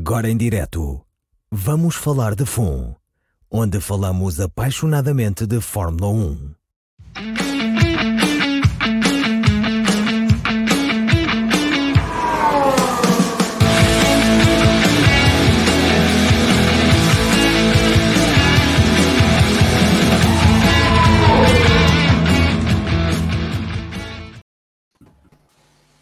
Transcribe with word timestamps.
Agora 0.00 0.30
em 0.30 0.36
direto, 0.36 1.00
vamos 1.50 1.96
falar 1.96 2.36
de 2.36 2.46
FUN, 2.46 2.94
onde 3.50 3.80
falamos 3.80 4.38
apaixonadamente 4.38 5.44
de 5.44 5.60
Fórmula 5.60 6.08
1. 6.12 6.54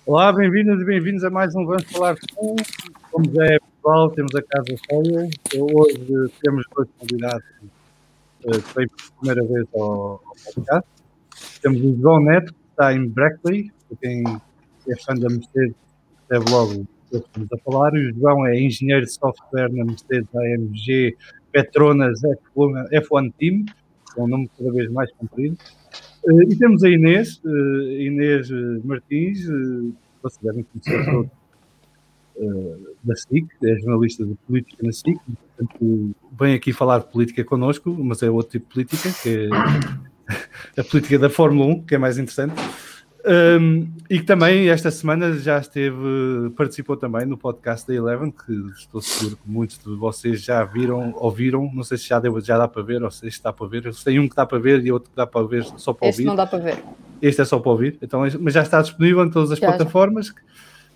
Olá, 0.05 0.30
bem-vindas 0.35 0.83
e 0.83 0.85
bem-vindos 0.85 1.24
a 1.24 1.30
mais 1.30 1.55
um 1.55 1.65
Vamos 1.65 1.85
Falar 1.91 2.15
de 2.15 2.21
FUN. 2.35 2.57
Como 3.10 3.43
é 3.43 3.59
temos 4.15 4.35
a 4.35 4.43
casa 4.43 4.77
cheia. 4.91 5.29
Hoje 5.55 6.33
temos 6.43 6.65
dois 6.75 6.89
convidados 6.99 7.45
uh, 8.45 8.51
que 8.51 8.75
vêm 8.75 8.89
pela 8.89 9.11
primeira 9.21 9.45
vez 9.45 9.67
ao, 9.75 10.21
podcast. 10.45 10.91
Temos 11.63 11.81
o 11.83 11.97
João 12.01 12.21
Neto, 12.21 12.53
que 12.53 12.61
está 12.71 12.93
em 12.93 13.09
Brackley, 13.09 13.71
para 13.89 13.99
quem 13.99 14.25
é 14.89 14.97
fã 15.05 15.15
da 15.15 15.29
Mercedes, 15.29 15.77
deve 16.29 16.51
logo 16.51 16.85
que 17.11 17.17
estamos 17.17 17.49
a 17.53 17.59
falar. 17.59 17.93
O 17.93 18.13
João 18.15 18.45
é 18.47 18.59
engenheiro 18.59 19.07
de 19.07 19.13
software 19.13 19.73
na 19.73 19.85
Mercedes 19.85 20.29
AMG 20.35 21.16
Petronas 21.53 22.21
F1, 22.23 22.91
F1 22.91 23.32
Team, 23.38 23.66
é 24.16 24.21
um 24.21 24.27
nome 24.27 24.51
cada 24.59 24.73
vez 24.73 24.91
mais 24.91 25.13
comprido. 25.13 25.57
Uh, 26.25 26.43
e 26.43 26.57
temos 26.57 26.82
a 26.82 26.91
Inês, 26.91 27.41
uh, 27.45 27.82
Inês 28.01 28.51
Martins, 28.85 29.47
vocês 30.21 30.43
devem 30.43 30.65
conhecer 30.65 31.05
todos, 31.05 31.30
da 33.02 33.15
SIC, 33.16 33.46
é 33.65 33.76
jornalista 33.76 34.24
de 34.24 34.34
política 34.46 34.82
na 34.82 34.92
SIC, 34.92 35.18
portanto, 35.56 36.15
vem 36.38 36.54
aqui 36.54 36.73
falar 36.73 36.98
de 36.98 37.06
política 37.06 37.45
connosco, 37.45 37.90
mas 37.98 38.23
é 38.23 38.30
outro 38.30 38.52
tipo 38.52 38.66
de 38.68 38.73
política, 38.73 39.10
que 39.23 39.48
é 40.76 40.80
a 40.80 40.84
política 40.84 41.18
da 41.18 41.30
Fórmula 41.30 41.66
1, 41.66 41.84
que 41.84 41.95
é 41.95 41.98
mais 41.98 42.18
interessante. 42.18 42.54
Um, 43.29 43.88
e 44.09 44.20
que 44.20 44.24
também 44.24 44.68
esta 44.68 44.88
semana 44.88 45.37
já 45.37 45.59
esteve, 45.59 45.96
participou 46.57 46.96
também 46.96 47.26
no 47.26 47.37
podcast 47.37 47.84
da 47.84 47.92
Eleven, 47.92 48.30
que 48.30 48.52
estou 48.79 49.02
seguro 49.02 49.37
que 49.37 49.51
muitos 49.51 49.79
de 49.79 49.96
vocês 49.96 50.40
já 50.40 50.64
viram, 50.64 51.12
ouviram, 51.16 51.68
não 51.74 51.82
sei 51.82 51.98
se 51.98 52.07
já, 52.07 52.20
deu, 52.20 52.40
já 52.40 52.57
dá 52.57 52.68
para 52.68 52.82
ver 52.82 53.02
ou 53.02 53.10
se 53.10 53.26
está 53.26 53.52
para 53.52 53.66
ver, 53.66 53.92
tem 54.04 54.20
um 54.20 54.29
que 54.29 54.37
dá 54.37 54.46
para 54.46 54.60
ver 54.60 54.87
e 54.87 54.92
outro 54.92 55.10
que 55.10 55.16
dá 55.16 55.26
para 55.26 55.45
ver 55.45 55.64
só 55.76 55.92
para 55.92 56.09
este 56.09 56.20
ouvir. 56.20 56.29
não 56.29 56.37
dá 56.37 56.46
para 56.46 56.60
ver. 56.60 56.79
Este 57.20 57.40
é 57.40 57.45
só 57.45 57.59
para 57.59 57.73
ouvir, 57.73 57.98
então, 58.01 58.23
mas 58.38 58.54
já 58.54 58.62
está 58.62 58.80
disponível 58.80 59.24
em 59.24 59.30
todas 59.30 59.51
as 59.51 59.59
Já, 59.59 59.66
já. 60.45 60.46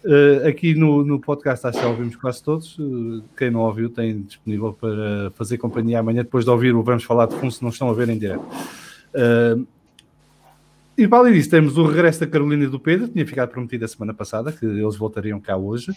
Uh, 0.02 0.48
aqui 0.48 0.74
no, 0.74 1.04
no 1.04 1.20
podcast 1.20 1.66
acho 1.66 1.76
que 1.76 1.84
já 1.84 1.90
ouvimos 1.90 2.16
quase 2.16 2.42
todos. 2.42 2.78
Uh, 2.78 3.22
quem 3.36 3.50
não 3.50 3.60
ouviu 3.60 3.90
tem 3.90 4.22
disponível 4.22 4.72
para 4.72 5.30
fazer 5.34 5.58
companhia 5.58 6.00
amanhã, 6.00 6.22
depois 6.22 6.44
de 6.44 6.50
ouvir 6.50 6.74
o 6.74 6.82
Vamos 6.82 7.04
Falar 7.04 7.26
de 7.26 7.36
Fundo, 7.36 7.52
se 7.52 7.62
não 7.62 7.68
estão 7.68 7.90
a 7.90 7.92
ver 7.92 8.08
em 8.08 8.18
direto. 8.18 8.42
Uh, 9.14 9.66
e 10.96 11.06
para 11.06 11.18
além 11.18 11.34
disso, 11.34 11.50
temos 11.50 11.76
o 11.76 11.84
regresso 11.84 12.20
da 12.20 12.26
Carolina 12.26 12.64
e 12.64 12.66
do 12.66 12.80
Pedro, 12.80 13.08
tinha 13.08 13.26
ficado 13.26 13.50
prometido 13.50 13.84
a 13.84 13.88
semana 13.88 14.14
passada, 14.14 14.52
que 14.52 14.64
eles 14.64 14.96
voltariam 14.96 15.40
cá 15.40 15.56
hoje, 15.56 15.92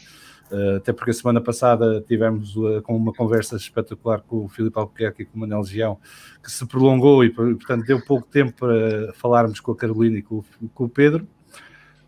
até 0.78 0.94
porque 0.94 1.12
a 1.12 1.14
semana 1.14 1.42
passada 1.42 2.02
tivemos 2.08 2.56
com 2.84 2.96
uma 2.96 3.12
conversa 3.12 3.58
espetacular 3.58 4.22
com 4.22 4.46
o 4.46 4.48
Filipe 4.48 4.80
Albuquerque 4.80 5.24
e 5.24 5.26
com 5.26 5.36
o 5.36 5.40
Manel 5.42 5.62
Gião, 5.66 5.98
que 6.42 6.50
se 6.50 6.66
prolongou 6.66 7.22
e, 7.22 7.30
portanto, 7.30 7.86
deu 7.86 8.00
pouco 8.06 8.26
tempo 8.28 8.54
para 8.54 9.12
falarmos 9.16 9.60
com 9.60 9.74
a 9.74 9.76
Carolina 9.76 10.20
e 10.20 10.22
com, 10.22 10.42
com 10.74 10.86
o 10.86 10.90
Pedro. 10.90 11.28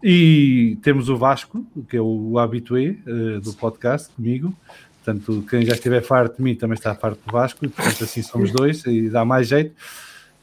E 0.08 0.78
temos 0.84 1.10
o 1.10 1.18
Vasco, 1.18 1.66
que 1.90 1.98
é 1.98 2.02
o 2.02 2.38
habitué 2.38 2.96
uh, 3.08 3.42
do 3.42 3.52
podcast, 3.54 4.14
comigo. 4.14 4.54
Portanto, 5.04 5.44
quem 5.50 5.66
já 5.66 5.74
estiver 5.74 6.04
farto 6.04 6.38
de 6.38 6.44
mim 6.44 6.54
também 6.54 6.76
está 6.76 6.94
farto 6.94 7.20
do 7.26 7.32
Vasco, 7.32 7.68
portanto 7.68 8.04
assim 8.04 8.22
somos 8.22 8.52
dois 8.52 8.86
e 8.86 9.10
dá 9.10 9.26
mais 9.26 9.48
jeito. 9.48 9.74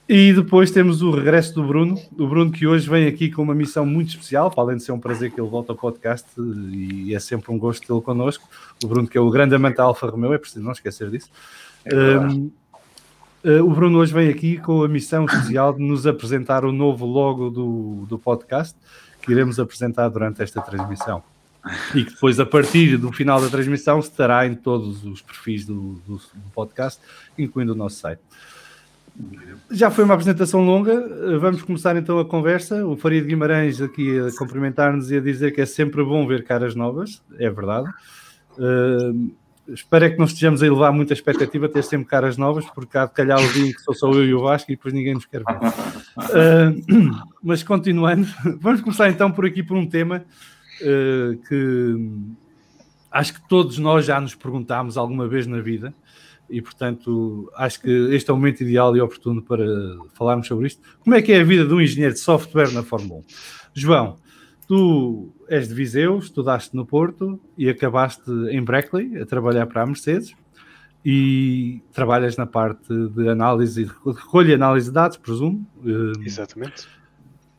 E 0.08 0.32
depois 0.32 0.72
temos 0.72 1.00
o 1.00 1.12
regresso 1.12 1.54
do 1.54 1.62
Bruno, 1.62 1.96
o 2.18 2.26
Bruno 2.26 2.50
que 2.50 2.66
hoje 2.66 2.90
vem 2.90 3.06
aqui 3.06 3.30
com 3.30 3.40
uma 3.40 3.54
missão 3.54 3.86
muito 3.86 4.08
especial, 4.08 4.50
para 4.50 4.64
além 4.64 4.78
de 4.78 4.82
ser 4.82 4.90
um 4.90 4.98
prazer 4.98 5.30
que 5.30 5.40
ele 5.40 5.48
volte 5.48 5.70
ao 5.70 5.76
podcast 5.76 6.26
e 6.36 7.14
é 7.14 7.20
sempre 7.20 7.52
um 7.52 7.58
gosto 7.58 7.86
tê-lo 7.86 8.02
connosco. 8.02 8.48
O 8.82 8.88
Bruno 8.88 9.06
que 9.06 9.16
é 9.16 9.20
o 9.20 9.30
grande 9.30 9.54
amante 9.54 9.76
da 9.76 9.84
Alfa 9.84 10.08
Romeo, 10.08 10.32
é 10.32 10.38
preciso 10.38 10.64
não 10.64 10.72
esquecer 10.72 11.08
disso. 11.08 11.30
Um, 11.86 12.50
uh, 13.44 13.64
o 13.64 13.70
Bruno 13.70 14.00
hoje 14.00 14.12
vem 14.12 14.28
aqui 14.28 14.58
com 14.58 14.82
a 14.82 14.88
missão 14.88 15.24
especial 15.24 15.72
de 15.72 15.84
nos 15.84 16.04
apresentar 16.04 16.64
o 16.64 16.72
novo 16.72 17.06
logo 17.06 17.48
do, 17.48 18.04
do 18.08 18.18
podcast, 18.18 18.76
que 19.22 19.32
iremos 19.32 19.58
apresentar 19.58 20.08
durante 20.08 20.42
esta 20.42 20.60
transmissão. 20.60 21.22
E 21.94 22.04
que 22.04 22.10
depois, 22.10 22.40
a 22.40 22.44
partir 22.46 22.96
do 22.96 23.12
final 23.12 23.40
da 23.40 23.48
transmissão, 23.48 24.00
estará 24.00 24.44
em 24.46 24.54
todos 24.54 25.04
os 25.04 25.22
perfis 25.22 25.64
do, 25.64 25.94
do- 26.06 26.16
do 26.16 26.50
podcast, 26.52 27.00
incluindo 27.38 27.72
o 27.72 27.76
nosso 27.76 27.96
site. 28.00 28.20
Já 29.70 29.90
foi 29.90 30.04
uma 30.04 30.14
apresentação 30.14 30.64
longa, 30.64 31.38
vamos 31.38 31.62
começar 31.62 31.94
então 31.96 32.18
a 32.18 32.24
conversa. 32.24 32.84
O 32.86 32.96
Faria 32.96 33.20
de 33.20 33.28
Guimarães 33.28 33.80
aqui 33.80 34.18
a 34.18 34.36
cumprimentar-nos 34.36 35.10
e 35.10 35.16
a 35.18 35.20
dizer 35.20 35.52
que 35.52 35.60
é 35.60 35.66
sempre 35.66 36.02
bom 36.02 36.26
ver 36.26 36.44
caras 36.44 36.74
novas, 36.74 37.22
é 37.38 37.48
verdade. 37.50 37.88
Uh, 38.58 39.30
espero 39.68 40.04
é 40.04 40.10
que 40.10 40.18
não 40.18 40.26
estejamos 40.26 40.62
a 40.62 40.66
elevar 40.66 40.92
muita 40.92 41.12
expectativa 41.12 41.68
ter 41.68 41.82
sempre 41.84 42.06
caras 42.06 42.36
novas, 42.36 42.64
porque 42.66 42.98
há 42.98 43.06
de 43.06 43.12
calhar 43.12 43.38
o 43.38 43.52
dia 43.52 43.68
em 43.68 43.72
que 43.72 43.80
sou 43.80 43.94
só 43.94 44.10
eu 44.12 44.24
e 44.24 44.34
o 44.34 44.42
Vasco 44.42 44.70
e 44.70 44.76
depois 44.76 44.92
ninguém 44.92 45.14
nos 45.14 45.26
quer 45.26 45.42
ver. 45.44 45.56
Uh, 45.56 47.26
mas 47.42 47.62
continuando, 47.62 48.26
vamos 48.60 48.80
começar 48.80 49.08
então 49.08 49.30
por 49.30 49.46
aqui 49.46 49.62
por 49.62 49.76
um 49.76 49.86
tema 49.86 50.24
uh, 50.80 51.36
que 51.48 51.96
acho 53.10 53.34
que 53.34 53.48
todos 53.48 53.78
nós 53.78 54.04
já 54.04 54.20
nos 54.20 54.34
perguntámos 54.34 54.96
alguma 54.96 55.28
vez 55.28 55.46
na 55.46 55.60
vida 55.60 55.94
e 56.50 56.60
portanto 56.60 57.50
acho 57.56 57.80
que 57.80 57.90
este 58.14 58.30
é 58.30 58.32
o 58.32 58.36
momento 58.36 58.62
ideal 58.62 58.96
e 58.96 59.00
oportuno 59.00 59.42
para 59.42 59.64
falarmos 60.14 60.46
sobre 60.46 60.66
isto. 60.66 60.82
Como 61.00 61.14
é 61.14 61.22
que 61.22 61.32
é 61.32 61.40
a 61.40 61.44
vida 61.44 61.64
de 61.64 61.72
um 61.72 61.80
engenheiro 61.80 62.14
de 62.14 62.20
software 62.20 62.72
na 62.72 62.82
Fórmula 62.82 63.20
1? 63.20 63.24
João, 63.74 64.18
tu 64.72 65.34
és 65.50 65.68
de 65.68 65.74
Viseu, 65.74 66.16
estudaste 66.16 66.74
no 66.74 66.86
Porto 66.86 67.38
e 67.58 67.68
acabaste 67.68 68.30
em 68.50 68.64
Brackley 68.64 69.20
a 69.20 69.26
trabalhar 69.26 69.66
para 69.66 69.82
a 69.82 69.86
Mercedes 69.86 70.34
e 71.04 71.82
trabalhas 71.92 72.38
na 72.38 72.46
parte 72.46 72.88
de 72.88 73.28
análise, 73.28 73.84
de 73.84 73.90
recolha 74.16 74.52
e 74.52 74.54
análise 74.54 74.86
de 74.86 74.94
dados, 74.94 75.18
presumo. 75.18 75.66
Eh, 75.84 76.24
Exatamente. 76.26 76.88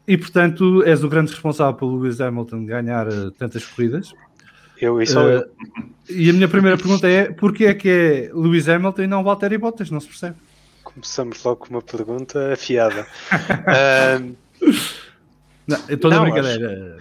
E 0.07 0.17
portanto 0.17 0.81
és 0.81 1.03
o 1.03 1.07
grande 1.07 1.29
responsável 1.29 1.75
pelo 1.75 1.99
Lewis 1.99 2.19
Hamilton 2.19 2.65
ganhar 2.65 3.07
eh, 3.07 3.29
tantas 3.37 3.63
corridas. 3.63 4.11
Eu 4.81 4.99
e 4.99 5.05
só 5.05 5.21
Eh, 5.29 5.35
eu. 5.35 5.45
E 6.09 6.31
a 6.31 6.33
minha 6.33 6.47
primeira 6.47 6.77
pergunta 6.77 7.07
é: 7.07 7.31
porquê 7.31 7.65
é 7.65 7.75
que 7.75 7.89
é 7.89 8.31
Lewis 8.33 8.67
Hamilton 8.67 9.03
e 9.03 9.07
não 9.07 9.23
Valtteri 9.23 9.59
Bottas? 9.59 9.91
Não 9.91 9.99
se 9.99 10.07
percebe. 10.07 10.35
Começamos 10.83 11.43
logo 11.43 11.57
com 11.57 11.69
uma 11.75 11.81
pergunta 11.83 12.53
afiada. 12.53 13.05
Ahm, 13.69 14.33
Não, 15.67 15.77
eu 15.87 15.95
estou 15.95 16.11
na 16.11 16.19
brincadeira. 16.19 16.97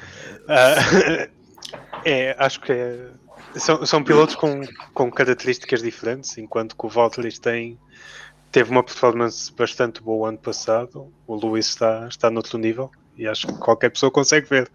ah, 0.49 0.75
é, 2.05 2.37
acho 2.39 2.61
que 2.61 2.73
é- 2.73 3.11
são, 3.57 3.85
são 3.85 4.03
pilotos 4.03 4.35
com, 4.35 4.63
com 4.95 5.11
características 5.11 5.83
diferentes, 5.83 6.37
enquanto 6.39 6.77
que 6.77 6.87
o 6.87 6.89
Valtteri 6.89 7.39
tem, 7.39 7.79
teve 8.51 8.71
uma 8.71 8.83
performance 8.83 9.53
bastante 9.55 10.03
boa 10.03 10.29
ano 10.29 10.39
passado, 10.39 11.13
o 11.27 11.37
Lewis 11.37 11.69
está, 11.69 12.07
está 12.09 12.31
noutro 12.31 12.59
nível 12.59 12.91
e 13.17 13.27
acho 13.27 13.47
que 13.47 13.59
qualquer 13.59 13.91
pessoa 13.91 14.11
consegue 14.11 14.49
ver. 14.49 14.71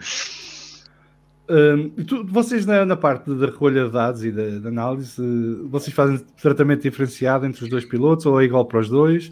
E 1.98 2.04
tu- 2.04 2.26
vocês 2.26 2.66
na, 2.66 2.86
na 2.86 2.96
parte 2.98 3.34
da 3.34 3.46
recolha 3.46 3.86
de 3.86 3.92
dados 3.92 4.24
e 4.24 4.32
da, 4.32 4.68
análise, 4.68 5.22
vocês 5.70 5.96
fazem 5.96 6.18
tratamento 6.42 6.82
diferenciado 6.84 7.46
entre 7.46 7.64
os 7.64 7.70
dois 7.70 7.86
pilotos 7.86 8.26
ou 8.26 8.42
é 8.42 8.44
igual 8.46 8.66
para 8.66 8.80
os 8.80 8.90
dois? 8.90 9.30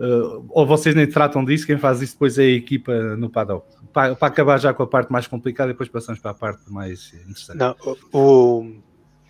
Eh, 0.00 0.40
ou 0.48 0.66
vocês 0.66 0.94
nem 0.94 1.06
tratam 1.06 1.44
disso? 1.44 1.66
Quem 1.66 1.76
faz 1.76 2.00
isso 2.00 2.14
depois 2.14 2.38
é 2.38 2.42
a 2.42 2.46
equipa 2.46 3.16
no 3.16 3.28
paddock? 3.28 3.66
Para, 3.92 4.14
para 4.14 4.28
acabar 4.28 4.58
já 4.58 4.72
com 4.72 4.82
a 4.82 4.86
parte 4.86 5.10
mais 5.12 5.26
complicada, 5.26 5.72
depois 5.72 5.88
passamos 5.88 6.20
para 6.20 6.30
a 6.30 6.34
parte 6.34 6.70
mais 6.72 7.12
interessante. 7.14 7.58
Não, 7.58 7.76
o, 8.12 8.74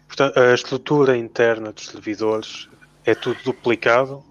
portanto, 0.07 0.39
a 0.39 0.55
estrutura 0.55 1.17
interna 1.17 1.73
dos 1.73 1.87
servidores 1.87 2.69
é 3.05 3.15
tudo 3.15 3.39
duplicado. 3.45 4.23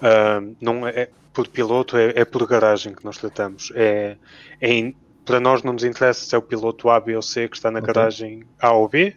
Ah, 0.00 0.42
não 0.60 0.86
é 0.86 1.08
por 1.32 1.48
piloto, 1.48 1.96
é, 1.96 2.12
é 2.16 2.24
por 2.24 2.46
garagem 2.46 2.92
que 2.94 3.04
nós 3.04 3.16
tratamos. 3.18 3.72
É, 3.74 4.16
é 4.60 4.92
para 5.28 5.38
nós 5.38 5.62
não 5.62 5.74
nos 5.74 5.84
interessa 5.84 6.24
se 6.24 6.34
é 6.34 6.38
o 6.38 6.42
piloto 6.42 6.88
A, 6.88 6.98
B 6.98 7.14
ou 7.14 7.20
C 7.22 7.46
que 7.48 7.56
está 7.56 7.70
na 7.70 7.80
Ok. 7.80 7.92
garagem 7.92 8.44
A 8.58 8.72
ou 8.72 8.88
B. 8.88 9.14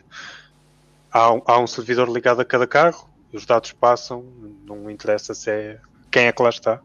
Há, 1.10 1.32
um- 1.34 1.42
há 1.46 1.58
um 1.58 1.66
servidor 1.68 2.10
ligado 2.10 2.42
a 2.42 2.46
cada 2.46 2.68
carro, 2.68 3.10
os 3.34 3.46
dados 3.46 3.72
passam, 3.72 4.26
não 4.66 4.90
interessa 4.90 5.34
se 5.34 5.50
é 5.50 5.80
quem 6.12 6.26
é 6.26 6.32
que 6.34 6.44
lá 6.44 6.50
está. 6.50 6.82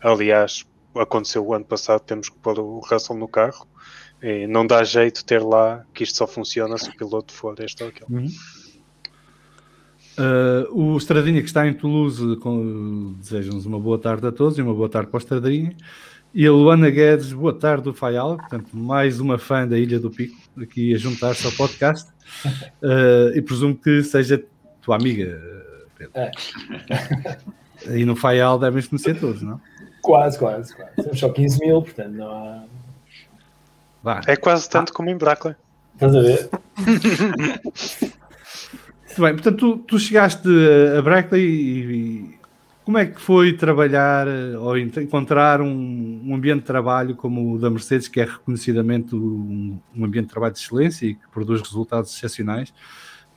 Aliás, 0.00 0.64
aconteceu 0.94 1.44
o 1.44 1.52
ano 1.52 1.64
passado, 1.64 2.00
temos 2.02 2.28
que 2.28 2.36
pôr 2.38 2.58
o 2.60 2.78
Russell 2.78 3.16
no 3.16 3.26
carro. 3.26 3.66
E 4.22 4.46
não 4.46 4.66
dá 4.66 4.82
jeito 4.84 5.24
ter 5.24 5.42
lá 5.42 5.84
que 5.94 6.02
isto 6.04 6.16
só 6.16 6.26
funciona 6.26 6.76
se 6.78 6.88
o 6.88 6.96
piloto 6.96 7.32
for 7.32 7.58
este 7.60 7.82
ou 7.82 7.88
aquele. 7.88 8.14
Uhum. 8.16 8.28
Uh, 10.18 10.94
o 10.94 10.96
Estradinha 10.96 11.40
que 11.40 11.46
está 11.46 11.66
em 11.66 11.72
Toulouse 11.74 12.20
deseja-nos 13.20 13.64
uma 13.66 13.78
boa 13.78 13.98
tarde 13.98 14.26
a 14.26 14.32
todos 14.32 14.58
e 14.58 14.62
uma 14.62 14.74
boa 14.74 14.88
tarde 14.88 15.08
para 15.10 15.18
o 15.18 15.20
Estradinha. 15.20 15.76
E 16.34 16.46
a 16.46 16.52
Luana 16.52 16.90
Guedes, 16.90 17.32
boa 17.32 17.54
tarde 17.54 17.84
do 17.84 17.94
Faial, 17.94 18.36
portanto, 18.36 18.68
mais 18.76 19.18
uma 19.18 19.38
fã 19.38 19.66
da 19.66 19.78
Ilha 19.78 19.98
do 19.98 20.10
Pico, 20.10 20.36
aqui 20.60 20.94
a 20.94 20.98
juntar-se 20.98 21.46
ao 21.46 21.52
podcast. 21.52 22.10
Uh, 22.82 23.32
e 23.36 23.40
presumo 23.40 23.74
que 23.74 24.02
seja 24.02 24.44
tua 24.82 24.96
amiga, 24.96 25.40
Pedro. 25.96 26.12
É. 26.14 26.30
E 27.90 28.04
no 28.04 28.16
Faial 28.16 28.58
devem 28.58 28.82
conhecer 28.82 29.20
todos, 29.20 29.40
não? 29.40 29.60
Quase, 30.02 30.36
quase, 30.36 30.74
quase. 30.74 30.96
Temos 30.96 31.20
só 31.20 31.28
15 31.28 31.60
mil, 31.60 31.80
portanto 31.80 32.10
não 32.10 32.28
há. 32.28 32.64
Vá. 34.02 34.20
É 34.26 34.34
quase 34.34 34.68
tanto 34.68 34.90
ah. 34.90 34.94
como 34.96 35.08
em 35.10 35.16
Brackley. 35.16 35.54
Estás 35.94 36.16
a 36.16 36.20
ver? 36.20 36.50
Muito 39.06 39.22
bem, 39.22 39.34
portanto, 39.34 39.56
tu, 39.56 39.78
tu 39.78 39.98
chegaste 39.98 40.48
a 40.96 41.02
Brackley 41.02 41.44
e, 41.44 42.37
como 42.88 42.96
é 42.96 43.04
que 43.04 43.20
foi 43.20 43.52
trabalhar 43.52 44.26
ou 44.58 44.78
encontrar 44.78 45.60
um, 45.60 46.22
um, 46.24 46.34
ambiente 46.34 46.60
de 46.60 46.64
trabalho 46.64 47.14
como 47.14 47.52
o 47.52 47.58
da 47.58 47.68
Mercedes, 47.68 48.08
que 48.08 48.18
é 48.18 48.24
reconhecidamente 48.24 49.14
um, 49.14 49.78
um, 49.94 50.04
ambiente 50.06 50.28
de 50.28 50.30
trabalho 50.30 50.54
de 50.54 50.60
excelência 50.60 51.04
e 51.04 51.14
que 51.14 51.28
produz 51.28 51.60
resultados 51.60 52.16
excepcionais? 52.16 52.72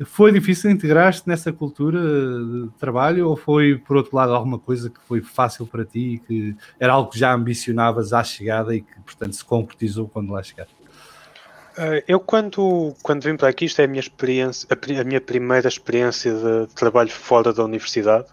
Foi 0.06 0.32
difícil 0.32 0.72
integrar-te 0.72 1.28
nessa 1.28 1.52
cultura 1.52 2.00
de 2.00 2.70
trabalho 2.80 3.28
ou 3.28 3.36
foi, 3.36 3.78
por 3.78 3.98
outro 3.98 4.16
lado, 4.16 4.34
alguma 4.34 4.58
coisa 4.58 4.90
que 4.90 5.02
foi 5.02 5.20
fácil 5.20 5.68
para 5.68 5.84
ti, 5.84 6.22
que 6.26 6.56
era 6.80 6.94
algo 6.94 7.12
que 7.12 7.20
já 7.20 7.34
ambicionavas 7.34 8.14
à 8.14 8.24
chegada 8.24 8.74
e 8.74 8.80
que, 8.80 9.02
portanto, 9.02 9.34
se 9.34 9.44
concretizou 9.44 10.08
quando 10.08 10.32
lá 10.32 10.42
chegaste? 10.42 10.74
Eh, 11.78 12.06
eu 12.08 12.22
quando, 12.22 12.96
quando 13.04 13.22
vim 13.22 13.36
para 13.36 13.50
aqui, 13.50 13.66
isto 13.66 13.82
é 13.82 13.84
a 13.84 13.88
minha 13.90 14.00
experiência, 14.00 14.66
a, 14.72 15.04
minha 15.04 15.20
primeira 15.20 15.68
experiência 15.68 16.34
de 16.34 16.74
trabalho 16.74 17.12
fora 17.12 17.52
da 17.52 17.66
universidade. 17.66 18.28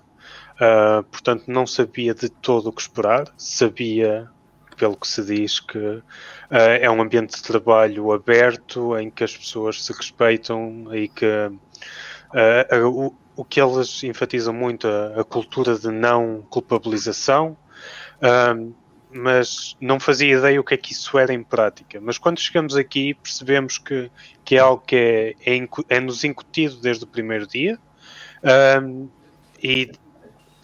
Uh, 0.58 1.05
portanto, 1.05 1.44
não 1.46 1.66
sabia 1.69 2.12
de 2.12 2.28
todo 2.28 2.69
o 2.69 2.72
que 2.72 2.82
esperar. 2.82 3.32
Sabia, 3.37 4.28
pelo 4.76 4.96
que 4.96 5.06
se 5.06 5.25
diz, 5.25 5.60
que 5.60 5.78
uh, 5.78 6.02
é 6.50 6.90
um 6.90 7.00
ambiente 7.00 7.37
de 7.37 7.43
trabalho 7.43 8.12
aberto, 8.12 8.99
em 8.99 9.08
que 9.08 9.22
as 9.22 9.37
pessoas 9.37 9.84
se 9.84 9.93
respeitam 9.93 10.93
e 10.93 11.08
que 11.08 11.25
uh, 11.25 12.88
o, 12.88 13.14
o 13.37 13.44
que 13.44 13.60
eles 13.60 14.02
enfatizam 14.02 14.52
muito 14.52 14.88
a, 14.88 15.20
a 15.20 15.25
cultura 15.25 15.78
de 15.78 15.93
não 15.93 16.43
culpabilização. 16.50 17.56
mas 19.11 19.76
não 19.81 19.99
fazia 20.00 20.37
ideia 20.37 20.61
o 20.61 20.64
que 20.64 20.75
é 20.75 20.76
que 20.76 20.93
isso 20.93 21.16
era 21.16 21.32
em 21.32 21.43
prática. 21.43 22.00
Mas 22.00 22.19
quando 22.19 22.40
chegamos 22.40 22.75
aqui 22.75 23.14
percebemos 23.14 23.78
que, 23.78 24.11
que 24.44 24.56
é 24.56 24.58
algo 24.58 24.82
que 24.84 24.96
é, 25.46 25.56
é, 25.56 25.69
é 25.88 26.00
nos 26.00 26.25
incutido 26.25 26.76
desde 26.81 27.04
o 27.04 27.06
primeiro 27.06 27.46
dia 27.46 27.78
e 29.62 29.90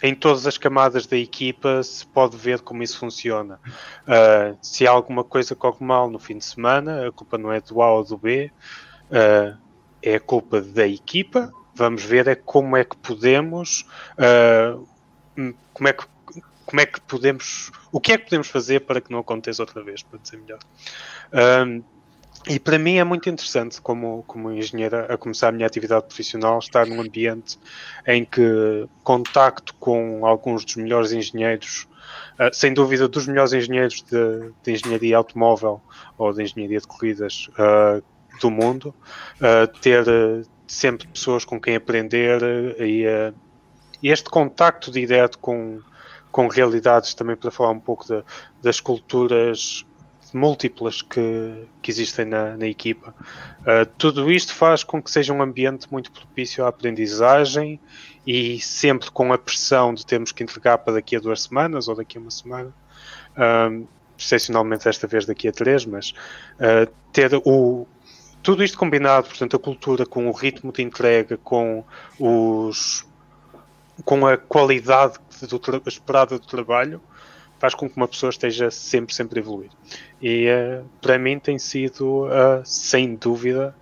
em 0.03 0.15
todas 0.15 0.47
as 0.47 0.59
camadas 0.59 1.07
da 1.07 1.17
equipa 1.17 1.83
se 1.83 2.07
pode 2.07 2.37
ver 2.37 2.61
como 2.61 2.83
isso 2.83 2.99
funciona. 2.99 3.61
Uh, 4.03 4.57
se 4.61 4.87
há 4.87 4.91
alguma 4.91 5.25
coisa 5.25 5.55
corre 5.55 5.85
mal 5.85 6.11
no 6.11 6.19
fim 6.19 6.39
de 6.39 6.45
semana, 6.45 7.09
a 7.09 7.13
culpa 7.13 7.39
não 7.39 7.53
é 7.53 7.61
do 7.61 7.81
A 7.81 7.93
ou 7.93 8.05
do 8.05 8.19
B, 8.19 8.51
uh, 9.11 9.57
é 10.03 10.17
a 10.17 10.21
culpa 10.21 10.61
da 10.61 10.87
equipa. 10.87 11.53
Vamos 11.75 12.05
ver 12.05 12.29
é 12.29 12.35
como 12.35 12.77
é 12.77 12.85
que 12.85 12.97
podemos, 12.97 13.85
uh, 14.19 14.87
como 15.73 15.89
é 15.89 15.93
que 15.93 16.05
como 16.67 16.81
é 16.81 16.87
que 16.87 17.01
podemos, 17.03 17.71
o 17.93 18.01
que 18.01 18.13
é 18.13 18.19
que 18.19 18.25
podemos 18.25 18.49
fazer 18.49 18.81
para 18.81 19.01
que 19.01 19.13
não 19.13 19.19
aconteça 19.19 19.63
outra 19.63 19.83
vez, 19.83 20.03
para 20.03 20.19
dizer 20.19 20.39
melhor. 20.39 20.59
E 22.47 22.59
para 22.59 22.79
mim 22.79 22.97
é 22.97 23.05
muito 23.05 23.29
interessante, 23.31 23.81
como, 23.81 24.23
como 24.27 24.53
engenheira, 24.53 25.07
a 25.13 25.17
começar 25.17 25.49
a 25.49 25.53
minha 25.53 25.67
atividade 25.67 26.05
profissional, 26.05 26.59
estar 26.59 26.87
num 26.87 27.01
ambiente 27.01 27.59
em 28.07 28.23
que 28.25 28.87
contacto 29.03 29.75
com 29.77 30.27
alguns 30.27 30.63
dos 30.63 30.77
melhores 30.77 31.13
engenheiros, 31.13 31.89
uh, 32.39 32.53
sem 32.53 32.75
dúvida 32.75 33.09
dos 33.09 33.27
melhores 33.27 33.55
engenheiros 33.55 34.03
de, 34.03 34.53
de, 34.63 34.73
engenharia 34.73 35.17
automóvel 35.17 35.81
ou 36.19 36.35
de 36.35 36.43
engenharia 36.43 36.81
de 36.81 36.87
corridas 36.87 37.49
uh, 37.53 38.03
do 38.43 38.51
mundo, 38.51 38.95
uh, 39.41 39.67
ter 39.81 40.05
sempre 40.67 41.09
pessoas 41.09 41.47
com 41.47 41.59
quem 41.59 41.77
aprender 41.77 42.43
e, 42.79 43.07
este 44.03 44.29
contacto 44.29 44.91
direto 44.91 45.39
com, 45.39 45.81
com 46.31 46.47
realidades, 46.47 47.15
também 47.15 47.37
para 47.37 47.51
falar 47.51 47.71
um 47.71 47.81
pouco 47.81 48.07
de, 48.07 48.23
das 48.61 48.81
culturas 48.81 49.87
múltiplas 50.35 51.01
que, 51.01 51.67
que 51.81 51.91
existem 51.91 52.25
na, 52.25 52.57
na 52.57 52.67
equipa. 52.67 53.15
Uh, 53.61 53.87
tudo 53.97 54.31
isto 54.31 54.55
faz 54.55 54.83
com 54.83 55.03
que 55.03 55.11
seja 55.11 55.33
um 55.33 55.41
ambiente 55.41 55.91
muito 55.91 56.11
propício 56.11 56.65
à 56.65 56.69
aprendizagem 56.69 57.81
e 58.27 58.61
sempre 58.61 59.11
com 59.11 59.33
a 59.33 59.39
pressão 59.39 59.95
de 59.95 60.05
termos 60.05 60.33
que 60.33 60.43
entregar 60.43 60.79
para 60.79 60.95
daqui 60.95 61.17
a 61.17 61.21
duas 61.21 61.43
semanas 61.43 61.89
ou 61.89 61.95
daqui 61.95 62.19
a 62.19 62.21
uma 62.21 62.31
semana. 62.31 62.75
Uh, 63.37 63.87
excepcionalmente 64.19 64.89
esta 64.89 65.07
vez 65.07 65.27
daqui 65.27 65.49
a 65.49 65.53
três, 65.53 65.85
mas 65.85 66.11
uh, 66.11 66.91
ter 67.13 67.31
o, 67.45 67.87
tudo 68.43 68.63
isto 68.63 68.79
combinado, 68.79 69.29
portanto, 69.29 69.57
a 69.57 69.59
cultura 69.59 70.05
com 70.05 70.29
o 70.29 70.33
ritmo 70.33 70.73
de 70.73 70.83
entrega, 70.83 71.37
com 71.39 71.85
os 72.19 73.07
com 74.05 74.27
a 74.27 74.37
qualidade 74.37 75.15
do, 75.49 75.61
esperada 75.87 76.39
do 76.39 76.47
trabalho, 76.47 77.01
faz 77.59 77.75
com 77.75 77.89
que 77.89 77.97
uma 77.97 78.09
pessoa 78.09 78.31
esteja 78.31 78.71
sempre, 78.71 79.15
sempre 79.15 79.39
a 79.39 79.43
evoluir. 79.43 79.71
E 80.21 80.47
uh, 80.49 80.85
para 81.01 81.19
mim 81.19 81.39
tem 81.39 81.59
sido, 81.59 82.27
uh, 82.27 82.63
sem 82.65 83.15
dúvida, 83.15 83.75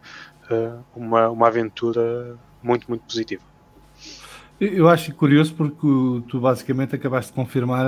uh, 0.50 0.82
uma, 0.94 1.28
uma 1.28 1.46
aventura 1.48 2.36
muito, 2.62 2.86
muito 2.88 3.02
positiva. 3.02 3.42
Eu 4.60 4.88
acho 4.88 5.12
curioso 5.14 5.52
porque 5.54 5.80
tu 6.28 6.38
basicamente 6.38 6.94
acabaste 6.94 7.32
de 7.32 7.34
confirmar 7.34 7.84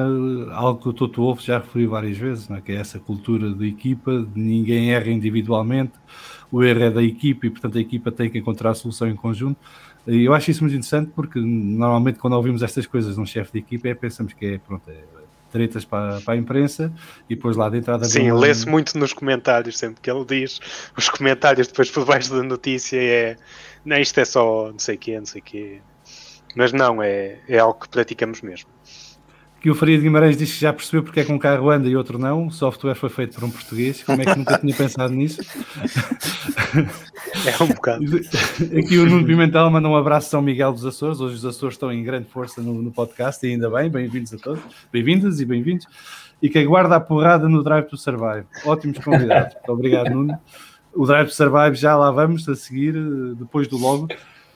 algo 0.51 0.83
que 0.83 0.89
o 0.89 0.93
Toto 0.93 1.23
Wolff 1.23 1.41
já 1.41 1.59
referiu 1.59 1.91
várias 1.91 2.19
vezes, 2.19 2.51
é? 2.51 2.61
que 2.61 2.73
é 2.73 2.75
essa 2.75 2.99
cultura 2.99 3.53
de 3.53 3.69
equipa, 3.69 4.11
de 4.11 4.41
ninguém 4.41 4.93
erra 4.93 5.09
individualmente, 5.09 5.93
o 6.51 6.65
erro 6.65 6.83
é 6.83 6.91
da 6.91 7.01
equipa 7.01 7.47
e 7.47 7.51
portanto 7.51 7.79
a 7.79 7.81
equipa 7.81 8.11
tem 8.11 8.29
que 8.29 8.39
encontrar 8.39 8.71
a 8.71 8.75
solução 8.75 9.09
em 9.09 9.15
conjunto. 9.15 9.57
E 10.05 10.25
eu 10.25 10.35
acho 10.35 10.51
isso 10.51 10.65
muito 10.65 10.75
interessante 10.75 11.13
porque 11.15 11.39
normalmente 11.39 12.19
quando 12.19 12.33
ouvimos 12.33 12.61
estas 12.61 12.89
coisas 12.89 13.15
de 13.15 13.21
um 13.21 13.27
chefe 13.27 13.53
de 13.53 13.59
equipa 13.61 13.87
é, 13.87 13.95
pensamos 13.95 14.33
que 14.33 14.45
é, 14.45 14.59
pronto, 14.59 14.91
é, 14.91 14.99
tretas 15.55 15.85
para, 15.85 16.21
para 16.21 16.35
a 16.35 16.37
imprensa 16.37 16.93
e 17.31 17.37
depois 17.37 17.57
lá 17.57 17.71
de 17.71 17.79
entrada. 17.79 18.05
Sim, 18.05 18.33
uma... 18.33 18.41
lê-se 18.41 18.69
muito 18.69 18.99
nos 18.99 19.13
comentários, 19.13 19.79
sempre 19.79 20.01
que 20.01 20.11
ele 20.11 20.25
diz 20.25 20.59
os 20.99 21.09
comentários 21.09 21.69
depois 21.69 21.89
por 21.89 22.05
baixo 22.05 22.35
da 22.35 22.43
notícia 22.43 23.01
é 23.01 23.37
não, 23.85 23.97
isto 23.97 24.19
é 24.19 24.25
só 24.25 24.73
não 24.73 24.79
sei 24.81 24.97
o 24.97 24.99
quê, 24.99 25.19
não 25.19 25.27
sei 25.27 25.41
o 25.41 25.45
quê. 25.45 25.81
Mas 26.57 26.73
não, 26.73 27.01
é, 27.01 27.39
é 27.49 27.59
algo 27.59 27.79
que 27.81 27.89
praticamos 27.89 28.43
mesmo 28.43 28.69
que 29.65 29.71
o 29.71 29.75
Faria 29.75 29.97
de 29.97 30.03
Guimarães 30.03 30.37
diz 30.37 30.53
que 30.53 30.61
já 30.61 30.75
percebeu 30.75 31.03
porque 31.03 31.21
é 31.21 31.25
que 31.25 31.33
um 31.33 31.39
carro 31.39 31.71
anda 31.71 31.89
e 31.89 31.97
outro 31.97 32.19
não. 32.19 32.49
O 32.49 32.51
software 32.51 32.95
foi 32.95 33.09
feito 33.09 33.37
por 33.37 33.45
um 33.45 33.51
português. 33.51 34.03
Como 34.03 34.21
é 34.21 34.27
que 34.27 34.37
nunca 34.37 34.59
tinha 34.59 34.77
pensado 34.77 35.15
nisso? 35.15 35.41
É 37.47 37.63
um 37.63 37.69
bocado. 37.69 38.05
Aqui 38.79 38.99
o 38.99 39.07
Nuno 39.07 39.25
Pimentel 39.25 39.71
manda 39.71 39.89
um 39.89 39.97
abraço 39.97 40.27
a 40.27 40.31
São 40.33 40.43
Miguel 40.43 40.71
dos 40.71 40.85
Açores. 40.85 41.19
Hoje 41.19 41.37
os 41.37 41.47
Açores 41.47 41.77
estão 41.77 41.91
em 41.91 42.05
grande 42.05 42.29
força 42.29 42.61
no, 42.61 42.75
no 42.83 42.93
podcast 42.93 43.47
e 43.47 43.53
ainda 43.53 43.71
bem. 43.71 43.89
Bem-vindos 43.89 44.35
a 44.35 44.37
todos. 44.37 44.63
Bem-vindas 44.93 45.41
e 45.41 45.47
bem-vindos. 45.47 45.87
E 46.43 46.51
que 46.51 46.59
aguarda 46.59 46.97
a 46.97 47.01
porrada 47.01 47.49
no 47.49 47.65
Drive 47.65 47.87
to 47.87 47.97
Survive. 47.97 48.45
Ótimos 48.67 48.99
convidados. 48.99 49.55
Muito 49.55 49.73
obrigado, 49.73 50.11
Nuno. 50.11 50.39
O 50.95 51.07
Drive 51.07 51.29
to 51.29 51.35
Survive 51.35 51.75
já 51.75 51.97
lá 51.97 52.11
vamos 52.11 52.47
a 52.51 52.55
seguir, 52.55 52.93
depois 53.35 53.67
do 53.67 53.79
logo. 53.79 54.09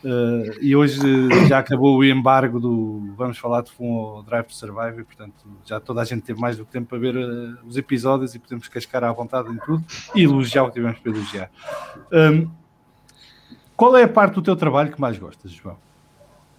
Uh, 0.04 0.54
e 0.60 0.76
hoje 0.76 1.00
já 1.48 1.58
acabou 1.58 1.98
o 1.98 2.04
embargo 2.04 2.60
do 2.60 3.12
Vamos 3.16 3.36
Falar 3.36 3.62
de 3.62 3.72
Fumo 3.72 4.22
Drive 4.22 4.46
to 4.46 4.54
Survive, 4.54 5.00
e, 5.00 5.04
portanto 5.04 5.34
já 5.64 5.80
toda 5.80 6.00
a 6.00 6.04
gente 6.04 6.22
teve 6.22 6.40
mais 6.40 6.56
do 6.56 6.64
que 6.64 6.70
tempo 6.70 6.88
para 6.88 6.98
ver 6.98 7.16
uh, 7.16 7.58
os 7.66 7.76
episódios 7.76 8.32
e 8.34 8.38
podemos 8.38 8.68
cascar 8.68 9.02
à 9.02 9.10
vontade 9.10 9.50
em 9.50 9.56
tudo 9.56 9.84
e 10.14 10.22
elogiar 10.22 10.62
o 10.62 10.68
que 10.68 10.74
tivemos 10.74 11.00
para 11.00 11.10
elogiar. 11.10 11.50
Um, 12.12 12.48
qual 13.76 13.96
é 13.96 14.04
a 14.04 14.08
parte 14.08 14.34
do 14.34 14.42
teu 14.42 14.54
trabalho 14.54 14.92
que 14.92 15.00
mais 15.00 15.18
gostas, 15.18 15.50
João? 15.50 15.76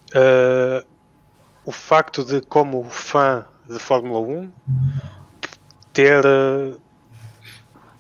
Uh, 0.10 0.86
o 1.64 1.72
facto 1.72 2.26
de, 2.26 2.42
como 2.42 2.84
fã 2.90 3.46
de 3.70 3.80
Fórmula 3.80 4.20
1, 4.20 4.52
ter, 5.94 6.24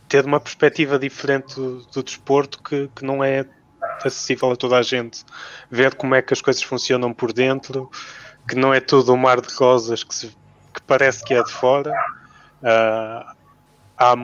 ter 0.07 0.25
uma 0.25 0.39
perspectiva 0.39 0.97
diferente 0.97 1.55
do, 1.55 1.81
do 1.83 2.03
desporto 2.03 2.61
que, 2.61 2.89
que 2.95 3.05
não 3.05 3.23
é 3.23 3.45
acessível 4.07 4.51
a 4.51 4.55
toda 4.55 4.77
a 4.77 4.81
gente, 4.81 5.23
ver 5.69 5.95
como 5.95 6.15
é 6.15 6.21
que 6.21 6.33
as 6.33 6.41
coisas 6.41 6.61
funcionam 6.61 7.13
por 7.13 7.33
dentro, 7.33 7.89
que 8.47 8.55
não 8.55 8.73
é 8.73 8.79
tudo 8.79 9.13
um 9.13 9.17
mar 9.17 9.41
de 9.41 9.53
rosas 9.53 10.03
que, 10.03 10.15
se, 10.15 10.27
que 10.73 10.81
parece 10.87 11.23
que 11.23 11.33
é 11.33 11.43
de 11.43 11.51
fora. 11.51 11.91
Uh, 12.61 13.35
há, 13.97 14.15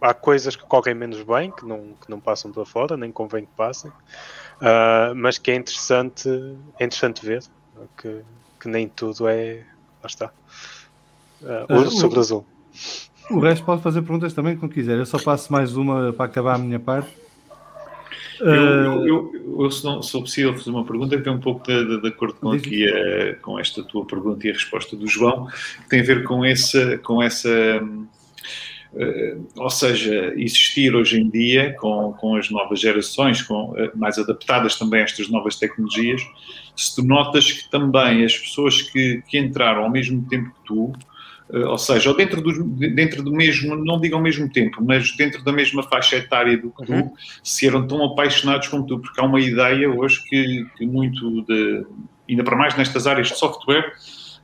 há 0.00 0.14
coisas 0.14 0.56
que 0.56 0.64
correm 0.64 0.94
menos 0.94 1.22
bem, 1.22 1.50
que 1.50 1.64
não, 1.64 1.94
que 2.00 2.10
não 2.10 2.20
passam 2.20 2.52
para 2.52 2.64
fora, 2.64 2.96
nem 2.96 3.10
convém 3.10 3.44
que 3.44 3.52
passem, 3.56 3.90
uh, 3.90 5.14
mas 5.14 5.38
que 5.38 5.50
é 5.50 5.56
interessante, 5.56 6.28
é 6.78 6.84
interessante 6.84 7.24
ver 7.24 7.42
que, 7.96 8.22
que 8.60 8.68
nem 8.68 8.88
tudo 8.88 9.28
é. 9.28 9.64
Lá 10.02 10.06
está. 10.06 10.32
Uh, 11.40 11.90
sobre 11.90 12.18
azul. 12.18 12.44
O 13.30 13.38
resto 13.38 13.64
pode 13.64 13.82
fazer 13.82 14.02
perguntas 14.02 14.32
também 14.32 14.56
quando 14.56 14.72
quiser. 14.72 14.98
Eu 14.98 15.06
só 15.06 15.18
passo 15.18 15.52
mais 15.52 15.76
uma 15.76 16.12
para 16.12 16.26
acabar 16.26 16.54
a 16.54 16.58
minha 16.58 16.80
parte. 16.80 17.21
Eu, 18.40 18.54
eu, 18.54 19.06
eu, 19.06 19.60
eu, 19.60 19.70
se, 19.70 19.84
não, 19.84 20.02
se 20.02 20.12
possível 20.12 20.56
fazer 20.56 20.70
uma 20.70 20.84
pergunta 20.84 21.16
que 21.16 21.22
tem 21.22 21.32
um 21.32 21.40
pouco 21.40 21.66
de, 21.66 21.84
de, 21.84 22.00
de 22.02 22.08
acordo 22.08 22.34
com, 22.34 22.52
aqui, 22.52 22.86
a, 22.88 23.34
com 23.36 23.58
esta 23.58 23.82
tua 23.82 24.04
pergunta 24.04 24.46
e 24.46 24.50
a 24.50 24.54
resposta 24.54 24.96
do 24.96 25.06
João, 25.06 25.46
que 25.82 25.88
tem 25.88 26.00
a 26.00 26.04
ver 26.04 26.24
com 26.24 26.44
essa, 26.44 26.98
com 26.98 27.22
essa 27.22 27.48
Uh, 28.94 29.48
ou 29.56 29.70
seja, 29.70 30.34
existir 30.36 30.94
hoje 30.94 31.18
em 31.18 31.30
dia, 31.30 31.72
com, 31.80 32.12
com 32.12 32.36
as 32.36 32.50
novas 32.50 32.78
gerações, 32.78 33.40
com, 33.40 33.70
uh, 33.70 33.90
mais 33.94 34.18
adaptadas 34.18 34.76
também 34.78 35.00
a 35.00 35.04
estas 35.04 35.30
novas 35.30 35.56
tecnologias, 35.56 36.20
se 36.76 36.94
tu 36.94 37.02
notas 37.02 37.50
que 37.50 37.70
também 37.70 38.22
as 38.22 38.36
pessoas 38.36 38.82
que, 38.82 39.22
que 39.26 39.38
entraram 39.38 39.84
ao 39.84 39.90
mesmo 39.90 40.22
tempo 40.28 40.50
que 40.50 40.66
tu, 40.66 40.92
ou 41.52 41.78
seja, 41.78 42.10
ou 42.10 42.16
dentro 42.16 42.40
do, 42.40 42.64
dentro 42.94 43.22
do 43.22 43.30
mesmo, 43.30 43.76
não 43.76 44.00
digo 44.00 44.16
ao 44.16 44.22
mesmo 44.22 44.50
tempo, 44.50 44.82
mas 44.82 45.14
dentro 45.16 45.44
da 45.44 45.52
mesma 45.52 45.82
faixa 45.82 46.16
etária 46.16 46.56
do 46.56 46.70
que 46.70 46.90
uhum. 46.90 47.08
tu, 47.08 47.12
se 47.42 47.66
eram 47.66 47.86
tão 47.86 48.04
apaixonados 48.04 48.68
como 48.68 48.86
tu, 48.86 48.98
porque 48.98 49.20
há 49.20 49.24
uma 49.24 49.40
ideia 49.40 49.90
hoje 49.90 50.22
que, 50.24 50.66
que 50.76 50.86
muito 50.86 51.42
de, 51.42 51.84
ainda 52.28 52.42
para 52.42 52.56
mais 52.56 52.76
nestas 52.76 53.06
áreas 53.06 53.28
de 53.28 53.38
software, 53.38 53.92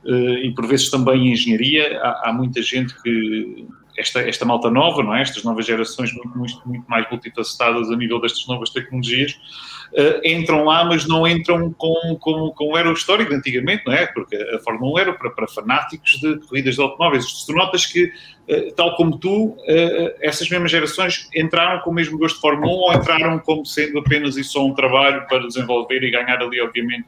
e 0.05 0.51
por 0.55 0.65
vezes 0.65 0.89
também 0.89 1.27
em 1.27 1.31
engenharia, 1.33 1.99
há, 2.01 2.29
há 2.29 2.33
muita 2.33 2.61
gente 2.61 2.93
que 3.01 3.67
esta, 3.97 4.21
esta 4.21 4.45
malta 4.45 4.69
nova, 4.69 5.03
não 5.03 5.15
é? 5.15 5.21
Estas 5.21 5.43
novas 5.43 5.65
gerações 5.65 6.13
muito, 6.13 6.37
muito, 6.37 6.61
muito 6.65 6.85
mais 6.87 7.09
multifacetadas 7.09 7.89
a 7.91 7.95
nível 7.95 8.19
destas 8.19 8.47
novas 8.47 8.69
tecnologias, 8.69 9.33
uh, 9.93 10.27
entram 10.27 10.63
lá, 10.63 10.85
mas 10.85 11.07
não 11.07 11.27
entram 11.27 11.71
com, 11.73 12.17
com, 12.19 12.51
com 12.51 12.77
era 12.77 12.89
o 12.89 12.93
histórico 12.93 13.31
de 13.31 13.37
antigamente, 13.37 13.83
não 13.85 13.93
é? 13.93 14.05
Porque 14.07 14.35
a 14.35 14.59
Fórmula 14.59 14.93
1 14.93 14.99
era 14.99 15.13
para, 15.13 15.29
para 15.31 15.47
fanáticos 15.47 16.19
de 16.19 16.39
corridas 16.47 16.75
de 16.75 16.81
automóveis. 16.81 17.25
Tu 17.45 17.53
notas 17.53 17.85
que, 17.85 18.05
uh, 18.05 18.73
tal 18.75 18.95
como 18.95 19.17
tu, 19.17 19.47
uh, 19.47 19.57
essas 20.21 20.49
mesmas 20.49 20.71
gerações 20.71 21.29
entraram 21.35 21.81
com 21.81 21.89
o 21.89 21.93
mesmo 21.93 22.17
gosto 22.17 22.35
de 22.35 22.41
Fórmula 22.41 22.71
1 22.71 22.75
ou 22.75 22.93
entraram 22.93 23.39
como 23.39 23.65
sendo 23.65 23.99
apenas 23.99 24.37
e 24.37 24.43
só 24.43 24.65
um 24.65 24.73
trabalho 24.73 25.27
para 25.27 25.45
desenvolver 25.45 26.03
e 26.03 26.11
ganhar 26.11 26.41
ali, 26.41 26.61
obviamente, 26.61 27.05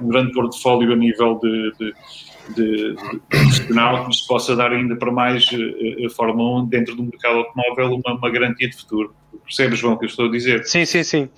um 0.00 0.08
grande 0.08 0.32
portfólio 0.32 0.92
a 0.92 0.96
nível 0.96 1.38
de, 1.42 1.72
de 1.78 1.94
de, 2.54 2.96
profissional 3.28 4.02
que 4.02 4.08
nos 4.08 4.20
possa 4.22 4.56
dar 4.56 4.72
ainda 4.72 4.96
para 4.96 5.10
mais 5.10 5.44
uh, 5.52 6.10
Fórmula 6.14 6.62
1 6.62 6.66
dentro 6.66 6.94
do 6.94 7.02
mercado 7.04 7.38
automóvel 7.38 8.00
uma, 8.04 8.16
uma, 8.16 8.30
garantia 8.30 8.68
de 8.68 8.76
futuro. 8.76 9.14
Percebes, 9.44 9.78
João, 9.78 9.94
o 9.94 9.98
que 9.98 10.04
eu 10.04 10.08
estou 10.08 10.26
a 10.26 10.30
dizer? 10.30 10.64
Sim, 10.64 10.84
sim, 10.84 11.02
sim. 11.02 11.28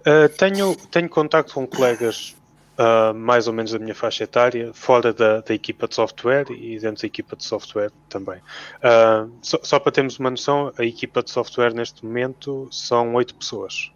Uh, 0.00 0.28
tenho, 0.36 0.74
tenho 0.90 1.08
contacto 1.08 1.52
com 1.52 1.66
colegas 1.66 2.34
uh, 2.78 3.14
mais 3.14 3.46
ou 3.46 3.52
menos 3.52 3.72
da 3.72 3.78
minha 3.78 3.94
faixa 3.94 4.24
etária, 4.24 4.70
fora 4.72 5.12
da, 5.12 5.40
da, 5.40 5.54
equipa 5.54 5.86
de 5.86 5.94
software 5.94 6.46
e 6.50 6.78
dentro 6.78 7.02
da 7.02 7.06
equipa 7.06 7.36
de 7.36 7.44
software 7.44 7.90
também. 8.08 8.38
Uh, 8.78 9.30
só, 9.42 9.58
só, 9.62 9.78
para 9.78 9.92
termos 9.92 10.18
uma 10.18 10.30
noção, 10.30 10.72
a 10.78 10.84
equipa 10.84 11.22
de 11.22 11.30
software 11.30 11.74
neste 11.74 12.04
momento 12.04 12.66
são 12.70 13.14
oito 13.14 13.34
pessoas, 13.34 13.92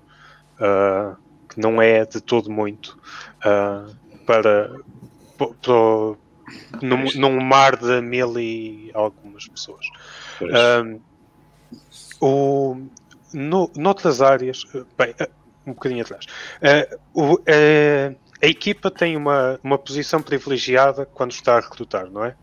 que 1.48 1.60
não 1.60 1.80
é 1.80 2.04
de 2.04 2.20
todo 2.20 2.50
muito 2.50 2.98
para, 4.26 4.70
para, 5.36 6.16
num, 6.82 7.04
num, 7.14 7.40
mar 7.40 7.76
de 7.76 8.00
mil 8.00 8.38
e 8.38 8.90
algumas 8.94 9.46
pessoas. 9.48 9.86
Um, 10.40 11.00
o, 12.20 12.86
no, 13.32 13.70
noutras 13.76 14.22
áreas, 14.22 14.64
bem, 14.96 15.14
um 15.66 15.72
bocadinho 15.72 16.02
atrás, 16.02 16.24
uh, 16.24 17.00
o, 17.12 17.34
uh, 17.34 18.16
a 18.42 18.46
equipa 18.46 18.90
tem 18.90 19.16
uma, 19.16 19.58
uma 19.62 19.78
posição 19.78 20.20
privilegiada 20.20 21.06
quando 21.06 21.32
está 21.32 21.56
a 21.56 21.60
recrutar, 21.60 22.10
não 22.10 22.24
é? 22.24 22.34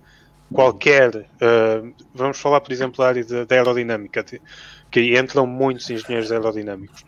Qualquer, 0.53 1.15
uh, 1.15 1.93
vamos 2.13 2.39
falar, 2.39 2.59
por 2.59 2.73
exemplo, 2.73 2.97
da 2.97 3.07
área 3.07 3.23
da 3.45 3.55
aerodinâmica, 3.55 4.25
que 4.89 5.17
entram 5.17 5.47
muitos 5.47 5.89
engenheiros 5.89 6.31
aerodinâmicos. 6.31 7.05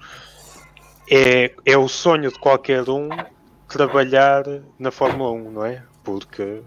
É, 1.11 1.53
é 1.65 1.77
o 1.77 1.89
sonho 1.89 2.31
de 2.31 2.39
qualquer 2.39 2.89
um 2.89 3.09
trabalhar 3.67 4.43
na 4.79 4.91
Fórmula 4.91 5.31
1, 5.31 5.51
não 5.51 5.65
é? 5.65 5.83
Porque 6.03 6.61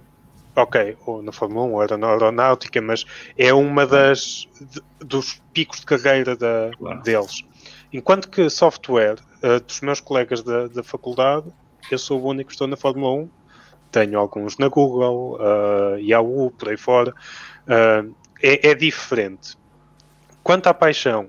ok, 0.56 0.96
ou 1.04 1.22
na 1.22 1.32
Fórmula 1.32 1.66
1 1.66 1.72
ou 1.72 1.98
na 1.98 2.08
aeronáutica, 2.08 2.80
mas 2.80 3.04
é 3.36 3.52
uma 3.52 3.86
das 3.86 4.48
de, 4.60 4.82
dos 4.98 5.40
picos 5.52 5.80
de 5.80 5.86
carreira 5.86 6.34
da, 6.34 6.70
claro. 6.76 7.02
deles. 7.02 7.44
Enquanto 7.92 8.28
que 8.28 8.48
software, 8.48 9.16
uh, 9.42 9.60
dos 9.60 9.80
meus 9.82 10.00
colegas 10.00 10.42
da, 10.42 10.66
da 10.66 10.82
faculdade, 10.82 11.46
eu 11.90 11.98
sou 11.98 12.20
o 12.20 12.26
único 12.26 12.48
que 12.48 12.54
estou 12.54 12.66
na 12.66 12.76
Fórmula 12.76 13.22
1. 13.22 13.30
Tenho 13.92 14.18
alguns 14.18 14.58
na 14.58 14.68
Google, 14.68 15.38
uh, 15.38 15.98
Yahoo, 15.98 16.50
por 16.50 16.68
aí 16.68 16.76
fora. 16.76 17.12
Uh, 17.66 18.14
é, 18.42 18.70
é 18.70 18.74
diferente. 18.74 19.56
Quanto 20.42 20.66
à 20.66 20.74
paixão, 20.74 21.28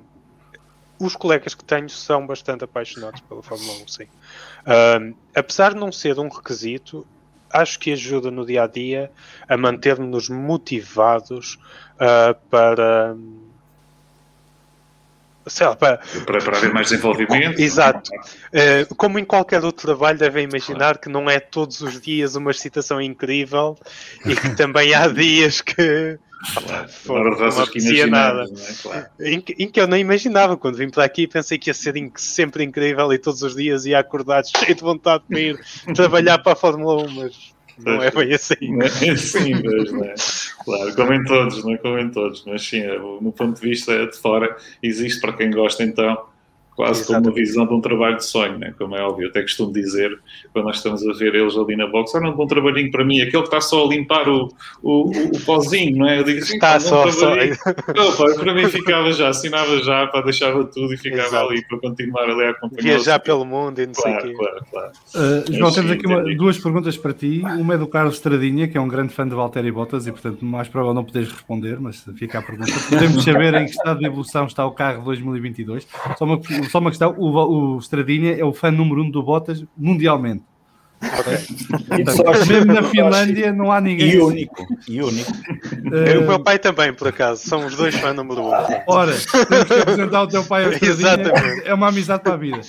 os 1.00 1.16
colegas 1.16 1.54
que 1.54 1.64
tenho 1.64 1.90
são 1.90 2.26
bastante 2.26 2.64
apaixonados 2.64 3.22
pela 3.22 3.44
Fórmula 3.44 3.74
1, 3.84 3.88
sim. 3.88 4.04
Uh, 4.04 5.16
apesar 5.36 5.74
de 5.74 5.80
não 5.80 5.92
ser 5.92 6.18
um 6.20 6.28
requisito, 6.28 7.06
acho 7.52 7.80
que 7.80 7.92
ajuda 7.92 8.32
no 8.32 8.46
dia 8.46 8.64
a 8.64 8.68
dia 8.68 9.12
a 9.48 9.58
manter-nos 9.58 10.30
motivados 10.30 11.58
uh, 11.96 12.36
para. 12.50 13.16
Sei 15.48 15.66
lá, 15.66 15.78
para, 15.78 16.02
para, 16.26 16.40
para 16.40 16.58
haver 16.58 16.74
mais 16.74 16.90
desenvolvimento. 16.90 17.58
Exato. 17.58 18.12
Uh, 18.12 18.94
como 18.96 19.18
em 19.18 19.24
qualquer 19.24 19.64
outro 19.64 19.88
trabalho, 19.88 20.20
devem 20.20 20.44
imaginar 20.44 20.98
que 20.98 21.08
não 21.08 21.30
é 21.30 21.40
todos 21.40 21.80
os 21.80 22.02
dias 22.02 22.36
uma 22.36 22.52
excitação 22.52 23.02
incrível 23.02 23.78
e 24.26 24.36
que 24.36 24.56
também 24.56 24.94
há 24.94 25.08
dias 25.08 25.62
que 25.62 26.20
Claro. 26.54 26.88
não 27.40 27.64
apetecia 27.64 28.08
nada. 28.08 28.44
É? 28.44 28.74
Claro. 28.82 29.06
Em, 29.20 29.42
que, 29.42 29.56
em, 29.58 29.68
que, 29.70 29.80
eu 29.80 29.88
nem 29.88 30.02
imaginava. 30.02 30.56
Quando 30.56 30.78
vim 30.78 30.90
para 30.90 31.04
aqui, 31.04 31.28
pensei 31.28 31.58
que 31.58 31.70
ia 31.70 31.74
ser 31.74 31.94
sempre 32.16 32.64
incrível 32.64 33.12
e 33.12 33.18
todos 33.18 33.42
os 33.42 33.56
dias 33.56 33.86
ia 33.86 34.00
acordar 34.00 34.44
cheio 34.46 34.76
de 34.76 34.82
vontade 34.82 35.24
de 35.30 35.40
ir 35.40 35.60
trabalhar 35.96 36.38
para 36.40 36.54
a 36.54 36.56
Fórmula 36.56 37.04
1, 37.04 37.10
mas 37.10 37.54
não 37.78 38.02
é 38.02 38.12
bem 38.12 38.34
assim. 38.34 38.56
Não 38.62 38.86
é 38.86 39.10
assim, 39.10 39.54
mas, 39.54 39.92
não 39.92 40.04
é? 40.04 40.16
Claro, 40.64 40.96
como 40.96 41.14
em 41.14 41.24
todos, 41.24 41.64
não 41.64 41.74
é 41.74 41.78
como 41.78 42.00
em 42.00 42.10
todos, 42.10 42.44
mas 42.46 42.68
sim, 42.68 42.82
é, 42.82 42.98
no 42.98 43.32
ponto 43.32 43.60
de 43.60 43.68
vista 43.68 44.06
de 44.06 44.18
fora, 44.18 44.56
existe 44.82 45.22
para 45.22 45.34
quem 45.34 45.52
gosta 45.52 45.84
então 45.84 46.28
quase 46.78 47.02
Exatamente. 47.02 47.24
como 47.24 47.36
uma 47.36 47.36
visão 47.36 47.66
de 47.66 47.74
um 47.74 47.82
trabalho 47.82 48.18
de 48.18 48.26
sonho, 48.26 48.60
né? 48.60 48.72
como 48.78 48.96
é 48.96 49.02
óbvio. 49.02 49.26
Eu 49.26 49.30
até 49.32 49.42
costumo 49.42 49.74
dizer, 49.74 50.18
quando 50.54 50.66
nós 50.66 50.78
estamos 50.78 51.06
a 51.06 51.12
ver 51.14 51.34
eles 51.34 51.58
ali 51.58 51.76
na 51.76 51.88
box, 51.88 52.14
olha 52.14 52.30
um 52.30 52.36
bom 52.36 52.46
trabalhinho 52.46 52.92
para 52.92 53.04
mim, 53.04 53.20
aquele 53.20 53.42
que 53.42 53.48
está 53.48 53.60
só 53.60 53.84
a 53.84 53.90
limpar 53.90 54.30
o, 54.30 54.48
o, 54.84 55.10
o, 55.10 55.40
pozinho, 55.44 55.98
não 55.98 56.08
é? 56.08 56.20
Eu 56.20 56.24
digo 56.24 56.40
assim, 56.40 56.54
está 56.54 56.80
só, 56.80 57.10
só. 57.12 57.34
Pá, 57.36 58.36
para 58.40 58.54
mim 58.54 58.70
ficava 58.70 59.12
já, 59.12 59.30
assinava 59.30 59.80
já, 59.80 60.06
para 60.06 60.22
deixava 60.26 60.64
tudo 60.66 60.94
e 60.94 60.98
ficava 60.98 61.28
Exato. 61.28 61.50
ali 61.50 61.66
para 61.66 61.80
continuar 61.80 62.30
ali 62.30 62.44
a 62.44 62.50
acompanhar. 62.52 62.84
Viajar 62.84 63.20
pelo 63.22 63.44
mundo 63.44 63.82
e 63.82 63.88
não 63.88 63.94
claro, 63.94 64.22
sei 64.22 64.30
o 64.30 64.38
quê. 64.38 64.38
Claro, 64.38 64.66
claro. 64.70 64.92
Uh, 65.16 65.54
João, 65.54 65.72
temos 65.72 65.92
aqui 65.92 66.06
uma, 66.06 66.36
duas 66.36 66.60
perguntas 66.60 66.96
para 66.96 67.14
ti. 67.14 67.42
Uma 67.58 67.74
é 67.74 67.78
do 67.80 67.88
Carlos 67.88 68.16
Estradinha, 68.16 68.68
que 68.68 68.78
é 68.78 68.82
um 68.82 68.88
grande 68.88 69.14
fã 69.16 69.28
de 69.28 69.34
Valtteri 69.34 69.72
Bottas 69.72 70.06
e, 70.06 70.12
portanto, 70.12 70.46
mais 70.46 70.68
provável 70.68 70.94
não 70.94 71.04
poderes 71.04 71.32
responder, 71.32 71.80
mas 71.80 72.06
fica 72.16 72.38
a 72.38 72.42
pergunta. 72.44 72.72
Podemos 72.88 73.24
saber 73.24 73.56
em 73.56 73.66
que 73.66 73.72
estado 73.72 74.00
de 74.00 74.06
evolução 74.06 74.46
está 74.46 74.64
o 74.64 74.72
carro 74.72 75.04
2022? 75.04 75.88
Só 76.20 76.26
uma, 76.26 76.40
só 76.70 76.80
uma 76.80 76.90
questão, 76.90 77.16
o 77.18 77.76
o 77.76 77.80
Stradinha 77.80 78.36
é 78.36 78.44
o 78.44 78.54
fã 78.54 78.72
número 78.72 79.04
um 79.04 79.10
do 79.10 79.22
Bottas 79.24 79.64
mundialmente. 79.78 80.44
Okay. 81.00 82.04
mesmo 82.48 82.74
na 82.74 82.84
Finlândia 82.84 83.54
não 83.54 83.72
há 83.72 83.80
ninguém. 83.80 84.14
E 84.14 84.20
único. 84.20 84.68
E 84.88 85.02
único. 85.02 85.32
Uh, 85.32 86.24
o 86.24 86.28
meu 86.28 86.40
pai 86.40 86.58
também, 86.58 86.92
por 86.92 87.08
acaso. 87.08 87.48
São 87.48 87.66
os 87.66 87.76
dois 87.76 87.96
fãs 87.96 88.16
número 88.16 88.42
um. 88.42 88.52
Ora, 88.88 89.14
temos 89.48 89.68
que 89.68 89.74
apresentar 89.74 90.24
o 90.24 90.28
teu 90.28 90.44
pai 90.44 90.66
ao 90.66 90.72
Exatamente. 90.72 91.68
É 91.68 91.74
uma 91.74 91.90
amizade 91.90 92.24
para 92.24 92.34
a 92.34 92.38
vida. 92.38 92.62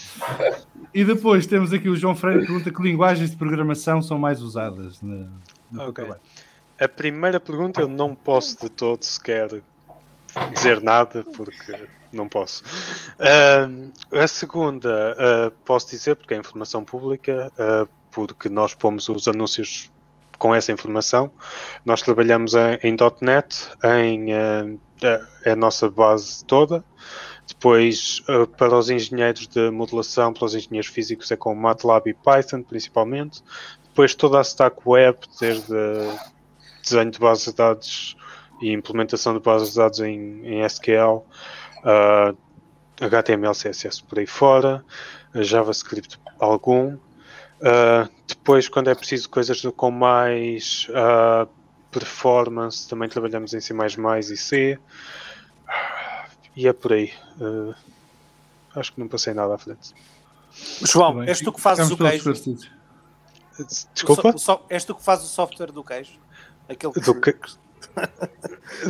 E 0.93 1.05
depois 1.05 1.47
temos 1.47 1.73
aqui 1.73 1.89
o 1.89 1.97
João 1.97 2.15
Freire 2.15 2.41
que 2.41 2.47
pergunta 2.47 2.71
que 2.71 2.83
linguagens 2.83 3.31
de 3.31 3.37
programação 3.37 4.03
são 4.03 4.19
mais 4.19 4.43
usadas. 4.43 5.01
Na, 5.03 5.87
ok. 5.87 6.05
A 6.81 6.89
primeira 6.89 7.41
pergunta 7.41 7.81
eu 7.81 7.89
não 7.89 8.15
posso 8.15 8.61
de 8.61 8.69
todo 8.69 9.03
sequer 9.03 9.63
dizer 10.55 10.83
nada 10.83 11.25
porque 11.35 11.75
não 12.13 12.29
posso. 12.29 12.63
Uh, 13.19 13.93
a 14.13 14.27
segunda, 14.27 15.17
uh, 15.17 15.51
posso 15.65 15.91
dizer, 15.91 16.17
porque 16.17 16.35
é 16.35 16.37
informação 16.37 16.85
pública, 16.85 17.53
uh, 17.55 17.89
porque 18.11 18.49
nós 18.49 18.75
pomos 18.75 19.09
os 19.09 19.29
anúncios 19.29 19.91
com 20.39 20.55
essa 20.55 20.73
informação. 20.73 21.31
Nós 21.85 22.03
trabalhamos 22.03 22.55
em, 22.55 22.79
em 22.83 22.97
.NET, 23.21 23.71
em, 23.85 24.33
é 24.33 25.51
a 25.51 25.57
nossa 25.57 25.91
base 25.91 26.45
toda. 26.45 26.85
Depois, 27.47 28.23
para 28.57 28.77
os 28.77 28.91
engenheiros 28.91 29.49
de 29.49 29.71
modelação, 29.71 30.33
para 30.33 30.45
os 30.45 30.55
engenheiros 30.55 30.91
físicos, 30.91 31.31
é 31.31 31.37
com 31.37 31.55
MATLAB 31.55 32.09
e 32.11 32.15
Python, 32.15 32.63
principalmente. 32.63 33.43
Depois, 33.85 34.15
toda 34.15 34.39
a 34.39 34.43
stack 34.43 34.77
web, 34.87 35.19
desde 35.41 35.75
desenho 36.83 37.11
de 37.11 37.19
bases 37.19 37.47
de 37.47 37.55
dados 37.55 38.17
e 38.61 38.73
implementação 38.73 39.35
de 39.35 39.41
bases 39.41 39.71
de 39.71 39.77
dados 39.77 40.01
em, 40.01 40.47
em 40.47 40.65
SQL, 40.65 41.25
uh, 41.85 42.37
HTML, 43.01 43.53
CSS 43.53 44.03
por 44.03 44.19
aí 44.19 44.27
fora, 44.27 44.85
JavaScript 45.35 46.19
algum. 46.39 46.95
Uh, 46.95 48.09
depois, 48.27 48.69
quando 48.69 48.89
é 48.89 48.95
preciso 48.95 49.29
coisas 49.29 49.61
com 49.77 49.91
mais 49.91 50.87
uh, 50.91 51.49
performance, 51.91 52.89
também 52.89 53.09
trabalhamos 53.09 53.53
em 53.55 53.61
C 53.61 53.75
e 53.75 54.37
C. 54.37 54.79
E 56.57 56.67
é 56.67 56.73
por 56.73 56.93
aí. 56.93 57.13
Uh, 57.41 57.75
acho 58.75 58.93
que 58.93 59.01
não 59.01 59.09
passei 59.09 59.35
nada 59.35 59.55
à 59.55 59.59
frente. 59.59 59.95
João, 60.83 61.23
és 61.23 61.41
tu 61.41 61.53
que 61.53 61.61
fazes 61.61 61.91
o 61.91 61.97
queijo? 61.97 62.33
Desculpa? 63.93 64.29
O 64.29 64.39
so, 64.39 64.53
o 64.53 64.57
so, 64.57 64.61
és 64.69 64.85
tu 64.85 64.95
que 64.95 65.03
fazes 65.03 65.27
o 65.27 65.29
software 65.29 65.73
do 65.73 65.85
queijo? 65.85 66.19
Aquele 66.69 66.93
que... 66.93 67.01
Do 67.01 67.21
que... 67.21 67.35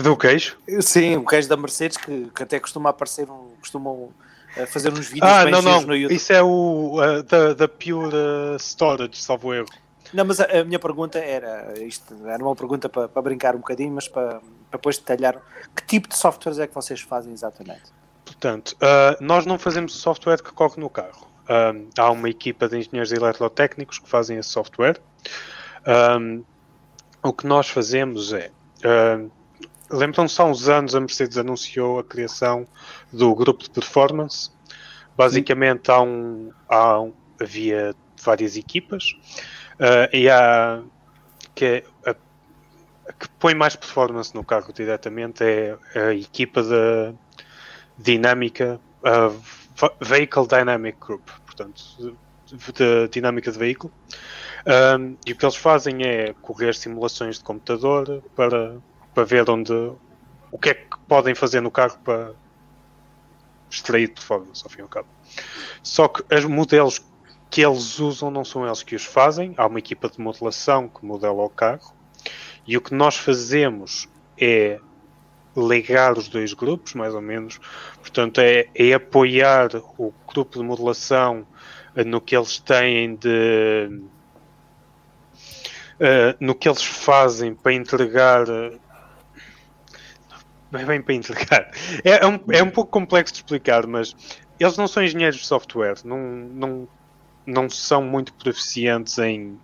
Do 0.02 0.16
queijo? 0.16 0.56
Sim, 0.80 1.16
o 1.16 1.24
queijo 1.24 1.48
da 1.48 1.56
Mercedes, 1.56 1.96
que, 1.96 2.30
que 2.34 2.42
até 2.42 2.60
costuma 2.60 2.90
aparecer, 2.90 3.28
um, 3.30 3.50
costumam 3.60 3.94
uh, 3.94 4.66
fazer 4.66 4.92
uns 4.92 5.08
vídeos 5.08 5.30
ah, 5.30 5.44
não, 5.46 5.62
não. 5.62 5.80
no 5.82 5.96
YouTube. 5.96 6.16
Isso 6.16 6.32
é 6.32 6.42
o 6.42 7.00
uh, 7.00 7.22
da, 7.22 7.54
da 7.54 7.68
Pure 7.68 8.56
Storage, 8.58 9.16
salvo 9.16 9.54
erro. 9.54 9.68
Não, 10.12 10.24
mas 10.24 10.40
a, 10.40 10.44
a, 10.44 10.64
minha 10.64 10.78
pergunta 10.78 11.18
era, 11.18 11.74
isto 11.80 12.14
era 12.26 12.42
uma 12.42 12.56
pergunta 12.56 12.88
para, 12.88 13.08
para 13.08 13.22
brincar 13.22 13.54
um 13.54 13.58
bocadinho, 13.58 13.92
mas 13.92 14.08
para, 14.08 14.40
para 14.70 14.78
depois 14.78 14.98
detalhar 14.98 15.40
que 15.76 15.84
tipo 15.86 16.08
de 16.08 16.16
softwares 16.16 16.58
é 16.58 16.66
que 16.66 16.74
vocês 16.74 17.00
fazem 17.00 17.32
exatamente? 17.32 17.92
Portanto, 18.24 18.76
uh, 18.76 19.22
nós 19.22 19.46
não 19.46 19.58
fazemos 19.58 19.94
o 19.94 19.98
software 19.98 20.42
que 20.42 20.52
corre 20.52 20.80
no 20.80 20.88
carro. 20.88 21.26
Uh, 21.44 21.88
há 21.98 22.10
uma 22.10 22.28
equipa 22.28 22.68
de 22.68 22.78
engenheiros 22.78 23.10
eletrotécnicos 23.10 23.98
que 23.98 24.08
fazem 24.08 24.38
esse 24.38 24.50
software. 24.50 25.00
Um, 26.20 26.44
o 27.22 27.32
que 27.32 27.46
nós 27.46 27.68
fazemos 27.68 28.32
é. 28.32 28.50
Lembram-se 29.90 30.40
há 30.40 30.44
uns 30.44 30.68
anos 30.68 30.94
a 30.94 31.00
Mercedes 31.00 31.38
anunciou 31.38 31.98
a 31.98 32.04
criação 32.04 32.66
do 33.12 33.34
grupo 33.34 33.62
de 33.62 33.70
performance. 33.70 34.50
Basicamente 35.16 35.90
há 35.90 36.00
um, 36.00 36.52
há 36.68 37.00
um, 37.00 37.12
havia 37.40 37.94
várias 38.22 38.56
equipas 38.56 39.12
uh, 39.80 40.14
e 40.14 40.28
há 40.28 40.82
que, 41.54 41.82
a, 42.06 42.10
a 42.10 43.12
que 43.12 43.28
põe 43.38 43.54
mais 43.54 43.74
performance 43.74 44.34
no 44.34 44.44
carro 44.44 44.72
diretamente 44.72 45.42
é 45.42 45.76
a 45.94 46.14
equipa 46.14 46.62
de 46.62 47.14
dinâmica 47.96 48.80
Vehicle 50.00 50.46
Dynamic 50.46 50.98
Group, 50.98 51.28
portanto, 51.46 52.16
de 52.74 53.08
dinâmica 53.08 53.50
de 53.52 53.58
veículo. 53.58 53.92
Um, 54.68 55.16
e 55.26 55.32
o 55.32 55.36
que 55.36 55.44
eles 55.46 55.56
fazem 55.56 56.02
é 56.02 56.34
correr 56.42 56.74
simulações 56.74 57.38
de 57.38 57.44
computador 57.44 58.22
para, 58.36 58.76
para 59.14 59.24
ver 59.24 59.48
onde 59.48 59.72
o 60.52 60.58
que 60.58 60.68
é 60.68 60.74
que 60.74 60.98
podem 61.08 61.34
fazer 61.34 61.62
no 61.62 61.70
carro 61.70 61.98
para 62.04 62.34
extrair 63.70 64.08
performance 64.08 64.62
ao 64.62 64.70
fim 64.70 64.80
e 64.80 64.82
ao 64.82 64.88
cabo. 64.88 65.08
Só 65.82 66.06
que 66.06 66.22
os 66.34 66.44
modelos 66.44 67.00
que 67.50 67.62
eles 67.64 67.98
usam 67.98 68.30
não 68.30 68.44
são 68.44 68.66
eles 68.66 68.82
que 68.82 68.94
os 68.94 69.04
fazem, 69.04 69.54
há 69.56 69.66
uma 69.66 69.78
equipa 69.78 70.08
de 70.10 70.20
modelação 70.20 70.86
que 70.86 71.02
modela 71.02 71.42
o 71.42 71.48
carro 71.48 71.94
e 72.66 72.76
o 72.76 72.80
que 72.82 72.94
nós 72.94 73.16
fazemos 73.16 74.06
é 74.38 74.78
ligar 75.56 76.18
os 76.18 76.28
dois 76.28 76.52
grupos, 76.52 76.92
mais 76.92 77.14
ou 77.14 77.22
menos. 77.22 77.58
Portanto, 78.00 78.40
é, 78.40 78.68
é 78.74 78.92
apoiar 78.92 79.70
o 79.96 80.12
grupo 80.26 80.58
de 80.58 80.64
modelação 80.64 81.46
no 82.06 82.20
que 82.20 82.36
eles 82.36 82.58
têm 82.58 83.16
de. 83.16 83.90
Uh, 85.98 86.36
no 86.38 86.54
que 86.54 86.68
eles 86.68 86.82
fazem 86.82 87.54
para 87.54 87.72
entregar. 87.72 88.48
Uh, 88.48 88.78
bem 90.70 91.02
para 91.02 91.14
entregar. 91.14 91.70
É, 92.04 92.24
é, 92.24 92.26
um, 92.26 92.38
é 92.50 92.62
um 92.62 92.70
pouco 92.70 92.90
complexo 92.90 93.34
de 93.34 93.40
explicar, 93.40 93.86
mas 93.86 94.14
eles 94.60 94.76
não 94.76 94.86
são 94.86 95.02
engenheiros 95.02 95.38
de 95.38 95.46
software, 95.46 95.96
não, 96.04 96.18
não, 96.18 96.88
não 97.46 97.70
são 97.70 98.02
muito 98.02 98.32
proficientes 98.34 99.18
em 99.18 99.58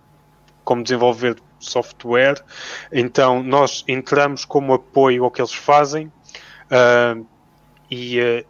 como 0.63 0.81
desenvolver 0.81 1.37
software, 1.59 2.43
então 2.91 3.43
nós 3.43 3.83
entramos 3.87 4.45
como 4.45 4.73
apoio 4.73 5.23
ao 5.23 5.31
que 5.31 5.39
eles 5.39 5.53
fazem 5.53 6.07
uh, 6.07 7.25
e 7.89 8.19
uh, 8.19 8.45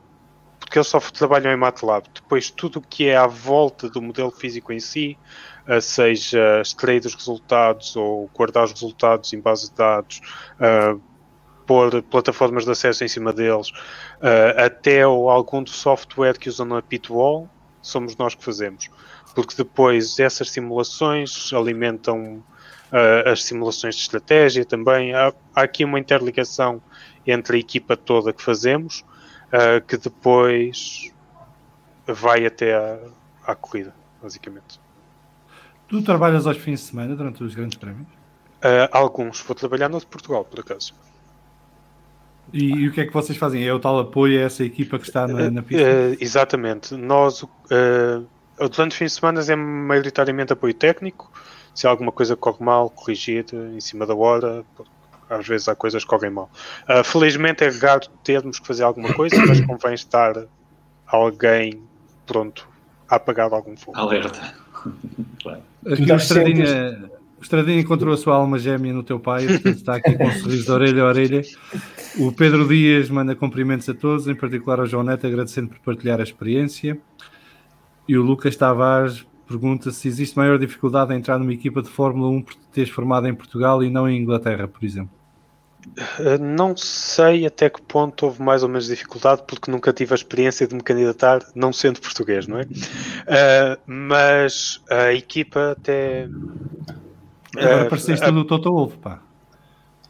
porque 0.60 0.80
eles 0.80 0.88
só 0.88 1.00
trabalham 1.00 1.52
em 1.52 1.58
MATLAB. 1.58 2.06
Depois 2.14 2.50
tudo 2.50 2.80
o 2.80 2.82
que 2.82 3.08
é 3.08 3.18
à 3.18 3.28
volta 3.28 3.90
do 3.90 4.02
modelo 4.02 4.32
físico 4.32 4.72
em 4.72 4.80
si, 4.80 5.18
uh, 5.68 5.82
seja 5.82 6.62
extrair 6.62 7.06
os 7.06 7.14
resultados 7.14 7.96
ou 7.96 8.30
guardar 8.34 8.66
os 8.66 8.72
resultados 8.72 9.34
em 9.34 9.40
base 9.40 9.70
de 9.70 9.76
dados, 9.76 10.22
pôr 11.66 12.04
plataformas 12.04 12.64
de 12.64 12.72
acesso 12.72 13.04
em 13.04 13.08
cima 13.08 13.34
deles, 13.34 13.72
até 14.56 15.06
ou 15.08 15.32
algum 15.32 15.66
software 15.66 16.38
que 16.38 16.48
usam 16.48 16.68
na 16.68 16.82
Pitwall, 16.82 17.50
somos 17.82 18.16
nós 18.18 18.36
que 18.36 18.44
fazemos. 18.44 18.90
Porque 19.34 19.56
depois 19.56 20.20
essas 20.20 20.50
simulações 20.52 21.52
alimentam 21.54 22.44
uh, 22.92 23.30
as 23.30 23.44
simulações 23.44 23.96
de 23.96 24.02
estratégia 24.02 24.66
também. 24.66 25.14
Há, 25.14 25.34
há, 25.56 25.62
aqui 25.62 25.84
uma 25.86 26.00
interligação 26.00 26.82
entre 27.26 27.58
a 27.58 27.60
equipa 27.60 27.96
toda 27.96 28.34
que 28.34 28.42
fazemos, 28.42 29.04
uh, 29.48 29.86
que 29.86 29.98
depois 29.98 31.12
vai 32.08 32.46
até 32.46 32.76
à, 32.76 33.00
à 33.46 33.56
corrida, 33.56 33.94
basicamente. 34.22 34.85
Tu 35.88 36.02
trabalhas 36.02 36.48
aos 36.48 36.58
fins 36.58 36.80
de 36.80 36.86
semana 36.88 37.16
durante 37.16 37.44
os 37.44 37.54
grandes 37.54 37.78
prémios? 37.78 38.08
Uh, 38.58 38.90
alguns. 38.92 39.42
Vou 39.42 39.56
trabalhar 39.56 39.90
no 39.90 40.00
de 40.00 40.06
Portugal, 40.06 40.44
por 40.44 40.60
acaso. 40.60 40.94
E, 42.54 42.66
e, 42.66 42.88
o 42.88 42.92
que 42.92 43.02
é 43.02 43.06
que 43.06 43.14
vocês 43.14 43.38
fazem? 43.38 43.66
É 43.66 43.74
o 43.74 43.80
tal 43.80 44.00
apoio 44.00 44.40
a 44.40 44.44
essa 44.44 44.64
equipa 44.64 44.98
que 44.98 45.06
está 45.06 45.28
na, 45.28 45.50
na 45.50 45.62
pista? 45.62 45.84
Uh, 45.84 46.18
exatamente. 46.20 46.96
Nós, 46.96 47.44
uh, 47.44 47.50
durante 48.58 48.92
os 48.92 48.98
fins 48.98 49.12
de 49.12 49.20
semana, 49.20 49.42
é 49.42 49.56
maioritariamente 49.56 50.54
apoio 50.54 50.74
técnico 50.74 51.32
se 51.74 51.86
alguma 51.86 52.12
coisa 52.12 52.38
corre 52.38 52.64
mal, 52.64 52.90
corrigir 52.90 53.46
em 53.54 53.82
cima 53.82 54.06
da 54.06 54.16
hora. 54.16 54.64
Às 55.30 55.48
vezes 55.48 55.68
há 55.68 55.76
coisas 55.76 56.04
que 56.04 56.10
correm 56.10 56.32
mal. 56.32 56.50
Uh, 56.90 57.04
felizmente 57.04 57.64
é 57.64 57.70
raro 57.70 58.08
termos 58.24 58.60
que 58.60 58.66
fazer 58.66 58.84
alguma 58.84 59.14
coisa, 59.14 59.36
mas 59.46 59.60
convém 59.66 59.94
estar 59.94 60.46
alguém 61.06 61.82
pronto 62.26 62.68
a 63.10 63.18
apagar 63.18 63.52
algum 63.54 63.76
fogo. 63.76 63.98
Alerta. 63.98 64.65
Aqui 65.86 66.12
o 66.12 66.16
Estradinha, 66.16 67.10
o 67.40 67.42
Estradinha 67.42 67.80
encontrou 67.80 68.14
a 68.14 68.18
sua 68.18 68.36
alma 68.36 68.58
gêmea 68.58 68.94
no 68.94 69.04
teu 69.04 69.20
pai, 69.20 69.46
portanto 69.46 69.78
está 69.78 69.96
aqui 69.96 70.16
com 70.18 70.26
um 70.26 70.32
sorriso 70.32 70.66
de 70.66 70.72
orelha 70.72 71.04
a 71.04 71.08
orelha. 71.08 71.42
O 72.18 72.32
Pedro 72.32 72.68
Dias 72.68 73.10
manda 73.10 73.36
cumprimentos 73.36 73.88
a 73.90 73.94
todos, 73.94 74.28
em 74.28 74.36
particular 74.36 74.80
ao 74.80 74.86
João 74.86 75.04
Neto, 75.04 75.28
agradecendo 75.28 75.70
por 75.70 75.80
partilhar 75.80 76.20
a 76.20 76.24
experiência. 76.24 76.98
E 78.08 78.18
o 78.18 78.24
Lucas 78.24 78.56
Tavares 78.56 79.26
pergunta 79.48 79.92
se 79.92 80.08
existe 80.08 80.38
maior 80.38 80.58
dificuldade 80.58 81.14
em 81.14 81.18
entrar 81.18 81.38
numa 81.38 81.54
equipa 81.54 81.82
de 81.82 81.90
Fórmula 81.90 82.30
1 82.30 82.42
por 82.42 82.56
teres 82.72 82.90
formado 82.90 83.28
em 83.28 83.34
Portugal 83.34 83.84
e 83.84 83.90
não 83.90 84.10
em 84.10 84.20
Inglaterra, 84.20 84.68
por 84.68 84.84
exemplo. 84.84 85.25
Eh, 86.20 86.38
não 86.38 86.76
sei 86.76 87.46
até 87.46 87.70
que 87.70 87.82
ponto 87.82 88.26
houve 88.26 88.42
mais 88.42 88.64
ou 88.64 88.70
menos 88.70 88.88
dificuldade, 88.88 89.44
porque 89.48 89.70
nunca 89.70 89.94
tive 89.94 90.14
a 90.14 90.16
experiência 90.16 90.68
de 90.68 90.76
me 90.76 90.82
candidatar, 90.82 91.42
não 91.54 91.72
sendo 91.72 92.02
português, 92.02 92.48
não 92.48 92.60
é? 92.60 92.64
Uh, 92.64 93.80
mas 93.86 94.82
a 94.90 95.14
equipa 95.14 95.72
até. 95.72 96.28
Agora 97.56 97.86
uh, 97.86 97.90
pareceste 97.90 98.26
uh, 98.28 98.32
do 98.32 98.46
Toto 98.46 98.72
Wolff, 98.72 98.98
pá. 98.98 99.22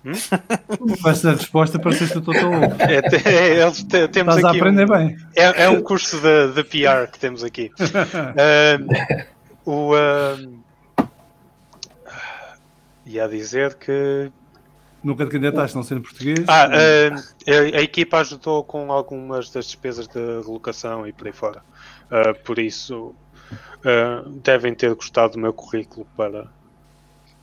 Hum? 0.03 0.11
Essa 1.05 1.31
resposta, 1.31 1.77
pareceste 1.77 2.15
do 2.15 2.21
Toto 2.21 2.49
Wolff. 2.49 2.75
É, 2.79 3.29
é, 3.29 3.61
eles 3.61 3.83
te, 3.83 4.07
temos 4.07 4.35
Estás 4.35 4.45
aqui 4.45 4.57
a 4.57 4.61
aprender 4.61 4.85
um, 4.85 4.97
bem. 4.97 5.17
É, 5.35 5.63
é, 5.63 5.69
um 5.69 5.81
curso 5.81 6.19
de, 6.19 6.53
de 6.53 6.63
PR 6.63 7.11
que 7.11 7.19
temos 7.19 7.43
aqui. 7.43 7.71
o. 9.65 9.91
ia 13.05 13.27
dizer 13.27 13.75
que 13.75 14.31
Nunca 15.05 15.23
te 15.23 15.31
candidataste, 15.33 15.75
não 15.75 15.83
sendo 15.83 16.01
português? 16.01 16.43
Ah, 16.47 16.67
uh, 16.67 17.15
a, 17.47 17.77
a, 17.77 17.81
equipa 17.83 18.17
ajudou 18.21 18.63
com 18.63 18.91
algumas 18.91 19.51
das 19.51 19.65
despesas 19.65 20.07
de 20.07 20.19
relocação 20.19 21.05
e 21.05 21.13
por 21.13 21.27
aí 21.27 21.33
fora. 21.33 21.61
Uh, 22.09 22.43
por 22.43 22.57
isso, 22.57 23.13
uh, 23.53 24.27
devem 24.43 24.73
ter 24.73 24.91
gostado 24.95 25.33
do 25.33 25.39
meu 25.39 25.53
currículo 25.53 26.07
para, 26.17 26.47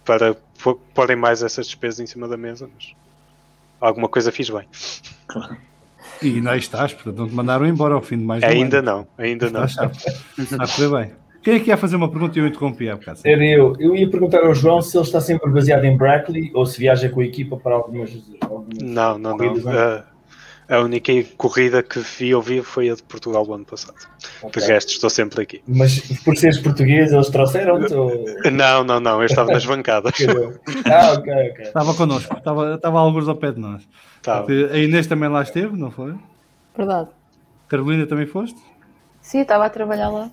para 0.04 0.34
porem 0.92 1.14
mais 1.14 1.40
essas 1.40 1.66
despesas 1.66 2.00
em 2.00 2.06
cima 2.06 2.26
da 2.26 2.36
mesa, 2.36 2.68
mas 2.74 2.96
alguma 3.80 4.08
coisa 4.08 4.32
fiz 4.32 4.50
bem. 4.50 4.66
E 6.20 6.40
não 6.40 6.56
estás, 6.56 6.92
portanto 6.92 7.16
não 7.16 7.28
te 7.28 7.34
mandaram 7.34 7.64
embora 7.64 7.94
ao 7.94 8.02
fim 8.02 8.18
de 8.18 8.24
mais 8.24 8.42
Ainda 8.42 8.80
ano. 8.80 8.86
não, 8.86 9.08
ainda 9.16 9.50
não. 9.50 9.64
Está 9.64 9.84
a 9.84 10.66
correr 10.66 10.88
bem. 10.88 11.21
Quem 11.42 11.54
é 11.54 11.60
que 11.60 11.70
ia 11.70 11.76
fazer 11.76 11.96
uma 11.96 12.08
pergunta 12.08 12.38
e 12.38 12.42
eu 12.42 12.46
interrompi 12.46 12.88
há 12.88 12.96
bocado? 12.96 13.20
Era 13.24 13.44
eu. 13.44 13.74
Eu 13.80 13.96
ia 13.96 14.08
perguntar 14.08 14.44
ao 14.44 14.54
João 14.54 14.80
se 14.80 14.96
ele 14.96 15.04
está 15.04 15.20
sempre 15.20 15.50
baseado 15.50 15.84
em 15.84 15.96
Brackley 15.96 16.52
ou 16.54 16.64
se 16.64 16.78
viaja 16.78 17.08
com 17.08 17.20
a 17.20 17.24
equipa 17.24 17.56
para 17.56 17.74
algumas. 17.74 18.10
algumas 18.40 18.78
não, 18.80 19.18
não, 19.18 19.36
não. 19.36 19.54
Uh, 19.54 20.04
a 20.68 20.80
única 20.80 21.12
corrida 21.36 21.82
que 21.82 21.98
vi 21.98 22.32
ou 22.32 22.40
vi 22.40 22.62
foi 22.62 22.88
a 22.88 22.94
de 22.94 23.02
Portugal 23.02 23.44
do 23.44 23.54
ano 23.54 23.64
passado. 23.64 23.96
Okay. 24.40 24.62
De 24.62 24.68
resto, 24.68 24.92
estou 24.92 25.10
sempre 25.10 25.42
aqui. 25.42 25.62
Mas 25.66 26.00
por 26.24 26.36
seres 26.36 26.58
português, 26.58 27.12
eles 27.12 27.28
trouxeram-te? 27.28 27.92
Ou... 27.92 28.24
Não, 28.50 28.84
não, 28.84 29.00
não. 29.00 29.20
Eu 29.20 29.26
estava 29.26 29.52
nas 29.52 29.66
bancadas. 29.66 30.14
ah, 30.86 31.12
ok, 31.12 31.32
ok. 31.50 31.64
Estava 31.64 31.94
connosco. 31.94 32.36
Estava, 32.36 32.74
estava 32.76 33.00
alguns 33.00 33.28
ao 33.28 33.34
pé 33.34 33.50
de 33.50 33.60
nós. 33.60 33.82
Tá. 34.22 34.46
A 34.46 34.78
Inês 34.78 35.08
também 35.08 35.28
lá 35.28 35.42
esteve, 35.42 35.76
não 35.76 35.90
foi? 35.90 36.14
Verdade. 36.76 37.08
Carolina 37.68 38.06
também 38.06 38.26
foste? 38.26 38.58
Sim, 39.20 39.40
estava 39.40 39.66
a 39.66 39.70
trabalhar 39.70 40.08
lá. 40.08 40.30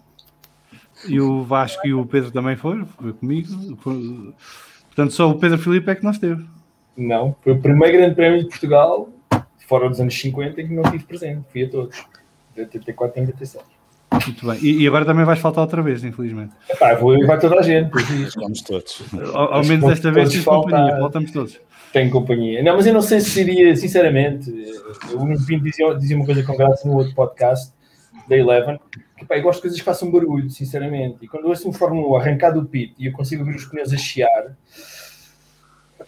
E 1.08 1.20
o 1.20 1.44
Vasco 1.44 1.88
e 1.88 1.94
o 1.94 2.06
Pedro 2.06 2.32
também 2.32 2.56
foram, 2.56 2.86
foi 2.86 3.14
comigo. 3.14 3.48
Foi... 3.78 4.34
Portanto, 4.88 5.14
só 5.14 5.30
o 5.30 5.40
Pedro 5.40 5.58
Filipe 5.58 5.90
é 5.90 5.96
que 5.96 6.04
não 6.04 6.12
esteve. 6.12 6.46
Não, 6.98 7.36
foi 7.42 7.54
o 7.54 7.60
primeiro 7.60 7.98
grande 7.98 8.16
prémio 8.16 8.44
de 8.44 8.50
Portugal, 8.50 9.10
fora 9.68 9.88
dos 9.88 10.02
anos 10.02 10.20
50, 10.20 10.56
que 10.56 10.74
não 10.74 10.84
tive 10.84 11.06
presente. 11.06 11.46
Fui 11.52 11.64
a 11.64 11.70
todos, 11.70 11.96
de 12.54 12.62
84 12.62 13.18
e 13.18 13.22
86. 13.22 13.64
Muito 14.26 14.46
bem. 14.46 14.60
E, 14.62 14.84
e, 14.84 14.88
agora 14.88 15.06
também 15.06 15.24
vais 15.24 15.40
faltar 15.40 15.64
outra 15.64 15.82
vez, 15.82 16.04
infelizmente. 16.04 16.52
Epá, 16.70 16.96
vou, 16.96 17.26
vai 17.26 17.40
toda 17.40 17.60
a 17.60 17.62
gente. 17.62 17.90
Vamos 18.36 18.62
todos. 18.62 19.04
Ao, 19.34 19.54
ao 19.54 19.64
menos 19.64 19.88
desta 19.88 20.12
vez, 20.12 20.32
tens 20.32 20.44
companhia, 20.44 20.98
voltamos 20.98 21.32
todos. 21.32 21.60
Tem 21.94 22.10
companhia. 22.10 22.62
Não, 22.62 22.76
mas 22.76 22.86
eu 22.86 22.94
não 22.94 23.02
sei 23.02 23.22
se 23.22 23.30
seria, 23.30 23.76
sinceramente, 23.76 24.52
o 25.14 25.26
Nuno 25.26 25.46
Pinto 25.46 25.64
dizia, 25.64 25.94
dizia 25.96 26.18
uma 26.18 26.26
coisa 26.26 26.44
com 26.44 26.58
graça 26.58 26.88
no 26.88 26.98
outro 26.98 27.14
podcast 27.16 27.72
da 28.30 28.38
Eleven, 28.38 28.80
que 29.18 29.26
pá, 29.26 29.38
eu 29.38 29.44
gosto 29.44 29.58
de 29.58 29.62
coisas 29.63 29.80
que 29.80 29.86
façam 29.86 30.12
barulho, 30.12 30.50
sinceramente. 30.50 31.18
E 31.22 31.28
quando 31.28 31.44
eu 31.44 31.50
ouço 31.50 31.68
um 31.68 31.74
Fórmula 31.74 32.08
1 32.08 32.15
arrancar 32.15 32.52
do 32.52 32.63
pit 32.63 32.94
e 32.98 33.08
eu 33.08 33.12
consigo 33.12 33.42
ouvir 33.44 33.56
os 33.56 33.65
pneus 33.65 33.92
a 33.92 33.98
chiar, 33.98 34.56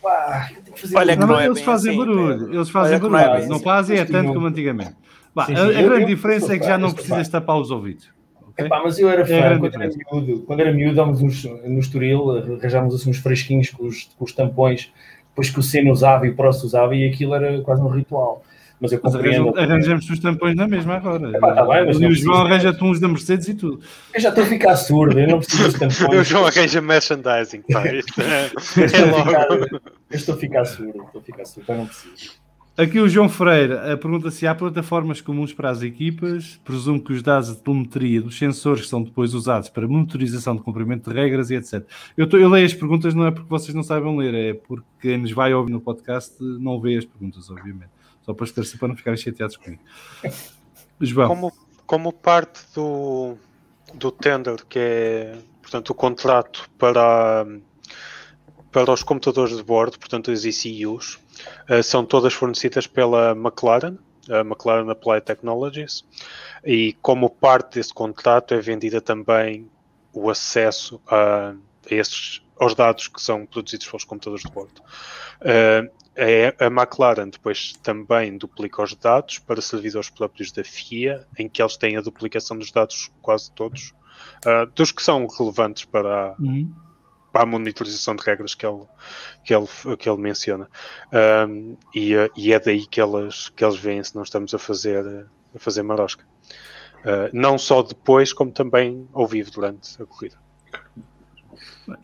pá, 0.01 0.49
eu 0.55 0.62
tenho 0.62 0.75
que 0.75 0.81
fazer 0.81 0.97
Olha 0.97 1.13
que 1.17 1.19
Não, 1.25 1.39
é 1.39 1.45
eles 1.45 1.62
fazem 1.62 1.91
assim, 1.91 1.99
barulho, 1.99 2.53
eles 2.53 2.69
fazem 2.69 2.99
não 2.99 3.17
é 3.17 3.27
barulho, 3.27 3.47
não 3.49 3.55
assim. 3.55 3.63
fazem 3.63 3.97
é 3.99 4.05
tanto 4.05 4.34
como 4.34 4.45
antigamente. 4.47 4.95
Bah, 5.34 5.45
Sim, 5.45 5.53
a, 5.53 5.57
sim, 5.57 5.63
a 5.63 5.81
eu- 5.81 5.89
grande 5.89 6.01
eu 6.03 6.07
diferença 6.15 6.45
sou 6.47 6.55
é 6.55 6.60
que 6.60 6.65
já 6.65 6.73
eu 6.75 6.79
não 6.79 6.91
precisas 6.93 7.27
tapar 7.29 7.57
os 7.57 7.71
ouvidos. 7.71 8.10
ok? 8.49 8.65
Epá, 8.65 8.81
mas 8.84 8.99
eu 8.99 9.10
era 9.10 9.21
É 9.21 9.23
a 9.23 9.27
fã 9.27 9.34
grande 9.38 9.60
quando 9.69 9.81
era 9.81 9.89
miúdo. 10.12 10.39
Quando 10.43 10.60
era 10.60 10.73
miúdo, 10.73 10.95
dávamos 10.95 11.21
uns, 11.21 11.43
no 11.45 11.79
Estoril, 11.79 12.31
arranjávamos 12.38 12.95
assim 12.95 13.10
uns 13.10 13.17
fresquinhos 13.17 13.69
com 13.69 13.86
os, 13.86 14.10
com 14.17 14.25
os 14.25 14.34
tampões, 14.34 14.91
depois 15.29 15.49
que 15.49 15.60
o 15.60 15.63
Senna 15.63 15.91
usava 15.91 16.27
e 16.27 16.29
o 16.31 16.36
Prost 16.36 16.63
usava, 16.65 16.93
e 16.95 17.07
aquilo 17.07 17.34
era 17.34 17.62
quase 17.62 17.81
um 17.81 17.88
ritual. 17.88 18.43
Mas 18.81 18.91
eu 18.91 18.99
Mas 19.03 19.13
compreendo. 19.13 19.49
arranjam- 19.49 19.63
arranjamos 19.63 20.09
os 20.09 20.19
tampões 20.19 20.55
na 20.55 20.67
mesma 20.67 20.95
agora. 20.95 21.29
Epá, 21.37 21.53
tá 21.53 21.63
bem, 21.65 21.85
mas 21.85 22.01
e 22.01 22.05
o 22.07 22.15
João 22.15 22.41
arranja-te 22.47 22.83
uns 22.83 22.99
da 22.99 23.07
Mercedes 23.07 23.47
e 23.47 23.53
tudo. 23.53 23.79
Eu 24.13 24.19
já 24.19 24.29
estou 24.29 24.43
a 24.43 24.47
ficar 24.47 24.75
surdo, 24.75 25.19
eu 25.19 25.27
não 25.27 25.37
preciso 25.37 25.63
dos 25.65 25.73
tampões. 25.79 26.19
O 26.19 26.23
João 26.23 26.45
arranja 26.47 26.81
merchandising, 26.81 27.61
pá. 27.71 27.85
Isto 27.93 28.21
é, 28.21 28.45
Eu 28.81 28.85
estou 28.85 28.99
é 29.05 29.09
a 29.09 29.23
ficar- 29.23 29.49
logo. 29.49 29.65
eu 29.65 29.79
estou 30.09 30.33
a 30.35 30.37
ficar 30.39 30.65
surdo, 30.65 31.03
estou 31.03 31.21
a 31.21 31.23
ficar 31.23 31.45
surdo, 31.45 31.71
eu 31.71 31.77
não 31.77 31.85
preciso. 31.85 32.41
Aqui 32.77 32.99
o 33.01 33.07
João 33.07 33.27
Freire 33.29 33.73
eh, 33.73 33.95
pergunta 33.97 34.31
se 34.31 34.47
há 34.47 34.55
plataformas 34.55 35.19
comuns 35.21 35.53
para 35.53 35.69
as 35.69 35.83
equipas. 35.83 36.59
Presumo 36.63 36.99
que 37.03 37.11
os 37.13 37.21
dados 37.21 37.49
de 37.49 37.57
telemetria 37.61 38.21
dos 38.21 38.37
sensores 38.37 38.87
são 38.87 39.03
depois 39.03 39.33
usados 39.35 39.69
para 39.69 39.87
monitorização 39.87 40.55
de 40.55 40.61
cumprimento 40.63 41.07
de 41.09 41.15
regras 41.15 41.51
e 41.51 41.55
etc. 41.55 41.83
Eu, 42.17 42.27
tô- 42.27 42.37
eu 42.37 42.49
leio 42.49 42.65
as 42.65 42.73
perguntas 42.73 43.13
não 43.13 43.27
é 43.27 43.31
porque 43.31 43.47
vocês 43.49 43.75
não 43.75 43.83
saibam 43.83 44.15
ler, 44.15 44.33
é 44.33 44.53
porque 44.53 44.85
quem 45.01 45.17
nos 45.17 45.31
vai 45.33 45.53
ouvir 45.53 45.71
no 45.71 45.81
podcast 45.81 46.33
não 46.41 46.79
vê 46.79 46.95
as 46.97 47.05
perguntas, 47.05 47.49
obviamente. 47.51 47.89
Só 48.23 48.34
para 48.34 48.45
esclarecer 48.45 48.79
para 48.79 48.88
não 48.89 48.95
ficarem 48.95 49.17
chateados 49.17 49.57
comigo. 49.57 49.81
João, 50.99 51.27
Como, 51.27 51.53
como 51.86 52.13
parte 52.13 52.62
do, 52.75 53.36
do 53.93 54.12
tender, 54.12 54.65
que 54.65 54.79
é 54.79 55.38
portanto, 55.71 55.91
o 55.91 55.95
contrato 55.95 56.69
para, 56.77 57.45
para 58.71 58.91
os 58.91 59.03
computadores 59.03 59.55
de 59.55 59.63
bordo, 59.63 59.97
portanto, 59.97 60.29
as 60.29 60.43
ECUs, 60.43 61.17
eh, 61.69 61.81
são 61.81 62.05
todas 62.05 62.34
fornecidas 62.34 62.86
pela 62.88 63.31
McLaren, 63.31 63.97
a 64.29 64.41
McLaren 64.41 64.89
Applied 64.91 65.23
Technologies, 65.23 66.05
e 66.65 66.93
como 67.01 67.29
parte 67.29 67.75
desse 67.75 67.93
contrato 67.93 68.53
é 68.53 68.60
vendida 68.60 68.99
também 68.99 69.69
o 70.13 70.29
acesso 70.29 71.01
a, 71.07 71.53
a 71.89 71.95
esses, 71.95 72.41
aos 72.60 72.75
dados 72.75 73.07
que 73.07 73.21
são 73.21 73.45
produzidos 73.45 73.88
pelos 73.88 74.03
computadores 74.03 74.43
de 74.45 74.51
bordo. 74.51 74.81
É- 75.39 75.89
a 76.60 76.65
McLaren 76.65 77.30
depois 77.30 77.74
também 77.82 78.38
duplica 78.38 78.84
os 78.84 78.93
dados 78.95 79.39
para 79.39 79.62
servidores 79.62 80.10
próprios 80.10 80.52
da 80.52 80.63
FIA, 80.63 81.26
em 81.38 81.47
que 81.47 81.62
eles 81.62 81.78
têm 81.78 81.95
a 81.97 82.02
duplicação 82.02 82.58
dos 82.58 82.71
dados 82.71 83.10
quase 83.21 83.52
todos, 83.54 83.93
ah, 84.45 84.65
dos 84.76 84.91
que 84.91 85.02
são 85.02 85.28
relevantes 85.28 85.86
para 85.86 86.32
a, 86.32 86.36
Uhum. 86.39 86.71
para 87.32 87.43
a 87.43 87.45
monitorização 87.45 88.15
de 88.15 88.24
regras 88.24 88.54
que 88.54 88.65
ele, 88.65 88.84
que 89.45 89.56
ele, 89.56 89.67
que 89.97 90.10
ele 90.10 90.21
menciona. 90.21 90.67
Um, 91.47 91.78
e, 91.95 92.13
eh, 92.13 92.30
e 92.36 92.52
é 92.52 92.60
daí 92.60 92.86
que 92.86 93.02
eles, 93.02 93.50
que 93.50 93.63
eles 93.63 93.78
veem 93.78 94.04
se 94.04 94.13
não 94.15 94.24
estamos 94.24 94.54
a 94.54 94.60
fazer, 94.60 95.06
a 95.56 95.60
fazer 95.60 95.82
marosca. 95.82 96.26
Uh, 97.00 97.32
não 97.34 97.58
só 97.58 97.82
depois, 97.82 98.32
como 98.32 98.52
também 98.52 99.08
ao 99.13 99.26
vivo 99.26 99.50
durante 99.50 100.02
a 100.02 100.06
corrida. 100.06 100.38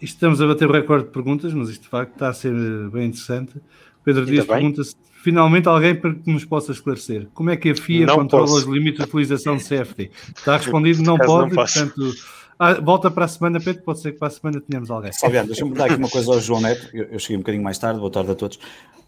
Isto 0.02 0.16
estamos 0.16 0.42
a 0.42 0.48
bater 0.48 0.68
o 0.68 0.74
recorde 0.74 1.06
de 1.06 1.12
perguntas, 1.12 1.54
mas 1.54 1.70
isto 1.70 1.84
de 1.84 1.90
facto 1.90 2.14
está 2.14 2.30
a 2.30 2.34
ser 2.34 2.54
bem 2.90 3.08
interessante. 3.08 3.62
Pedro 4.08 4.26
Dias 4.26 4.46
pergunta 4.46 4.84
se 4.86 4.96
finalmente 5.22 5.68
alguém 5.68 5.94
para 5.94 6.14
que 6.14 6.32
nos 6.32 6.46
possa 6.46 6.72
esclarecer 6.72 7.28
como 7.34 7.50
é 7.50 7.58
que 7.58 7.72
a 7.72 7.76
FIA 7.76 8.06
Não 8.06 8.16
controla 8.16 8.46
posso. 8.46 8.58
os 8.60 8.64
limites 8.64 9.00
de 9.00 9.04
utilização 9.06 9.58
de 9.58 9.64
CFD. 9.66 10.12
Está 10.34 10.56
respondido, 10.58 11.04
não 11.04 11.18
pode, 11.18 11.50
não 11.50 11.56
portanto, 11.56 12.14
ah, 12.58 12.76
volta 12.76 13.12
para 13.12 13.26
a 13.26 13.28
semana, 13.28 13.60
Pedro, 13.60 13.84
pode 13.84 14.00
ser 14.00 14.14
que 14.14 14.18
para 14.20 14.30
a 14.30 14.32
semana 14.32 14.62
tenhamos 14.62 14.90
alguém. 14.90 15.12
Fabiano, 15.14 15.48
deixa-me 15.48 15.74
dar 15.74 15.86
aqui 15.86 15.96
uma 15.96 16.08
coisa 16.10 16.32
ao 16.32 16.40
João 16.40 16.62
Neto. 16.62 16.88
Eu, 16.94 17.04
eu 17.12 17.20
cheguei 17.20 17.36
um 17.36 17.40
bocadinho 17.40 17.64
mais 17.66 17.78
tarde, 17.78 18.00
boa 18.00 18.10
tarde 18.12 18.32
a 18.32 18.36
todos. 18.36 18.58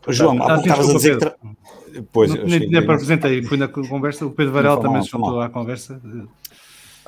João, 0.10 0.42
há 0.42 0.46
Ah, 0.46 0.48
pouco 0.56 0.64
sim, 0.64 0.70
estavas 0.70 0.90
a 0.90 0.94
dizer 0.94 1.18
que. 1.18 1.26
desculpa, 1.26 1.56
Tra... 1.94 2.04
Pois, 2.12 2.30
não, 2.30 2.38
eu 2.38 2.44
nem, 2.44 2.52
cheguei 2.54 2.70
nem 2.70 2.80
apresentei, 2.84 3.44
fui 3.44 3.58
na 3.58 3.68
conversa, 3.70 4.26
o 4.26 4.32
Pedro 4.32 4.52
Varela 4.54 4.82
também 4.82 5.02
se 5.02 5.10
juntou 5.10 5.40
à 5.40 5.50
conversa. 5.50 6.02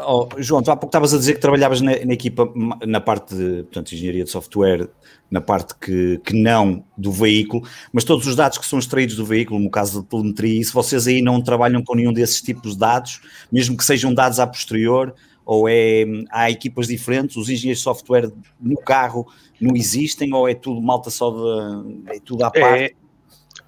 Oh, 0.05 0.27
João, 0.37 0.61
tu 0.61 0.71
há 0.71 0.75
pouco 0.75 0.87
estavas 0.87 1.13
a 1.13 1.17
dizer 1.17 1.35
que 1.35 1.39
trabalhavas 1.39 1.81
na, 1.81 1.91
na 2.05 2.13
equipa, 2.13 2.51
na 2.85 2.99
parte 2.99 3.35
de 3.35 3.63
portanto, 3.63 3.93
engenharia 3.93 4.23
de 4.23 4.29
software, 4.29 4.89
na 5.29 5.41
parte 5.41 5.73
que, 5.79 6.19
que 6.23 6.33
não 6.33 6.83
do 6.97 7.11
veículo, 7.11 7.67
mas 7.93 8.03
todos 8.03 8.27
os 8.27 8.35
dados 8.35 8.57
que 8.57 8.65
são 8.65 8.79
extraídos 8.79 9.15
do 9.15 9.25
veículo, 9.25 9.59
no 9.59 9.69
caso 9.69 10.01
da 10.01 10.07
telemetria, 10.07 10.59
isso 10.59 10.73
vocês 10.73 11.07
aí 11.07 11.21
não 11.21 11.41
trabalham 11.41 11.83
com 11.83 11.95
nenhum 11.95 12.13
desses 12.13 12.41
tipos 12.41 12.73
de 12.73 12.79
dados, 12.79 13.21
mesmo 13.51 13.77
que 13.77 13.83
sejam 13.83 14.13
dados 14.13 14.39
a 14.39 14.47
posterior, 14.47 15.13
ou 15.45 15.67
é, 15.67 16.05
há 16.29 16.51
equipas 16.51 16.87
diferentes, 16.87 17.35
os 17.35 17.49
engenheiros 17.49 17.79
de 17.79 17.83
software 17.83 18.31
no 18.59 18.77
carro 18.77 19.27
não 19.59 19.75
existem, 19.75 20.33
ou 20.33 20.47
é 20.47 20.53
tudo 20.53 20.81
malta 20.81 21.09
só 21.09 21.31
de, 21.31 22.15
é 22.15 22.19
tudo 22.19 22.43
à 22.43 22.51
parte? 22.51 22.83
É, 22.83 22.91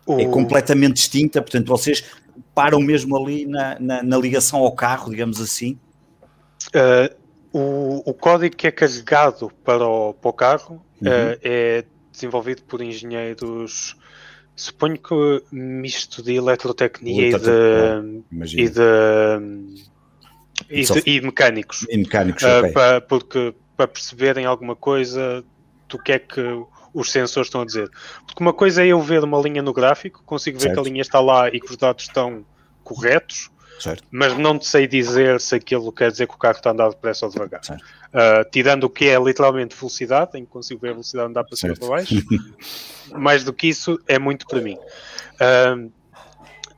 o, 0.05 0.19
é 0.19 0.25
completamente 0.25 0.95
distinta, 0.95 1.41
portanto 1.41 1.67
vocês 1.67 2.03
param 2.53 2.79
mesmo 2.79 3.15
ali 3.17 3.45
na, 3.45 3.79
na, 3.79 4.03
na 4.03 4.17
ligação 4.17 4.59
ao 4.59 4.71
carro, 4.73 5.09
digamos 5.09 5.39
assim. 5.41 5.77
Uh, 6.67 7.15
o, 7.51 8.09
o 8.09 8.13
código 8.13 8.55
que 8.55 8.67
é 8.67 8.71
carregado 8.71 9.51
para 9.63 9.85
o, 9.87 10.13
para 10.13 10.29
o 10.29 10.33
carro 10.33 10.83
Uhum. 11.01 11.09
uh, 11.09 11.39
é 11.43 11.83
desenvolvido 12.11 12.61
por 12.63 12.81
engenheiros, 12.81 13.95
suponho 14.55 14.97
que 14.97 15.43
misto 15.51 16.23
de 16.23 16.35
eletrotecnia 16.35 17.27
e 17.27 17.31
de, 17.31 17.49
e 17.49 18.33
Imagino. 18.35 18.69
de, 18.69 19.83
e 20.69 20.83
de, 20.85 21.03
e 21.09 21.21
mecânicos. 21.21 21.85
E 21.89 21.97
mecânicos, 21.97 22.43
Uh, 22.43 22.59
ok. 22.59 22.71
pa- 22.71 23.01
porque 23.01 23.53
para 23.75 23.87
perceberem 23.87 24.45
alguma 24.45 24.75
coisa 24.75 25.43
do 25.89 25.97
que 25.99 26.11
é 26.13 26.19
que 26.19 26.41
os 26.93 27.11
sensores 27.11 27.47
estão 27.47 27.61
a 27.61 27.65
dizer. 27.65 27.89
Porque 28.25 28.41
uma 28.41 28.53
coisa 28.53 28.83
é 28.83 28.87
eu 28.87 29.01
ver 29.01 29.23
uma 29.23 29.39
linha 29.41 29.61
no 29.61 29.73
gráfico, 29.73 30.23
consigo 30.25 30.59
ver 30.59 30.67
Certo. 30.67 30.75
que 30.75 30.87
a 30.87 30.91
linha 30.91 31.01
está 31.01 31.19
lá 31.19 31.49
e 31.49 31.59
que 31.59 31.69
os 31.71 31.75
dados 31.77 32.03
estão 32.05 32.45
corretos, 32.83 33.49
Certo. 33.83 34.07
mas 34.09 34.37
não 34.37 34.57
te 34.57 34.65
sei 34.65 34.87
dizer 34.87 35.41
se 35.41 35.55
aquilo 35.55 35.91
quer 35.91 36.09
dizer 36.09 36.25
que 36.25 36.33
o 36.33 36.37
carro 36.37 36.55
está 36.55 36.69
a 36.69 36.73
andar 36.73 36.89
depressa 36.89 37.25
ou 37.25 37.31
devagar. 37.31 37.59
Uh, 37.69 38.49
tirando 38.49 38.85
o 38.85 38.89
que 38.89 39.09
é 39.09 39.19
literalmente 39.19 39.75
velocidade, 39.75 40.39
em 40.39 40.45
que 40.45 40.51
consigo 40.51 40.79
ver 40.79 40.89
a 40.89 40.93
velocidade 40.93 41.29
andar 41.29 41.43
para 41.43 41.57
cima 41.57 41.75
Certo. 41.75 41.87
para 41.87 41.97
baixo, 41.97 42.15
mais 43.19 43.43
do 43.43 43.51
que 43.51 43.67
isso 43.67 43.99
é 44.07 44.17
muito 44.17 44.47
para 44.47 44.61
mim. 44.61 44.77
Uh, 45.35 45.91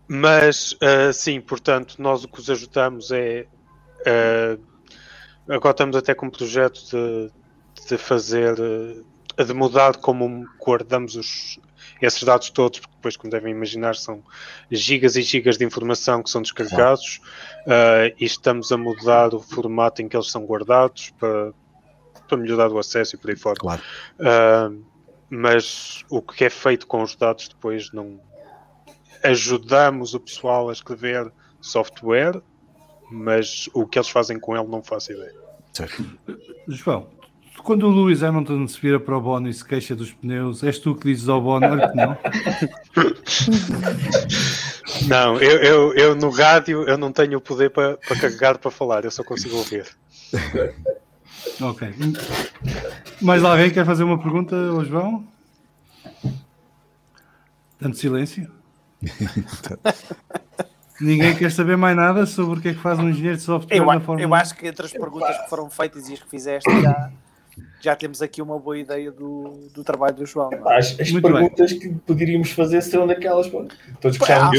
mas 0.08 0.72
uh, 0.74 1.14
sim, 1.14 1.40
portanto, 1.40 1.96
nós 2.00 2.24
o 2.24 2.28
que 2.28 2.40
os 2.40 2.50
ajudamos 2.50 3.12
é 3.12 3.46
agora 5.48 5.72
estamos 5.72 5.96
até 5.96 6.14
com 6.16 6.26
um 6.28 6.30
projeto 6.30 6.80
de, 6.92 7.32
de 7.88 7.98
fazer 7.98 8.56
de 8.56 9.54
mudar 9.54 9.98
como 9.98 10.46
guardamos 10.60 11.16
os, 11.16 11.60
esses 12.06 12.24
dados 12.24 12.50
todos, 12.50 12.80
porque 12.80 12.96
depois, 12.96 13.18
como 13.18 13.32
devem 13.32 13.52
imaginar, 13.52 13.96
são 13.96 14.24
gigas 14.72 15.16
e 15.16 15.22
gigas 15.22 15.58
de 15.58 15.66
informação 15.66 16.24
que 16.24 16.30
são 16.30 16.42
descarregados 16.42 17.20
uh, 17.66 18.14
e 18.20 18.26
estamos 18.26 18.72
a 18.72 18.78
mudar 18.78 19.34
o 19.34 19.40
formato 19.40 20.02
em 20.02 20.08
que 20.08 20.16
eles 20.16 20.32
são 20.32 20.46
guardados 20.46 21.12
para, 21.20 21.54
para 22.28 22.38
melhorar 22.38 22.72
o 22.72 22.80
acesso 22.80 23.16
e 23.16 23.20
por 23.20 23.30
aí 23.30 23.36
fora. 23.36 23.58
Claro. 23.60 23.82
Uh, 24.20 24.84
mas 25.30 26.04
o 26.10 26.22
que 26.22 26.46
é 26.46 26.50
feito 26.50 26.88
com 26.88 27.02
os 27.02 27.16
dados 27.16 27.48
depois 27.48 27.92
não 27.92 28.20
ajudamos 29.24 30.14
o 30.14 30.20
pessoal 30.20 30.70
a 30.70 30.74
escrever 30.74 31.32
software, 31.60 32.42
mas 33.12 33.68
o 33.74 33.88
que 33.88 33.98
eles 33.98 34.10
fazem 34.10 34.40
com 34.40 34.56
ele 34.56 34.68
não 34.68 34.84
faço 34.84 35.12
ideia. 35.12 35.34
Certo. 35.74 36.06
João, 36.68 37.10
quando 37.64 37.88
o 37.88 37.92
Lewis 37.92 38.22
Hamilton 38.24 38.68
se 38.68 38.80
vira 38.80 39.00
para 39.00 39.18
o 39.18 39.22
Bono 39.22 39.48
e 39.50 39.54
se 39.54 39.64
queixa 39.66 39.96
dos 39.96 40.12
pneus, 40.14 40.64
és 40.64 40.78
tu 40.80 40.96
que 40.96 41.08
dizes 41.10 41.28
ao 41.30 41.42
Bono, 41.42 41.68
olha 41.68 41.90
que 41.90 41.96
não. 41.98 42.18
Não, 45.08 45.38
eu, 45.40 45.58
eu, 45.58 45.94
eu 45.94 46.16
no 46.16 46.30
rádio 46.30 46.84
eu 46.88 46.98
não 46.98 47.12
tenho 47.12 47.38
o 47.38 47.42
poder 47.42 47.70
para, 47.70 47.98
para 47.98 48.20
carregar 48.20 48.58
para 48.58 48.72
falar, 48.72 49.04
eu 49.04 49.12
só 49.12 49.24
consigo 49.24 49.58
ouvir. 49.58 49.86
Ok. 51.62 51.94
Mais 53.22 53.44
alguém 53.44 53.70
quer 53.72 53.86
fazer 53.86 54.04
uma 54.04 54.18
pergunta 54.18 54.56
ao 54.56 54.84
João? 54.86 55.26
Tanto 57.80 57.98
silêncio. 57.98 58.50
Ninguém 61.02 61.36
quer 61.36 61.52
saber 61.52 61.76
mais 61.76 61.96
nada 61.96 62.26
sobre 62.26 62.60
o 62.60 62.62
que 62.62 62.70
é 62.70 62.74
que 62.74 62.80
faz 62.80 62.98
um 63.00 63.10
engenheiro 63.10 63.38
de 63.38 63.44
software 63.44 63.76
Eu, 63.78 63.86
na 63.86 63.96
a- 63.96 64.00
Fórmula 64.00 64.22
eu 64.26 64.30
1? 64.30 64.34
acho 64.36 64.56
que 64.56 64.68
entre 64.68 64.86
as 64.86 64.94
perguntas 64.94 65.38
que 65.42 65.50
foram 65.50 65.70
feitas 65.70 66.08
e 66.10 66.14
as 66.14 66.24
que 66.24 66.30
fizeste, 66.30 66.70
já, 66.82 67.12
já 67.82 67.96
temos 67.96 68.22
aqui 68.22 68.42
uma 68.42 68.58
boa 68.58 68.78
ideia 68.78 69.12
do, 69.12 69.70
do 69.74 69.84
trabalho 69.84 70.16
do 70.16 70.26
João. 70.26 70.50
é? 70.52 70.78
As, 70.78 71.00
as 71.00 71.12
perguntas 71.12 71.74
que 71.74 71.90
poderíamos 72.06 72.52
fazer 72.52 72.82
serão 72.82 73.06
daquelas. 73.06 73.48
Todos 74.02 74.18
há 74.30 74.50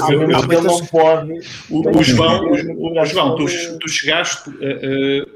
mas 0.46 0.58
ele 0.58 0.60
não 0.66 0.86
pode. 0.86 1.32
O, 1.70 1.98
o 1.98 2.02
João, 2.02 2.50
o, 2.52 3.04
João 3.04 3.36
tu, 3.36 3.46
tu 3.80 3.88
chegaste 3.88 4.50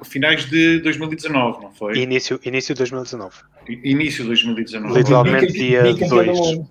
a 0.01 0.05
finais 0.05 0.47
de 0.49 0.79
2019, 0.81 1.63
não 1.63 1.73
foi? 1.73 1.99
Início, 1.99 2.39
início 2.45 2.75
de 2.75 2.79
2019. 2.79 3.35
Início 3.69 4.23
de 4.23 4.29
2019. 4.29 4.95
Literalmente 4.99 5.53
dia 5.53 5.83
bicampeão 5.83 6.09
do 6.09 6.25
2. 6.25 6.39
mundo. 6.39 6.69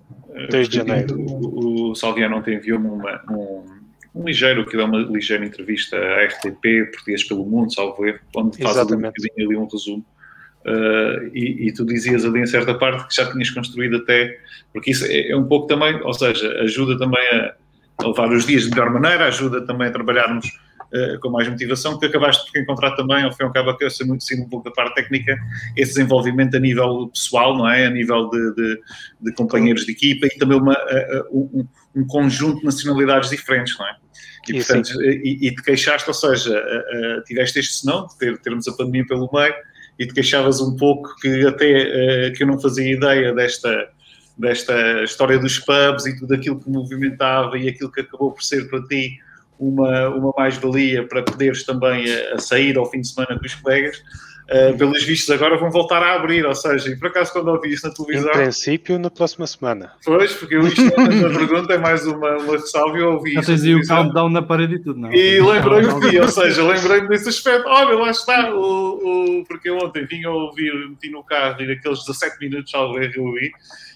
2 0.50 0.68
de 0.68 0.76
janeiro. 0.76 1.20
O, 1.20 1.90
o 1.90 1.94
Salviano 1.94 2.36
ontem 2.38 2.54
enviou-me 2.54 2.88
uma- 2.88 3.20
um, 3.30 3.64
um 4.14 4.24
ligeiro, 4.24 4.64
que 4.64 4.76
é 4.76 4.82
uma 4.84 4.98
ligeira 4.98 5.44
entrevista 5.44 5.96
à 5.96 6.24
RTP, 6.24 6.90
Português 6.92 7.24
pelo 7.24 7.44
Mundo, 7.44 7.72
salvo 7.74 8.06
erro, 8.06 8.20
onde 8.34 8.56
faz 8.62 8.76
um 8.76 8.80
ali 9.44 9.56
um 9.56 9.66
resumo. 9.66 10.04
Uh, 10.64 11.30
e, 11.32 11.68
e 11.68 11.72
tu 11.72 11.86
dizias 11.86 12.22
ali 12.22 12.40
em 12.40 12.46
certa 12.46 12.74
parte 12.74 13.08
que 13.08 13.14
já 13.14 13.30
tinhas 13.32 13.48
construído 13.48 13.96
até, 13.96 14.38
porque 14.72 14.90
isso 14.90 15.06
é, 15.06 15.30
é 15.30 15.36
um 15.36 15.44
pouco 15.44 15.66
também, 15.66 15.98
ou 16.02 16.12
seja, 16.12 16.52
ajuda 16.60 16.98
também 16.98 17.26
a, 17.28 17.54
a 17.98 18.08
levar 18.08 18.30
os 18.30 18.44
dias 18.44 18.64
de 18.64 18.70
melhor 18.70 18.90
maneira, 18.90 19.26
ajuda 19.26 19.64
também 19.66 19.88
a 19.88 19.90
trabalharmos 19.90 20.46
uh, 20.46 21.18
com 21.20 21.30
mais 21.30 21.48
motivação, 21.48 21.98
que 21.98 22.04
acabaste 22.04 22.52
por 22.52 22.60
encontrar 22.60 22.90
também, 22.94 23.24
ao 23.24 23.32
fim 23.32 23.44
e 23.44 23.46
ao 23.46 23.52
cabo, 23.52 23.74
que 23.74 23.84
eu 23.84 23.90
sei 23.90 24.06
muito 24.06 24.22
sim, 24.22 24.42
um 24.42 24.48
pouco 24.50 24.68
da 24.68 24.74
parte 24.74 24.96
técnica, 24.96 25.34
esse 25.74 25.94
desenvolvimento 25.94 26.54
a 26.54 26.60
nível 26.60 27.08
pessoal, 27.08 27.56
não 27.56 27.66
é? 27.66 27.86
A 27.86 27.90
nível 27.90 28.28
de, 28.28 28.54
de, 28.54 28.80
de 29.22 29.32
companheiros 29.32 29.86
de 29.86 29.92
equipa 29.92 30.26
e 30.26 30.38
também 30.38 30.58
uma, 30.58 30.74
uh, 30.74 31.38
um, 31.54 31.66
um 31.96 32.06
conjunto 32.06 32.58
de 32.58 32.66
nacionalidades 32.66 33.30
diferentes, 33.30 33.78
não 33.78 33.86
é? 33.86 33.96
E, 34.46 34.54
portanto, 34.54 35.02
e, 35.02 35.48
e 35.48 35.54
te 35.54 35.62
queixaste, 35.62 36.08
ou 36.08 36.14
seja, 36.14 36.62
tiveste 37.26 37.60
este 37.60 37.74
senão 37.74 38.06
de 38.06 38.18
ter, 38.18 38.38
termos 38.38 38.66
a 38.66 38.72
pandemia 38.72 39.06
pelo 39.06 39.28
meio 39.32 39.54
e 40.00 40.06
te 40.06 40.14
queixavas 40.14 40.62
um 40.62 40.74
pouco 40.74 41.14
que 41.16 41.46
até 41.46 42.30
uh, 42.30 42.32
que 42.32 42.42
eu 42.42 42.46
não 42.46 42.58
fazia 42.58 42.90
ideia 42.90 43.34
desta, 43.34 43.90
desta 44.36 45.04
história 45.04 45.38
dos 45.38 45.58
pubs 45.58 46.06
e 46.06 46.18
tudo 46.18 46.34
aquilo 46.34 46.58
que 46.58 46.70
movimentava 46.70 47.58
e 47.58 47.68
aquilo 47.68 47.92
que 47.92 48.00
acabou 48.00 48.32
por 48.32 48.42
ser 48.42 48.66
para 48.70 48.82
ti 48.86 49.18
uma, 49.58 50.08
uma 50.08 50.32
mais-valia 50.38 51.06
para 51.06 51.22
poderes 51.22 51.64
também 51.64 52.10
a, 52.10 52.34
a 52.36 52.38
sair 52.38 52.78
ao 52.78 52.90
fim 52.90 53.02
de 53.02 53.08
semana 53.08 53.38
com 53.38 53.44
os 53.44 53.54
colegas. 53.56 54.02
Uh, 54.50 54.76
pelos 54.76 55.04
vistos 55.04 55.30
agora 55.30 55.56
vão 55.56 55.70
voltar 55.70 56.02
a 56.02 56.16
abrir, 56.16 56.44
ou 56.44 56.54
seja, 56.56 56.90
e 56.90 56.96
por 56.96 57.06
acaso 57.06 57.32
quando 57.32 57.48
ouvi 57.48 57.72
isso 57.72 57.86
na 57.86 57.92
Em 57.92 57.94
televisão, 57.94 58.32
princípio, 58.32 58.98
na 58.98 59.08
próxima 59.08 59.46
semana. 59.46 59.92
pois, 60.04 60.32
porque 60.32 60.56
eu 60.56 60.66
isto 60.66 60.80
é 60.80 61.00
uma 61.00 61.08
pergunta, 61.38 61.72
é 61.72 61.78
mais 61.78 62.04
uma, 62.04 62.36
uma 62.36 62.52
ressalva, 62.54 62.98
eu 62.98 63.12
ouvi 63.12 63.34
Já 63.34 63.40
isso 63.42 63.50
na 63.52 63.56
tens 63.56 63.64
aí 63.68 63.74
o 63.76 63.86
countdown 63.86 64.28
na 64.28 64.42
parede 64.42 64.74
e 64.74 64.78
tudo, 64.80 64.98
não? 64.98 65.12
E 65.12 65.40
lembrei-me 65.40 66.10
de 66.10 66.18
ou 66.18 66.28
seja, 66.28 66.64
lembrei-me 66.64 67.08
desse 67.08 67.28
aspecto. 67.28 67.68
Olha, 67.68 67.96
lá 67.96 68.10
está, 68.10 68.52
o, 68.52 69.40
o, 69.40 69.44
porque 69.46 69.70
eu 69.70 69.76
ontem 69.78 70.04
vim 70.04 70.24
a 70.24 70.30
ouvir, 70.30 70.72
meti 70.88 71.10
no 71.10 71.22
carro 71.22 71.62
e 71.62 71.70
aqueles 71.70 72.00
17 72.00 72.40
minutos 72.40 72.74
ao 72.74 72.92
ver 72.92 73.16
eu 73.16 73.24
ouvi, 73.26 73.52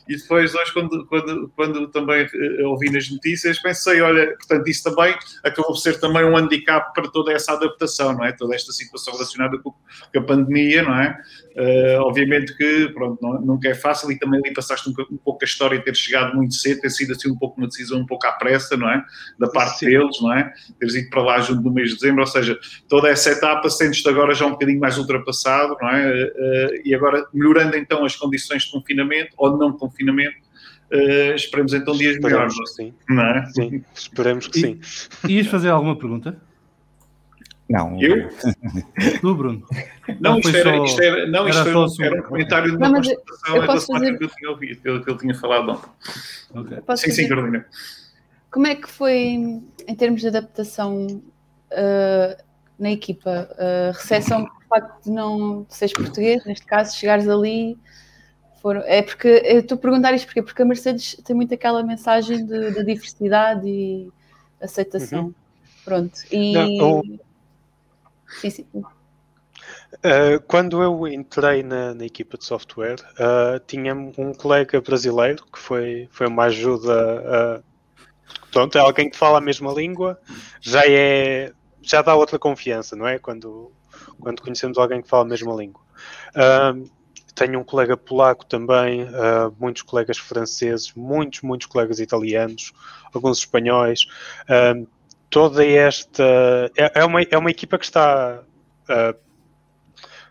e 0.08 0.16
depois 0.16 0.54
hoje, 0.54 0.72
quando, 0.72 1.06
quando, 1.06 1.52
quando 1.56 1.88
também 1.88 2.22
eh, 2.22 2.62
ouvi 2.64 2.90
nas 2.90 3.10
notícias, 3.10 3.58
pensei, 3.58 4.00
olha, 4.02 4.36
portanto, 4.36 4.68
isso 4.68 4.84
também 4.84 5.16
acabou 5.42 5.72
por 5.72 5.78
ser 5.78 5.98
também 5.98 6.24
um 6.24 6.36
handicap 6.36 6.92
para 6.92 7.10
toda 7.10 7.32
essa 7.32 7.52
adaptação, 7.52 8.12
não 8.12 8.24
é? 8.24 8.32
Toda 8.32 8.54
esta 8.54 8.70
situação 8.72 9.14
relacionada 9.14 9.58
com, 9.58 9.70
com 9.72 10.18
a 10.18 10.22
pandemia, 10.22 10.82
não 10.82 10.94
é? 11.00 11.18
Eh, 11.56 11.96
obviamente 12.00 12.56
que, 12.56 12.88
pronto, 12.88 13.16
não, 13.22 13.40
nunca 13.40 13.68
é 13.68 13.74
fácil 13.74 14.10
e 14.10 14.18
também 14.18 14.40
ali 14.44 14.52
passaste 14.52 14.90
um, 14.90 14.92
pouco- 14.92 15.14
um 15.14 15.16
pouco 15.16 15.38
a 15.42 15.44
história 15.44 15.78
de 15.78 15.84
ter 15.84 15.94
chegado 15.94 16.34
muito 16.34 16.52
cedo, 16.54 16.80
ter 16.80 16.90
sido 16.90 17.12
assim 17.12 17.30
um 17.30 17.36
pouco 17.38 17.58
uma 17.60 17.68
decisão 17.68 18.00
um 18.00 18.06
pouco 18.06 18.26
à 18.26 18.32
pressa, 18.32 18.76
não 18.76 18.90
é? 18.90 19.04
Da 19.38 19.46
parte 19.48 19.78
Sim. 19.78 19.86
deles, 19.86 20.20
não 20.20 20.32
é? 20.32 20.52
Teres 20.80 20.96
ido 20.96 21.10
para 21.10 21.22
lá 21.22 21.40
junto 21.40 21.62
do 21.62 21.70
mês 21.72 21.90
de 21.90 21.94
dezembro, 21.94 22.22
ou 22.22 22.26
seja, 22.26 22.58
toda 22.88 23.08
essa 23.08 23.30
etapa 23.30 23.70
sentes-te 23.70 24.08
agora 24.08 24.34
já 24.34 24.46
um 24.46 24.50
bocadinho 24.50 24.80
mais 24.80 24.98
ultrapassado, 24.98 25.76
não 25.80 25.88
é? 25.90 26.22
Eh, 26.36 26.82
e 26.86 26.94
agora, 26.94 27.24
melhorando 27.32 27.76
então 27.76 28.04
as 28.04 28.16
condições 28.16 28.64
de 28.64 28.72
confinamento 28.72 29.30
ou 29.38 29.52
de 29.52 29.58
não 29.60 29.72
confinamento, 29.72 30.34
eh, 30.90 31.34
esperemos 31.36 31.72
então 31.72 31.94
dias 31.96 32.18
melhores, 32.18 32.52
Esperemos 32.52 32.70
que 32.76 32.82
sim. 32.82 32.94
não 33.08 33.22
é? 33.24 33.46
Sim, 33.46 33.84
esperemos 33.94 34.48
que 34.48 34.58
E- 34.58 34.60
sim. 34.60 34.80
Ias 35.28 35.46
fazer 35.46 35.68
alguma 35.68 35.96
pergunta? 35.96 36.36
Não, 37.68 37.98
Eu? 38.00 38.29
Tu, 39.20 39.35
Bruno? 39.35 39.66
Não, 40.20 40.33
Não, 40.33 40.38
isto 40.38 40.50
foi 40.50 40.61
era, 40.61 40.77
só- 40.77 40.85
isto 40.85 41.03
era, 41.03 41.27
não, 41.27 41.48
isto 41.48 41.61
era 41.61 41.70
era, 41.70 41.88
só 41.88 42.03
um, 42.03 42.05
era 42.05 42.20
um 42.20 42.22
comentário 42.22 42.70
de 42.70 42.77
uma 42.77 42.88
Não, 42.88 42.94
constatação 42.96 43.57
em 43.57 43.61
relação 43.61 43.94
fazer- 43.98 44.18
que 44.18 44.24
eu 44.24 44.29
tinha 44.29 44.50
ouvido, 44.50 44.81
que 44.83 44.88
eu, 44.88 45.03
que 45.05 45.11
eu 45.11 45.16
tinha 45.18 45.35
falado 45.35 45.70
ontem. 45.70 45.90
Ok. 46.55 46.81
Posso 46.87 47.03
Sim, 47.05 47.11
sim, 47.12 47.29
Carolina. 47.29 47.64
como 48.50 48.66
é 48.66 48.74
que 48.74 48.88
foi 48.88 49.16
em 49.16 49.94
termos 49.96 50.20
de 50.20 50.29
adaptação 50.29 51.07
uh, 51.07 52.42
na 52.79 52.90
equipa? 52.90 53.48
Uh, 53.53 53.92
recepção 53.96 54.44
do 54.44 54.50
facto 54.68 55.05
de 55.05 55.11
não 55.11 55.64
seres 55.70 55.94
português, 55.94 56.44
neste 56.44 56.66
caso, 56.66 56.94
chegares 56.96 57.27
ali. 57.29 57.79
É 58.87 59.03
porque 59.03 59.29
eu 59.44 59.61
estou 59.61 59.77
a 59.77 59.79
perguntar 59.79 60.14
isto 60.14 60.24
porque, 60.27 60.42
porque 60.42 60.62
a 60.62 60.64
Mercedes 60.64 61.16
tem 61.22 61.37
muito 61.37 61.53
aquela 61.53 61.83
mensagem 61.83 62.46
de, 62.46 62.70
de 62.72 62.85
diversidade 62.85 63.66
e 63.68 64.09
aceitação. 64.61 65.35
Pronto. 65.85 66.18
E. 66.33 66.79
Não, 66.79 67.03
Sim, 68.40 68.50
sim. 68.50 68.66
Uh, 68.74 70.40
quando 70.48 70.82
eu 70.82 71.06
entrei 71.06 71.62
na, 71.62 71.94
na 71.94 72.04
equipa 72.04 72.37
de 72.37 72.44
software, 72.44 72.96
uh, 73.12 73.58
tinha 73.66 73.94
um 73.94 74.34
colega 74.34 74.80
brasileiro 74.80 75.44
que 75.52 75.58
foi, 75.58 76.08
foi 76.10 76.26
uma 76.26 76.44
ajuda. 76.44 77.62
Uh, 77.62 78.34
pronto, 78.50 78.76
é 78.76 78.80
alguém 78.80 79.08
que 79.08 79.16
fala 79.16 79.38
a 79.38 79.40
mesma 79.40 79.72
língua, 79.72 80.18
já 80.60 80.82
é. 80.87 81.52
já 81.80 82.02
dá 82.02 82.14
outra 82.14 82.38
confiança, 82.38 82.96
não 82.96 83.06
é? 83.06 83.18
Quando, 83.18 83.72
quando 84.18 84.42
conhecemos 84.42 84.76
alguém 84.76 85.00
que 85.00 85.08
fala 85.08 85.22
a 85.22 85.28
mesma 85.28 85.54
língua. 85.54 85.80
Uh, 86.34 86.90
tenho 87.34 87.58
um 87.58 87.64
colega 87.64 87.96
polaco 87.96 88.46
também, 88.46 89.04
uh, 89.04 89.54
muitos 89.58 89.82
colegas 89.82 90.18
franceses, 90.18 90.92
muitos, 90.94 91.42
muitos 91.42 91.66
colegas 91.66 91.98
italianos, 91.98 92.72
alguns 93.12 93.38
espanhóis. 93.38 94.06
Uh, 94.48 94.87
toda 95.35 95.66
esta. 95.66 96.23
É, 96.77 97.01
é, 97.01 97.05
uma, 97.05 97.20
é 97.23 97.37
uma 97.37 97.51
equipa 97.51 97.77
que 97.77 97.85
está. 97.85 98.40
Uh, 98.88 99.16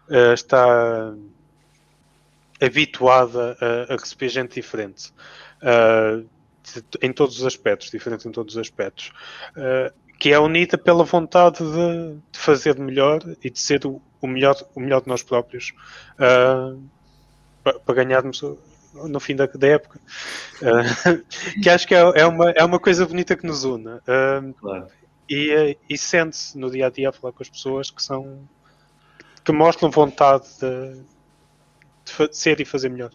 uh, 0.07 0.33
está 0.33 1.13
habituada 2.61 3.57
a, 3.59 3.93
a 3.93 3.97
receber 3.97 4.29
gente 4.29 4.53
diferente. 4.55 5.11
Uh, 5.61 6.25
em 7.01 7.11
todos 7.11 7.37
os 7.39 7.45
aspectos, 7.45 7.91
diferente 7.91 8.25
em 8.25 8.31
todos 8.31 8.55
os 8.55 8.61
aspectos. 8.61 9.11
Que 10.17 10.31
é 10.31 10.39
unida 10.39 10.77
pela 10.77 11.03
vontade 11.03 11.57
de, 11.57 12.15
de 12.31 12.39
fazer 12.39 12.79
melhor 12.79 13.21
e 13.43 13.49
de 13.49 13.59
ser 13.59 13.85
o, 13.85 14.01
o 14.21 14.27
melhor, 14.27 14.55
o 14.73 14.79
melhor 14.79 15.01
de 15.01 15.09
nós 15.09 15.21
próprios 15.21 15.73
pa- 17.61 17.77
para 17.85 17.95
ganharmos 17.95 18.41
no 18.93 19.19
fim 19.19 19.35
da, 19.35 19.45
da 19.45 19.67
época. 19.67 19.99
Uh, 20.61 21.23
que 21.61 21.69
acho 21.69 21.87
que 21.87 21.95
é, 21.95 21.99
é 21.99 22.25
uma, 22.25 22.51
é 22.51 22.63
uma 22.63 22.79
coisa 22.79 23.05
bonita 23.05 23.35
que 23.35 23.45
nos 23.45 23.63
une. 23.63 23.87
Uh, 23.87 24.53
Claro. 24.59 24.87
e, 25.29 25.51
eh, 25.51 25.77
e 25.89 25.97
sente-se 25.97 26.57
no 26.57 26.69
dia 26.69 26.87
a 26.87 26.89
dia 26.89 27.09
a 27.09 27.11
falar 27.11 27.33
com 27.33 27.41
as 27.43 27.49
pessoas 27.49 27.89
que 27.89 28.01
são 28.01 28.47
que 29.43 29.51
mostram 29.51 29.89
vontade 29.91 30.45
de, 30.59 31.01
de 32.27 32.35
ser 32.37 32.61
e 32.61 32.65
fazer 32.65 32.89
melhor. 32.89 33.11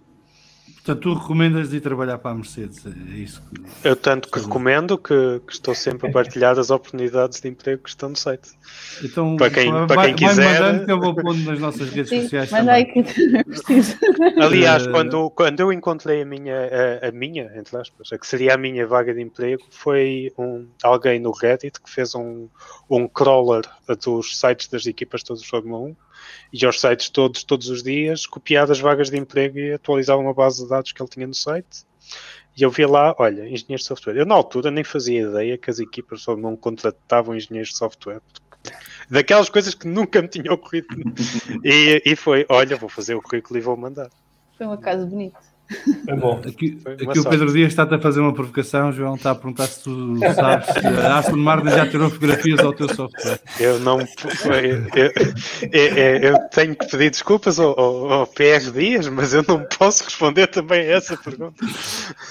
Portanto, 0.75 1.01
tu 1.03 1.15
recomendas 1.15 1.69
de 1.69 1.77
ir 1.77 1.81
trabalhar 1.83 2.17
para 2.17 2.31
a 2.31 2.35
Mercedes, 2.35 2.83
é 2.87 2.91
isso 3.19 3.43
que... 3.43 3.87
Eu 3.87 3.95
tanto 3.95 4.31
que 4.31 4.41
recomendo 4.41 4.97
que, 4.97 5.41
que 5.47 5.53
estou 5.53 5.75
sempre 5.75 6.09
a 6.09 6.11
partilhar 6.13 6.59
as 6.59 6.71
oportunidades 6.71 7.41
de 7.41 7.49
emprego 7.49 7.83
que 7.83 7.91
estão 7.91 8.09
no 8.09 8.17
site. 8.17 8.49
Então, 9.05 9.37
Para 9.37 9.51
quem- 9.51 9.71
vai, 9.71 9.87
para 9.87 10.03
quem 10.15 10.27
vai 10.27 10.35
quiser- 10.37 10.61
mandando 10.63 10.87
que 10.87 10.93
eu 10.93 10.99
vou 11.01 11.15
pondo 11.15 11.43
nas 11.45 11.59
nossas 11.61 11.91
redes 11.91 12.09
Sim, 12.09 12.23
sociais 12.23 12.51
manda 12.51 12.73
também. 12.73 12.75
aí 12.97 13.03
que 13.05 13.45
preciso. 13.45 13.97
Aliás, 14.41 14.87
Eh, 14.87 14.91
quando, 14.91 15.31
quando 15.31 15.61
eu 15.61 15.71
encontrei 15.73 16.23
a 16.23 16.25
minha, 16.25 16.55
a, 17.03 17.09
a 17.09 17.13
minha, 17.13 17.51
entre 17.55 17.77
aspas, 17.77 18.11
a 18.11 18.17
que 18.19 18.27
seria 18.27 18.55
a 18.55 18.57
minha 18.57 18.87
vaga 18.87 19.13
de 19.13 19.21
emprego, 19.21 19.63
foi 19.71 20.33
um, 20.39 20.67
alguém 20.83 21.21
no 21.21 21.33
Reddit 21.33 21.81
que 21.83 21.91
fez 21.91 22.15
um, 22.15 22.49
um 22.89 23.07
crawler 23.07 23.63
dos 24.03 24.39
sites 24.39 24.69
das 24.69 24.87
equipas 24.87 25.23
todas 25.23 25.43
de 25.43 25.49
Fórmula 25.49 25.81
1 25.89 25.97
e 26.53 26.65
aos 26.65 26.81
sites 26.81 27.09
todos, 27.09 27.45
todos 27.45 27.69
os 27.69 27.83
dias, 27.83 28.27
copiava 28.27 28.73
as 28.73 28.81
vagas 28.81 29.11
de 29.11 29.17
emprego 29.19 29.59
e 29.59 29.73
atualizava 29.73 30.21
uma 30.21 30.35
base 30.35 30.63
de 30.63 30.69
dados 30.69 30.93
que 30.93 31.03
ele 31.03 31.09
tinha 31.09 31.27
no 31.27 31.35
site. 31.35 31.85
E 32.57 32.63
eu 32.63 32.71
via 32.71 32.89
lá, 32.89 33.15
olha, 33.19 33.43
engenheiro 33.43 33.77
de 33.77 33.85
software. 33.85 34.17
Eu 34.17 34.27
na 34.27 34.35
altura 34.35 34.71
nem 34.71 34.83
fazia 34.83 35.23
ideia 35.23 35.57
que 35.57 35.71
as 35.71 35.79
equipas 35.79 36.25
Fórmula 36.25 36.53
1 36.55 36.57
contratavam 36.57 37.37
engenheiros 37.37 37.71
de 37.71 37.77
software. 37.77 38.21
Daquelas 39.09 39.49
coisas 39.49 39.75
que 39.75 39.87
nunca 39.87 40.21
me 40.21 40.29
tinham 40.29 40.55
ocorrido. 40.55 40.89
E, 41.65 42.03
e 42.05 42.17
foi, 42.17 42.45
olha, 42.49 42.77
vou 42.77 42.89
fazer 42.89 43.15
o 43.15 43.23
currículo 43.23 43.59
e 43.59 43.63
vou 43.63 43.77
mandar. 43.77 44.11
Foi 44.57 44.67
um 44.67 44.73
acaso 44.73 45.07
bonito. 45.07 45.39
É 46.07 46.15
bom. 46.17 46.41
Aqui, 46.47 46.79
Foi 46.83 46.95
aqui 46.95 47.19
o 47.19 47.25
Pedro. 47.29 47.53
Dias 47.53 47.69
está-te 47.69 47.95
a 47.95 47.99
fazer 48.01 48.21
uma 48.21 48.33
provocação, 48.33 48.91
João, 48.93 49.17
está 49.17 49.33
a 49.33 49.35
perguntar 49.35 49.67
se 49.67 49.85
tu 49.85 50.19
sabes 50.35 50.67
se 50.67 50.87
a 50.87 51.19
Aston 51.19 51.37
Martin 51.37 51.69
já 51.69 51.87
tirou 51.87 52.09
fotografias 52.09 52.61
ao 52.61 52.73
teu 52.73 52.89
software. 52.95 53.39
Eu 53.61 53.79
não. 53.81 54.01
Eu, 54.01 55.07
eu- 55.73 55.97
eu- 55.97 56.17
eu 56.33 56.39
tenho 56.51 56.75
que 56.75 56.87
pedir 56.91 57.11
desculpas 57.11 57.59
ao, 57.61 57.79
ao- 57.79 58.13
ao 58.13 58.27
PR 58.27 58.71
Dias, 58.73 59.09
mas 59.09 59.35
eu 59.35 59.45
não 59.47 59.61
posso 59.79 60.05
responder 60.05 60.47
também 60.47 60.81
a 60.81 60.97
essa 60.97 61.17
pergunta. 61.17 61.65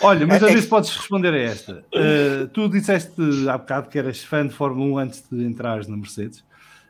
Olha, 0.02 0.26
mas 0.26 0.42
às 0.44 0.52
vezes 0.52 0.66
podes 0.68 0.96
responder 0.96 1.34
a 1.34 1.38
esta. 1.40 1.84
Uh, 1.94 2.48
tu 2.50 2.68
disseste 2.70 3.14
há 3.50 3.58
bocado 3.58 3.90
que 3.90 4.00
eras 4.00 4.24
fã 4.24 4.48
de 4.48 4.54
Fórmula 4.54 4.94
1 4.94 4.98
antes 4.98 5.24
de 5.32 5.44
entrares 5.44 5.88
na 5.88 5.96
Mercedes. 5.96 6.44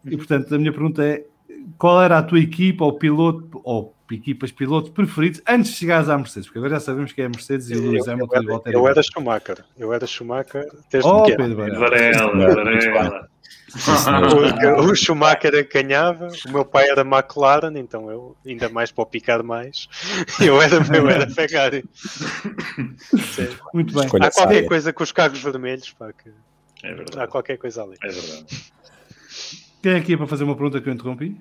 E 0.06 0.16
portanto, 0.16 0.54
a 0.56 0.58
minha 0.58 0.72
pergunta 0.72 1.04
é: 1.04 1.26
qual 1.78 2.02
era 2.02 2.18
a 2.18 2.24
tua 2.24 2.40
equipa 2.40 2.86
ou 2.86 2.94
piloto 2.94 3.60
ou 3.64 3.94
equipas 4.15 4.52
pilotos 4.52 4.89
preferidos 4.91 5.41
antes 5.48 5.72
de 5.72 5.78
chegares 5.78 6.10
à 6.10 6.17
Mercedes? 6.17 6.48
Porque 6.48 6.60
agora 6.60 6.76
já 6.76 6.80
sabemos 6.80 7.12
que 7.12 7.22
é 7.22 7.26
a 7.26 7.30
Mercedes 7.30 7.70
e 7.70 7.76
o 7.76 7.82
Lewis 7.82 8.08
Eu, 8.08 8.13
Hamilton 8.13 8.36
e 8.36 8.39
o 8.39 8.43
eu, 8.43 8.48
Valtteri 8.48 8.76
eu 8.76 8.88
era. 8.88 9.04
Schumacher. 9.04 9.65
Eu 9.78 9.93
era 9.93 10.08
Schumacher 10.08 10.67
desde 10.91 11.10
Oh, 11.10 11.24
pequeno. 11.24 11.56
Pedro 11.56 11.80
Varela. 11.80 11.80
Varela, 11.80 12.56
Varela. 12.56 13.30
Porque 13.70 14.65
o 14.65 14.96
Schumacher 14.96 15.67
ganhava, 15.72 16.30
o 16.48 16.52
meu 16.52 16.63
pai 16.63 16.89
era 16.89 17.02
McLaren, 17.02 17.78
então 17.78 18.10
eu, 18.10 18.36
ainda 18.46 18.70
mais 18.70 18.91
para 18.91 19.04
o 19.04 19.06
picar 19.06 19.43
mais, 19.43 19.89
eu 20.39 20.62
era, 20.62 20.78
eu 20.96 21.10
era 21.10 21.30
Ferrari. 21.30 21.84
Muito 23.74 23.93
bem. 23.93 24.06
Escolha 24.06 24.28
Há 24.28 24.32
qualquer 24.32 24.65
coisa 24.67 24.93
com 24.93 25.04
os 25.04 25.12
carros 25.12 25.41
vermelhos, 25.41 25.91
pá, 25.91 26.12
que 26.13 26.30
É 26.84 27.22
há 27.22 27.28
qualquer 27.28 27.58
coisa 27.58 27.84
ali. 27.84 27.98
É 28.02 28.08
verdade. 28.08 28.46
Quem 29.84 29.91
é 29.91 29.98
aqui 29.98 30.13
é 30.13 30.17
para 30.17 30.28
fazer 30.28 30.43
uma 30.46 30.56
pergunta 30.56 30.80
que 30.82 30.88
eu 30.89 30.93
interrompi? 30.93 31.38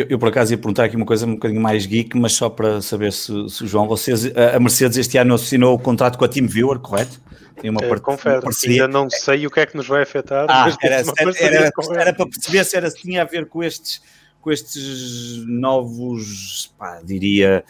Eu, 0.00 0.06
eu, 0.10 0.18
por 0.18 0.28
acaso 0.28 0.52
ia 0.52 0.58
perguntar 0.58 0.84
aqui 0.84 0.96
uma 0.96 1.06
coisa 1.06 1.26
um 1.26 1.34
bocadinho 1.34 1.60
mais 1.60 1.86
geek, 1.86 2.16
mas 2.16 2.32
só 2.32 2.48
para 2.48 2.80
saber 2.82 3.12
se, 3.12 3.32
se 3.48 3.64
o 3.64 3.66
João, 3.66 3.86
vocês, 3.88 4.24
a 4.36 4.58
Mercedes 4.60 4.96
este 4.98 5.16
ano 5.18 5.34
assinou 5.34 5.74
o 5.74 5.78
contrato 5.78 6.16
com 6.18 6.24
a 6.24 6.28
TeamViewer, 6.28 6.78
correto? 6.78 7.20
Tem 7.60 7.70
uma 7.70 7.82
Eh, 7.82 7.88
par- 7.88 8.00
confere, 8.00 8.40
ainda 8.68 8.86
não 8.88 9.10
sei 9.10 9.46
o 9.46 9.50
que 9.50 9.60
é 9.60 9.66
que 9.66 9.76
nos 9.76 9.88
vai 9.88 10.02
afetar. 10.02 10.46
Ah, 10.48 10.76
era, 10.80 11.02
uma 11.02 11.12
era, 11.18 11.56
era- 11.56 11.72
era 12.00 12.12
para 12.14 12.26
perceber 12.26 12.64
se 12.64 12.76
era, 12.76 12.88
se 12.90 12.98
tinha 13.02 13.22
a 13.22 13.24
ver 13.24 13.46
com 13.46 13.62
estes, 13.64 14.00
com 14.40 14.52
estes 14.52 15.44
novos, 15.46 16.72
pá, 16.78 17.00
diria, 17.04 17.64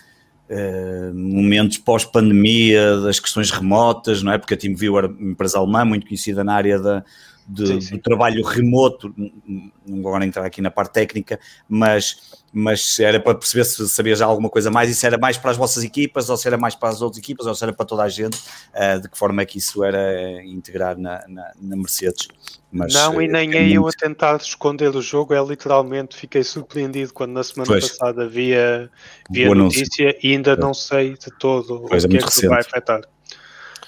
eh, 0.51 1.11
momentos 1.15 1.79
pós-pandemia, 1.79 2.99
das 3.01 3.19
questões 3.21 3.51
remotas, 3.51 4.23
não 4.23 4.33
é? 4.33 4.39
Porque 4.39 4.55
a 4.55 4.57
TeamViewer, 4.57 5.05
empresa 5.21 5.59
alemã 5.59 5.85
muito 5.85 6.07
conhecida 6.07 6.43
na 6.45 6.55
área 6.55 6.79
da, 6.79 7.05
de- 7.49 7.67
Sim, 7.67 7.81
sim. 7.81 7.97
do 7.97 8.03
trabalho 8.03 8.45
remoto, 8.45 9.13
não 9.17 10.03
vou 10.03 10.09
agora 10.11 10.27
entrar 10.27 10.45
aqui 10.45 10.61
na 10.61 10.71
parte 10.71 10.93
técnica, 10.93 11.41
mas, 11.67 12.37
mas 12.53 12.99
era 13.01 13.19
para 13.19 13.35
perceber 13.35 13.65
se 13.65 13.89
sabias 13.89 14.19
já 14.19 14.27
alguma 14.27 14.51
coisa 14.51 14.71
mais, 14.71 14.91
e 14.91 14.95
se 14.95 15.07
era 15.07 15.17
mais 15.17 15.39
para 15.39 15.51
as 15.53 15.57
vossas 15.57 15.83
equipas, 15.83 16.29
ou 16.29 16.37
se 16.37 16.47
era 16.47 16.59
mais 16.59 16.75
para 16.75 16.91
as 16.91 17.01
outras 17.01 17.19
equipas, 17.23 17.47
ou 17.47 17.55
se 17.55 17.65
era 17.65 17.73
para 17.73 17.87
toda 17.87 18.03
a 18.03 18.09
gente, 18.09 18.39
eh, 18.75 18.99
de 18.99 19.09
que 19.09 19.17
forma 19.17 19.41
é 19.41 19.47
que 19.47 19.57
isso 19.59 19.83
era 19.83 20.45
integrar 20.45 20.99
na, 20.99 21.25
na, 21.27 21.53
na 21.59 21.77
Mercedes. 21.77 22.29
Mas, 22.71 22.93
não, 22.93 23.21
e 23.23 23.25
eh, 23.25 23.29
nem 23.29 23.51
é 23.55 23.57
é 23.63 23.69
eu 23.71 23.81
a 23.81 23.83
muito- 23.85 23.97
tentar 23.97 24.37
esconder 24.37 24.95
o 24.95 25.01
jogo, 25.01 25.33
é 25.33 25.43
literalmente 25.43 26.15
fiquei 26.17 26.45
surpreendido 26.45 27.15
quando 27.15 27.33
na 27.33 27.43
semana 27.43 27.67
Pois. 27.73 27.89
passada 27.89 28.29
via, 28.29 28.91
via 29.31 29.55
notícia 29.55 30.15
e 30.23 30.33
ainda 30.33 30.55
não 30.55 30.75
sei 30.75 31.15
de 31.15 31.31
todo 31.39 31.87
Pois, 31.89 32.05
é 32.05 32.07
o 32.07 32.11
que 32.11 32.17
é 32.19 32.21
muito 32.21 32.33
que 32.33 32.47
vai 32.47 32.59
recente. 32.59 32.75
afetar. 32.75 33.01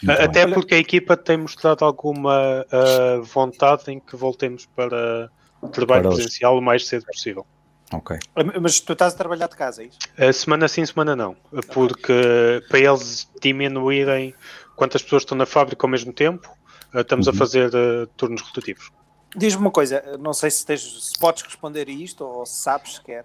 Muito 0.02 0.20
Até 0.22 0.44
bem. 0.46 0.54
porque 0.54 0.74
a 0.74 0.78
equipa 0.78 1.16
tem 1.16 1.36
mostrado 1.36 1.84
alguma 1.84 2.64
ah, 2.72 3.20
vontade 3.22 3.90
em 3.92 4.00
que 4.00 4.16
voltemos 4.16 4.66
para 4.74 5.30
o 5.60 5.68
trabalho 5.68 6.02
Para 6.04 6.12
presencial 6.14 6.56
o 6.56 6.62
mais 6.62 6.86
cedo 6.86 7.04
possível. 7.06 7.46
Ok. 7.92 8.16
Mas 8.60 8.78
tu 8.80 8.92
estás 8.92 9.14
a 9.14 9.16
trabalhar 9.16 9.48
de 9.48 9.56
casa, 9.56 9.82
é 9.82 9.86
isso? 9.86 9.98
A 10.16 10.32
semana 10.32 10.68
sim, 10.68 10.86
semana 10.86 11.16
não. 11.16 11.36
Porque 11.74 12.62
para 12.68 12.78
eles 12.78 13.28
diminuírem 13.42 14.32
quantas 14.76 15.02
pessoas 15.02 15.22
estão 15.22 15.36
na 15.36 15.44
fábrica 15.44 15.84
ao 15.86 15.90
mesmo 15.90 16.12
tempo, 16.12 16.48
ah, 16.94 17.00
estamos 17.00 17.26
a 17.28 17.32
Uhum. 17.32 17.36
fazer 17.36 17.70
ah, 17.74 18.06
turnos 18.16 18.42
rotativos. 18.42 18.90
Diz-me 19.36 19.60
uma 19.60 19.70
coisa, 19.70 20.02
não 20.18 20.32
sei 20.32 20.50
se, 20.50 20.64
tens, 20.66 20.80
se 21.10 21.18
podes 21.18 21.42
responder 21.42 21.86
a 21.88 21.92
isto 21.92 22.24
ou 22.24 22.44
se 22.46 22.62
sabes 22.62 22.96
sequer. 22.96 23.24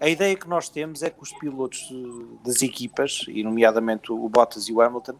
A 0.00 0.08
ideia 0.08 0.34
que 0.36 0.46
nós 0.48 0.68
temos 0.68 1.02
é 1.02 1.08
que 1.08 1.22
os 1.22 1.32
pilotos 1.32 1.88
das 2.44 2.60
equipas, 2.60 3.24
e 3.28 3.42
nomeadamente 3.42 4.12
o 4.12 4.28
Bottas 4.28 4.68
e 4.68 4.72
o 4.72 4.80
Hamilton, 4.82 5.14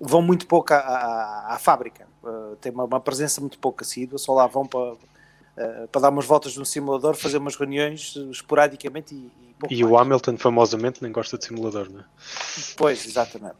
vão 0.00 0.22
muito 0.22 0.46
pouco 0.46 0.72
à, 0.74 0.78
à- 0.78 1.54
à 1.54 1.58
fábrica. 1.58 2.06
Uh, 2.22 2.56
têm 2.56 2.72
uma, 2.72 2.84
uma 2.84 3.00
presença 3.00 3.40
muito 3.40 3.58
pouco 3.58 3.82
assídua, 3.82 4.18
só 4.18 4.32
lá 4.32 4.46
vão 4.46 4.66
para, 4.66 4.92
uh, 4.94 5.88
para 5.90 6.00
dar 6.00 6.08
umas 6.10 6.24
voltas 6.26 6.56
no 6.56 6.64
simulador, 6.64 7.14
fazer 7.14 7.38
umas 7.38 7.56
reuniões 7.56 8.16
uh, 8.16 8.30
esporadicamente 8.30 9.14
e, 9.14 9.30
e 9.70 9.74
E 9.76 9.84
o 9.84 9.96
Hamilton, 9.98 10.36
famosamente, 10.38 11.02
nem 11.02 11.12
gosta 11.12 11.36
de 11.38 11.44
simulador, 11.44 11.90
não 11.90 12.00
é? 12.00 12.04
Pois, 12.76 13.04
exatamente. 13.06 13.56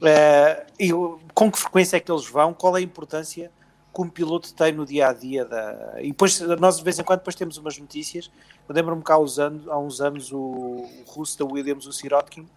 Eh, 0.00 0.66
e 0.78 0.90
com 1.34 1.50
que 1.50 1.58
frequência 1.58 1.96
é 1.96 2.00
que 2.00 2.10
eles 2.10 2.26
vão? 2.26 2.54
Qual 2.54 2.76
é 2.76 2.80
a 2.80 2.82
importância 2.82 3.50
que 3.92 4.00
um 4.00 4.08
piloto 4.08 4.54
tem 4.54 4.72
no 4.72 4.86
dia 4.86 5.08
a 5.08 5.12
dia? 5.12 5.44
Da... 5.44 5.96
E 6.00 6.08
depois, 6.08 6.40
nós 6.40 6.76
de 6.78 6.84
vez 6.84 6.98
em 6.98 7.02
quando, 7.04 7.18
depois 7.18 7.34
temos 7.34 7.56
umas 7.56 7.76
notícias. 7.78 8.30
Eu 8.68 8.74
lembro-me 8.74 9.02
que 9.02 9.10
há 9.10 9.18
uns 9.18 9.38
anos, 9.40 9.66
há 9.68 9.76
uns 9.76 10.00
anos 10.00 10.30
o, 10.32 10.38
o 10.38 11.04
russo 11.08 11.36
da 11.38 11.44
Williams, 11.44 11.86
o 11.86 11.92
Sirotkin, 11.92 12.48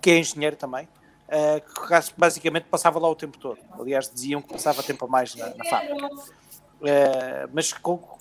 que 0.00 0.10
é 0.10 0.18
engenheiro 0.18 0.54
também, 0.56 0.84
eh, 0.84 1.01
que 1.60 2.12
basicamente 2.16 2.64
passava 2.64 2.98
lá 2.98 3.08
o 3.08 3.14
tempo 3.14 3.38
todo. 3.38 3.58
Aliás, 3.78 4.10
diziam 4.12 4.42
que 4.42 4.52
passava 4.52 4.82
tempo 4.82 5.04
a 5.06 5.08
mais 5.08 5.34
na, 5.34 5.46
na 5.54 5.64
fábrica. 5.64 6.10
Eh, 6.84 7.46
mas 7.52 7.72
com, 7.72 7.96
com- 7.98 8.18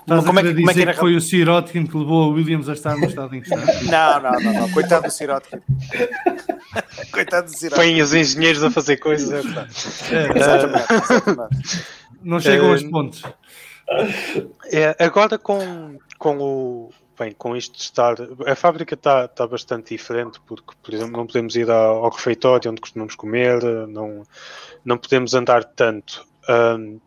Estás 0.00 0.24
como 0.24 0.38
a 0.38 0.42
é 0.42 0.44
que, 0.44 0.54
como 0.54 0.70
é 0.70 0.74
que 0.74 0.82
era 0.82 0.92
que 0.94 0.98
foi 1.00 1.14
o 1.16 1.20
Sirotkin 1.20 1.86
que 1.86 1.96
levou 1.96 2.24
a 2.30 2.34
Williams 2.34 2.68
a 2.68 2.72
estar 2.72 2.96
no 2.96 3.04
estado 3.06 3.34
em 3.34 3.42
que 3.42 3.54
está? 3.54 3.66
Não, 4.20 4.32
não, 4.32 4.40
não, 4.40 4.52
não. 4.60 4.70
Coitado 4.72 5.04
do 5.06 5.10
Sirotkin. 5.10 5.60
Coitado 7.12 7.50
do 7.50 7.56
Sirotkin. 7.56 7.76
Põem 7.82 8.00
os 8.02 8.14
engenheiros 8.14 8.62
a 8.64 8.70
fazer 8.70 8.96
coisas, 8.98 9.30
é. 9.30 10.16
É, 10.16 10.38
Exatamente, 10.38 10.92
exatamente. 10.92 11.84
não 12.22 12.40
chegam 12.40 12.70
aos 12.70 12.82
Eh, 12.82 12.88
pontos. 12.90 13.22
É, 14.72 14.96
agora 15.04 15.38
com, 15.38 15.98
com 16.18 16.38
o. 16.38 16.90
Bem, 17.18 17.32
com 17.32 17.56
isto 17.56 17.76
de 17.76 17.82
estar. 17.82 18.16
A 18.46 18.54
fábrica 18.54 18.94
está 18.94 19.24
está 19.24 19.46
bastante 19.46 19.94
diferente, 19.94 20.40
porque, 20.46 20.74
por 20.82 20.92
exemplo, 20.92 21.16
não 21.16 21.26
podemos 21.26 21.56
ir 21.56 21.70
ao, 21.70 22.10
refeitório 22.10 22.70
onde 22.70 22.80
costumamos 22.80 23.14
comer, 23.14 23.62
não, 23.88 24.22
não 24.84 24.98
podemos 24.98 25.32
andar 25.34 25.64
tanto. 25.64 26.26
Ahm, 26.48 26.98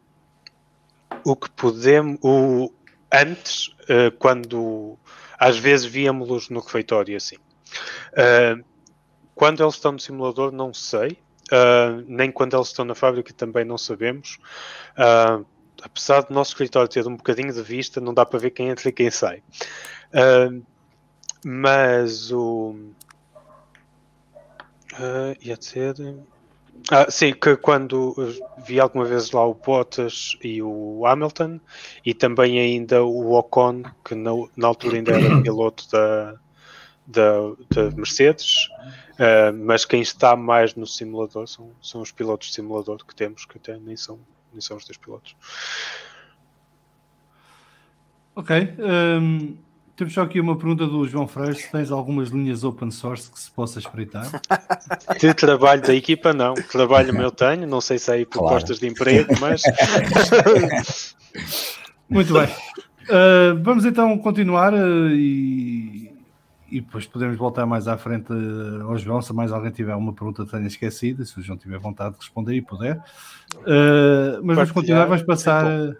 o 1.23 1.35
que 1.35 1.49
podemos. 1.51 2.19
O, 2.23 2.71
antes, 3.11 3.69
eh, 3.87 4.11
quando. 4.11 4.97
Às 5.37 5.57
vezes 5.57 5.85
víamos-los 5.85 6.49
no 6.49 6.59
refeitório 6.59 7.15
assim. 7.15 7.37
Ah, 8.15 8.55
quando 9.35 9.63
eles 9.63 9.75
estão 9.75 9.91
no 9.93 9.99
simulador, 9.99 10.51
não 10.51 10.73
sei. 10.73 11.17
Ah, 11.51 12.01
nem 12.07 12.31
quando 12.31 12.55
eles 12.55 12.67
estão 12.67 12.85
na 12.85 12.95
fábrica 12.95 13.33
também 13.33 13.65
não 13.65 13.77
sabemos. 13.77 14.37
Ah, 14.97 15.41
apesar 15.83 16.21
do 16.21 16.33
nosso 16.33 16.51
escritório 16.51 16.89
ter 16.89 17.07
um 17.07 17.15
bocadinho 17.15 17.53
de 17.53 17.61
vista, 17.61 17.99
não 18.01 18.13
dá 18.13 18.25
para 18.25 18.39
ver 18.39 18.51
quem 18.51 18.69
entra 18.69 18.89
e 18.89 18.91
quem 18.91 19.09
sai. 19.09 19.41
Ah, 20.13 20.49
mas 21.45 22.31
o. 22.31 22.75
ah, 24.93 25.35
ia 25.41 25.57
dizer. 25.57 25.95
Ah, 26.91 27.11
sim, 27.11 27.33
que 27.33 27.57
quando 27.57 28.15
vi 28.65 28.79
alguma 28.79 29.03
vez 29.03 29.31
lá 29.31 29.45
o 29.45 29.53
Bottas 29.53 30.37
e 30.41 30.61
o 30.61 31.05
Hamilton 31.05 31.59
e 32.05 32.13
também 32.13 32.57
ainda 32.57 33.03
o 33.03 33.33
Ocon, 33.33 33.83
que 34.03 34.15
na, 34.15 34.31
na 34.55 34.67
altura 34.67 34.95
ainda 34.95 35.11
era 35.11 35.41
piloto 35.43 35.89
da, 35.91 36.35
da, 37.05 37.31
da 37.69 37.91
Mercedes, 37.95 38.69
ah, 39.19 39.51
mas 39.51 39.83
quem 39.83 40.01
está 40.01 40.35
mais 40.35 40.73
no 40.75 40.87
simulador 40.87 41.47
são, 41.47 41.71
são 41.81 42.01
os 42.01 42.11
pilotos 42.11 42.47
de 42.47 42.53
simulador 42.55 43.05
que 43.05 43.13
temos, 43.13 43.45
que 43.45 43.57
até 43.57 43.77
nem 43.77 43.97
são, 43.97 44.17
nem 44.51 44.61
são 44.61 44.77
os 44.77 44.85
dois 44.85 44.97
pilotos. 44.97 45.35
Ok. 48.35 48.75
hum, 49.21 49.57
temos 49.95 50.13
só 50.13 50.21
aqui 50.21 50.39
uma 50.39 50.55
pergunta 50.55 50.87
do 50.87 51.05
João 51.05 51.27
Freire: 51.27 51.55
se 51.55 51.69
tens 51.69 51.91
algumas 51.91 52.29
linhas 52.29 52.63
open 52.63 52.89
source 52.89 53.29
que 53.29 53.37
se 53.37 53.51
possa 53.51 53.79
espreitar? 53.79 54.29
De 55.19 55.33
trabalho 55.33 55.81
da 55.81 55.93
equipa, 55.93 56.31
não. 56.31 56.53
Trabalho 56.53 57.13
meu 57.13 57.31
tenho, 57.31 57.67
não 57.67 57.81
sei 57.81 57.99
se 57.99 58.09
há 58.09 58.13
aí 58.13 58.25
propostas 58.25 58.79
de 58.79 58.87
emprego, 58.87 59.33
mas 59.41 59.61
Muito 62.09 62.33
bem. 62.33 62.47
Uh, 63.09 63.61
vamos 63.61 63.85
então 63.85 64.17
continuar 64.19 64.73
uh, 64.73 65.09
e, 65.09 66.08
e 66.71 66.81
depois 66.81 67.05
podemos 67.05 67.37
voltar 67.37 67.65
mais 67.65 67.87
à 67.87 67.97
frente 67.97 68.31
uh, 68.31 68.83
ao 68.83 68.97
João, 68.97 69.21
se 69.21 69.33
mais 69.33 69.51
alguém 69.51 69.71
tiver 69.71 69.95
uma 69.95 70.13
pergunta 70.13 70.45
que 70.45 70.51
tenha 70.51 70.67
esquecido, 70.67 71.25
se 71.25 71.39
o 71.39 71.41
João 71.41 71.57
tiver 71.57 71.77
vontade 71.79 72.11
de 72.15 72.21
responder 72.21 72.55
e 72.55 72.61
puder. 72.61 72.97
Uh, 73.55 74.43
mas 74.43 74.55
vamos 74.55 74.71
continuar, 74.71 75.05
vamos 75.05 75.23
passar. 75.23 75.65
é 75.65 75.95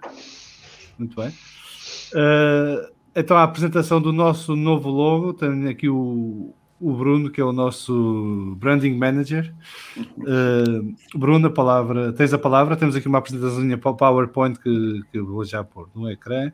muito 0.98 1.16
bem. 1.16 1.30
Uh, 1.30 2.92
então, 3.16 3.38
a 3.38 3.44
apresentação 3.44 4.02
do 4.02 4.14
nosso 4.14 4.56
novo 4.56 4.90
logo, 4.90 5.34
tenho 5.34 5.70
aqui 5.70 5.90
o, 5.90 6.54
o 6.80 6.94
Bruno, 6.94 7.30
que 7.30 7.42
é 7.42 7.44
o 7.44 7.52
nosso 7.52 8.56
branding 8.58 8.96
manager. 8.96 9.54
Uh, 9.98 10.96
Bruno, 11.18 11.48
a 11.48 11.52
palavra, 11.52 12.14
tens 12.14 12.34
a 12.34 12.38
palavra. 12.40 12.78
Temos 12.78 12.96
aqui 12.96 13.08
uma 13.08 13.18
apresentação 13.18 13.78
para 13.78 13.92
o 13.92 13.98
PowerPoint 13.98 14.60
que, 14.60 15.02
que 15.12 15.20
eu 15.20 15.26
vou 15.26 15.44
já 15.44 15.64
pôr 15.64 15.90
no 15.94 16.10
ecrã. 16.10 16.52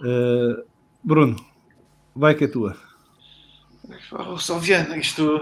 Uh, 0.00 0.62
Bruno, 1.02 1.36
vai 2.14 2.34
que 2.34 2.44
é 2.44 2.48
tua. 2.48 2.76
Oh, 4.12 4.38
Salviano, 4.38 4.96
isto, 4.96 5.40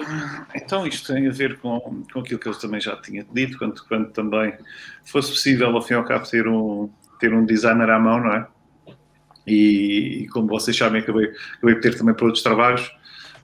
então 0.55 0.86
isto 0.86 1.12
tem 1.12 1.28
a 1.28 1.30
ver 1.30 1.59
com, 1.59 2.03
com 2.11 2.20
aquilo 2.20 2.38
que 2.38 2.49
eu 2.49 2.55
também 2.55 2.80
já 2.80 2.97
tinha 2.97 3.24
dito, 3.32 3.59
quando, 3.59 3.84
quando 3.86 4.11
também 4.12 4.55
fosse 5.05 5.30
possível, 5.30 5.68
ao 5.68 5.82
fim 5.82 5.95
e 5.95 5.97
ao 5.97 6.05
cabo, 6.05 6.26
ter 6.26 6.49
um, 6.49 6.88
ter 7.18 7.34
um 7.34 7.45
designer 7.45 7.91
à 7.91 7.99
mão, 7.99 8.18
não 8.18 8.32
é? 8.32 8.47
E, 9.47 10.22
e 10.22 10.28
como 10.28 10.49
vocês 10.49 10.76
sabem, 10.76 11.03
acabei, 11.03 11.30
acabei 11.59 11.74
por 11.74 11.82
ter 11.82 11.99
também 11.99 12.14
para 12.14 12.24
outros 12.24 12.43
trabalhos, 12.43 12.91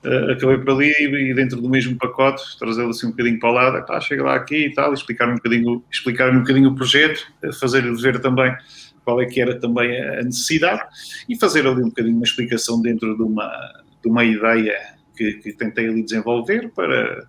uh, 0.03 0.31
acabei 0.31 0.57
por 0.57 0.71
ali 0.71 0.91
e 0.99 1.33
dentro 1.33 1.61
do 1.61 1.69
mesmo 1.69 1.95
pacote, 1.97 2.57
trazê-lo 2.57 2.89
assim 2.89 3.07
um 3.07 3.11
bocadinho 3.11 3.39
para 3.39 3.49
o 3.49 3.53
lado, 3.53 3.77
epá, 3.77 4.01
chega 4.01 4.23
lá 4.23 4.35
aqui 4.35 4.65
e 4.65 4.73
tal, 4.73 4.93
explicar-me 4.93 5.33
um 5.33 5.83
explicar 5.91 6.31
um 6.31 6.39
bocadinho 6.39 6.69
o 6.69 6.75
projeto, 6.75 7.21
fazer-lhe 7.59 7.93
ver 8.01 8.19
também 8.19 8.55
qual 9.05 9.21
é 9.21 9.25
que 9.25 9.39
era 9.39 9.59
também 9.59 10.01
a 10.01 10.23
necessidade 10.23 10.81
e 11.29 11.37
fazer 11.37 11.67
ali 11.67 11.81
um 11.81 11.89
bocadinho 11.89 12.15
uma 12.15 12.25
explicação 12.25 12.81
dentro 12.81 13.15
de 13.15 13.21
uma, 13.21 13.49
de 14.07 14.11
uma 14.11 14.23
ideia 14.23 14.73
que, 15.15 15.33
que 15.33 15.53
tentei 15.53 15.87
ali 15.87 16.03
desenvolver 16.03 16.71
para, 16.73 17.27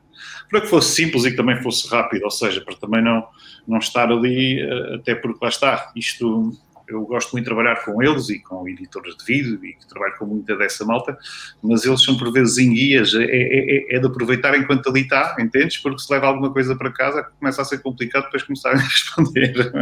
para 0.49 0.61
que 0.61 0.68
fosse 0.68 0.95
simples 0.95 1.24
e 1.24 1.31
que 1.33 1.37
também 1.37 1.61
fosse 1.62 1.89
rápido, 1.89 2.24
ou 2.24 2.31
seja, 2.31 2.61
para 2.61 2.76
também 2.76 3.03
não, 3.03 3.26
não 3.66 3.79
estar 3.79 4.11
ali, 4.11 4.62
uh, 4.64 4.95
até 4.95 5.14
porque 5.14 5.39
lá 5.43 5.49
está, 5.49 5.91
isto 5.97 6.53
eu 6.89 7.03
gosto 7.03 7.33
muito 7.33 7.45
de 7.45 7.51
trabalhar 7.51 7.85
com 7.85 8.03
eles 8.03 8.31
e 8.31 8.41
com 8.41 8.66
editores 8.66 9.14
de 9.16 9.24
vídeo 9.24 9.62
e 9.62 9.74
que 9.74 9.87
trabalho 9.87 10.14
com 10.18 10.24
muita 10.24 10.57
dessa 10.57 10.85
malta, 10.85 11.16
mas 11.62 11.85
eles 11.85 12.03
são 12.03 12.16
por 12.16 12.33
vezes 12.33 12.57
em 12.57 12.72
guias, 12.72 13.14
é, 13.14 13.24
é, 13.24 13.97
é 13.97 13.99
de 13.99 14.07
aproveitar 14.07 14.57
enquanto 14.57 14.89
ali 14.89 15.03
está, 15.03 15.37
entendes? 15.39 15.76
Porque 15.76 15.99
se 16.01 16.11
leva 16.11 16.26
alguma 16.26 16.51
coisa 16.51 16.74
para 16.74 16.91
casa 16.91 17.24
começa 17.39 17.61
a 17.61 17.64
ser 17.64 17.83
complicado 17.83 18.24
depois 18.24 18.43
começarem 18.43 18.81
a 18.81 18.85
responder, 18.89 19.72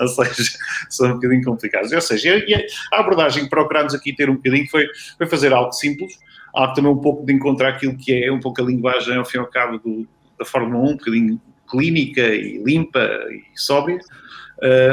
ou 0.00 0.08
seja, 0.08 0.58
são 0.90 1.10
um 1.10 1.14
bocadinho 1.14 1.44
complicados. 1.44 1.92
Ou 1.92 2.00
seja, 2.00 2.44
a 2.92 3.00
abordagem 3.00 3.44
que 3.44 3.50
procurámos 3.50 3.94
aqui 3.94 4.12
ter 4.12 4.28
um 4.28 4.34
bocadinho 4.34 4.68
foi, 4.68 4.86
foi 5.16 5.26
fazer 5.28 5.52
algo 5.52 5.72
simples, 5.72 6.18
algo 6.56 6.74
também 6.74 6.90
um 6.90 6.98
pouco 6.98 7.24
de 7.24 7.34
encontrar 7.34 7.68
aquilo 7.68 7.96
que 7.96 8.24
é 8.24 8.32
um 8.32 8.40
pouco 8.40 8.62
a 8.62 8.64
linguagem 8.64 9.16
ao 9.16 9.24
fim 9.24 9.36
e 9.36 9.40
ao 9.40 9.46
cabo 9.46 9.78
do, 9.78 10.08
da 10.38 10.44
Fórmula 10.44 10.82
1, 10.84 10.88
um 10.88 10.96
bocadinho 10.96 11.40
clínica 11.70 12.22
e 12.22 12.62
limpa 12.64 12.98
e 12.98 13.44
sóbria. 13.54 13.98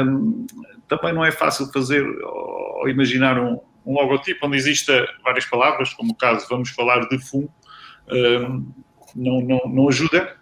Um, 0.04 0.46
também 0.86 1.14
não 1.14 1.24
é 1.24 1.32
fácil 1.32 1.72
fazer 1.72 2.02
ou 2.02 2.86
imaginar 2.86 3.38
um, 3.38 3.58
um 3.86 3.94
logotipo 3.94 4.46
onde 4.46 4.58
exista 4.58 5.08
várias 5.24 5.46
palavras, 5.46 5.94
como 5.94 6.12
o 6.12 6.14
caso 6.14 6.46
vamos 6.50 6.68
falar 6.68 7.08
de 7.08 7.18
FUM, 7.18 7.48
um, 8.12 8.66
não, 9.16 9.40
não, 9.40 9.60
não 9.66 9.88
ajuda. 9.88 10.36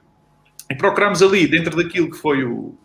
E 0.69 0.75
procuramos 0.75 1.23
ali, 1.23 1.47
dentro 1.47 1.77
daquilo 1.77 2.11
que 2.11 2.17
foi 2.17 2.45
o, 2.45 2.77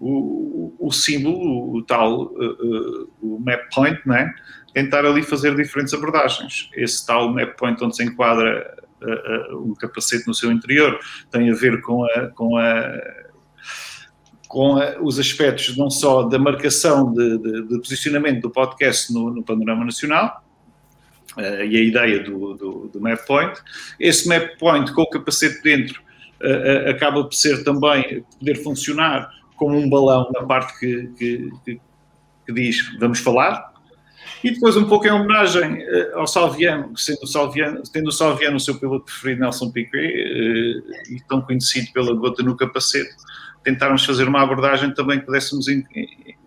o, 0.00 0.74
o 0.80 0.90
símbolo, 0.90 1.76
o 1.76 1.82
tal 1.82 2.22
uh, 2.22 2.28
uh, 2.28 3.10
o 3.22 3.38
map 3.38 3.60
point, 3.72 4.00
né? 4.04 4.34
Tentar 4.74 5.06
ali 5.06 5.22
fazer 5.22 5.54
diferentes 5.54 5.94
abordagens. 5.94 6.68
Esse 6.74 7.06
tal 7.06 7.32
map 7.32 7.56
point 7.56 7.82
onde 7.82 7.96
se 7.96 8.04
enquadra 8.04 8.76
uh, 9.00 9.70
um 9.70 9.74
capacete 9.74 10.26
no 10.26 10.34
seu 10.34 10.52
interior 10.52 10.98
tem 11.30 11.50
a 11.50 11.54
ver 11.54 11.80
com 11.80 12.04
a, 12.04 12.28
com 12.28 12.56
a 12.58 12.92
com 14.48 14.76
os 15.02 15.18
aspectos 15.18 15.76
não 15.76 15.90
só 15.90 16.22
da 16.22 16.38
marcação 16.38 17.12
de, 17.12 17.38
de, 17.38 17.62
de 17.66 17.78
posicionamento 17.78 18.42
do 18.42 18.50
podcast 18.50 19.12
no, 19.12 19.28
no 19.28 19.42
panorama 19.42 19.84
nacional, 19.84 20.44
uh, 21.36 21.64
e 21.64 21.76
a 21.76 21.82
ideia 21.82 22.22
do, 22.22 22.54
do, 22.54 22.90
do, 22.92 23.00
map 23.00 23.18
point. 23.26 23.52
Esse 23.98 24.28
map 24.28 24.56
point 24.58 24.92
com 24.92 25.02
o 25.02 25.10
capacete 25.10 25.60
dentro 25.62 26.00
uh, 26.40 26.86
uh, 26.86 26.90
acaba 26.90 27.24
por 27.24 27.34
ser 27.34 27.64
também, 27.64 28.24
poder 28.38 28.62
funcionar 28.62 29.28
como 29.56 29.76
um 29.76 29.88
balão 29.88 30.30
na 30.32 30.44
parte 30.44 30.78
que, 30.78 31.08
que, 31.18 31.50
que, 31.64 31.80
que 32.46 32.52
diz 32.52 32.96
vamos 32.98 33.18
falar, 33.18 33.73
e 34.44 34.50
depois, 34.50 34.76
um 34.76 34.84
pouco 34.84 35.06
em 35.06 35.10
homenagem 35.10 35.82
uh, 35.82 36.18
ao 36.18 36.26
Salviano, 36.26 36.94
sendo 36.98 37.22
o 37.22 37.26
Salviano, 37.26 37.82
tendo 37.90 38.08
o 38.08 38.12
Salviano 38.12 38.58
o 38.58 38.60
seu 38.60 38.74
piloto 38.78 39.06
preferido, 39.06 39.40
Nelson 39.40 39.70
Piquet, 39.70 40.06
uh, 40.06 41.14
e 41.14 41.18
tão 41.26 41.40
conhecido 41.40 41.90
pela 41.94 42.14
gota 42.14 42.42
no 42.42 42.54
capacete, 42.54 43.08
tentarmos 43.62 44.04
fazer 44.04 44.28
uma 44.28 44.42
abordagem 44.42 44.92
também 44.92 45.18
que 45.18 45.24
pudéssemos 45.24 45.64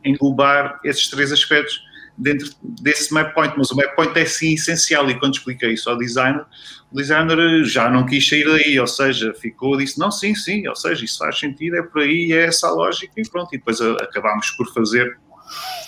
englobar 0.05 0.79
esses 0.83 1.09
três 1.09 1.31
aspectos 1.31 1.81
dentro 2.15 2.51
desse 2.61 3.11
map 3.11 3.33
point, 3.33 3.55
mas 3.57 3.71
o 3.71 3.75
map 3.75 3.95
point 3.95 4.15
é 4.19 4.25
sim 4.25 4.53
essencial 4.53 5.09
e 5.09 5.19
quando 5.19 5.33
expliquei 5.33 5.73
isso 5.73 5.89
ao 5.89 5.97
designer, 5.97 6.45
o 6.91 6.95
designer 6.95 7.63
já 7.65 7.89
não 7.89 8.05
quis 8.05 8.29
sair 8.29 8.45
daí, 8.45 8.79
ou 8.79 8.85
seja, 8.85 9.33
ficou, 9.33 9.75
disse, 9.75 9.97
não, 9.97 10.11
sim, 10.11 10.35
sim, 10.35 10.67
ou 10.67 10.75
seja, 10.75 11.03
isso 11.03 11.17
faz 11.17 11.39
sentido, 11.39 11.77
é 11.77 11.81
por 11.81 12.03
aí, 12.03 12.31
é 12.31 12.45
essa 12.45 12.67
a 12.67 12.71
lógica 12.71 13.13
e 13.17 13.27
pronto, 13.27 13.49
e 13.53 13.57
depois 13.57 13.81
acabámos 13.81 14.51
por 14.51 14.71
fazer 14.71 15.17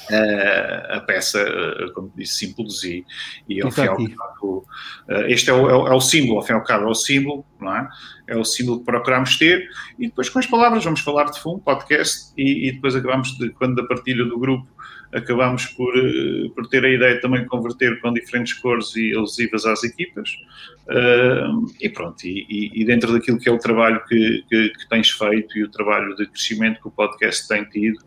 uh, 0.09 0.93
a 0.95 0.99
peça, 1.01 1.43
uh, 1.43 1.93
como 1.93 2.11
disse, 2.15 2.45
simples 2.45 2.83
e, 2.83 3.05
e 3.47 3.61
ao 3.61 3.71
fim 3.71 3.87
ao 3.87 3.97
cabo, 3.97 4.65
uh, 5.09 5.25
este 5.27 5.49
é 5.49 5.53
o, 5.53 5.69
é, 5.69 5.75
o, 5.75 5.87
é 5.87 5.93
o, 5.93 6.01
símbolo, 6.01 6.39
ao 6.39 6.45
fim 6.45 6.53
e 6.53 6.55
ao 6.55 6.63
cabo 6.63 6.85
é 6.85 6.89
o 6.89 6.95
símbolo, 6.95 7.45
não 7.59 7.75
é? 7.75 7.89
É 8.27 8.37
o 8.37 8.43
símbolo 8.43 8.79
que 8.79 8.85
procuramos 8.85 9.37
ter 9.37 9.67
e 9.97 10.07
depois 10.07 10.29
com 10.29 10.39
as 10.39 10.45
palavras 10.45 10.83
vamos 10.83 11.01
falar 11.01 11.25
de 11.25 11.39
fundo, 11.39 11.59
podcast 11.59 12.31
e, 12.37 12.69
e 12.69 12.71
depois 12.71 12.95
acabamos, 12.95 13.37
de, 13.37 13.49
quando 13.49 13.75
da 13.75 13.83
partilha 13.83 14.25
do 14.25 14.39
grupo, 14.39 14.67
acabamos 15.13 15.65
por, 15.65 15.91
por 16.53 16.67
ter 16.67 16.85
a 16.85 16.89
ideia 16.89 17.19
também 17.19 17.41
de 17.41 17.47
converter 17.47 17.99
com 17.99 18.13
diferentes 18.13 18.53
cores 18.53 18.95
e 18.95 19.13
alusivas 19.15 19.65
às 19.65 19.83
equipas 19.83 20.29
uh, 20.87 21.65
e 21.81 21.89
pronto, 21.89 22.23
e, 22.25 22.71
e, 22.73 22.85
dentro 22.85 23.11
daquilo 23.11 23.39
que 23.39 23.49
é 23.49 23.51
o 23.51 23.57
trabalho 23.57 24.03
que, 24.07 24.43
que, 24.47 24.69
que, 24.69 24.89
tens 24.89 25.09
feito 25.09 25.57
e 25.57 25.63
o 25.63 25.69
trabalho 25.69 26.15
de 26.15 26.27
crescimento 26.27 26.79
que 26.79 26.87
o 26.87 26.91
podcast 26.91 27.47
tem 27.47 27.65
tido 27.65 27.99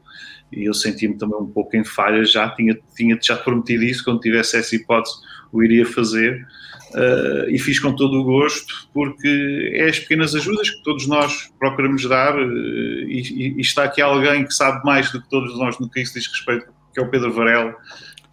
e 0.53 0.65
eu 0.65 0.75
senti-me 0.75 1.17
também 1.17 1.39
um 1.39 1.47
pouco 1.47 1.77
em 1.77 1.85
falha, 1.85 2.25
já 2.25 2.49
tinha, 2.51 2.79
tinha 2.95 3.19
já 3.21 3.37
prometido 3.37 3.85
isso, 3.85 4.05
quando 4.05 4.21
tivesse 4.21 4.57
essa 4.57 4.77
hipótese 4.77 5.15
o 5.51 5.63
iria 5.63 5.85
fazer, 5.85 6.47
uh, 6.95 7.51
e 7.51 7.59
fiz 7.59 7.79
com 7.79 7.95
todo 7.95 8.21
o 8.21 8.25
gosto, 8.25 8.89
porque 8.93 9.73
é 9.75 9.89
as 9.89 9.99
pequenas 9.99 10.35
ajudas 10.35 10.71
que 10.71 10.83
todos 10.83 11.07
nós 11.07 11.51
procuramos 11.59 12.09
dar, 12.09 12.35
uh, 12.37 12.43
e, 12.43 13.55
e, 13.57 13.61
está 13.61 13.85
aqui 13.85 14.01
alguém 14.01 14.45
que 14.45 14.55
sabe 14.55 14.83
mais 14.85 15.11
do 15.13 15.21
que 15.21 15.29
todos 15.29 15.57
nós 15.59 15.79
no 15.79 15.91
que 15.91 16.01
isso 16.01 16.15
diz 16.15 16.27
respeito, 16.27 16.67
que 16.93 17.01
é 17.01 17.03
o 17.03 17.11
Pedro 17.11 17.33
Varela, 17.33 17.75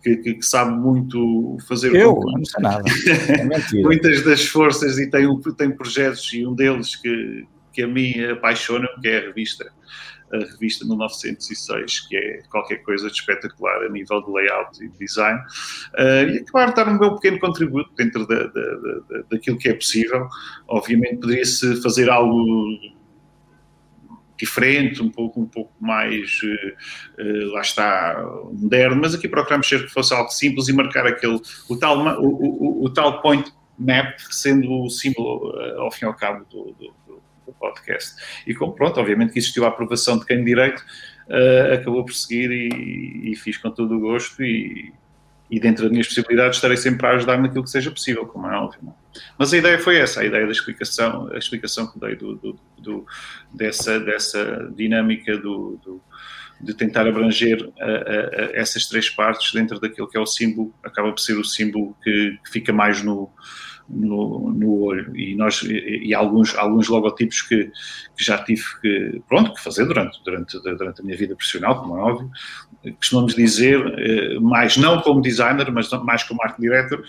que, 0.02 0.16
que, 0.16 0.34
que, 0.36 0.46
sabe 0.46 0.72
muito 0.78 1.58
fazer 1.68 1.94
eu, 1.94 2.16
não 2.16 2.46
sei 2.46 2.64
nada. 2.64 2.84
É 3.78 3.82
muitas 3.82 4.24
das 4.24 4.46
forças 4.46 4.98
e 4.98 5.10
tem, 5.10 5.28
tem 5.58 5.72
projetos 5.72 6.32
e 6.34 6.46
um 6.46 6.56
deles 6.56 6.96
que, 6.96 7.46
que 7.74 7.82
a 7.82 7.88
mim 7.88 8.24
apaixona, 8.24 8.88
que 9.02 9.10
é 9.10 9.18
a 9.18 9.22
revista 9.28 9.70
a 10.34 10.38
revista 10.38 10.86
1906, 10.86 12.08
que 12.08 12.16
é 12.16 12.42
qualquer 12.50 12.78
coisa 12.84 13.08
de 13.08 13.14
espetacular 13.14 13.84
a 13.84 13.90
nível 13.90 14.22
de 14.24 14.32
layout 14.32 14.84
e 14.84 14.90
design, 14.90 15.40
uh, 15.40 16.30
e 16.30 16.44
de 16.44 16.74
dar 16.76 16.88
um 16.88 17.00
meu 17.00 17.16
pequeno 17.16 17.40
contributo 17.40 17.92
dentro 17.96 18.28
da, 18.28 18.44
da, 18.44 18.76
da, 18.76 19.22
daquilo 19.32 19.58
que 19.58 19.70
é 19.70 19.74
possível. 19.74 20.28
Obviamente 20.68 21.18
poderia-se 21.18 21.82
fazer 21.82 22.10
algo 22.10 22.78
diferente, 24.38 25.02
um 25.04 25.10
pouco, 25.10 25.42
um 25.42 25.46
pouco 25.46 25.74
mais, 25.80 26.40
uh, 26.44 27.52
lá 27.52 27.62
está, 27.62 28.24
moderno, 28.54 29.02
mas 29.02 29.14
aqui 29.14 29.28
procuramos 29.28 29.68
ser 29.68 29.84
que 29.86 29.92
fosse 29.92 30.14
algo 30.14 30.30
simples 30.30 30.68
e 30.70 30.74
marcar 30.74 31.06
aquele, 31.06 31.42
o 31.68 31.76
tal, 31.78 32.00
o, 32.22 32.28
o, 32.28 32.86
o 32.86 32.90
tal 32.90 33.22
point 33.22 33.52
map 33.78 34.18
sendo 34.30 34.84
o 34.84 34.90
símbolo, 34.90 35.52
uh, 35.52 35.82
ao 35.82 35.92
fim 35.92 36.06
e 36.06 36.08
ao 36.08 36.14
cabo, 36.14 36.46
do, 36.50 36.74
do, 36.74 36.94
do 37.50 37.56
podcast. 37.60 38.16
E 38.46 38.54
como 38.54 38.74
pronto, 38.74 39.00
obviamente 39.00 39.34
que 39.34 39.40
existiu 39.40 39.66
a 39.66 39.70
aprovação 39.70 40.18
de 40.18 40.26
quem 40.26 40.40
de 40.40 40.46
direito, 40.46 40.84
uh, 41.28 41.74
acabou 41.74 42.06
por 42.06 42.14
seguir 42.14 42.52
e, 42.52 43.32
e, 43.32 43.36
fiz 43.36 43.58
com 43.58 43.70
todo 43.70 43.96
o 43.96 44.00
gosto 44.00 44.44
e, 44.44 44.94
e 45.50 45.60
dentro 45.60 45.84
das 45.84 45.92
minhas 45.92 46.08
possibilidades 46.08 46.58
estarei 46.58 46.78
sempre 46.78 47.06
a 47.08 47.12
ajudar 47.12 47.38
naquilo 47.38 47.64
que 47.64 47.70
seja 47.70 47.92
possível, 47.92 48.26
como 48.26 48.48
é 48.48 48.58
óbvio. 48.58 48.80
Não? 48.84 48.92
É? 48.92 49.20
Mas 49.38 49.54
a 49.54 49.58
ideia 49.58 49.80
foi 49.80 49.98
essa, 49.98 50.22
a 50.22 50.26
ideia 50.26 50.46
da 50.46 50.52
explicação, 50.52 51.30
a 51.34 51.38
explicação 51.38 51.92
que 51.92 52.00
dei 52.00 52.16
do, 52.16 52.36
do, 52.36 52.60
do 52.78 53.06
dessa, 53.54 54.00
dessa 54.00 54.72
dinâmica 54.76 55.38
do, 55.38 55.80
do 55.84 56.02
de 56.62 56.74
tentar 56.74 57.08
abranger 57.08 57.62
uh, 57.64 57.70
uh, 57.70 58.52
essas 58.54 58.86
três 58.86 59.10
partes 59.10 59.54
dentro 59.54 59.80
daquilo 59.80 60.10
que 60.10 60.18
é 60.18 60.20
o 60.20 60.26
símbolo, 60.26 60.74
acaba 60.84 61.10
por 61.10 61.20
ser 61.20 61.38
o 61.38 61.44
símbolo 61.46 61.96
que, 62.04 62.38
que 62.44 62.52
fica 62.52 62.74
mais 62.74 63.02
no, 63.02 63.32
no, 63.90 64.52
no 64.52 64.82
olho 64.84 65.16
e 65.16 65.36
nós 65.36 65.64
e, 65.64 66.08
e, 66.08 66.14
alguns 66.14 66.56
alguns 66.56 66.88
logotipos 66.88 67.42
que, 67.42 67.66
que, 68.16 68.24
já 68.24 68.38
tive 68.44 68.64
que 68.82 69.22
pronto 69.28 69.54
que 69.54 69.62
fazer 69.62 69.86
durante 69.86 70.24
durante 70.24 70.60
durante 70.62 71.02
a 71.02 71.04
minha 71.04 71.18
vida 71.18 71.36
profissional 71.36 71.82
como 71.82 71.98
é 71.98 72.02
óbvio 72.02 72.30
costumamos 72.98 73.34
dizer 73.36 73.80
eh, 73.98 74.40
mais 74.40 74.78
não 74.78 75.02
como 75.02 75.22
designer 75.22 75.72
mas 75.72 75.90
mais 76.04 76.24
como 76.24 76.42
art 76.44 76.60
director 76.60 77.04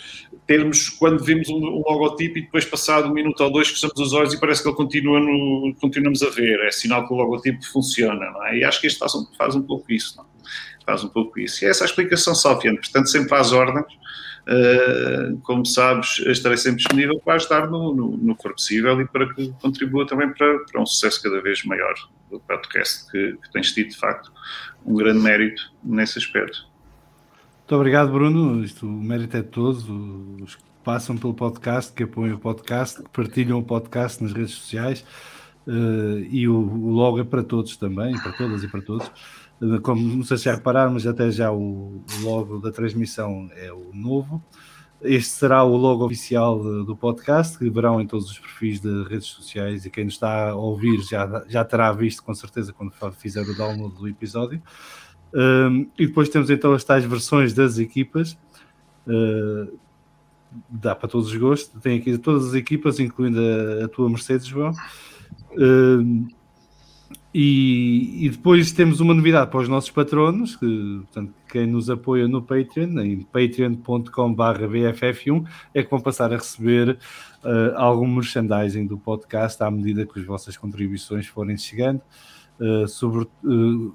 termos 0.46 0.88
quando 0.88 1.22
vemos 1.22 1.48
um, 1.48 1.56
um, 1.56 1.82
logotipo 1.86 2.38
e 2.38 2.42
depois 2.42 2.64
passado 2.64 3.08
um 3.08 3.12
minuto 3.12 3.40
ou 3.42 3.52
dois 3.52 3.68
fechamos 3.68 3.98
os 3.98 4.12
olhos 4.12 4.32
e 4.32 4.40
parece 4.40 4.62
que 4.62 4.68
ele 4.68 4.76
continua 4.76 5.20
no 5.20 5.74
continuamos 5.80 6.22
a 6.22 6.30
ver 6.30 6.60
é 6.66 6.70
sinal 6.70 7.06
que 7.06 7.12
o 7.12 7.16
logotipo 7.16 7.64
funciona 7.66 8.26
é? 8.46 8.58
e 8.58 8.64
acho 8.64 8.80
que 8.80 8.86
este 8.86 8.98
faz 8.98 9.14
um, 9.14 9.26
faz 9.36 9.54
um 9.54 9.62
pouco 9.62 9.92
isso 9.92 10.16
não? 10.16 10.24
Faz 10.84 11.04
um 11.04 11.08
pouco 11.08 11.38
isso 11.38 11.64
e 11.64 11.68
essa 11.68 11.84
é 11.84 11.84
a 11.84 11.88
explicação 11.88 12.34
salviana 12.34 12.78
portanto 12.78 13.08
sempre 13.08 13.34
às 13.34 13.52
ordens 13.52 14.00
Uh, 14.48 15.38
como 15.42 15.64
sabes, 15.66 16.18
estarei 16.26 16.56
sempre 16.56 16.78
disponível 16.78 17.20
para 17.20 17.34
ajudar 17.34 17.70
no, 17.70 17.94
no, 17.94 18.16
no 18.16 18.34
que 18.34 18.42
for 18.42 18.52
possível 18.52 19.00
e 19.00 19.06
para 19.06 19.32
que 19.32 19.52
contribua 19.60 20.06
também 20.06 20.32
para, 20.32 20.58
para 20.60 20.80
um 20.80 20.86
sucesso 20.86 21.22
cada 21.22 21.40
vez 21.40 21.62
maior 21.64 21.94
do 22.30 22.40
podcast, 22.40 23.08
que, 23.10 23.36
que 23.36 23.52
tens 23.52 23.72
tido, 23.72 23.90
de 23.90 23.96
facto, 23.96 24.32
um 24.84 24.94
grande 24.94 25.20
mérito 25.20 25.62
nesse 25.84 26.18
aspecto. 26.18 26.66
Muito 27.58 27.76
obrigado, 27.76 28.10
Bruno. 28.10 28.64
Isto, 28.64 28.86
o 28.86 28.90
mérito 28.90 29.36
é 29.36 29.42
de 29.42 29.48
todos, 29.48 29.84
os 30.42 30.56
que 30.56 30.62
passam 30.82 31.16
pelo 31.16 31.34
podcast, 31.34 31.92
que 31.92 32.02
apoiam 32.02 32.36
o 32.36 32.40
podcast, 32.40 33.02
que 33.02 33.08
partilham 33.10 33.58
o 33.58 33.62
podcast 33.62 34.22
nas 34.22 34.32
redes 34.32 34.54
sociais. 34.54 35.04
Uh, 35.66 36.26
e 36.30 36.48
o, 36.48 36.56
o 36.56 36.90
logo 36.90 37.20
é 37.20 37.24
para 37.24 37.44
todos 37.44 37.76
também, 37.76 38.18
para 38.18 38.32
todas 38.32 38.64
e 38.64 38.68
para 38.68 38.80
todos. 38.80 39.08
Como 39.82 40.16
não 40.16 40.24
sei 40.24 40.38
se 40.38 40.44
já 40.44 40.54
repararam, 40.54 40.92
mas 40.92 41.06
até 41.06 41.30
já 41.30 41.52
o, 41.52 42.02
logo 42.22 42.58
da 42.58 42.72
transmissão 42.72 43.50
é 43.56 43.70
o 43.72 43.90
novo. 43.92 44.42
Este 45.02 45.30
será 45.30 45.62
o 45.64 45.76
logo 45.76 46.04
oficial 46.04 46.58
do 46.84 46.94
podcast, 46.94 47.58
que 47.58 47.70
verão 47.70 48.00
em 48.00 48.06
todos 48.06 48.30
os 48.30 48.38
perfis 48.38 48.80
de 48.80 49.02
redes 49.04 49.28
sociais 49.28 49.86
e 49.86 49.90
quem 49.90 50.04
nos 50.04 50.14
está 50.14 50.50
a 50.50 50.54
ouvir 50.54 51.00
já, 51.02 51.44
já 51.48 51.64
terá 51.64 51.90
visto 51.92 52.22
com 52.22 52.34
certeza 52.34 52.72
quando 52.72 52.92
fizer 53.12 53.42
o 53.42 53.54
download 53.54 53.94
do 53.94 54.08
episódio. 54.08 54.62
Um, 55.34 55.86
e 55.98 56.06
depois 56.06 56.28
temos 56.28 56.50
então 56.50 56.72
as 56.72 56.84
tais 56.84 57.04
versões 57.04 57.52
das 57.54 57.78
equipas. 57.78 58.38
Uh, 59.06 59.78
dá 60.68 60.94
para 60.94 61.08
todos 61.08 61.28
os 61.28 61.36
gostos. 61.36 61.80
Tem 61.82 61.98
aqui 61.98 62.16
todas 62.18 62.48
as 62.48 62.54
equipas, 62.54 62.98
incluindo 62.98 63.40
a, 63.40 63.84
a 63.84 63.88
tua 63.88 64.08
Mercedes, 64.08 64.46
João. 64.46 64.72
Uh, 65.52 66.28
e, 67.32 68.26
e, 68.26 68.28
depois 68.28 68.72
temos 68.72 68.98
uma 68.98 69.14
novidade 69.14 69.52
para 69.52 69.60
os 69.60 69.68
nossos 69.68 69.90
patronos, 69.90 70.56
que, 70.56 71.00
portanto, 71.04 71.32
quem 71.48 71.64
nos 71.64 71.88
apoia 71.88 72.26
no 72.26 72.42
Patreon, 72.42 72.98
em 72.98 73.22
patreon.com.br 73.22 74.10
BFF1, 74.66 75.46
é 75.72 75.84
que 75.84 75.90
vão 75.90 76.00
passar 76.00 76.32
a 76.32 76.36
receber 76.36 76.98
uh, 77.44 77.76
algum 77.76 78.08
merchandising 78.08 78.84
do 78.84 78.98
podcast 78.98 79.62
à 79.62 79.70
medida 79.70 80.04
que 80.04 80.18
as 80.18 80.26
vossas 80.26 80.56
contribuições 80.56 81.28
forem 81.28 81.56
chegando, 81.56 82.02
uh, 82.58 82.88
sobre, 82.88 83.28
uh, 83.44 83.94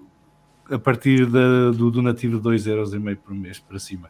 a 0.69 0.79
partir 0.79 1.25
da, 1.25 1.71
do 1.71 1.91
donativo 1.91 2.39
de 2.39 2.47
2,5€ 2.47 3.17
por 3.17 3.35
mês 3.35 3.59
para 3.59 3.79
cima. 3.79 4.09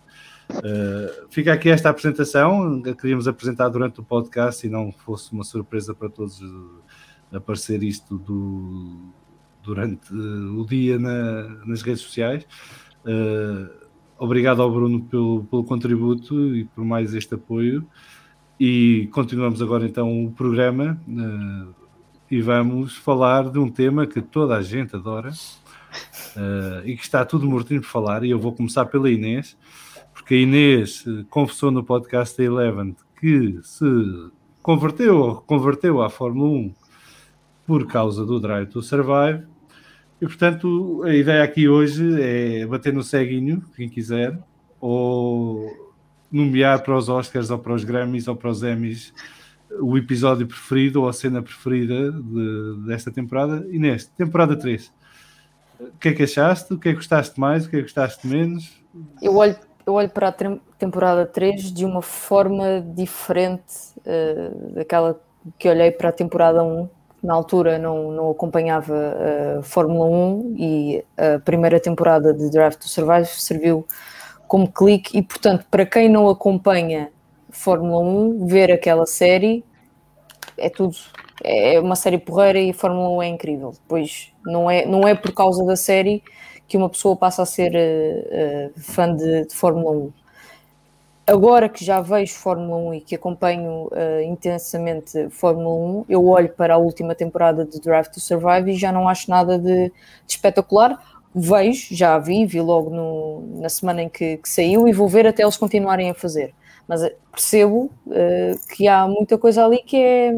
fica 1.31 1.51
aqui 1.51 1.69
esta 1.69 1.89
apresentação, 1.89 2.79
queríamos 3.01 3.27
apresentar 3.27 3.69
durante 3.69 3.99
o 3.99 4.03
podcast 4.03 4.67
e 4.67 4.69
não 4.69 4.91
fosse 4.91 5.33
uma 5.33 5.43
surpresa 5.43 5.95
para 5.95 6.09
todos 6.09 6.39
aparecer 7.31 7.83
isto 7.83 8.17
do, 8.17 9.13
durante 9.65 10.13
uh, 10.13 10.59
o 10.59 10.65
dia 10.65 10.99
na, 10.99 11.43
nas 11.65 11.81
redes 11.81 12.01
sociais. 12.01 12.45
Uh, 13.03 13.69
obrigado 14.17 14.61
ao 14.61 14.71
Bruno 14.71 15.03
pelo, 15.03 15.43
pelo 15.45 15.63
contributo 15.63 16.55
e 16.55 16.65
por 16.65 16.85
mais 16.85 17.13
este 17.13 17.35
apoio. 17.35 17.85
E 18.59 19.09
continuamos 19.11 19.61
agora 19.61 19.85
então 19.85 20.25
o 20.25 20.31
programa 20.31 21.01
uh, 21.07 21.73
e 22.29 22.41
vamos 22.41 22.95
falar 22.95 23.49
de 23.49 23.59
um 23.59 23.69
tema 23.69 24.07
que 24.07 24.21
toda 24.21 24.55
a 24.55 24.61
gente 24.61 24.95
adora 24.95 25.31
e 26.83 26.97
que 26.97 27.03
está 27.03 27.23
tudo 27.23 27.49
mortinho 27.49 27.81
por 27.81 27.87
falar. 27.87 28.23
E 28.23 28.31
eu 28.31 28.39
vou 28.39 28.51
começar 28.51 28.85
pela 28.85 29.09
Inês, 29.09 29.55
porque 30.13 30.33
a 30.33 30.37
Inês 30.37 31.05
confessou 31.29 31.71
no 31.71 31.83
podcast 31.83 32.37
da 32.37 32.43
Eleven 32.43 32.95
que 33.19 33.59
se 33.63 33.85
converteu 34.61 35.17
ou 35.17 35.33
reconverteu 35.35 36.01
à 36.01 36.09
Fórmula 36.09 36.49
1 36.49 36.73
por 37.65 37.87
causa 37.87 38.25
do 38.25 38.39
Drive 38.39 38.69
to 38.69 38.81
Survive. 38.81 39.43
E 40.21 40.25
portanto, 40.25 41.03
a 41.03 41.13
ideia 41.13 41.43
aqui 41.43 41.67
hoje 41.67 42.21
é 42.21 42.65
bater 42.65 42.93
no 42.93 43.03
ceguinho, 43.03 43.61
quem 43.75 43.89
quiser, 43.89 44.37
ou 44.79 45.85
nomear 46.31 46.83
para 46.83 46.97
os 46.97 47.09
Oscars 47.09 47.49
ou 47.49 47.59
para 47.59 47.73
os 47.73 47.83
Grammys 47.83 48.27
ou 48.27 48.35
para 48.35 48.49
os 48.49 48.63
Emmys 48.63 49.13
o 49.79 49.97
episódio 49.97 50.47
preferido 50.47 51.01
ou 51.01 51.09
a 51.09 51.13
cena 51.13 51.41
preferida 51.41 52.11
de, 52.11 52.85
desta 52.87 53.11
temporada. 53.11 53.65
E 53.69 53.79
neste, 53.79 54.11
temporada 54.11 54.57
3. 54.57 54.91
O 55.79 55.97
que 55.99 56.09
é 56.09 56.13
que 56.13 56.23
achaste? 56.23 56.73
O 56.73 56.79
que 56.79 56.89
é 56.89 56.91
que 56.91 56.97
gostaste 56.97 57.39
mais? 57.39 57.65
O 57.65 57.69
que 57.69 57.75
é 57.75 57.79
que 57.79 57.83
gostaste 57.83 58.25
menos? 58.25 58.81
Eu 59.21 59.35
olho, 59.35 59.55
eu 59.85 59.93
olho 59.93 60.09
para 60.09 60.29
a 60.29 60.35
temporada 60.77 61.25
3 61.25 61.73
de 61.73 61.83
uma 61.83 62.01
forma 62.01 62.81
diferente 62.95 63.93
uh, 63.99 64.73
daquela 64.73 65.19
que 65.59 65.69
olhei 65.69 65.91
para 65.91 66.09
a 66.09 66.13
temporada 66.13 66.63
1 66.63 66.89
na 67.25 67.33
altura 67.33 67.77
não, 67.77 68.11
não 68.11 68.31
acompanhava 68.31 68.95
a 69.59 69.63
Fórmula 69.63 70.05
1 70.05 70.55
e 70.57 71.05
a 71.17 71.39
primeira 71.39 71.79
temporada 71.79 72.33
de 72.33 72.49
Drive 72.49 72.75
to 72.75 72.87
Survive 72.87 73.25
serviu 73.25 73.85
como 74.47 74.71
clique 74.71 75.17
e, 75.17 75.21
portanto, 75.21 75.65
para 75.69 75.85
quem 75.85 76.07
não 76.07 76.29
acompanha 76.29 77.09
Fórmula 77.49 77.99
1, 77.99 78.45
ver 78.45 78.71
aquela 78.71 79.05
série 79.05 79.63
é 80.57 80.69
tudo. 80.69 80.95
É 81.43 81.79
uma 81.79 81.95
série 81.95 82.17
porreira 82.17 82.59
e 82.59 82.69
a 82.69 82.73
Fórmula 82.73 83.09
1 83.09 83.23
é 83.23 83.27
incrível. 83.27 83.73
Pois 83.87 84.31
não 84.45 84.69
é, 84.69 84.85
não 84.85 85.07
é 85.07 85.15
por 85.15 85.33
causa 85.33 85.65
da 85.65 85.75
série 85.75 86.23
que 86.67 86.77
uma 86.77 86.89
pessoa 86.89 87.15
passa 87.15 87.43
a 87.43 87.45
ser 87.45 87.73
uh, 87.73 88.77
uh, 88.77 88.79
fã 88.79 89.13
de, 89.15 89.45
de 89.45 89.55
Fórmula 89.55 89.91
1 89.91 90.24
agora 91.25 91.67
que 91.67 91.83
já 91.83 92.01
vejo 92.01 92.33
Fórmula 92.35 92.77
1 92.89 92.93
e 92.93 93.01
que 93.01 93.15
acompanho 93.15 93.87
uh, 93.87 94.21
intensamente 94.23 95.29
Fórmula 95.29 96.01
1, 96.01 96.05
eu 96.09 96.25
olho 96.25 96.49
para 96.49 96.75
a 96.75 96.77
última 96.77 97.15
temporada 97.15 97.65
de 97.65 97.79
Drive 97.79 98.07
to 98.09 98.19
Survive 98.19 98.71
e 98.71 98.75
já 98.75 98.91
não 98.91 99.07
acho 99.07 99.29
nada 99.29 99.57
de, 99.57 99.89
de 99.89 99.93
espetacular. 100.27 101.01
Vejo, 101.33 101.93
já 101.93 102.15
a 102.15 102.19
vi, 102.19 102.45
vi 102.45 102.61
logo 102.61 102.89
no, 102.89 103.59
na 103.61 103.69
semana 103.69 104.03
em 104.03 104.09
que, 104.09 104.37
que, 104.37 104.47
saiu 104.47 104.87
e 104.87 104.93
vou 104.93 105.07
ver 105.09 105.27
até 105.27 105.43
eles 105.43 105.57
continuarem 105.57 106.09
a 106.09 106.13
fazer. 106.13 106.53
Mas 106.87 107.03
eh, 107.03 107.15
percebo 107.31 107.91
uh, 108.07 108.67
que 108.75 108.87
há 108.87 109.07
muita 109.07 109.37
coisa 109.37 109.65
ali 109.65 109.79
que 109.79 109.97
é 109.97 110.31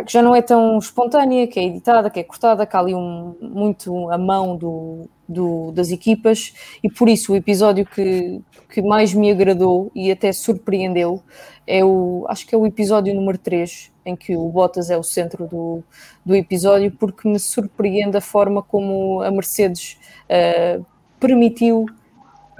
que 0.00 0.12
já 0.12 0.22
não 0.22 0.34
é 0.34 0.40
tão 0.40 0.78
espontânea, 0.78 1.46
que 1.46 1.60
é 1.60 1.64
editada, 1.64 2.08
que 2.08 2.20
é 2.20 2.24
cortada, 2.24 2.64
que 2.64 2.74
há 2.74 2.80
ali 2.80 2.94
um, 2.94 3.36
muito 3.40 4.08
a 4.10 4.16
mão 4.16 4.56
do, 4.56 5.08
do, 5.28 5.70
das 5.72 5.90
equipas 5.90 6.54
e 6.82 6.90
por 6.90 7.08
isso 7.08 7.32
o 7.32 7.36
episódio 7.36 7.84
que, 7.84 8.40
que 8.70 8.80
mais 8.80 9.12
me 9.12 9.30
agradou 9.30 9.90
e 9.94 10.10
até 10.10 10.32
surpreendeu 10.32 11.22
é 11.66 11.84
o, 11.84 12.24
acho 12.28 12.46
que 12.46 12.54
é 12.54 12.58
o 12.58 12.66
episódio 12.66 13.14
número 13.14 13.36
3, 13.36 13.92
em 14.04 14.16
que 14.16 14.34
o 14.34 14.48
Bottas 14.48 14.88
é 14.90 14.96
o 14.96 15.02
centro 15.02 15.46
do, 15.46 15.82
do 16.24 16.34
episódio, 16.34 16.90
porque 16.90 17.28
me 17.28 17.38
surpreende 17.38 18.16
a 18.16 18.20
forma 18.20 18.62
como 18.62 19.22
a 19.22 19.30
Mercedes 19.30 19.98
uh, 20.24 20.84
permitiu 21.20 21.86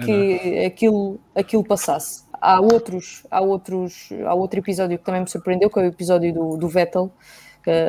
que 0.05 0.64
aquilo, 0.66 1.18
aquilo 1.35 1.64
passasse 1.64 2.22
há 2.43 2.61
outros, 2.61 3.24
há 3.30 3.40
outros, 3.40 4.11
há 4.26 4.34
outro 4.34 4.59
episódio 4.59 4.99
que 4.99 5.05
também 5.05 5.20
me 5.20 5.28
surpreendeu, 5.28 5.70
que 5.70 5.78
é 5.78 5.82
o 5.82 5.86
episódio 5.86 6.34
do, 6.34 6.57
do 6.57 6.68
Vettel, 6.68 7.11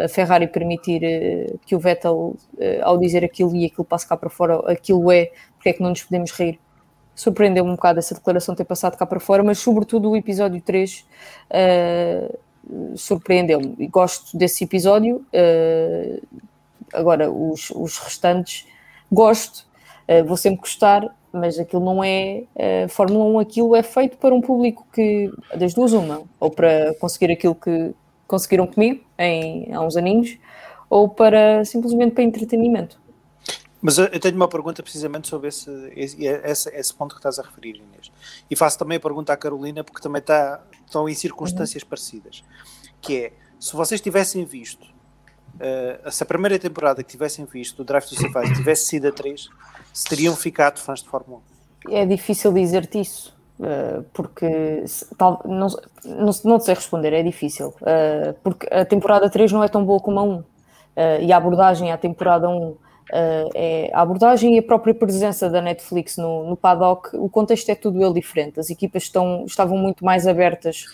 a 0.05 0.07
Ferrari 0.07 0.47
permitir 0.47 1.01
uh, 1.01 1.59
que 1.65 1.75
o 1.75 1.79
Vettel, 1.79 2.15
uh, 2.15 2.37
ao 2.83 2.97
dizer 2.97 3.23
aquilo 3.23 3.55
e 3.55 3.65
aquilo 3.65 3.83
passe 3.83 4.07
cá 4.07 4.15
para 4.15 4.29
fora, 4.29 4.59
aquilo 4.71 5.11
é, 5.11 5.31
porque 5.55 5.69
é 5.69 5.73
que 5.73 5.81
não 5.81 5.89
nos 5.89 6.03
podemos 6.03 6.31
rir. 6.31 6.59
Surpreendeu-me 7.15 7.71
um 7.71 7.75
bocado 7.75 7.99
essa 7.99 8.13
declaração 8.13 8.55
ter 8.55 8.65
passado 8.65 8.97
cá 8.97 9.05
para 9.05 9.19
fora, 9.19 9.43
mas 9.43 9.59
sobretudo 9.59 10.11
o 10.11 10.15
episódio 10.15 10.61
3 10.61 10.99
uh, 10.99 11.05
eh, 11.51 12.37
surpreendeu-me. 12.95 13.75
E 13.77 13.87
gosto 13.87 14.37
desse 14.37 14.63
episódio. 14.63 15.25
agora, 16.91 17.31
os, 17.31 17.69
os 17.71 17.97
restantes, 17.99 18.67
gosto, 19.11 19.65
vou 20.25 20.37
sempre 20.37 20.61
gostar, 20.61 21.03
mas 21.33 21.57
aquilo 21.57 21.83
não 21.83 22.03
é 22.03 22.43
uh, 22.55 22.89
Fórmula 22.89 23.25
1, 23.25 23.39
aquilo 23.39 23.75
é 23.75 23.81
feito 23.81 24.17
para 24.17 24.33
um 24.33 24.39
público 24.39 24.85
que, 24.93 25.31
das 25.55 25.73
duas 25.73 25.91
uma, 25.91 26.21
ou 26.39 26.51
para 26.51 26.93
conseguir 26.99 27.33
aquilo 27.33 27.55
que 27.55 27.93
conseguiram 28.27 28.67
comigo 28.67 29.03
em, 29.17 29.73
há 29.73 29.81
uns 29.81 29.97
aninhos, 29.97 30.37
ou 30.89 31.09
para 31.09 31.65
simplesmente 31.65 32.13
para 32.13 32.23
entretenimento. 32.23 33.01
Mas 33.81 33.97
eu 33.97 34.17
tenho 34.17 34.35
uma 34.35 34.47
pergunta 34.47 34.81
precisamente 34.81 35.27
sobre 35.27 35.49
esse, 35.49 35.69
esse, 35.93 36.69
esse, 36.69 36.93
ponto 36.93 37.15
que 37.15 37.19
estás 37.19 37.37
a 37.37 37.41
referir, 37.41 37.75
Inês. 37.75 38.13
E 38.49 38.55
faço 38.55 38.79
também 38.79 38.95
a 38.95 38.99
pergunta 38.99 39.33
à 39.33 39.35
Carolina, 39.35 39.83
porque 39.83 40.01
também 40.01 40.21
está, 40.21 40.63
estão 40.85 41.09
em 41.09 41.13
circunstâncias 41.13 41.83
uhum. 41.83 41.89
parecidas. 41.89 42.43
Que 43.01 43.25
é, 43.25 43.33
se 43.59 43.75
vocês 43.75 43.99
tivessem 43.99 44.45
visto, 44.45 44.83
uh, 44.85 46.09
se 46.09 46.23
a 46.23 46.25
primeira 46.25 46.57
temporada 46.57 47.03
que 47.03 47.11
tivessem 47.11 47.43
visto, 47.43 47.81
o 47.81 47.83
Drive 47.83 48.05
to 48.05 48.15
Survive, 48.15 48.55
tivesse 48.55 48.85
sido 48.85 49.09
a 49.09 49.11
3, 49.11 49.49
se 49.93 50.05
teriam 50.05 50.35
ficado 50.35 50.79
fãs 50.79 51.01
de 51.01 51.07
Fórmula 51.07 51.41
1? 51.87 51.95
É 51.95 52.05
difícil 52.05 52.51
dizer-te 52.51 52.99
isso, 52.99 53.33
eh, 53.61 54.01
porque 54.13 54.83
tal, 55.17 55.41
não, 55.45 55.67
não, 56.03 56.31
não 56.43 56.59
sei 56.59 56.73
responder, 56.73 57.13
é 57.13 57.21
difícil, 57.21 57.73
eh, 57.85 58.33
porque 58.43 58.67
a 58.73 58.83
temporada 58.83 59.29
3 59.29 59.51
não 59.51 59.63
é 59.63 59.67
tão 59.67 59.85
boa 59.85 59.99
como 59.99 60.19
a 60.19 60.23
1, 60.23 60.43
eh, 60.95 61.23
e 61.25 61.31
a 61.31 61.37
abordagem 61.37 61.91
à 61.91 61.97
temporada 61.97 62.49
1 62.49 62.75
é 63.53 63.91
a 63.93 64.01
abordagem 64.01 64.55
e 64.55 64.59
a 64.59 64.63
própria 64.63 64.93
presença 64.93 65.47
da 65.47 65.61
Netflix 65.61 66.17
no, 66.17 66.49
no 66.49 66.57
paddock, 66.57 67.15
o 67.15 67.29
contexto 67.29 67.69
é 67.69 67.75
tudo 67.75 68.03
ele 68.03 68.13
diferente. 68.13 68.59
As 68.59 68.71
equipas 68.71 69.03
estão, 69.03 69.43
estavam 69.45 69.77
muito 69.77 70.03
mais 70.03 70.25
abertas 70.25 70.85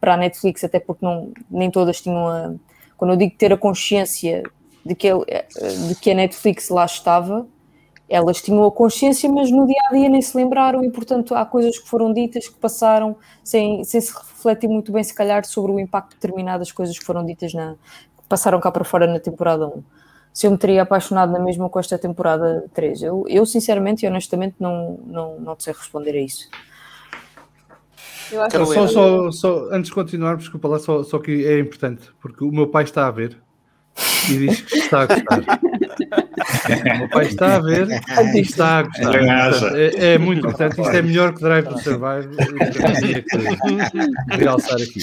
para 0.00 0.14
a 0.14 0.16
Netflix, 0.16 0.64
até 0.64 0.80
porque 0.80 1.04
não, 1.04 1.30
nem 1.48 1.70
todas 1.70 2.00
tinham 2.00 2.26
a. 2.26 2.54
Quando 2.96 3.12
eu 3.12 3.16
digo 3.16 3.36
ter 3.36 3.52
a 3.52 3.56
consciência 3.56 4.42
de 4.84 4.96
que, 4.96 5.08
de 5.86 5.94
que 6.00 6.10
a 6.10 6.14
Netflix 6.14 6.70
lá 6.70 6.84
estava, 6.86 7.46
elas 8.08 8.40
tinham 8.40 8.64
a 8.64 8.72
consciência, 8.72 9.30
mas 9.30 9.50
no 9.50 9.66
dia 9.66 9.80
a 9.90 9.92
dia 9.92 10.08
nem 10.08 10.22
se 10.22 10.36
lembraram, 10.36 10.82
e 10.82 10.90
portanto 10.90 11.34
há 11.34 11.44
coisas 11.44 11.78
que 11.78 11.86
foram 11.86 12.12
ditas 12.12 12.48
que 12.48 12.58
passaram 12.58 13.16
sem, 13.44 13.84
sem 13.84 14.00
se 14.00 14.12
refletir 14.16 14.68
muito 14.68 14.90
bem, 14.90 15.04
se 15.04 15.14
calhar, 15.14 15.44
sobre 15.44 15.72
o 15.72 15.78
impacto 15.78 16.10
de 16.10 16.14
determinadas 16.16 16.72
coisas 16.72 16.98
que 16.98 17.04
foram 17.04 17.24
ditas 17.24 17.52
na. 17.52 17.74
que 17.74 18.28
passaram 18.28 18.58
cá 18.60 18.70
para 18.72 18.84
fora 18.84 19.06
na 19.06 19.20
temporada 19.20 19.66
1. 19.66 19.82
Se 20.32 20.46
eu 20.46 20.50
me 20.50 20.58
teria 20.58 20.82
apaixonado 20.82 21.32
na 21.32 21.40
mesma 21.40 21.68
com 21.68 21.78
esta 21.80 21.98
temporada 21.98 22.64
3, 22.72 23.02
eu, 23.02 23.24
eu 23.28 23.44
sinceramente 23.44 24.06
e 24.06 24.08
honestamente 24.08 24.56
não, 24.58 24.98
não, 25.04 25.40
não 25.40 25.56
sei 25.58 25.74
responder 25.74 26.12
a 26.12 26.20
isso. 26.20 26.48
Eu 28.30 28.42
acho 28.42 28.66
só, 28.66 28.86
que... 28.86 28.92
só, 28.92 29.30
só, 29.30 29.68
antes 29.72 29.88
de 29.88 29.94
continuar, 29.94 30.36
desculpa 30.36 30.68
lá, 30.68 30.78
só, 30.78 31.02
só 31.02 31.18
que 31.18 31.46
é 31.46 31.58
importante, 31.58 32.10
porque 32.20 32.44
o 32.44 32.52
meu 32.52 32.68
pai 32.68 32.84
está 32.84 33.06
a 33.06 33.10
ver 33.10 33.38
e 34.28 34.38
diz 34.38 34.60
que 34.62 34.78
está 34.78 35.02
a 35.02 35.06
gostar. 35.06 35.60
o 36.94 36.98
meu 36.98 37.08
pai 37.08 37.26
está 37.26 37.56
a 37.56 37.60
ver 37.60 37.88
e 38.34 38.40
está 38.40 38.78
a 38.78 38.82
gostar. 38.82 39.76
é, 39.76 40.14
é, 40.14 40.18
muito 40.18 40.40
importante. 40.40 40.80
Isto 40.80 40.96
é 40.96 41.02
melhor 41.02 41.34
que 41.34 41.40
Drive 41.40 41.66
to 41.66 41.78
Survive. 41.78 42.28
Eu 43.16 44.28
que 44.28 44.36
realçar 44.36 44.76
aqui. 44.76 45.00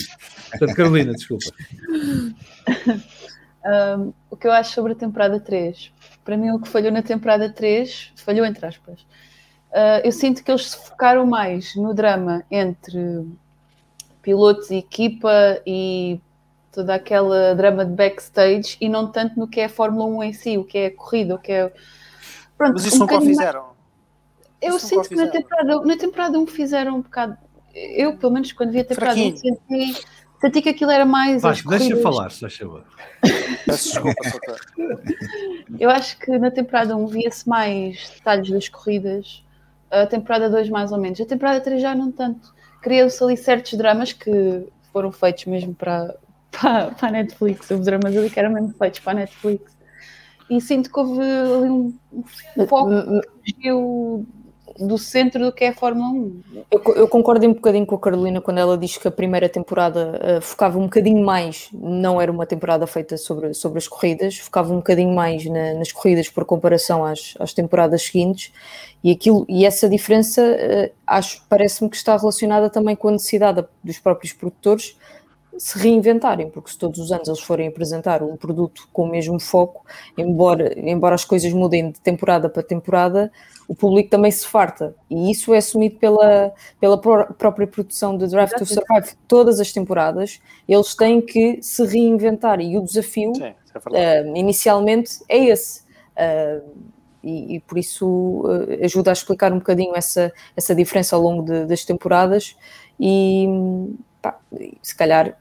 Portanto, 0.52 0.76
Carolina, 0.76 1.14
desculpa. 1.14 1.46
Um, 3.66 4.14
o 4.30 4.38
que 4.38 4.48
eu 4.48 4.52
acho 4.52 4.74
sobre 4.74 4.94
a 4.94 4.96
temporada 4.96 5.40
3? 5.40 5.92
Para 6.24 6.38
mim, 6.38 6.52
o 6.52 6.60
que 6.60 6.70
falhou 6.70 6.92
na 6.92 7.02
temporada 7.02 7.50
3, 7.50 8.14
falhou 8.16 8.46
entre 8.46 8.66
aspas. 8.66 9.02
Uh, 9.72 10.00
eu 10.04 10.12
sinto 10.12 10.44
que 10.44 10.52
eles 10.52 10.70
se 10.72 10.78
focaram 10.78 11.26
mais 11.26 11.76
no 11.76 11.94
drama 11.94 12.44
entre 12.50 13.28
pilotos 14.22 14.70
e 14.70 14.78
equipa 14.78 15.62
e 15.66 16.20
toda 16.76 16.94
aquela 16.94 17.56
drama 17.56 17.86
de 17.86 17.94
backstage 17.94 18.76
e 18.82 18.90
não 18.90 19.10
tanto 19.10 19.40
no 19.40 19.48
que 19.48 19.62
é 19.62 19.66
a 19.66 19.70
Fórmula 19.70 20.06
1 20.06 20.24
em 20.24 20.34
si, 20.34 20.58
o 20.58 20.66
que 20.66 20.78
é 20.78 20.86
a 20.88 20.96
corrida, 20.96 21.36
o 21.36 21.40
que 21.40 21.52
é. 21.54 21.72
Pronto, 22.58 22.74
Mas 22.74 22.86
isso 22.86 22.98
um 22.98 23.00
nunca 23.00 23.18
o 23.18 23.22
fizeram. 23.22 23.66
Eu 24.62 24.76
isso 24.76 24.88
sinto 24.88 25.08
que 25.08 25.16
na 25.16 25.28
temporada, 25.28 25.82
na 25.82 25.98
temporada 25.98 26.40
1 26.40 26.48
fizeram 26.48 26.98
um 26.98 27.02
bocado. 27.02 27.38
Eu, 27.74 28.18
pelo 28.18 28.34
menos, 28.34 28.52
quando 28.52 28.72
vi 28.72 28.82
a 28.82 28.86
temporada 28.86 29.20
1, 29.20 29.38
senti, 29.38 30.06
senti 30.42 30.62
que 30.62 30.70
aquilo 30.70 30.92
era 30.92 31.06
mais. 31.06 31.42
Vasco, 31.42 31.70
deixa 31.70 31.96
falar, 31.98 32.32
se 32.32 32.46
achou. 32.46 32.82
Peço 33.66 33.90
desculpa. 33.90 34.22
Eu 35.80 35.90
acho 35.90 36.18
que 36.20 36.38
na 36.38 36.52
temporada 36.52 36.96
1 36.96 37.08
via-se 37.08 37.48
mais 37.48 38.12
detalhes 38.16 38.50
das 38.50 38.70
corridas, 38.70 39.44
a 39.90 40.06
temporada 40.06 40.50
2 40.50 40.70
mais 40.70 40.92
ou 40.92 40.98
menos, 40.98 41.20
a 41.22 41.26
temporada 41.26 41.62
3 41.62 41.82
já 41.82 41.96
não 41.96 42.12
tanto. 42.12 42.54
Criam-se 42.82 43.24
ali 43.24 43.38
certos 43.38 43.74
dramas 43.78 44.14
que 44.14 44.68
foram 44.92 45.12
feitos 45.12 45.46
mesmo 45.46 45.74
para, 45.76 46.16
para, 46.60 46.92
para 46.92 47.08
a 47.08 47.12
Netflix, 47.12 47.70
os 47.72 47.86
dramas 47.86 48.16
ali 48.16 48.30
que 48.30 48.40
eram 48.40 48.52
mesmo 48.52 48.74
feitos 48.74 49.00
para 49.00 49.12
a 49.14 49.16
Netflix. 49.16 49.76
E 50.50 50.62
sinto 50.62 50.92
que 50.92 51.00
houve 51.00 51.22
ali 51.22 51.70
um, 51.70 51.98
foco 52.68 52.90
do 54.78 54.98
centro 54.98 55.46
do 55.46 55.52
que 55.54 55.64
é 55.64 55.70
a 55.70 55.74
Fórmula 55.74 56.10
1. 56.10 56.42
Eu, 56.70 56.96
eu, 56.96 57.08
concordo 57.08 57.48
um 57.48 57.54
bocadinho 57.54 57.86
com 57.86 57.96
a 57.96 58.00
Carolina 58.00 58.42
quando 58.42 58.58
ela 58.58 58.78
diz 58.78 58.98
que 58.98 59.08
a 59.08 59.12
primeira 59.12 59.48
temporada 59.48 60.20
uh, 60.38 60.42
focava 60.42 60.78
um 60.78 60.84
bocadinho 60.84 61.24
mais, 61.24 61.70
não 61.74 62.20
era 62.20 62.32
uma 62.32 62.46
temporada 62.46 62.86
feita 62.86 63.16
sobre, 63.18 63.54
sobre 63.54 63.78
as 63.78 63.88
corridas, 63.88 64.38
focava 64.38 64.74
um 64.74 64.78
bocadinho 64.78 65.16
mais 65.16 65.46
na, 65.46 65.76
nas 65.76 65.92
corridas 65.92 66.28
por 66.28 66.44
comparação 66.44 67.06
às, 67.06 67.36
às 67.40 67.54
temporadas 67.54 68.04
seguintes, 68.04 68.52
e, 69.02 69.12
aquilo, 69.12 69.46
e 69.48 69.66
essa 69.66 69.88
diferença 69.88 70.42
uh, 70.42 70.94
acho 71.08 71.44
parece-me 71.48 71.90
que 71.90 71.96
está 71.96 72.18
relacionada 72.18 72.70
também 72.70 72.96
com 72.96 73.08
a 73.08 73.12
necessidade 73.12 73.64
dos 73.82 73.98
próprios 74.00 74.34
produtores 74.34 74.98
se 75.58 75.78
reinventarem, 75.80 76.50
porque 76.50 76.72
se 76.72 76.78
todos 76.78 77.00
os 77.00 77.12
anos 77.12 77.28
eles 77.28 77.40
forem 77.40 77.68
apresentar 77.68 78.22
um 78.22 78.36
produto 78.36 78.88
com 78.92 79.04
o 79.04 79.10
mesmo 79.10 79.40
foco, 79.40 79.86
embora, 80.18 80.78
embora 80.78 81.16
as 81.16 81.26
coisas 81.26 81.52
mudem 81.54 81.92
de 81.92 82.00
temporada 82.00 82.50
para 82.50 82.62
temporada, 82.62 83.32
o 83.68 83.76
público 83.76 84.10
também 84.10 84.32
se 84.32 84.46
farta. 84.46 84.96
E 85.10 85.32
isso 85.32 85.54
é 85.54 85.58
assumido 85.58 85.98
pela, 85.98 86.54
pela 86.80 86.98
própria 86.98 87.68
produção 87.68 88.18
de 88.18 88.28
Drive 88.28 88.52
to 88.52 88.66
Survive. 88.66 89.16
Todas 89.28 89.60
as 89.60 89.72
temporadas 89.72 90.40
eles 90.68 90.96
têm 90.96 91.22
que 91.22 91.60
se 91.62 91.86
reinventar 91.86 92.60
e 92.60 92.78
o 92.78 92.84
desafio 92.84 93.34
Sim, 93.36 93.54
é 93.94 94.22
uh, 94.22 94.38
inicialmente 94.38 95.20
é 95.28 95.46
esse. 95.46 95.84
Uh, 96.16 96.96
e, 97.24 97.56
e, 97.56 97.60
por 97.62 97.78
isso 97.80 98.08
uh, 98.08 98.84
ajuda 98.84 99.10
a 99.10 99.14
explicar 99.14 99.52
um 99.52 99.58
bocadinho 99.58 99.96
essa, 99.96 100.32
essa 100.56 100.76
diferença 100.76 101.16
ao 101.16 101.22
longo 101.22 101.44
de, 101.44 101.66
das 101.66 101.84
temporadas 101.84 102.56
e 103.00 103.48
pá, 104.26 104.40
se 104.82 104.96
calhar 104.96 105.38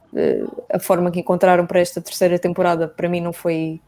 a 0.70 0.78
forma 0.78 1.10
que 1.10 1.20
encontraram 1.20 1.66
para 1.66 1.80
esta 1.80 2.02
terceira 2.02 2.38
temporada 2.38 2.86
para 2.86 3.08
mim 3.08 3.20
não 3.20 3.32
foi 3.32 3.80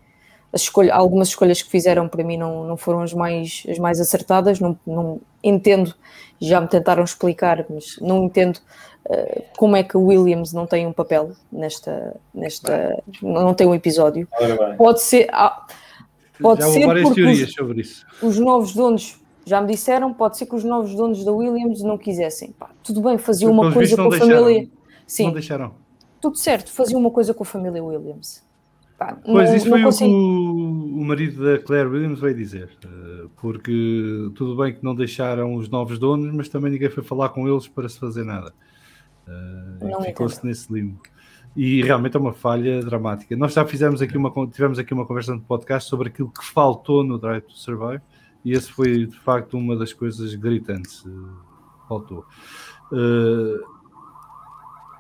escolha, 0.55 0.95
algumas 0.95 1.29
escolhas 1.29 1.61
que 1.61 1.71
fizeram 1.71 2.09
para 2.09 2.25
mim 2.25 2.39
não, 2.39 2.65
não 2.65 2.77
foram 2.79 3.03
as 3.03 3.13
mais, 3.13 3.63
as 3.69 3.79
mais 3.79 4.01
acertadas, 4.01 4.59
não, 4.59 4.79
não 4.87 5.21
entendo, 5.45 5.95
já 6.41 6.63
me 6.63 6.69
tentaram 6.69 7.05
explicar, 7.05 7.67
mas 7.69 7.99
não 8.01 8.25
entendo 8.25 8.57
uh, 9.11 9.43
como 9.59 9.77
é 9.77 9.83
que 9.83 9.99
o 9.99 10.07
Williams 10.07 10.55
não 10.55 10.67
tem 10.67 10.87
um 10.87 10.95
papel 10.95 11.33
nesta, 11.53 12.17
nesta 12.33 13.03
não 13.21 13.53
tem 13.53 13.67
um 13.67 13.75
episódio. 13.75 14.27
Pode 14.79 15.03
ser, 15.03 15.29
ah, 15.31 15.67
pode 16.41 16.63
já 16.63 16.69
ser 16.69 16.87
porque 16.87 17.15
teorias 17.15 17.49
os, 17.49 17.55
sobre 17.55 17.81
isso. 17.83 18.07
os 18.23 18.39
novos 18.39 18.73
donos 18.73 19.21
já 19.45 19.61
me 19.61 19.69
disseram, 19.69 20.15
pode 20.15 20.39
ser 20.39 20.47
que 20.47 20.55
os 20.55 20.65
novos 20.65 20.95
donos 20.95 21.23
da 21.23 21.33
Williams 21.33 21.83
não 21.83 21.99
quisessem. 21.99 22.53
Pá, 22.53 22.71
tudo 22.83 23.03
bem, 23.03 23.19
faziam 23.19 23.53
uma 23.53 23.71
coisa 23.73 23.95
com 23.95 24.09
a 24.09 24.19
família. 24.19 24.69
Sim, 25.07 25.27
não 25.27 25.33
deixaram. 25.33 25.75
Tudo 26.21 26.37
certo, 26.37 26.71
faziam 26.73 27.01
uma 27.01 27.11
coisa 27.11 27.33
com 27.33 27.43
a 27.43 27.47
família 27.47 27.83
Williams. 27.83 28.45
Pá, 28.99 29.17
pois 29.23 29.51
não, 29.51 29.57
isso 29.57 29.69
foi 29.69 29.83
consigo... 29.83 30.11
o 30.11 30.89
que 30.89 31.01
o, 31.01 31.05
marido 31.05 31.45
da 31.45 31.59
Claire 31.59 31.89
Williams 31.89 32.19
veio 32.19 32.35
dizer, 32.35 32.71
eh, 32.83 33.27
porque 33.37 34.31
tudo 34.35 34.57
bem 34.57 34.75
que 34.75 34.83
não 34.83 34.95
deixaram 34.95 35.55
os 35.55 35.69
novos 35.69 35.99
donos, 35.99 36.35
mas 36.35 36.49
também 36.49 36.73
ninguém 36.73 36.89
foi 36.89 37.03
falar 37.03 37.29
com 37.29 37.47
eles 37.47 37.69
para 37.69 37.89
se 37.89 37.99
fazer 37.99 38.25
nada. 38.25 38.55
Uh, 39.29 40.03
Ficou-se 40.03 40.45
nesse 40.47 40.73
limbo. 40.73 41.01
E 41.55 41.83
realmente 41.83 42.17
é 42.17 42.21
uma 42.21 42.33
falha 42.33 42.81
dramática. 42.81 43.37
Nós 43.37 43.53
já 43.53 43.67
fizemos 43.67 44.01
aqui 44.01 44.17
uma, 44.17 44.33
tivemos 44.47 44.79
aqui 44.79 44.95
uma 44.95 45.05
conversa 45.05 45.35
no 45.35 45.41
podcast 45.43 45.91
sobre 45.91 46.09
aquilo 46.09 46.31
que 46.31 46.45
faltou 46.45 47.05
no 47.05 47.19
Drive 47.19 47.43
to 47.43 47.59
Survive, 47.59 48.03
e 48.45 48.53
esse 48.53 48.71
foi 48.71 49.07
de 49.07 49.19
facto 49.21 49.59
uma 49.59 49.77
das 49.77 49.93
coisas 49.93 50.35
gritantes. 50.35 51.05
Uh, 51.05 51.37
faltou. 51.87 52.25
Uh, 52.91 53.76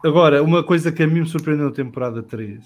agora, 0.04 0.42
uma 0.42 0.62
coisa 0.62 0.92
que 0.92 1.02
a 1.02 1.06
mim 1.06 1.20
me 1.20 1.26
surpreendeu 1.26 1.66
na 1.66 1.72
temporada 1.72 2.22
3 2.22 2.62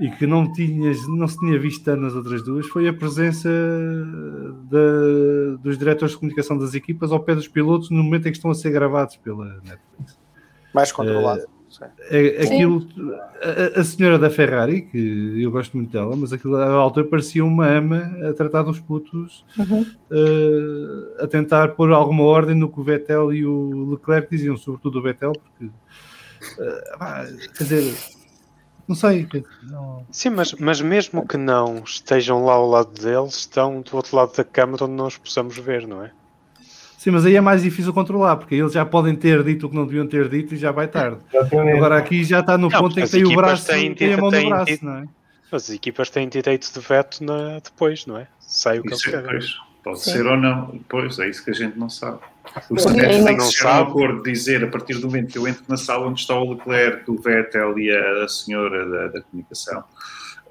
e 0.00 0.10
que 0.10 0.26
não, 0.26 0.50
tinhas, 0.52 1.06
não 1.06 1.28
se 1.28 1.38
tinha 1.38 1.58
visto 1.58 1.94
nas 1.96 2.14
outras 2.14 2.42
duas 2.42 2.66
foi 2.66 2.88
a 2.88 2.92
presença 2.92 3.48
de, 3.48 5.58
dos 5.62 5.78
diretores 5.78 6.12
de 6.12 6.18
comunicação 6.18 6.56
das 6.56 6.74
equipas 6.74 7.12
ao 7.12 7.20
pé 7.20 7.34
dos 7.34 7.46
pilotos 7.46 7.90
no 7.90 8.02
momento 8.02 8.26
em 8.26 8.32
que 8.32 8.38
estão 8.38 8.50
a 8.50 8.54
ser 8.54 8.70
gravados 8.70 9.16
pela 9.16 9.44
Netflix. 9.62 10.18
Mais 10.72 10.90
controlado. 10.90 11.42
É, 12.10 12.42
aquilo, 12.42 12.86
a, 13.40 13.80
a, 13.80 13.84
senhora 13.84 14.18
da 14.18 14.28
Ferrari, 14.28 14.82
que 14.82 15.42
eu 15.42 15.50
gosto 15.50 15.76
muito 15.76 15.90
dela, 15.90 16.14
mas 16.14 16.32
aquilo 16.32 16.56
à 16.56 16.68
altura 16.68 17.06
parecia 17.06 17.42
uma 17.42 17.66
ama 17.66 18.12
a 18.28 18.34
tratar 18.34 18.62
dos 18.62 18.78
putos, 18.78 19.44
uhum. 19.58 19.80
uh, 19.80 21.24
a 21.24 21.26
tentar 21.26 21.68
pôr 21.68 21.90
alguma 21.92 22.24
ordem 22.24 22.54
no 22.54 22.70
que 22.70 22.78
o 22.78 22.82
Vettel 22.82 23.32
e 23.32 23.46
o 23.46 23.92
Leclerc 23.92 24.30
diziam, 24.30 24.56
sobretudo 24.56 24.98
o 24.98 25.02
Vettel, 25.02 25.32
porque 25.32 25.64
uh, 25.64 25.72
quer 27.56 27.64
dizer 27.64 27.94
não 28.86 28.96
sei. 28.96 29.26
Não... 29.62 30.06
Sim, 30.10 30.30
mas, 30.30 30.52
mas 30.54 30.80
mesmo 30.80 31.26
que 31.26 31.36
não 31.36 31.82
estejam 31.84 32.44
lá 32.44 32.54
ao 32.54 32.68
lado 32.68 33.00
deles, 33.00 33.36
estão 33.36 33.80
do 33.80 33.96
outro 33.96 34.16
lado 34.16 34.36
da 34.36 34.44
câmara 34.44 34.84
onde 34.84 34.94
nós 34.94 35.16
possamos 35.16 35.56
ver, 35.56 35.86
não 35.86 36.04
é? 36.04 36.10
Sim, 36.98 37.10
mas 37.10 37.24
aí 37.24 37.34
é 37.34 37.40
mais 37.40 37.62
difícil 37.62 37.92
controlar, 37.92 38.36
porque 38.36 38.54
eles 38.54 38.72
já 38.72 38.84
podem 38.84 39.16
ter 39.16 39.42
dito 39.42 39.66
o 39.66 39.70
que 39.70 39.74
não 39.74 39.86
deviam 39.86 40.06
ter 40.06 40.28
dito 40.28 40.54
e 40.54 40.56
já 40.56 40.70
vai 40.70 40.86
tarde. 40.86 41.18
Agora 41.74 41.96
aqui 41.96 42.22
já 42.22 42.40
está 42.40 42.56
no 42.56 42.68
não, 42.68 42.80
ponto 42.80 42.98
em 42.98 43.04
que 43.04 43.10
tem 43.10 43.24
o 43.24 43.34
braço 43.34 43.66
têm, 43.66 43.94
tem 43.94 44.14
a 44.14 44.16
mão 44.16 44.30
no 44.30 44.48
braço, 44.48 44.84
não 44.84 44.96
é? 44.98 45.08
As 45.50 45.68
equipas 45.68 46.10
têm 46.10 46.28
direito 46.28 46.72
de 46.72 46.80
veto 46.80 47.24
na, 47.24 47.58
depois, 47.58 48.06
não 48.06 48.16
é? 48.16 48.28
Sai 48.40 48.78
o 48.78 48.82
que 48.82 48.88
eles 48.90 49.06
é, 49.06 49.10
querem. 49.10 49.40
Pode 49.82 50.00
Sim. 50.00 50.12
ser 50.12 50.26
ou 50.26 50.36
não, 50.36 50.78
pois 50.88 51.18
é 51.18 51.28
isso 51.28 51.44
que 51.44 51.50
a 51.50 51.54
gente 51.54 51.78
não 51.78 51.90
sabe. 51.90 52.18
O 52.70 52.74
Netflix 52.74 53.52
chegar 53.52 53.76
ao 53.76 53.88
acordo 53.88 54.22
de 54.22 54.32
dizer, 54.32 54.62
a 54.62 54.68
partir 54.68 54.94
do 54.94 55.06
momento 55.06 55.32
que 55.32 55.38
eu 55.38 55.48
entro 55.48 55.64
na 55.68 55.76
sala 55.76 56.06
onde 56.06 56.20
está 56.20 56.38
o 56.38 56.52
Leclerc, 56.52 57.10
o 57.10 57.16
Vettel 57.16 57.78
e 57.78 57.90
a, 57.90 58.24
a 58.24 58.28
senhora 58.28 58.88
da, 58.88 59.06
da 59.08 59.20
comunicação, 59.22 59.84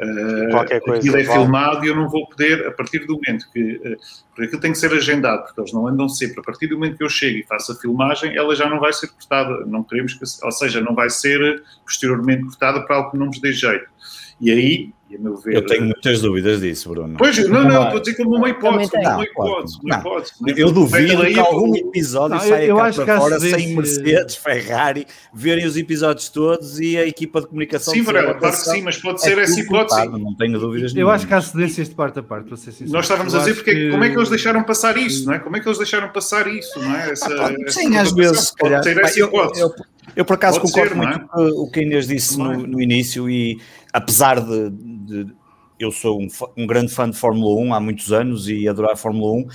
Uh, 0.02 0.50
Qualquer 0.50 0.82
coisa, 0.82 1.00
aquilo 1.00 1.18
é 1.18 1.24
vale. 1.24 1.40
filmado 1.40 1.86
e 1.86 1.90
eu 1.90 1.96
não 1.96 2.10
vou 2.10 2.28
poder, 2.28 2.66
a 2.66 2.72
partir 2.72 3.06
do 3.06 3.14
momento 3.14 3.46
que. 3.54 3.76
Uh, 3.76 3.98
porque 4.30 4.46
aquilo 4.46 4.62
tem 4.62 4.72
que 4.72 4.80
ser 4.80 4.92
agendado, 4.92 5.44
porque 5.44 5.62
eles 5.62 5.72
não 5.74 5.86
andam 5.88 6.10
sempre. 6.10 6.40
A 6.40 6.44
partir 6.44 6.66
do 6.68 6.76
momento 6.76 6.98
que 6.98 7.04
eu 7.04 7.10
chego 7.10 7.38
e 7.38 7.44
faço 7.44 7.72
a 7.72 7.76
filmagem, 7.76 8.36
ela 8.36 8.56
já 8.56 8.68
não 8.68 8.80
vai 8.80 8.92
ser 8.94 9.10
cortada. 9.10 9.64
Não 9.68 9.84
queremos 9.84 10.16
que. 10.16 10.24
Ou 10.44 10.52
seja, 10.52 10.82
não 10.82 10.96
vai 10.96 11.10
ser 11.10 11.62
posteriormente 11.86 12.44
cortada 12.44 12.82
para 12.82 12.96
algo 12.96 13.12
que 13.12 13.18
não 13.18 13.28
nos 13.28 13.40
dê 13.40 13.54
jeito. 13.54 13.86
E 14.42 14.52
aí, 14.52 14.92
a 15.16 15.20
meu 15.20 15.36
ver. 15.36 15.56
Eu 15.56 15.66
tenho 15.66 15.84
muitas 15.84 16.22
dúvidas 16.22 16.62
disso, 16.62 16.90
Bruno. 16.90 17.16
Pois, 17.18 17.38
não, 17.48 17.64
não, 17.64 17.84
estou 17.84 17.98
a 17.98 18.02
dizer 18.02 18.16
como 18.16 18.36
uma 18.36 18.50
hipótese. 18.50 18.92
Uma 18.96 19.24
hipótese, 19.24 19.78
uma 19.84 19.96
hipótese. 19.98 20.34
Não, 20.42 20.56
eu 20.56 20.72
duvido 20.72 21.26
que 21.26 21.40
algum 21.40 21.76
episódio 21.76 22.38
não, 22.38 22.44
saia 22.44 22.66
eu, 22.66 22.78
eu 22.78 22.78
cá 22.78 22.92
para 22.92 23.20
fora 23.20 23.40
sem 23.40 23.76
Mercedes, 23.76 24.36
Ferrari, 24.36 25.06
verem 25.34 25.66
os 25.66 25.78
episódios 25.78 26.30
todos 26.30 26.80
e 26.80 26.98
a 26.98 27.06
equipa 27.06 27.42
de 27.42 27.48
comunicação. 27.48 27.94
Sim, 27.94 28.02
Varela, 28.02 28.34
claro 28.36 28.56
que 28.56 28.64
sim, 28.64 28.82
mas 28.82 28.98
pode 28.98 29.22
ser 29.22 29.38
é 29.38 29.44
essa 29.44 29.60
hipótese. 29.60 30.08
Não 30.08 30.36
tenho 30.36 30.60
dúvidas. 30.60 30.96
Eu 30.96 31.10
acho 31.10 31.28
que 31.28 31.34
há 31.34 31.42
cedências 31.42 31.90
de 31.90 31.96
parte 31.96 32.20
a 32.20 32.24
parte, 32.24 32.48
para 32.48 32.58
ser 32.58 32.72
sincero. 32.72 32.92
Nós 32.92 33.06
estávamos 33.06 33.36
a 33.36 33.40
dizer 33.40 33.56
porque 33.56 33.74
que... 33.74 33.92
como 33.92 34.04
é 34.04 34.10
que 34.10 34.18
eles 34.18 34.30
deixaram 34.30 34.64
passar 34.64 34.98
isso, 34.98 35.26
não 35.26 35.34
é? 35.34 35.40
Como 35.40 35.56
é 35.56 35.60
que 35.60 35.68
eles 35.68 35.78
deixaram 35.78 36.10
passar 36.10 36.48
isso, 36.48 36.80
não 36.80 36.96
é? 36.96 37.12
Essa, 37.12 37.28
ah, 37.28 37.54
sim, 37.68 37.98
às 37.98 38.12
vezes, 38.12 38.48
se 38.48 38.56
calhar. 38.56 38.82
Eu, 40.16 40.26
por 40.26 40.34
acaso 40.34 40.60
Pode 40.60 40.74
concordo 40.74 40.96
ser, 40.96 41.08
muito 41.08 41.28
com 41.28 41.42
o 41.62 41.72
que 41.72 41.80
a 41.80 41.84
Inês 41.84 42.08
disse 42.08 42.38
no, 42.38 42.68
no, 42.68 42.82
início 42.82 43.30
e 43.30 43.62
apesar 43.92 44.40
de, 44.40 44.70
de 44.70 45.34
eu 45.80 45.92
sou 45.92 46.22
um, 46.22 46.28
um, 46.58 46.68
grande 46.68 46.94
fã 46.94 47.10
de 47.10 47.18
Fórmula 47.18 47.60
1 47.60 47.74
há 47.74 47.80
muitos 47.80 48.12
anos 48.12 48.48
e 48.48 48.68
adorar 48.68 48.94
a 48.94 48.96
Fórmula 48.96 49.32
1 49.34 49.48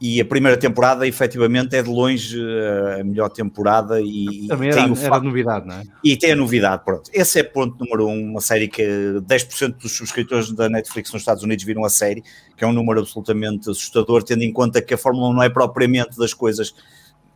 e 0.00 0.20
a 0.20 0.24
primeira 0.24 0.56
temporada 0.56 1.06
efetivamente 1.06 1.74
é 1.74 1.82
de 1.82 1.88
longe 1.88 2.38
eh, 2.38 3.00
a 3.00 3.04
melhor 3.04 3.30
temporada 3.30 4.00
e 4.00 4.46
também 4.48 4.68
era, 4.68 4.82
tem 4.82 4.92
o 4.92 4.98
era 4.98 5.20
novidade, 5.20 5.66
não 5.66 5.76
é? 5.76 5.82
E 6.02 6.16
tem 6.16 6.32
a 6.32 6.36
novidade, 6.36 6.84
pronto. 6.84 7.08
Esse 7.12 7.40
é 7.40 7.42
ponto 7.42 7.82
número 7.82 8.08
um, 8.08 8.32
uma 8.32 8.40
série 8.40 8.68
que 8.68 8.82
10% 8.82 9.76
dos 9.76 9.92
subscritores 9.96 10.52
da 10.52 10.68
Netflix 10.68 11.12
nos 11.12 11.22
Estados 11.22 11.42
Unidos 11.42 11.64
viram 11.64 11.84
a 11.84 11.88
série, 11.88 12.22
que 12.56 12.62
é 12.62 12.66
um 12.66 12.72
número 12.72 13.00
absolutamente 13.00 13.70
assustador, 13.70 14.22
tendo 14.22 14.42
em 14.42 14.52
conta 14.52 14.82
que 14.82 14.92
a 14.92 14.98
Fórmula 14.98 15.28
1 15.30 15.32
não 15.32 15.42
é 15.42 15.48
propriamente 15.48 16.18
das 16.18 16.34
coisas 16.34 16.74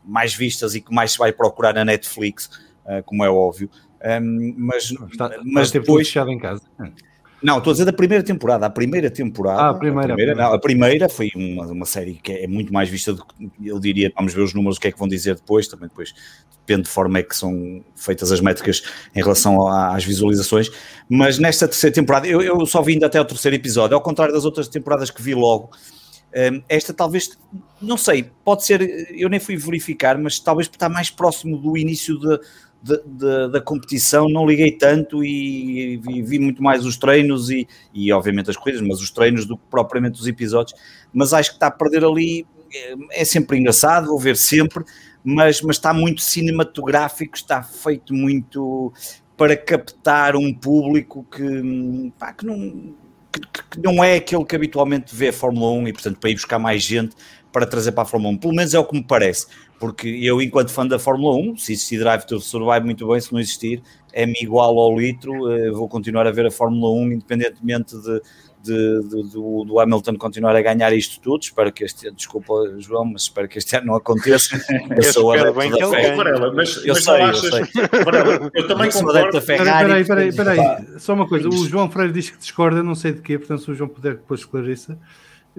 mais 0.05 0.35
vistas 0.35 0.75
e 0.75 0.81
que 0.81 0.93
mais 0.93 1.13
se 1.13 1.19
vai 1.19 1.33
procurar 1.33 1.73
na 1.73 1.85
Netflix, 1.85 2.51
uh, 2.85 3.03
como 3.05 3.25
é 3.25 3.31
óbvio. 3.31 3.71
Um, 4.05 4.55
mas 4.57 4.91
está, 4.91 5.31
mas 5.45 5.67
está 5.67 5.79
depois 5.79 6.07
fechado 6.07 6.31
em 6.31 6.39
casa. 6.39 6.63
Não, 7.43 7.59
estou 7.59 7.71
a 7.71 7.75
dizer 7.75 7.85
da 7.85 7.93
primeira 7.93 8.25
temporada. 8.25 8.67
A 8.67 8.71
primeira 8.71 9.11
temporada. 9.11 9.63
Ah, 9.63 9.71
a 9.71 9.75
primeira, 9.75 10.13
A 10.13 10.17
primeira, 10.17 10.35
não, 10.35 10.53
a 10.53 10.59
primeira 10.59 11.09
foi 11.09 11.31
uma, 11.35 11.67
uma 11.67 11.87
série 11.87 12.15
que 12.15 12.33
é 12.33 12.47
muito 12.47 12.73
mais 12.73 12.89
vista 12.89 13.13
do 13.13 13.25
que 13.25 13.51
eu 13.65 13.79
diria. 13.79 14.13
Vamos 14.17 14.35
ver 14.35 14.43
os 14.43 14.53
números, 14.55 14.77
o 14.77 14.81
que 14.81 14.89
é 14.89 14.93
que 14.93 14.99
vão 14.99 15.07
dizer 15.07 15.37
depois. 15.37 15.69
Também 15.69 15.89
depois 15.89 16.15
depende 16.67 16.83
de 16.83 16.91
forma 16.91 17.19
é 17.19 17.23
que 17.23 17.35
são 17.35 17.83
feitas 17.97 18.31
as 18.31 18.41
métricas 18.41 18.83
em 19.15 19.23
relação 19.23 19.67
às 19.67 20.05
visualizações. 20.05 20.71
Mas 21.09 21.39
nesta 21.39 21.67
terceira 21.67 21.95
temporada, 21.95 22.27
eu, 22.27 22.43
eu 22.43 22.67
só 22.67 22.83
vi 22.83 22.95
ainda 22.95 23.07
até 23.07 23.21
o 23.21 23.25
terceiro 23.25 23.57
episódio, 23.57 23.95
ao 23.95 24.03
contrário 24.03 24.35
das 24.35 24.45
outras 24.45 24.69
temporadas 24.69 25.11
que 25.11 25.23
vi 25.23 25.35
logo. 25.35 25.71
Esta 26.69 26.93
talvez, 26.93 27.39
não 27.81 27.97
sei, 27.97 28.31
pode 28.45 28.65
ser, 28.65 29.09
eu 29.11 29.31
nem 29.31 29.41
fui 29.41 29.57
verificar, 29.57 30.19
mas 30.19 30.39
talvez 30.39 30.69
estar 30.69 30.89
mais 30.91 31.09
próximo 31.11 31.57
do 31.57 31.77
início 31.77 32.19
da, 32.19 32.39
da, 32.83 32.99
da- 33.05 33.49
da 33.49 33.61
competição, 33.61 34.29
não 34.29 34.47
liguei 34.47 34.73
tanto 34.73 35.25
e 35.25 35.97
vi, 35.99 36.23
vi 36.23 36.39
muito 36.39 36.63
mais 36.63 36.85
os 36.85 36.97
treinos 36.97 37.51
e, 37.51 37.67
e 37.93 38.13
obviamente 38.13 38.51
as 38.51 38.57
corridas, 38.57 38.81
mas 38.83 39.01
os 39.01 39.11
treinos 39.11 39.45
do 39.47 39.57
que 39.57 39.65
propriamente 39.71 40.21
os 40.21 40.27
episódios. 40.27 40.79
Mas 41.13 41.33
acho 41.33 41.51
que 41.51 41.57
está 41.57 41.67
a 41.69 41.71
perder 41.71 42.05
ali, 42.05 42.47
é, 42.73 43.23
é 43.23 43.25
sempre 43.25 43.59
engraçado, 43.59 44.07
vou 44.09 44.19
ver 44.19 44.37
sempre, 44.37 44.85
mas, 45.25 45.61
mas 45.63 45.77
está 45.77 45.93
muito 45.93 46.21
cinematográfico, 46.23 47.37
está 47.37 47.63
feito 47.63 48.15
muito 48.15 48.93
para 49.37 49.57
captar 49.57 50.37
um 50.37 50.53
público 50.53 51.25
que, 51.31 52.13
pá, 52.19 52.33
que 52.33 52.45
não 52.45 52.95
que, 53.33 53.41
que 53.71 53.81
não 53.83 54.03
é 54.03 54.17
aquele 54.17 54.45
que 54.45 54.57
habitualmente 54.57 55.15
vê 55.15 55.29
a 55.29 55.33
Fórmula 55.33 55.71
1 55.73 55.89
e, 55.89 55.93
portanto, 55.93 56.19
para 56.19 56.31
ir 56.31 56.35
buscar 56.35 56.59
mais 56.59 56.83
gente 56.83 57.15
para 57.53 57.67
trazer 57.67 57.93
para 57.93 58.03
a 58.03 58.07
Fórmula 58.07 58.35
1. 58.35 58.39
Pelo 58.39 58.55
menos 58.55 58.75
é 58.75 58.79
o 58.79 58.85
que 58.85 58.97
me 58.97 59.05
parece, 59.05 59.47
porque 59.79 60.09
eu, 60.09 60.41
enquanto 60.43 60.71
fã 60.71 60.87
da 60.87 60.99
Fórmula 60.99 61.37
1, 61.37 61.57
se 61.59 61.73
existir 61.73 61.99
Drive 61.99 62.25
to 62.25 62.41
Survive, 62.41 62.85
muito 62.85 63.07
bem, 63.09 63.21
se 63.21 63.33
não 63.33 63.39
existir, 63.41 63.83
é-me 64.13 64.35
igual 64.43 64.77
ao 64.79 64.99
litro, 64.99 65.51
eh, 65.53 65.71
vou 65.71 65.89
continuar 65.89 66.27
a 66.27 66.31
ver 66.33 66.47
a 66.47 66.51
Fórmula 66.51 66.93
1, 66.95 67.13
independentemente 67.13 67.95
de, 67.97 68.21
de- 68.65 69.09
de- 69.09 69.31
do, 69.31 69.65
do 69.65 69.79
Hamilton 69.79 70.17
continuar 70.17 70.57
a 70.57 70.61
ganhar 70.63 70.93
isto 70.93 71.21
tudo. 71.21 71.43
Espero 71.43 71.73
que 71.73 71.85
este 71.85 72.09
ano, 72.09 72.17
desculpa, 72.17 72.53
João, 72.79 73.05
mas 73.05 73.23
espero 73.23 73.47
que 73.49 73.59
este 73.59 73.77
ano 73.77 73.87
não 73.87 73.95
aconteça. 73.95 74.57
Eu 74.91 74.97
Eu 74.99 75.03
sou 75.13 75.33
adepto 75.33 75.53
bem 75.59 75.71
da 75.71 75.77
Ferrari. 75.89 76.17
Varela, 76.17 76.53
mas, 76.53 76.77
Eu 76.85 76.95
mas 76.95 77.05
sei, 77.05 77.15
eu 77.15 77.25
achas. 77.25 77.51
sei. 77.51 78.03
Varela, 78.05 78.51
eu 78.53 78.67
também 78.67 78.91
sou 78.91 79.09
adepto 79.11 79.33
da 79.35 79.41
Ferrari. 79.41 80.05
Peraí, 80.05 80.33
peraí, 80.35 80.35
peraí. 80.35 80.99
Só 80.99 81.15
uma 81.15 81.29
coisa, 81.29 81.49
o 81.49 81.67
João 81.69 81.89
Freire 81.91 82.13
diz 82.13 82.31
que 82.31 82.39
discorda, 82.39 82.83
não 82.83 82.97
sei 82.97 83.13
de 83.13 83.21
quê, 83.21 83.39
portanto, 83.39 83.63
se 83.63 83.71
o 83.71 83.75
João 83.75 83.89
puder 83.89 84.15
depois 84.17 84.41
esclarecer, 84.41 84.97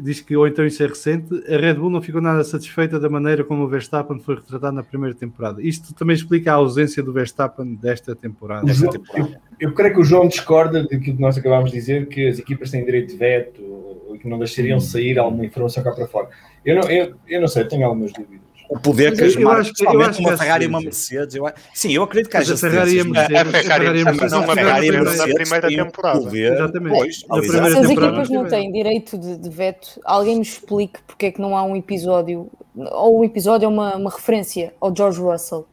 diz 0.02 0.22
que, 0.22 0.36
ou 0.36 0.48
então 0.48 0.66
isso 0.66 0.82
é 0.84 0.88
recente, 0.88 1.34
a 1.48 1.58
Red 1.58 1.76
Bull 1.76 1.90
não 1.90 2.02
ficou 2.02 2.22
nada 2.22 2.44
satisfeita 2.44 3.00
da 3.00 3.10
maneira 3.10 3.44
como 3.44 3.64
o 3.64 3.68
Verstappen 3.68 4.20
foi 4.20 4.36
retratado 4.36 4.76
na 4.76 4.84
primeira 4.84 5.16
temporada. 5.16 5.62
Isto 5.62 5.94
também 5.94 6.16
explica 6.16 6.52
a 6.52 6.56
ausência 6.56 7.02
do 7.04 7.12
Verstappen 7.14 7.76
desta 7.76 8.16
temporada. 8.16 8.72
João- 8.74 8.94
eu, 9.16 9.32
eu 9.60 9.74
creio 9.74 9.94
que 9.94 10.00
o 10.00 10.04
João 10.04 10.28
discorda 10.28 10.82
daquilo 10.84 11.02
que 11.18 11.22
nós 11.22 11.38
acabámos 11.38 11.72
de 11.72 11.78
dizer, 11.78 12.08
que 12.08 12.28
as 12.28 12.40
equipas 12.40 12.72
têm 12.72 12.84
direito 12.84 13.10
de 13.12 13.18
veto 13.18 13.62
ou 13.64 14.18
que 14.18 14.28
não 14.28 14.38
deixariam 14.38 14.80
sair 14.80 15.18
alguma 15.20 15.46
informação 15.46 15.84
cá 15.84 15.92
para 15.92 16.08
fora. 16.08 16.30
Eu 16.66 16.76
não, 16.76 16.90
eu, 16.90 17.14
eu 17.28 17.40
não 17.42 17.48
sei, 17.48 17.64
tenho 17.66 17.86
algumas 17.86 18.12
dúvidas. 18.12 18.49
O 18.70 18.80
poder 18.80 19.14
que 19.16 19.22
Eu 19.22 19.26
as 19.26 19.32
acho 19.36 19.42
marcas, 19.44 19.72
que- 19.72 19.84
eu 19.86 20.02
acho 20.02 20.20
uma 20.22 20.34
há 20.34 20.38
Ferrari 20.38 20.64
e 20.64 20.68
uma 20.68 20.80
cedência. 20.80 21.20
Mercedes, 21.20 21.36
eu, 21.36 21.52
sim, 21.74 21.92
eu 21.92 22.04
acredito 22.04 22.30
que 22.32 22.38
haja 22.38 22.54
a 22.54 22.58
Ferrari 22.58 22.78
e 22.96 23.00
a 23.00 23.04
cedências, 23.04 23.30
Mercedes, 23.30 23.54
A 23.56 23.62
Ferrari 23.64 23.98
e 23.98 24.02
a 24.02 24.04
Mercedes 24.06 24.34
Ferrari 24.54 24.88
e 24.88 24.92
na 24.92 24.98
Mercedes 25.02 25.24
primeira- 25.24 25.28
na 25.28 25.44
primeira 25.44 25.68
têm 25.68 25.78
temporada. 25.86 26.20
poder, 26.20 26.54
Exatamente. 26.54 26.96
pois, 26.98 27.24
Na 27.28 27.36
alisar. 27.36 27.52
primeira 27.52 27.76
Se 27.76 27.82
as 27.82 27.88
temporada 27.88 28.12
equipas 28.18 28.30
não 28.30 28.46
têm 28.48 28.72
direito 28.72 29.18
de, 29.18 29.38
de 29.38 29.50
veto, 29.50 30.02
alguém 30.06 30.36
me 30.36 30.42
explique 30.44 31.00
porque 31.08 31.26
é 31.26 31.32
que 31.32 31.42
não 31.42 31.58
há 31.58 31.64
um 31.64 31.76
episódio, 31.76 32.50
ou 32.76 33.20
um 33.20 33.24
episódio 33.24 33.66
é 33.66 33.68
uma, 33.68 33.96
uma 33.96 34.10
referência 34.12 34.74
ao 34.80 34.96
George 34.96 35.20
Russell 35.20 35.68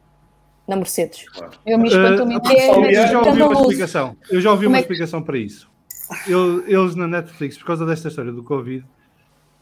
na 0.67 0.75
Mercedes. 0.75 1.25
Eu 1.65 1.77
me 1.77 1.87
espanto 1.87 2.25
me 2.25 2.35
Uh, 2.35 2.41
é- 2.49 2.69
eu 2.89 3.07
já 3.07 3.19
ouvi 3.21 3.41
uma 3.41 3.53
explicação. 3.61 4.17
Eu 4.31 4.41
já 4.41 4.51
ouvi 4.51 4.63
Como 4.65 4.73
uma 4.75 4.77
é 4.77 4.81
que- 4.81 4.85
explicação 4.85 5.21
para 5.21 5.37
isso. 5.37 5.69
Eu- 6.27 6.67
eles 6.67 6.95
na 6.95 7.07
Netflix, 7.07 7.57
por 7.57 7.65
causa 7.67 7.85
desta 7.85 8.07
história 8.07 8.31
do 8.31 8.43
Covid, 8.43 8.83
eh, 8.83 8.87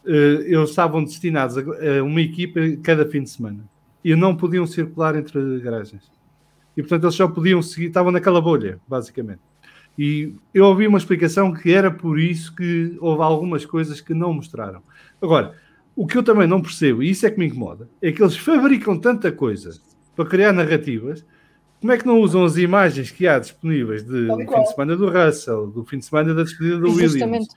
eles 0.06 0.70
estavam 0.70 1.02
destinados 1.02 1.56
a, 1.58 2.02
uma 2.02 2.20
equipa 2.20 2.60
cada 2.82 3.06
fim 3.06 3.22
de 3.22 3.30
semana 3.30 3.64
e 4.04 4.14
não 4.14 4.36
podiam 4.36 4.66
circular 4.66 5.16
entre 5.16 5.60
garagens. 5.60 6.10
E 6.76 6.82
portanto 6.82 7.04
eles 7.04 7.14
só 7.14 7.26
podiam 7.26 7.60
seguir, 7.62 7.86
estavam 7.86 8.12
naquela 8.12 8.40
bolha, 8.40 8.78
basicamente. 8.86 9.40
E 9.98 10.34
eu 10.52 10.66
ouvi 10.66 10.86
uma 10.86 10.98
explicação 10.98 11.52
que 11.52 11.72
era 11.72 11.90
por 11.90 12.20
isso 12.20 12.54
que 12.54 12.96
houve 13.00 13.22
algumas 13.22 13.64
coisas 13.64 14.00
que 14.00 14.12
não 14.12 14.32
mostraram. 14.32 14.82
Agora, 15.20 15.54
o 15.94 16.06
que 16.06 16.18
eu 16.18 16.22
também 16.22 16.46
não 16.46 16.60
percebo, 16.60 17.02
e 17.02 17.10
isso 17.10 17.26
é 17.26 17.30
que 17.30 17.38
me 17.38 17.46
incomoda, 17.46 17.88
é 18.02 18.12
que 18.12 18.22
eles 18.22 18.36
fabricam 18.36 18.98
tanta 18.98 19.32
coisa 19.32 19.70
para 20.14 20.26
criar 20.26 20.52
narrativas 20.52 21.24
como 21.80 21.92
é 21.92 21.98
que 21.98 22.06
não 22.06 22.20
usam 22.20 22.44
as 22.44 22.56
imagens 22.56 23.10
que 23.10 23.28
há 23.28 23.38
disponíveis 23.38 24.02
de, 24.02 24.26
do 24.26 24.38
fim 24.38 24.62
de 24.62 24.70
semana 24.70 24.96
do 24.96 25.10
Russell, 25.10 25.66
do 25.68 25.84
fim 25.84 25.98
de 25.98 26.04
semana 26.06 26.34
da 26.34 26.42
despedida 26.42 26.78
do 26.78 26.90
Williams? 26.90 27.48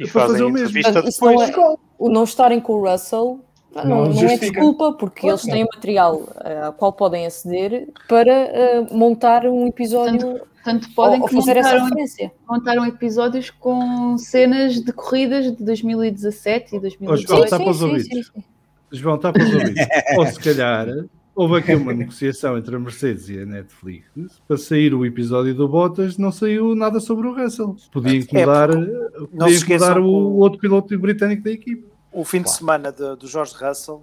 E 0.00 0.08
para 0.08 0.26
fazer 0.26 0.44
o 0.44 0.50
mesmo. 0.50 0.78
não 1.20 1.42
é, 1.42 1.76
o 1.98 2.08
não 2.08 2.24
estarem 2.24 2.58
com 2.60 2.72
o 2.72 2.90
Russell 2.90 3.40
Não 3.74 3.84
não, 3.84 4.06
não 4.06 4.28
é 4.28 4.38
desculpa, 4.38 4.94
porque 4.94 5.20
Claro 5.20 5.36
eles 5.36 5.42
têm 5.42 5.64
material 5.64 6.22
eh, 6.42 6.62
ao 6.62 6.72
qual 6.72 6.92
podem 6.92 7.26
aceder 7.26 7.88
para 8.08 8.32
eh, 8.32 8.86
montar 8.90 9.46
um 9.46 9.66
episódio 9.66 10.40
Portanto, 10.62 10.88
podem 10.94 11.22
ou, 11.22 11.26
que 11.26 11.34
fazer 11.34 11.56
essa 11.56 11.68
montaram, 11.70 11.84
referência. 11.84 12.32
montaram 12.48 12.86
episódios 12.86 13.50
com 13.50 14.18
cenas 14.18 14.74
de 14.82 14.92
corridas 14.92 15.56
de 15.56 15.64
2017 15.64 16.76
e 16.76 16.80
2018. 16.80 17.28
João, 17.28 17.44
está 17.44 17.58
para 17.58 17.70
os 17.70 17.82
ouvidos. 17.82 18.26
sim. 18.26 18.44
João, 18.92 19.16
está 19.16 19.32
para 19.32 19.42
os 19.42 19.54
ouvidos. 19.54 19.86
Ou 20.18 20.26
se 20.26 20.40
calhar 20.40 20.86
houve 21.34 21.56
aqui 21.58 21.74
uma 21.74 21.92
negociação 21.94 22.56
entre 22.58 22.74
a 22.76 22.78
Mercedes 22.78 23.28
e 23.28 23.38
a 23.40 23.46
Netflix 23.46 24.04
para 24.46 24.56
sair 24.56 24.94
o 24.94 25.04
episódio 25.06 25.54
do 25.54 25.68
Bottas, 25.68 26.16
não 26.18 26.30
saiu 26.32 26.74
nada 26.74 27.00
sobre 27.00 27.26
o 27.28 27.34
Russell. 27.34 27.76
Podia 27.92 28.16
incomodar, 28.18 28.70
É, 28.70 28.76
não 28.76 29.26
podia 29.26 29.56
incomodar 29.56 29.98
o, 29.98 30.04
o- 30.06 30.38
outro 30.38 30.58
piloto 30.58 30.98
britânico 30.98 31.42
da 31.42 31.50
equipe. 31.50 31.86
O 32.12 32.24
fim 32.24 32.42
de 32.42 32.50
semana 32.50 32.90
de- 32.92 33.16
do 33.16 33.26
Jorge 33.28 33.54
Russell 33.54 34.02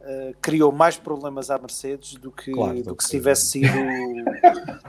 eh, 0.00 0.34
criou 0.40 0.70
mais 0.70 0.96
problemas 0.96 1.50
à 1.50 1.58
Mercedes 1.58 2.14
do 2.14 2.30
que, 2.30 2.52
Claro, 2.52 2.82
do 2.82 2.94
que 2.94 3.02
se 3.04 3.10
tivesse 3.10 3.46
sido 3.48 3.72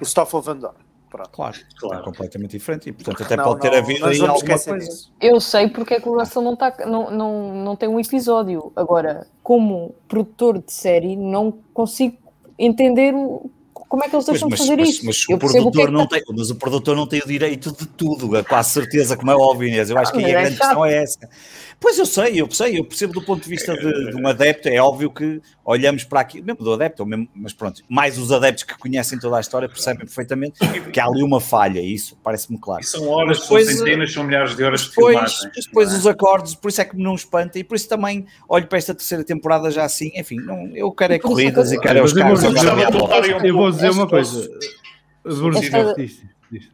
o 0.01 0.05
Stoffel 0.05 0.41
Van 0.41 0.57
Dorn. 0.57 0.75
Pronto. 1.09 1.29
Claro, 1.31 1.57
Claro. 1.79 2.01
é 2.01 2.05
completamente 2.05 2.51
diferente 2.51 2.89
e 2.89 2.91
portanto 2.93 3.23
até 3.23 3.35
Não, 3.35 3.43
pode 3.45 3.61
ter 3.61 3.71
não, 3.71 3.77
havido 3.79 4.05
aí 4.05 4.19
alguma 4.21 4.37
coisa. 4.47 4.77
disso. 4.77 5.11
Eu 5.19 5.39
sei 5.41 5.67
porque 5.67 5.95
é 5.95 5.99
que 5.99 6.07
o 6.07 6.17
Russell 6.17 6.41
não, 6.43 6.55
tá, 6.55 6.71
não, 6.85 7.09
não, 7.09 7.55
não 7.55 7.75
tem 7.75 7.89
um 7.89 7.99
episódio. 7.99 8.71
Agora, 8.75 9.25
como 9.41 9.95
produtor 10.07 10.59
de 10.61 10.71
série, 10.71 11.15
não 11.15 11.51
consigo 11.73 12.15
entender 12.59 13.15
o- 13.15 13.49
como 13.89 14.03
é 14.03 14.07
que 14.07 14.15
eles 14.15 14.25
Pois, 14.25 14.33
deixam 14.39 14.49
mas, 14.49 14.59
de 14.59 14.65
fazer 14.67 14.79
mas- 14.79 14.89
isso. 14.89 15.05
mas 15.05 15.25
Eu 15.27 15.33
o 15.33 15.35
o 15.35 15.39
que 15.39 15.45
é 15.45 15.49
produtor 15.49 15.85
que 15.87 15.91
não 15.91 16.07
tá- 16.07 16.15
tem, 16.17 16.23
mas 16.37 16.49
o 16.51 16.55
produtor 16.55 16.95
não 16.95 17.07
tem 17.07 17.19
o 17.21 17.27
direito 17.27 17.71
de 17.75 17.85
tudo, 17.87 18.35
é 18.37 18.43
quase 18.43 18.69
certeza, 18.69 19.17
como 19.17 19.31
é 19.31 19.35
óbvio, 19.35 19.67
Inês. 19.67 19.89
Eu 19.89 19.97
acho 19.97 20.11
que 20.13 20.19
aí 20.19 20.23
mas 20.25 20.33
a 20.35 20.37
é 20.37 20.41
grande 20.43 20.57
questão 20.57 20.85
é 20.85 20.93
essa. 21.03 21.29
Pois 21.81 21.97
eu 21.97 22.05
sei, 22.05 22.41
eu 22.41 22.51
sei, 22.51 22.77
eu 22.79 22.85
percebo 22.85 23.13
do 23.13 23.21
ponto 23.21 23.41
de 23.43 23.49
vista 23.49 23.73
de, 23.73 24.11
de 24.11 24.15
um 24.15 24.27
adepto, 24.27 24.67
é 24.67 24.79
óbvio 24.81 25.09
que 25.09 25.41
olhamos 25.65 26.03
para 26.03 26.19
aqui, 26.19 26.41
mesmo 26.41 26.61
do 26.63 26.73
adepto, 26.73 27.05
mesmo, 27.05 27.27
mas 27.33 27.53
pronto, 27.53 27.81
mais 27.87 28.17
os 28.17 28.31
adeptos 28.33 28.63
que 28.65 28.77
conhecem 28.77 29.17
toda 29.17 29.37
a 29.37 29.39
história 29.39 29.67
percebem 29.69 30.05
perfeitamente 30.05 30.59
que 30.91 30.99
há 30.99 31.05
ali 31.05 31.23
uma 31.23 31.39
falha, 31.39 31.79
isso 31.79 32.17
parece-me 32.21 32.59
claro. 32.59 32.81
E 32.81 32.85
são 32.85 33.07
horas, 33.07 33.37
Mas 33.37 33.41
depois, 33.47 33.65
são 33.67 33.77
centenas, 33.77 34.11
são 34.13 34.23
milhares 34.25 34.55
de 34.57 34.63
horas 34.63 34.81
de 34.81 34.89
Depois, 34.89 35.13
filmagem. 35.15 35.51
depois 35.67 35.93
é? 35.93 35.95
os 35.97 36.05
acordes, 36.07 36.53
por 36.55 36.67
isso 36.69 36.81
é 36.81 36.85
que 36.85 36.95
me 36.97 37.03
não 37.03 37.15
espanta 37.15 37.57
e 37.57 37.63
por 37.63 37.75
isso 37.75 37.87
também 37.87 38.25
olho 38.49 38.67
para 38.67 38.77
esta 38.77 38.93
terceira 38.93 39.23
temporada 39.23 39.71
já 39.71 39.85
assim, 39.85 40.11
enfim, 40.15 40.35
não, 40.35 40.67
eu 40.75 40.91
quero 40.91 41.13
é 41.13 41.15
é 41.15 41.19
corridas 41.19 41.71
e 41.71 41.79
quero 41.79 41.99
é 41.99 42.03
os 42.03 42.13
Mas 42.13 42.43
eu 42.43 42.53
carros 42.53 42.65
a 42.65 42.73
a 42.73 42.81
eu 42.83 42.91
vou- 42.91 43.45
Eu 43.47 43.53
vou 43.55 43.71
dizer 43.79 43.91
uma 43.91 44.07
coisa. 44.07 44.49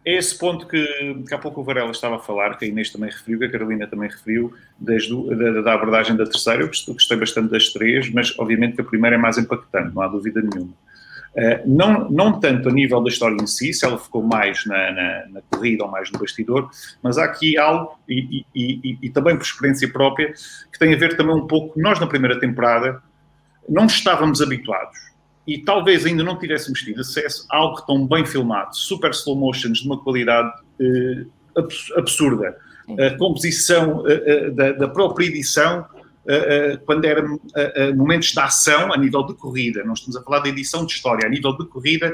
É 0.05 0.15
esse 0.15 0.37
ponto 0.37 0.67
que, 0.67 0.85
que 1.27 1.33
há 1.33 1.37
pouco 1.37 1.59
o 1.59 1.63
Varela 1.63 1.91
estava 1.91 2.15
a 2.15 2.19
falar, 2.19 2.57
que 2.57 2.63
a 2.63 2.67
Inês 2.67 2.89
também 2.91 3.09
referiu, 3.09 3.39
que 3.39 3.45
a 3.45 3.51
Carolina 3.51 3.85
também 3.87 4.09
referiu, 4.09 4.53
desde 4.79 5.13
o, 5.13 5.35
da, 5.35 5.61
da 5.61 5.73
abordagem 5.73 6.15
da 6.15 6.23
terceira. 6.23 6.63
Eu 6.63 6.67
gostei, 6.67 6.93
gostei 6.93 7.17
bastante 7.17 7.51
das 7.51 7.73
três, 7.73 8.09
mas 8.09 8.33
obviamente 8.39 8.75
que 8.75 8.81
a 8.81 8.85
primeira 8.85 9.17
é 9.17 9.19
mais 9.19 9.37
impactante, 9.37 9.93
não 9.93 10.01
há 10.01 10.07
dúvida 10.07 10.41
nenhuma. 10.41 10.71
Uh, 11.35 11.59
não, 11.65 12.09
não 12.09 12.39
tanto 12.39 12.69
a 12.69 12.71
nível 12.71 13.01
da 13.03 13.09
história 13.09 13.35
em 13.35 13.45
si, 13.45 13.73
se 13.73 13.85
ela 13.85 13.97
ficou 13.97 14.23
mais 14.23 14.65
na, 14.65 14.91
na, 14.93 15.25
na 15.27 15.41
corrida 15.51 15.83
ou 15.83 15.91
mais 15.91 16.09
no 16.09 16.17
bastidor, 16.17 16.69
mas 17.03 17.17
há 17.17 17.25
aqui 17.25 17.57
algo, 17.57 17.99
e, 18.07 18.45
e, 18.55 18.79
e, 18.81 18.97
e 19.01 19.09
também 19.09 19.35
por 19.35 19.43
experiência 19.43 19.91
própria, 19.91 20.33
que 20.71 20.79
tem 20.79 20.93
a 20.93 20.97
ver 20.97 21.17
também 21.17 21.35
um 21.35 21.45
pouco. 21.45 21.77
Nós, 21.77 21.99
na 21.99 22.07
primeira 22.07 22.39
temporada, 22.39 23.03
não 23.67 23.87
estávamos 23.87 24.41
habituados 24.41 25.14
e 25.47 25.59
talvez 25.59 26.05
ainda 26.05 26.23
não 26.23 26.37
tivéssemos 26.37 26.79
tido 26.81 27.01
acesso 27.01 27.45
a 27.51 27.57
algo 27.57 27.81
tão 27.81 28.07
bem 28.07 28.25
filmado, 28.25 28.75
super 28.75 29.11
slow 29.11 29.35
motions 29.35 29.79
de 29.79 29.87
uma 29.87 29.97
qualidade 30.01 30.51
eh, 30.79 31.25
abs- 31.57 31.91
absurda. 31.95 32.57
A 32.99 33.17
composição 33.17 34.07
eh, 34.07 34.23
eh, 34.25 34.49
da, 34.51 34.71
da 34.73 34.87
própria 34.87 35.25
edição, 35.25 35.85
eh, 36.27 36.79
quando 36.85 37.05
eram 37.05 37.39
eh, 37.55 37.91
momentos 37.93 38.29
de 38.29 38.39
ação 38.39 38.93
a 38.93 38.97
nível 38.97 39.23
de 39.25 39.33
corrida, 39.35 39.83
não 39.83 39.93
estamos 39.93 40.15
a 40.15 40.21
falar 40.23 40.39
de 40.41 40.49
edição 40.49 40.85
de 40.85 40.93
história, 40.93 41.25
a 41.25 41.29
nível 41.29 41.55
de 41.57 41.65
corrida, 41.67 42.13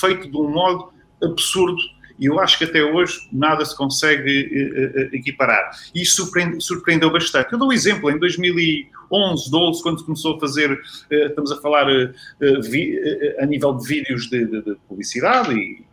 feito 0.00 0.28
de 0.30 0.36
um 0.36 0.50
modo 0.50 0.92
absurdo. 1.22 1.78
E 2.18 2.26
eu 2.26 2.40
acho 2.40 2.58
que 2.58 2.64
até 2.64 2.82
hoje 2.82 3.18
nada 3.32 3.64
se 3.64 3.76
consegue 3.76 4.30
eh, 4.52 4.92
eh, 4.94 5.16
equiparar. 5.16 5.70
E 5.94 6.02
isso 6.02 6.16
surpreende- 6.16 6.60
surpreendeu 6.62 7.10
bastante. 7.12 7.52
Eu 7.52 7.58
dou 7.58 7.68
um 7.68 7.72
exemplo, 7.72 8.10
em 8.10 8.18
2011, 8.18 9.50
12, 9.50 9.82
quando 9.82 10.04
começou 10.04 10.36
a 10.36 10.40
fazer, 10.40 10.78
eh, 11.10 11.26
estamos 11.26 11.52
a 11.52 11.60
falar 11.60 11.88
eh, 11.90 12.12
eh, 12.40 12.60
eh, 12.72 13.36
a 13.42 13.46
nível 13.46 13.72
de 13.74 13.86
vídeos 13.86 14.28
de, 14.28 14.44
de- 14.46 14.62
de 14.62 14.74
publicidade 14.88 15.54
e, 15.54 15.84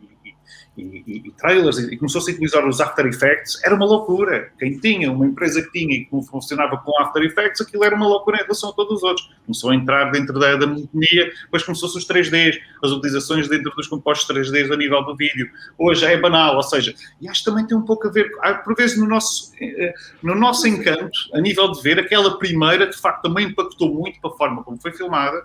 e- 0.78 1.04
e, 1.08 1.28
e, 1.28 1.32
trailers, 1.32 1.78
e 1.80 1.96
começou-se 1.98 2.30
a 2.30 2.34
utilizar 2.34 2.68
os 2.68 2.82
After 2.82 3.06
Effects, 3.06 3.64
era 3.64 3.74
uma 3.76 3.86
loucura. 3.86 4.52
Quem 4.60 4.78
tinha, 4.80 5.12
uma 5.12 5.26
empresa 5.26 5.62
que 5.62 5.72
tinha 5.72 5.96
e 5.96 6.06
que 6.06 6.22
funcionava 6.28 6.78
com 6.78 7.00
After 7.02 7.24
Effects, 7.24 7.62
aquilo 7.62 7.84
era 7.84 7.96
uma 7.96 8.08
loucura 8.08 8.38
em 8.38 8.42
relação 8.42 8.70
a 8.70 8.74
todos 8.74 8.98
os 8.98 9.04
outros. 9.04 9.32
Começou 9.46 9.70
a 9.72 9.76
entrar 9.76 10.12
dentro 10.12 10.38
da, 10.40 10.56
da 10.56 10.68
monotonia, 10.68 11.32
depois 11.44 11.64
começou-se 11.64 11.98
os 11.98 12.06
3Ds, 12.06 12.60
as 12.84 12.92
utilizações 12.92 13.48
dentro 13.48 13.72
dos 13.76 13.88
compostos 13.88 14.28
3Ds 14.28 14.72
a 14.72 14.78
nível 14.78 15.02
do 15.04 15.16
vídeo. 15.16 15.50
Hoje 15.78 16.06
é 16.06 16.20
banal, 16.20 16.56
ou 16.56 16.64
seja, 16.64 16.94
e 17.22 17.28
acho 17.30 17.44
que 17.44 17.50
também 17.50 17.66
tem 17.66 17.78
um 17.78 17.84
pouco 17.86 18.08
a 18.08 18.12
ver, 18.12 18.30
por 18.64 18.76
vezes 18.76 18.98
no 18.98 19.08
nosso, 19.08 19.52
eh, 19.62 19.94
no 20.22 20.36
nosso 20.36 20.68
encanto, 20.68 21.18
a 21.34 21.40
nível 21.40 21.72
de 21.72 21.82
ver, 21.82 22.00
aquela 22.00 22.38
primeira, 22.38 22.88
de 22.88 22.98
facto, 22.98 23.22
também 23.24 23.48
impactou 23.48 23.94
muito 23.94 24.20
para 24.20 24.32
a 24.32 24.34
forma 24.34 24.64
como 24.64 24.78
foi 24.82 24.92
filmada, 24.92 25.44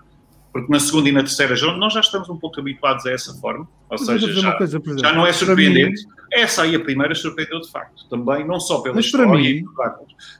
porque 0.52 0.72
na 0.72 0.80
segunda 0.80 1.08
e 1.08 1.12
na 1.12 1.20
terceira 1.20 1.54
já, 1.54 1.72
nós 1.76 1.92
já 1.92 2.00
estamos 2.00 2.28
um 2.28 2.36
pouco 2.36 2.58
habituados 2.60 3.06
a 3.06 3.12
essa 3.12 3.32
forma, 3.34 3.60
ou 3.88 3.96
Mas 3.98 4.04
seja, 4.04 4.32
já, 4.32 4.52
coisa, 4.56 4.76
exemplo, 4.78 4.98
já 4.98 5.12
não 5.12 5.26
é 5.26 5.32
surpreendente. 5.32 6.02
mim- 6.04 6.10
Essa 6.32 6.62
aí, 6.62 6.74
a 6.76 6.80
primeira, 6.80 7.14
surpreendeu 7.14 7.60
de 7.60 7.70
facto. 7.70 8.08
Também, 8.08 8.46
não 8.46 8.60
só 8.60 8.80
pela 8.80 8.94
Mas 8.94 9.06
história, 9.06 9.26
mim- 9.28 9.64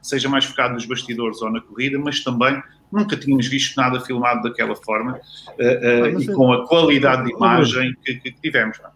seja 0.02 0.28
mais 0.28 0.44
focado 0.44 0.74
nos 0.74 0.84
bastidores 0.86 1.40
ou 1.42 1.50
na 1.50 1.60
corrida, 1.60 1.98
mas 1.98 2.22
também 2.22 2.60
nunca 2.92 3.16
tínhamos 3.16 3.46
visto 3.48 3.76
nada 3.76 4.00
filmado 4.00 4.42
daquela 4.42 4.74
forma 4.76 5.18
Ah, 5.48 6.10
mas 6.12 6.24
e 6.26 6.30
é- 6.30 6.34
com 6.34 6.52
a 6.52 6.66
qualidade 6.66 7.24
de 7.26 7.32
imagem 7.32 7.94
que, 8.04 8.14
que 8.16 8.32
tivemos. 8.32 8.78
não 8.80 8.86
é? 8.88 8.92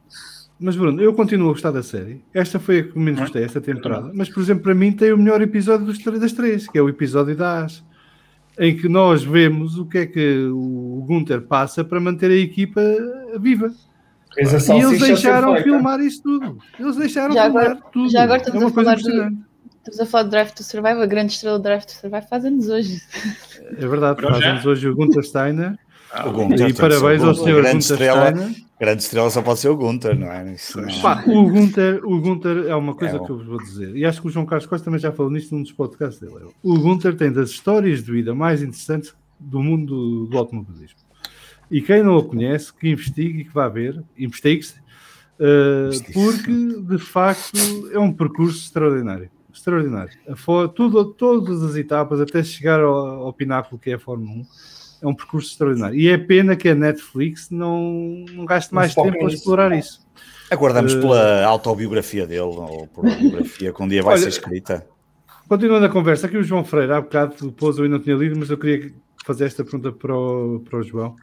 Mas 0.60 0.76
Bruno, 0.76 1.02
eu 1.02 1.12
continuo 1.12 1.48
a 1.48 1.52
gostar 1.52 1.72
da 1.72 1.82
série. 1.82 2.24
Esta 2.32 2.60
foi 2.60 2.78
a 2.78 2.82
que 2.84 2.96
menos 2.98 3.18
Hum? 3.20 3.24
gostei, 3.24 3.42
esta 3.42 3.60
temporada. 3.60 4.10
Mas, 4.14 4.28
por 4.28 4.40
exemplo, 4.40 4.62
para 4.62 4.74
mim 4.74 4.92
tem 4.92 5.12
o 5.12 5.18
melhor 5.18 5.42
episódio 5.42 5.84
dos, 5.84 5.98
das 5.98 6.32
três, 6.32 6.68
que 6.68 6.78
é 6.78 6.82
o 6.82 6.88
episódio 6.88 7.34
da 7.36 7.64
AS, 7.64 7.84
em 8.58 8.76
que 8.76 8.88
nós 8.88 9.22
vemos 9.24 9.78
o 9.78 9.86
que 9.86 9.98
é 9.98 10.06
que 10.06 10.44
o 10.52 11.04
Gunther 11.06 11.42
passa 11.42 11.84
para 11.84 12.00
manter 12.00 12.30
a 12.30 12.34
equipa 12.36 12.80
viva. 13.40 13.72
E 14.36 14.40
eles 14.42 15.00
deixaram 15.00 15.56
filmar 15.62 16.00
isso 16.00 16.22
tudo. 16.22 16.58
Eles 16.78 16.96
deixaram 16.96 17.34
Já 17.34 17.44
filmar 17.44 17.64
agora- 17.66 17.80
tudo. 17.92 18.10
já 18.10 18.22
agora 18.24 18.38
é 18.38 18.42
estamos 18.42 18.62
uma 18.62 18.70
a 18.70 18.72
coisa 18.74 18.96
falar 18.98 19.28
do-. 19.28 19.44
Estamos 19.78 20.00
a 20.00 20.06
falar 20.06 20.22
de 20.24 20.30
Drive 20.30 20.50
to 20.52 20.62
Survive, 20.64 21.02
a 21.02 21.06
grande 21.06 21.32
estrela 21.32 21.58
do 21.58 21.62
Drive 21.62 21.84
to 21.84 21.92
Survive 21.92 22.26
faz-nos 22.28 22.68
hoje. 22.68 23.00
É 23.78 23.86
verdade, 23.86 24.22
fazemos 24.22 24.64
hoje 24.66 24.88
o 24.88 24.94
Gunther 24.96 25.22
Steiner. 25.24 25.78
Ah, 26.16 26.28
O 26.28 26.32
Gunther, 26.32 26.68
E 26.68 26.74
parabéns 26.74 27.22
ao 27.22 27.34
senhor 27.34 27.62
grande 27.62 27.78
Gunther 27.78 27.92
estrela, 27.92 28.30
Steiner. 28.30 28.64
grande 28.78 29.02
estrela 29.02 29.30
só 29.30 29.42
pode 29.42 29.58
ser 29.60 29.68
o 29.68 29.76
Gunter, 29.76 30.18
não 30.18 30.30
é? 30.30 30.52
Isso 30.54 30.80
não- 30.80 31.00
Pá, 31.02 31.24
o 31.26 31.48
Gunter, 31.50 32.00
o 32.04 32.20
Gunter 32.20 32.66
é 32.68 32.74
uma 32.76 32.94
coisa 32.94 33.16
É 33.16 33.18
que 33.18 33.30
eu 33.30 33.36
vos 33.38 33.46
vou 33.46 33.58
dizer, 33.62 33.96
e 33.96 34.04
acho 34.04 34.20
que 34.20 34.28
o 34.28 34.30
João 34.30 34.46
Carlos 34.46 34.66
Costa 34.66 34.84
também 34.84 35.00
já 35.00 35.10
falou 35.12 35.30
nisto 35.32 35.54
num 35.54 35.62
dos 35.62 35.72
podcasts 35.72 36.20
dele. 36.20 36.46
O 36.62 36.78
Gunter 36.78 37.16
tem 37.16 37.32
das 37.32 37.50
histórias 37.50 38.02
de 38.04 38.12
vida 38.12 38.34
mais 38.34 38.62
interessantes 38.62 39.14
do 39.40 39.60
mundo 39.62 40.26
do 40.26 40.38
automobilismo. 40.38 40.98
E 41.70 41.80
quem 41.82 42.02
não 42.02 42.16
o 42.16 42.22
conhece, 42.24 42.72
que 42.72 42.88
investigue 42.88 43.40
e 43.40 43.44
que 43.44 43.52
vá 43.52 43.68
ver, 43.68 44.00
investigue-se, 44.16 44.74
Investigue. 45.40 46.12
porque 46.12 46.80
de 46.82 46.98
facto 46.98 47.58
é 47.92 47.98
um 47.98 48.12
percurso 48.12 48.58
extraordinário. 48.64 49.28
Extraordinário. 49.52 50.12
A 50.28 50.36
fo- 50.36 50.68
tudo, 50.68 51.04
todas 51.06 51.62
as 51.62 51.76
etapas, 51.76 52.20
até 52.20 52.42
chegar 52.42 52.80
ao, 52.80 52.94
ao 53.26 53.32
pináculo 53.32 53.80
que 53.80 53.90
é 53.90 53.94
a 53.94 53.98
Fórmula 53.98 54.30
1, 54.32 54.44
é 55.04 55.08
um 55.08 55.14
percurso 55.14 55.50
extraordinário. 55.52 55.96
E 55.98 56.08
é 56.08 56.16
pena 56.18 56.56
que 56.56 56.68
a 56.68 56.74
Netflix 56.74 57.50
não, 57.50 58.24
não 58.32 58.44
gaste 58.44 58.74
mais 58.74 58.94
tempo 58.94 59.26
a 59.26 59.28
explorar 59.28 59.76
isso. 59.76 60.04
Aguardamos 60.50 60.94
Eh, 60.94 61.00
pela 61.00 61.44
autobiografia 61.46 62.26
dele, 62.26 62.40
ou 62.42 62.86
por 62.88 63.04
uma 63.04 63.14
biografia 63.14 63.72
que 63.72 63.82
um 63.82 63.88
dia 63.88 64.02
vai 64.02 64.14
Olha, 64.14 64.22
ser 64.22 64.28
escrita. 64.28 64.86
Continuando 65.48 65.86
a 65.86 65.88
conversa, 65.88 66.26
aqui 66.26 66.36
o 66.36 66.42
João 66.42 66.64
Freire, 66.64 66.92
há 66.92 67.00
bocado 67.00 67.52
pôs, 67.52 67.76
eu 67.78 67.84
ainda 67.84 67.96
não 67.98 68.02
tinha 68.04 68.16
lido, 68.16 68.38
mas 68.38 68.48
eu 68.50 68.56
queria 68.58 68.92
fazer 69.26 69.44
esta 69.44 69.62
pergunta 69.64 69.92
para 69.92 70.16
o, 70.16 70.60
para 70.68 70.78
o 70.78 70.82
João. 70.82 71.16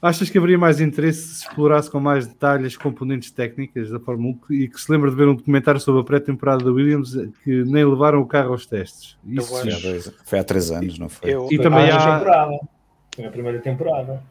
Achas 0.00 0.28
que 0.28 0.36
haveria 0.36 0.58
mais 0.58 0.80
interesse 0.80 1.20
se 1.28 1.46
explorasse 1.46 1.88
com 1.88 2.00
mais 2.00 2.26
detalhe 2.26 2.66
as 2.66 2.76
componentes 2.76 3.30
técnicas 3.30 3.88
da 3.88 4.00
Fórmula 4.00 4.34
1 4.50 4.52
e 4.54 4.66
que 4.68 4.80
se 4.80 4.90
lembra 4.90 5.08
de 5.08 5.14
ver 5.16 5.28
um 5.28 5.34
documentário 5.36 5.80
sobre 5.80 6.00
a 6.00 6.04
pré-temporada 6.04 6.64
da 6.64 6.72
Williams 6.72 7.14
que 7.44 7.62
nem 7.64 7.84
levaram 7.84 8.20
o 8.20 8.26
carro 8.26 8.50
aos 8.52 8.66
testes? 8.66 9.16
Isso 9.24 9.48
Foi 9.48 9.72
há, 9.72 9.78
dois- 9.78 10.12
foi 10.24 10.38
há 10.40 10.44
três 10.44 10.70
anos, 10.72 10.98
não 10.98 11.08
foi? 11.08 11.30
Eu, 11.32 11.46
E 11.52 11.56
também 11.58 11.88
há-. 11.88 12.48
Foi 13.14 13.24
na 13.24 13.30
primeira 13.30 13.58
temporada. 13.60 14.22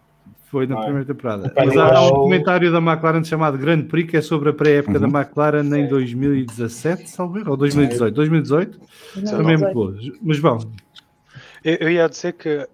foi 0.49 0.67
na 0.67 0.75
Não 0.75 0.81
é? 0.81 0.85
primeira 0.85 1.07
temporada. 1.07 1.53
Mas 1.55 1.77
há, 1.77 1.95
há 1.97 2.05
um 2.07 2.09
documentário 2.09 2.71
da 2.71 2.79
McLaren 2.79 3.23
chamado 3.23 3.57
Grande 3.57 3.83
Prix 3.85 4.09
que 4.11 4.17
é 4.17 4.21
sobre 4.21 4.49
a 4.49 4.53
pré-época 4.53 4.99
Uhum. 4.99 5.09
da 5.09 5.19
McLaren 5.19 5.63
em 5.77 5.87
2017, 5.87 7.09
salvo 7.09 7.37
erro, 7.39 7.51
ou 7.51 7.57
2018. 7.57 8.13
2018 8.13 8.79
também 9.29 9.53
é 9.53 9.57
muito 9.57 9.73
boa. 9.73 9.95
Mas 10.21 10.39
vamos, 10.39 10.67
eu, 11.63 11.75
eu 11.75 11.89
ia 11.91 12.09
dizer 12.09 12.33
que 12.33 12.67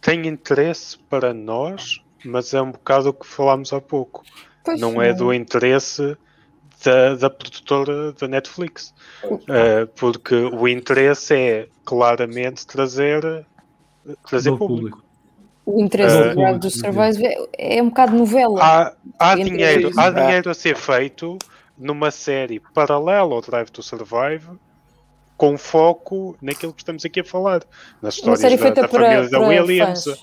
tem 0.00 0.26
interesse 0.28 0.98
para 1.08 1.34
nós, 1.34 2.00
mas 2.24 2.54
é 2.54 2.60
um 2.62 2.70
bocado 2.70 3.08
o 3.08 3.12
que 3.14 3.26
falámos 3.26 3.72
há 3.72 3.80
pouco. 3.80 4.22
Pois, 4.64 4.78
não 4.80 5.00
é 5.02 5.12
do 5.12 5.32
interesse 5.32 6.16
da, 6.84 7.14
da 7.16 7.30
produtora 7.30 8.12
da 8.12 8.28
Netflix. 8.28 8.94
Eh, 9.48 9.86
porque 9.98 10.34
o 10.34 10.68
interesse 10.68 11.34
é 11.34 11.68
claramente 11.84 12.66
trazer, 12.66 13.44
trazer 14.28 14.50
público. 14.50 14.66
público. 14.98 15.04
O 15.66 15.80
interesse 15.80 16.16
Ah, 16.16 16.28
do 16.28 16.34
Drive 16.34 16.58
do 16.58 16.70
Survive 16.70 17.26
é, 17.26 17.78
é 17.78 17.82
um 17.82 17.88
bocado 17.88 18.16
novela. 18.16 18.60
Há, 18.62 18.92
há, 19.18 19.34
dinheiro, 19.36 19.86
eles, 19.88 19.98
há 19.98 20.10
dinheiro 20.10 20.50
a 20.50 20.54
ser 20.54 20.76
feito 20.76 21.38
numa 21.78 22.10
série 22.10 22.60
paralela 22.74 23.34
ao 23.34 23.40
Drive 23.40 23.70
to 23.70 23.82
Survive 23.82 24.48
com 25.36 25.56
foco 25.56 26.36
naquilo 26.42 26.72
que 26.72 26.82
estamos 26.82 27.04
aqui 27.04 27.20
a 27.20 27.24
falar. 27.24 27.62
Nas 28.02 28.18
Uma 28.18 28.34
histórias 28.34 28.40
série 28.40 28.56
da, 28.56 28.62
feita 28.62 28.82
da 28.82 28.88
para, 28.88 29.04
família 29.04 29.30
da 29.30 29.38
para 29.38 29.48
Williams. 29.48 30.04
fãs. 30.04 30.22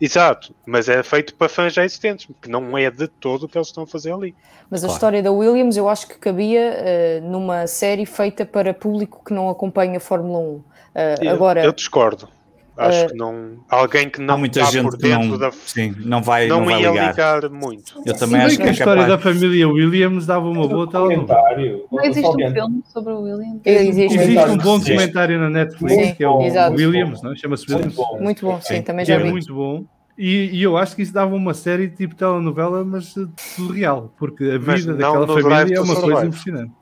Exato, 0.00 0.54
mas 0.66 0.88
é 0.90 1.02
feito 1.02 1.34
para 1.36 1.48
fãs 1.48 1.72
já 1.72 1.82
existentes, 1.84 2.28
que 2.42 2.50
não 2.50 2.76
é 2.76 2.90
de 2.90 3.08
todo 3.08 3.44
o 3.44 3.48
que 3.48 3.56
eles 3.56 3.68
estão 3.68 3.84
a 3.84 3.86
fazer 3.86 4.12
ali. 4.12 4.34
Mas 4.68 4.82
a 4.82 4.86
Claro. 4.88 4.94
história 4.96 5.22
da 5.22 5.32
Williams 5.32 5.76
eu 5.76 5.88
acho 5.88 6.06
que 6.08 6.18
cabia 6.18 6.60
eh, 6.76 7.20
numa 7.22 7.66
série 7.66 8.04
feita 8.04 8.44
para 8.44 8.74
público 8.74 9.22
que 9.24 9.32
não 9.32 9.48
acompanha 9.48 9.96
a 9.96 10.00
Fórmula 10.00 10.38
1. 10.38 10.62
Eh, 10.94 11.14
Eu- 11.22 11.30
agora, 11.30 11.64
eu 11.64 11.72
discordo. 11.72 12.28
Acho 12.76 12.98
eh, 12.98 13.06
que 13.08 13.14
não. 13.14 13.58
Alguém 13.68 14.10
que 14.10 14.20
não 14.20 14.34
Há 14.34 14.36
muita 14.36 14.60
está 14.60 14.70
gente 14.70 14.82
por 14.84 14.96
que 14.96 15.02
dentro 15.02 15.28
não, 15.28 15.38
da. 15.38 15.50
sim, 15.52 15.94
não 16.04 16.22
vai, 16.22 16.46
Não, 16.46 16.58
não 16.60 16.66
vai 16.66 16.82
ia 16.82 16.90
ligar. 16.90 17.10
ligar 17.40 17.50
muito. 17.50 17.94
Eu 18.04 18.14
também 18.14 18.36
bem 18.36 18.46
acho 18.46 18.56
que 18.56 18.62
que 18.62 18.68
a 18.68 18.70
é 18.70 18.72
história 18.72 19.02
capaz. 19.06 19.24
da 19.24 19.32
família 19.32 19.68
Williams 19.68 20.26
dava 20.26 20.46
uma 20.48 20.68
boa 20.68 20.86
telenovela. 20.90 21.26
Documentário. 21.26 21.84
Não 21.90 22.04
existe 22.04 22.28
um 22.28 22.52
filme 22.52 22.82
sobre 22.86 23.12
o 23.12 23.20
William? 23.22 23.60
Existe. 23.64 24.18
Existe 24.18 24.48
um 24.50 24.56
bom 24.58 24.78
Sim. 24.80 24.92
documentário 24.94 25.38
na 25.40 25.48
Netflix 25.50 25.94
Sim, 26.06 26.14
que 26.14 26.24
é 26.24 26.28
o 26.28 26.42
exato. 26.42 26.76
Williams, 26.76 27.22
não 27.22 27.32
é? 27.32 27.36
chama-se 27.36 27.64
Muito 27.70 27.76
Williams. 27.86 27.96
bom. 27.96 28.18
muito 28.22 28.46
bom, 28.46 28.60
sim, 28.60 28.74
Sim. 28.76 28.82
também 28.82 29.04
Que 29.06 29.12
já 29.12 29.18
é 29.18 29.22
vi. 29.22 29.30
muito 29.30 29.54
bom. 29.54 29.84
E, 30.18 30.50
e 30.52 30.62
eu 30.62 30.76
acho 30.78 30.96
que 30.96 31.02
isso 31.02 31.12
dava 31.12 31.34
uma 31.34 31.52
série 31.54 31.88
tipo 31.88 32.14
telenovela, 32.14 32.82
mas 32.84 33.14
eh, 33.16 33.26
tudo 33.56 33.72
real, 33.74 34.14
porque 34.18 34.44
a 34.44 34.58
vida 34.58 34.94
daquela 34.94 35.26
família 35.26 35.76
é 35.76 35.80
uma 35.80 35.94
coisa 35.94 36.24
impressionante. 36.26 36.72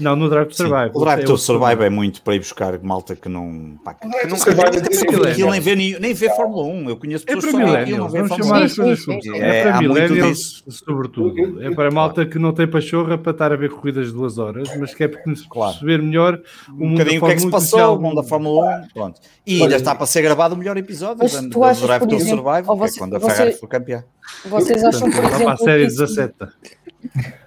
Não, 0.00 0.16
no 0.16 0.28
Drive 0.28 0.48
to 0.48 0.54
Sim. 0.56 0.64
Survive. 0.68 0.90
O 0.94 1.00
Drive 1.00 1.20
É 1.20 1.24
to 1.24 1.38
Survive 1.38 1.84
é 1.84 1.90
muito 1.90 2.22
para 2.22 2.34
ir 2.34 2.38
buscar 2.38 2.78
malta 2.82 3.14
que 3.14 3.28
não. 3.28 3.76
Pá, 3.84 3.94
que 3.94 4.08
Que 4.08 4.16
Aquilo 4.16 5.26
é- 5.26 5.30
aquilo 5.32 5.50
nem 5.50 5.60
vê, 5.60 5.76
nem 5.76 6.14
vê 6.14 6.28
Fórmula 6.34 6.64
1. 6.64 6.88
Eu 6.90 6.96
conheço 6.96 7.24
É 7.28 7.34
pessoas 7.34 7.52
para 7.54 7.64
que 7.64 7.76
aquilo, 7.76 7.98
não 7.98 8.08
millennials, 8.08 8.12
vamos 8.30 8.46
chamar 8.46 8.60
1. 8.60 8.64
as 8.64 8.72
Sim, 8.72 8.76
coisas 8.82 9.04
sim, 9.04 9.12
sim, 9.12 9.20
sim. 9.32 9.38
É 9.38 9.58
É, 9.58 9.62
para 9.64 9.80
millennials, 9.80 10.64
sobretudo. 10.68 11.62
É 11.62 11.70
para 11.74 11.88
a 11.88 11.90
malta 11.90 12.24
que 12.26 12.38
não 12.38 12.52
tem 12.52 12.66
pachorra 12.66 13.16
para 13.18 13.32
estar 13.32 13.52
a 13.52 13.56
ver 13.56 13.70
corridas 13.70 14.06
de 14.08 14.12
duas 14.12 14.38
horas, 14.38 14.68
mas 14.78 14.94
quer 14.94 15.08
perceber 15.08 15.48
Claro. 15.48 15.76
melhor 16.04 16.40
o 16.68 16.72
Um 16.72 16.88
mundo 16.88 16.98
da 16.98 17.04
bocadinho 17.04 17.22
o 17.22 17.26
que 17.26 17.32
é 17.32 17.34
que 17.34 17.40
se 17.40 17.48
Fórmula 17.48 17.48
1 17.48 17.50
passou, 17.50 17.96
o 17.96 18.00
mundo 18.00 18.16
da 18.16 18.22
Fórmula 18.22 18.80
1. 18.84 18.88
Pronto. 18.94 19.20
E 19.46 19.62
ainda 19.62 19.76
está 19.76 19.94
para 19.94 20.06
ser 20.06 20.22
gravado 20.22 20.54
o 20.54 20.58
melhor 20.58 20.76
episódio 20.76 21.24
achas, 21.24 21.40
Drive 21.80 22.06
to 22.06 22.20
Survive, 22.20 22.62
que 22.66 22.94
é 22.96 22.98
quando 22.98 23.16
a 23.16 23.20
Ferrari 23.20 23.52
foi 23.54 23.68
campeã. 23.68 24.04
Vocês 24.46 24.82
acham, 24.84 25.10
por 25.10 25.20
Portanto, 25.20 25.32
lá 25.32 25.38
para 25.38 25.50
a 25.50 25.54
exemplo, 25.54 25.64
série 25.64 25.80
que 25.82 25.88
isso- 25.92 25.98
17. 26.00 26.34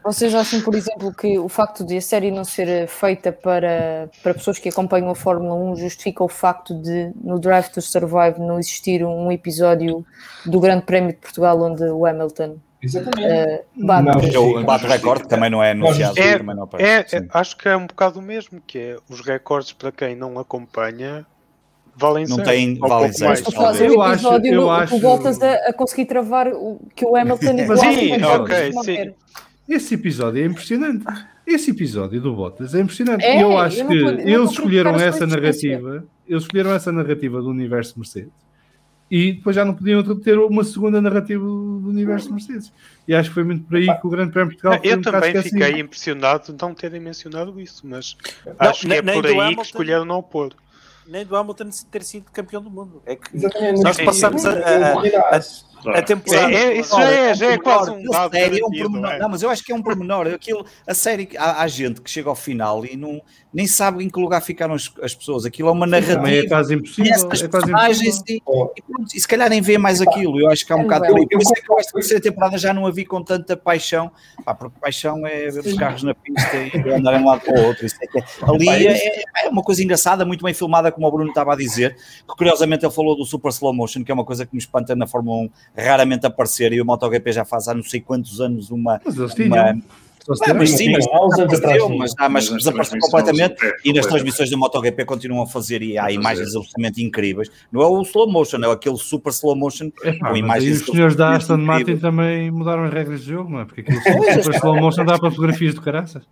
Vocês 0.04 0.36
acham, 0.36 0.62
por 0.62 0.76
exemplo, 0.76 1.14
que 1.14 1.40
o 1.40 1.48
facto 1.50 1.86
de 1.86 1.98
a 1.98 2.02
série 2.02 2.30
não 2.30 2.44
ser 2.46 2.88
feita 2.88 3.32
para, 3.32 4.10
para 4.24 4.34
pessoas 4.34 4.58
que 4.60 4.70
acompanham 4.70 5.10
a 5.10 5.16
Fórmula 5.16 5.54
1 5.56 5.76
justifica 5.78 6.24
o 6.24 6.28
facto 6.30 6.74
de 6.82 7.12
no 7.24 7.40
Drive 7.40 7.70
to 7.70 7.82
Survive 7.82 8.40
não 8.40 8.58
existir 8.60 9.04
um 9.04 9.32
episódio 9.32 10.06
do 10.46 10.60
Grande 10.60 10.84
Prémio 10.86 11.10
de 11.12 11.18
Portugal 11.18 11.60
onde 11.62 11.84
o 11.84 12.06
Hamilton 12.06 12.58
Exatamente. 12.82 13.26
eh, 13.28 13.64
bate? 13.76 14.06
Não, 14.06 14.14
É 14.14 14.40
o 14.40 14.64
bate 14.64 14.86
recorde, 14.86 15.24
que 15.24 15.30
também 15.30 15.50
não 15.50 15.64
é 15.64 15.72
anunciado. 15.72 16.20
É, 16.20 16.38
também 16.38 16.56
não 16.56 16.64
É, 16.64 16.66
aparece. 16.66 17.16
é- 17.18 17.28
acho 17.34 17.58
que 17.58 17.68
é 17.68 17.76
um 17.76 17.88
bocado 17.88 18.20
o 18.20 18.22
mesmo, 18.22 18.62
que 18.66 18.78
é 18.80 18.98
os 19.10 19.22
recordes 19.22 19.74
para 19.74 19.92
quem 19.92 20.16
não 20.16 20.38
acompanha 20.40 21.26
valem 21.98 22.26
Não 22.28 22.36
zero, 22.36 22.50
tem- 22.50 22.78
valem 22.78 23.12
mais. 23.22 23.40
Fazer 23.42 23.88
Eu 23.90 23.96
o 23.98 24.02
acho- 24.02 24.14
episódio 24.16 24.54
eu 24.54 24.62
no, 24.64 24.70
acho- 24.72 24.96
tu 24.96 25.02
voltas 25.02 25.42
a, 25.42 25.54
a 25.70 25.74
conseguir 25.74 26.06
travar 26.06 26.48
o, 26.50 26.80
que 26.94 27.06
o 27.06 27.16
Hamilton 27.16 27.54
igual 27.58 27.78
Sim, 27.78 28.22
ok, 28.24 28.72
sim. 28.84 29.14
Esse 29.68 29.96
episódio 29.96 30.42
é 30.44 30.46
impressionante. 30.46 31.04
Esse 31.46 31.72
episódio 31.72 32.20
do 32.22 32.34
Bottas 32.36 32.74
é 32.76 32.82
impressionante. 32.82 33.24
É, 33.24 33.38
e 33.38 33.42
eu 33.42 33.58
acho 33.58 33.80
não 33.80 33.88
que 33.88 33.96
eu 33.98 34.12
não 34.12 34.18
tô 34.18 34.22
eles 34.30 34.52
escolheram 34.52 34.96
essa 34.96 35.26
narrativa, 35.28 36.04
eles 36.28 36.44
escolheram 36.44 36.72
essa 36.74 36.92
narrativa 36.92 37.42
do 37.42 37.50
universo 37.50 37.98
Mercedes 37.98 38.32
e 39.10 39.34
depois 39.34 39.56
já 39.56 39.64
não 39.64 39.74
podiam 39.76 40.02
ter 40.20 40.38
uma 40.40 40.64
segunda 40.64 41.00
narrativa 41.00 41.44
do 41.44 41.88
universo 41.88 42.32
Mercedes. 42.34 42.72
E 43.08 43.14
acho 43.14 43.30
que 43.30 43.36
foi 43.36 43.44
muito 43.44 43.64
por 43.66 43.78
aí 43.78 43.86
que 43.86 44.08
o 44.08 44.10
Grande 44.10 44.32
Prémio 44.32 44.50
de 44.56 44.62
Portugal 44.62 44.80
foi 44.82 44.92
Eu 44.92 44.98
um 44.98 45.02
também 45.02 45.42
fiquei 45.44 45.80
impressionado 45.80 46.52
de 46.54 46.62
não 46.62 46.74
terem 46.74 47.00
mencionado 47.00 47.60
isso, 47.62 47.86
mas 47.88 48.16
acho 48.60 48.88
que 48.88 48.94
é 48.94 49.02
por 49.02 49.26
aí 49.26 49.40
Hamilton. 49.40 49.56
que 49.62 49.68
escolheram 49.68 50.06
não 50.06 50.22
pôr. 50.24 50.54
Nem 51.08 51.24
do 51.24 51.36
Hamilton 51.36 51.70
ter 51.92 52.04
sido 52.04 52.26
campeão 52.34 52.64
do 52.64 52.70
mundo. 52.72 53.02
É 53.06 53.16
que 53.16 53.36
Exatamente. 53.36 53.84
Nós 53.84 53.98
passamos 54.02 54.44
a, 54.44 54.52
a- 54.54 55.38
a- 55.38 55.42
A 55.94 56.02
temporada. 56.02 56.52
É, 56.54 56.56
é, 56.56 56.80
isso 56.80 56.96
já 56.96 57.12
é, 57.12 57.34
já 57.34 57.52
é 57.52 57.58
quase 57.58 57.92
um 57.92 58.04
dado 58.04 58.32
série 58.32 58.60
é 58.62 58.66
um 58.66 58.72
pormenor. 58.72 59.12
é? 59.12 59.20
Não, 59.20 59.30
mas 59.30 59.44
eu 59.44 59.50
acho 59.50 59.64
que 59.64 59.72
é 59.72 59.76
um 59.76 59.82
pormenor. 59.82 60.28
Aquilo, 60.28 60.66
a 60.88 60.94
série, 60.94 61.30
há, 61.38 61.62
há 61.62 61.68
gente 61.68 62.02
que 62.02 62.10
chega 62.10 62.30
ao 62.30 62.36
final 62.36 62.86
e 62.86 62.96
não, 62.96 63.22
nem 63.54 63.68
sabe 63.68 64.04
em 64.04 64.10
que 64.10 64.20
lugar 64.20 64.42
ficaram 64.42 64.74
as, 64.74 64.92
as 65.02 65.14
pessoas. 65.16 65.46
Aquilo 65.46 65.70
é 65.70 65.72
uma 65.72 65.86
Também 65.86 66.04
é 66.10 66.16
narrativa. 66.16 66.48
quase 66.50 66.76
impossível. 66.76 67.12
É 67.14 67.48
quase 67.48 67.68
impossível. 68.08 68.74
e, 68.76 68.80
e, 68.80 68.82
pronto, 68.82 69.16
e 69.16 69.20
se 69.20 69.28
calhar 69.28 69.50
nem 69.50 69.62
vê 69.62 69.78
mais 69.78 70.02
aquilo. 70.02 70.40
Eu 70.40 70.50
acho 70.50 70.66
que 70.66 70.74
há 70.74 70.76
um 70.76 70.84
bocado 70.84 71.06
por 71.08 71.18
aí. 71.20 71.28
Por 71.28 71.42
isso 71.42 71.54
é 71.56 71.62
que 71.62 71.72
eu 71.72 71.80
esta 71.80 71.94
terceira 71.94 72.22
temporada 72.22 72.58
já 72.58 72.74
não 72.74 72.86
a 72.86 72.92
vi 72.92 73.06
com 73.06 73.24
tanta 73.24 73.56
paixão. 73.56 74.12
Pá, 74.44 74.54
porque 74.54 74.80
paixão 74.80 75.26
é 75.26 75.50
ver 75.50 75.60
os 75.66 75.74
carros 75.74 76.04
na 76.04 76.14
pista 76.14 76.58
e 76.58 76.94
andarem 76.94 77.20
de 77.20 77.26
um 77.26 77.30
lado 77.30 77.42
para 77.42 77.62
o 77.62 77.66
outro. 77.66 77.86
Isso 77.86 77.96
é 78.02 78.08
que 78.08 78.20
é- 78.20 78.24
ali 78.48 78.88
é, 78.88 79.24
é 79.46 79.50
uma 79.50 79.64
coisa 79.64 79.84
engraçada, 79.84 80.26
muito 80.26 80.44
bem 80.44 80.54
filmada, 80.54 80.92
como 80.92 81.08
o 81.08 81.12
Bruno 81.12 81.30
estava 81.30 81.54
a 81.54 81.56
dizer. 81.56 81.96
Que 82.28 82.36
curiosamente 82.38 82.86
ele 82.86 82.94
falou 82.94 83.16
do 83.16 83.26
super 83.26 83.50
slow 83.50 83.74
motion, 83.74 84.04
que 84.04 84.12
é 84.12 84.14
uma 84.14 84.26
coisa 84.26 84.46
que 84.46 84.54
me 84.54 84.60
espanta 84.60 84.96
na 84.96 85.08
Fórmula 85.08 85.44
1 85.44 85.50
raramente 85.84 86.26
aparecer. 86.26 86.72
E 86.74 86.82
o 86.82 86.86
MotoGP 86.86 87.32
já 87.32 87.46
faz 87.46 87.68
há 87.68 87.74
não 87.74 87.84
sei 87.84 88.00
quantos 88.02 88.40
anos 88.42 88.70
uma. 88.72 89.02
Mas 89.06 89.18
eles 89.18 89.36
uma- 89.36 89.76
Ah, 90.48 90.54
mas 90.56 90.72
sim, 90.72 90.92
mas 90.92 91.06
desapareceu, 91.06 91.90
mas, 91.90 92.14
ah, 92.18 92.28
mas 92.28 92.50
desapareceu 92.50 92.98
completamente 93.00 93.64
é, 93.64 93.76
e 93.86 93.94
nas 93.94 94.08
transmissões 94.08 94.50
do 94.50 94.58
MotoGP 94.58 95.06
continuam 95.06 95.44
a 95.44 95.48
fazer 95.48 95.84
e 95.84 96.00
há 96.00 96.12
imagens 96.12 96.48
fazer. 96.48 96.58
absolutamente 96.58 97.04
incríveis. 97.04 97.52
Não 97.72 97.80
é 97.84 97.86
o 97.86 98.02
slow 98.02 98.28
motion, 98.32 98.58
é 98.64 98.72
aquele 98.72 98.98
super 98.98 99.30
slow 99.30 99.56
motion 99.56 99.92
com 100.20 100.36
imagens 100.36 100.82
os 100.82 100.88
senhores 100.88 101.16
da 101.16 101.36
Aston 101.36 101.58
Martin 101.58 101.98
também 101.98 102.50
mudaram 102.50 102.86
as 102.86 102.92
regras 102.92 103.22
de 103.22 103.28
jogo, 103.30 103.52
não 103.52 103.60
é? 103.60 103.66
Porque 103.66 103.82
aquilo 103.82 104.00
super 104.42 104.56
slow 104.56 104.76
motion 104.82 105.06
dá 105.06 105.20
para 105.20 105.30
fotografias 105.30 105.76
do 105.76 105.82
caraças. 105.84 106.24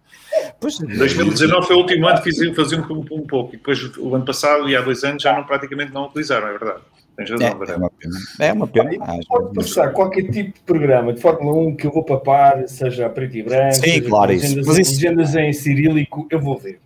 Pois, 0.59 0.79
2019 0.79 1.67
foi 1.67 1.75
o 1.75 1.79
último 1.79 2.07
ano 2.07 2.19
que 2.19 2.31
fiz- 2.31 2.55
faziam 2.55 2.81
um, 2.89 3.05
um 3.15 3.27
pouco. 3.27 3.53
E 3.53 3.57
depois 3.57 3.95
o 3.97 4.15
ano 4.15 4.25
passado 4.25 4.67
e 4.67 4.75
há 4.75 4.81
dois 4.81 5.03
anos 5.03 5.21
já 5.21 5.33
não, 5.35 5.43
praticamente 5.43 5.93
não 5.93 6.05
utilizaram, 6.05 6.47
é 6.47 6.51
verdade. 6.51 6.81
Tens 7.16 7.30
razão, 7.30 7.47
é, 7.47 7.51
é 7.51 7.76
uma 7.76 7.89
pena. 7.91 8.18
É 8.39 8.53
uma 8.53 8.68
pena. 8.68 8.91
Ah, 9.01 9.20
Pode 9.28 9.53
passar 9.53 9.91
qualquer 9.93 10.24
tipo 10.24 10.53
de 10.53 10.59
programa 10.66 11.14
de 11.14 11.22
Fórmula 11.22 11.57
1 11.68 11.76
que 11.76 11.86
eu 11.88 11.91
vou 11.91 12.03
papar, 12.03 12.68
seja 12.68 13.09
preto 13.09 13.38
e 13.38 13.43
branco, 13.43 13.76
Sim, 13.76 13.82
seja 13.82 14.09
claro, 14.09 14.32
isso. 14.34 14.43
legendas, 14.45 14.68
Mas 14.68 14.78
isso- 14.80 14.93
legendas 14.93 15.36
em 15.36 15.53
cirílico, 15.53 16.28
eu 16.32 16.39
vou 16.39 16.57
ver. 16.57 16.80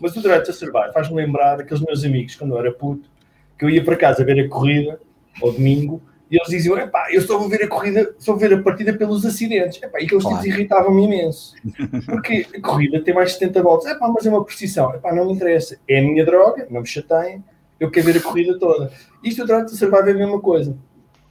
Mas 0.00 0.16
o 0.16 0.20
Direito 0.22 0.50
a 0.50 0.54
Survive 0.54 0.92
faz-me 0.92 1.16
lembrar 1.16 1.60
aqueles 1.60 1.82
meus 1.82 2.04
amigos, 2.04 2.34
quando 2.36 2.54
eu 2.54 2.58
era 2.58 2.72
puto, 2.72 3.08
que 3.58 3.64
eu 3.64 3.70
ia 3.70 3.82
para 3.84 3.96
casa 3.96 4.24
ver 4.24 4.40
a 4.44 4.48
corrida, 4.48 5.00
ao 5.42 5.52
domingo, 5.52 6.00
e 6.30 6.36
eles 6.36 6.48
diziam, 6.48 6.76
epá, 6.78 7.06
eu 7.10 7.22
só 7.22 7.38
vou 7.38 7.48
ver 7.48 7.62
a 7.64 7.68
corrida, 7.68 8.14
só 8.18 8.32
vou 8.32 8.40
ver 8.40 8.52
a 8.52 8.62
partida 8.62 8.92
pelos 8.92 9.24
acidentes. 9.24 9.82
Epá, 9.82 10.00
e 10.00 10.04
aqueles 10.04 10.22
Claro. 10.24 10.42
tipos 10.42 10.56
irritavam-me 10.58 11.04
imenso. 11.04 11.54
Porque 12.06 12.46
a 12.54 12.60
corrida 12.60 13.00
tem 13.02 13.14
mais 13.14 13.28
de 13.32 13.38
70 13.38 13.62
voltas. 13.62 13.90
Epá, 13.90 14.08
mas 14.08 14.26
é 14.26 14.28
uma 14.28 14.44
precisão. 14.44 14.94
Epá, 14.94 15.12
não 15.14 15.26
me 15.26 15.32
interessa. 15.32 15.78
É 15.88 15.98
a 16.00 16.02
minha 16.02 16.24
droga, 16.26 16.66
não 16.70 16.82
me 16.82 16.86
chateiem, 16.86 17.42
eu 17.78 17.90
quero 17.90 18.06
ver 18.06 18.18
a 18.18 18.22
corrida 18.22 18.58
toda. 18.58 18.90
Isto 19.22 19.44
o 19.44 19.52
a 19.54 19.68
Survive 19.68 20.08
é 20.08 20.12
a 20.12 20.16
mesma 20.16 20.40
coisa. 20.40 20.76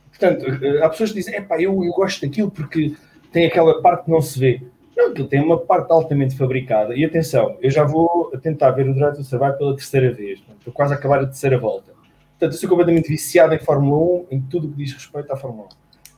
Portanto, 0.09 0.45
eh, 0.63 0.83
há 0.83 0.89
pessoas 0.89 1.11
que 1.11 1.17
dizem, 1.17 1.35
epá, 1.35 1.61
eu, 1.61 1.83
eu 1.83 1.91
gosto 1.91 2.21
daquilo 2.21 2.49
porque 2.49 2.95
tem 3.31 3.45
aquela 3.45 3.81
parte 3.81 4.05
que 4.05 4.11
não 4.11 4.21
se 4.21 4.39
vê. 4.39 4.61
Não, 4.95 5.11
aquilo 5.11 5.27
tem 5.27 5.41
uma 5.41 5.59
parte 5.59 5.91
altamente 5.91 6.35
fabricada. 6.35 6.95
E 6.95 7.05
atenção, 7.05 7.57
eu 7.61 7.69
já 7.69 7.83
vou 7.83 8.31
tentar 8.41 8.71
ver 8.71 8.89
o 8.89 8.95
Drive 8.95 9.15
to 9.15 9.23
Survive 9.23 9.57
pela 9.57 9.75
terceira 9.75 10.11
vez. 10.11 10.39
Estou 10.57 10.73
quase 10.73 10.93
a 10.93 10.97
acabar 10.97 11.19
a 11.19 11.25
terceira 11.25 11.57
volta. 11.57 11.91
Portanto, 12.31 12.53
eu 12.53 12.59
sou 12.59 12.69
completamente 12.69 13.07
viciado 13.07 13.53
em 13.53 13.59
Fórmula 13.59 14.25
1, 14.31 14.35
em 14.35 14.41
tudo 14.41 14.67
o 14.67 14.71
que 14.71 14.77
diz 14.77 14.93
respeito 14.93 15.31
à 15.31 15.37
Fórmula 15.37 15.67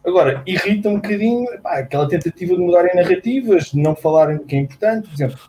1. 0.05 0.09
Agora, 0.09 0.41
irrita 0.45 0.87
um 0.87 0.95
bocadinho 0.95 1.43
epá, 1.53 1.79
aquela 1.79 2.07
tentativa 2.07 2.55
de 2.55 2.61
mudarem 2.61 2.95
narrativas, 2.95 3.65
de 3.65 3.79
não 3.79 3.95
falarem 3.95 4.37
do 4.37 4.45
que 4.45 4.55
é 4.55 4.59
importante. 4.59 5.09
Por 5.09 5.13
exemplo, 5.13 5.39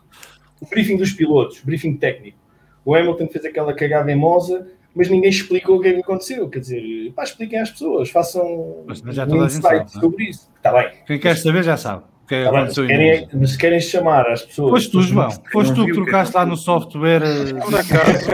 o 0.59 0.65
briefing 0.65 0.97
dos 0.97 1.13
pilotos, 1.13 1.61
o 1.61 1.65
briefing 1.65 1.95
técnico. 1.95 2.37
O 2.83 2.95
Hamilton 2.95 3.27
fez 3.27 3.45
aquela 3.45 3.73
cagada 3.73 4.11
em 4.11 4.15
Monza, 4.15 4.67
mas 4.95 5.09
ninguém 5.09 5.29
explicou 5.29 5.77
o 5.77 5.81
que 5.81 5.89
é 5.89 5.93
que 5.93 5.99
aconteceu. 5.99 6.49
Quer 6.49 6.59
dizer, 6.59 7.13
pá, 7.13 7.23
expliquem 7.23 7.59
às 7.59 7.71
pessoas, 7.71 8.09
façam 8.09 8.83
um 8.87 9.45
insight 9.45 9.61
sabe, 9.61 9.79
é? 9.79 9.87
sobre 9.87 10.23
isso. 10.25 10.49
Está 10.57 10.71
bem. 10.73 10.91
Quem 11.05 11.19
quer 11.19 11.37
saber 11.37 11.63
já 11.63 11.77
sabe. 11.77 12.03
O 12.23 12.27
que 12.31 12.35
é 12.35 12.45
que 12.45 12.51
Tá 12.51 12.83
em 12.83 12.87
querem, 12.87 13.47
se 13.47 13.57
querem 13.57 13.79
chamar 13.81 14.29
as 14.31 14.41
pessoas. 14.43 14.69
Foste 14.71 14.91
tu, 14.91 15.01
João. 15.01 15.29
Foste 15.51 15.73
tu 15.75 15.83
que 15.85 15.91
é 15.91 15.93
trocaste 15.93 16.35
lá 16.35 16.45
no 16.45 16.55
software. 16.55 17.21
eh, 17.23 17.53
Por 17.55 17.75
acaso, 17.75 18.25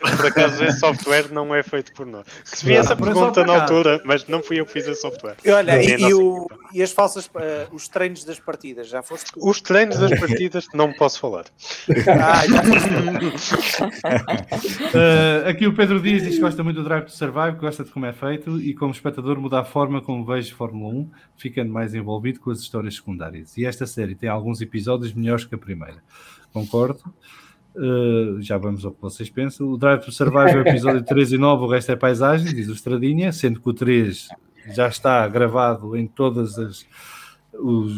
por 0.16 0.26
acaso 0.26 0.64
esse 0.64 0.78
software 0.80 1.26
não 1.30 1.54
é 1.54 1.62
feito 1.62 1.92
por 1.92 2.06
nós. 2.06 2.24
Recebi 2.50 2.72
Não, 2.72 2.80
essa 2.80 2.96
por 2.96 3.04
pergunta 3.04 3.44
na 3.44 3.60
altura, 3.62 4.00
mas 4.04 4.26
não 4.28 4.42
fui 4.42 4.60
eu 4.60 4.64
que 4.66 4.72
fiz 4.72 4.86
esse 4.88 5.02
software. 5.02 5.36
E 5.44 5.50
olha, 5.50 5.82
e, 5.82 5.88
e 5.90 5.96
nossa 5.98 6.16
o- 6.16 6.46
e 6.72 6.82
as 6.82 6.90
falsas, 6.92 7.28
eh, 7.36 7.66
os 7.70 7.86
treinos 7.86 8.24
das 8.24 8.40
partidas, 8.40 8.88
já 8.88 9.02
foste 9.02 9.30
tu? 9.32 9.46
Os 9.46 9.60
treinos 9.60 9.98
das 9.98 10.18
partidas 10.18 10.64
não 10.72 10.90
posso 10.94 11.20
falar. 11.20 11.44
Ah. 12.08 12.42
Eh, 14.94 15.48
aqui 15.48 15.66
o 15.66 15.74
Pedro 15.74 16.00
Dias 16.00 16.22
diz 16.22 16.34
que 16.36 16.40
gosta 16.40 16.62
muito 16.62 16.76
do 16.76 16.84
Drive 16.84 17.04
to 17.06 17.12
Survive, 17.12 17.52
gosta 17.58 17.84
de 17.84 17.90
como 17.90 18.06
é 18.06 18.12
feito 18.12 18.60
e, 18.60 18.74
como 18.74 18.92
espectador, 18.92 19.38
muda 19.40 19.60
a 19.60 19.64
forma 19.64 20.00
como 20.00 20.24
vejo 20.24 20.54
Fórmula 20.54 20.94
1, 20.94 21.10
ficando 21.36 21.72
mais 21.72 21.94
envolvido 21.94 22.40
com 22.40 22.50
as 22.50 22.60
histórias 22.60 22.98
secundárias. 23.02 23.56
E 23.58 23.66
esta 23.66 23.86
série 23.86 24.14
tem 24.14 24.28
alguns 24.28 24.60
episódios 24.60 25.12
melhores 25.12 25.44
que 25.44 25.54
a 25.54 25.58
primeira. 25.58 26.02
Concordo. 26.52 27.02
Eh, 27.74 28.40
já 28.40 28.58
vamos 28.58 28.84
ao 28.84 28.92
que 28.92 29.00
vocês 29.00 29.30
pensam. 29.30 29.68
O 29.68 29.76
Drive 29.76 30.04
to 30.04 30.12
Survive 30.12 30.50
é 30.50 30.56
o 30.56 30.60
episódio 30.60 31.02
3 31.02 31.32
e 31.32 31.38
9, 31.38 31.64
o 31.64 31.68
resto 31.68 31.92
é 31.92 31.96
paisagem, 31.96 32.54
diz 32.54 32.68
o 32.68 32.72
Estradinha, 32.72 33.32
sendo 33.32 33.60
que 33.60 33.68
o 33.68 33.72
3 33.72 34.28
já 34.74 34.88
está 34.88 35.26
gravado 35.28 35.96
em 35.96 36.06
todas 36.06 36.58
as. 36.58 36.86
Os, 37.54 37.92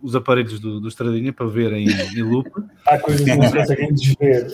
os 0.00 0.16
aparelhos 0.16 0.58
do, 0.58 0.80
do 0.80 0.88
Estradinha 0.88 1.30
para 1.30 1.46
verem 1.46 1.86
em, 1.86 2.18
em 2.18 2.22
loop. 2.22 2.50
Há 2.86 2.98
coisas 2.98 3.22
que 3.22 3.34
não 3.34 3.46
se 3.46 3.54
conseguem 3.54 3.92
desver. 3.92 4.46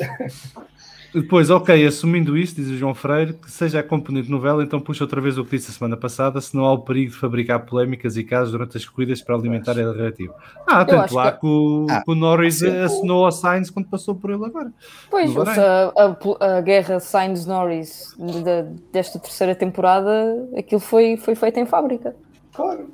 Depois, 1.14 1.50
ok, 1.50 1.86
assumindo 1.86 2.38
isso, 2.38 2.54
diz 2.56 2.68
o 2.70 2.76
João 2.76 2.94
Freire, 2.94 3.34
que 3.34 3.50
seja 3.50 3.80
a 3.80 3.82
componente 3.82 4.30
novela, 4.30 4.62
então 4.64 4.80
puxa 4.80 5.04
outra 5.04 5.20
vez 5.20 5.36
o 5.36 5.44
que 5.44 5.56
disse 5.56 5.70
a 5.70 5.74
semana 5.74 5.96
passada, 5.96 6.40
se 6.40 6.56
não 6.56 6.64
há 6.64 6.72
o 6.72 6.78
perigo 6.78 7.10
de 7.10 7.16
fabricar 7.18 7.66
polémicas 7.66 8.16
e 8.16 8.24
casos 8.24 8.50
durante 8.52 8.76
as 8.78 8.84
corridas 8.86 9.20
para 9.20 9.34
alimentar 9.34 9.72
a 9.78 9.92
narrativa. 9.92 10.34
Ah, 10.66 10.84
tanto 10.84 11.14
lá 11.14 11.32
que- 11.32 11.40
que 11.40 11.46
o, 11.46 11.86
Ah, 11.90 12.02
que 12.02 12.10
o 12.10 12.14
Norris 12.14 12.60
sim. 12.60 12.74
assinou 12.78 13.26
ao 13.26 13.32
Sainz 13.32 13.68
quando 13.68 13.86
passou 13.88 14.14
por 14.14 14.30
ele 14.30 14.44
agora. 14.44 14.72
Pois, 15.10 15.30
seja, 15.30 15.92
a, 15.96 16.56
a 16.56 16.60
guerra 16.62 16.98
Sainz-Norris 16.98 18.14
de- 18.18 18.80
desta 18.90 19.18
terceira 19.18 19.54
temporada, 19.54 20.48
aquilo 20.56 20.80
foi, 20.80 21.16
foi 21.18 21.34
feito 21.34 21.58
em 21.60 21.66
fábrica. 21.66 22.16
Claro. 22.54 22.86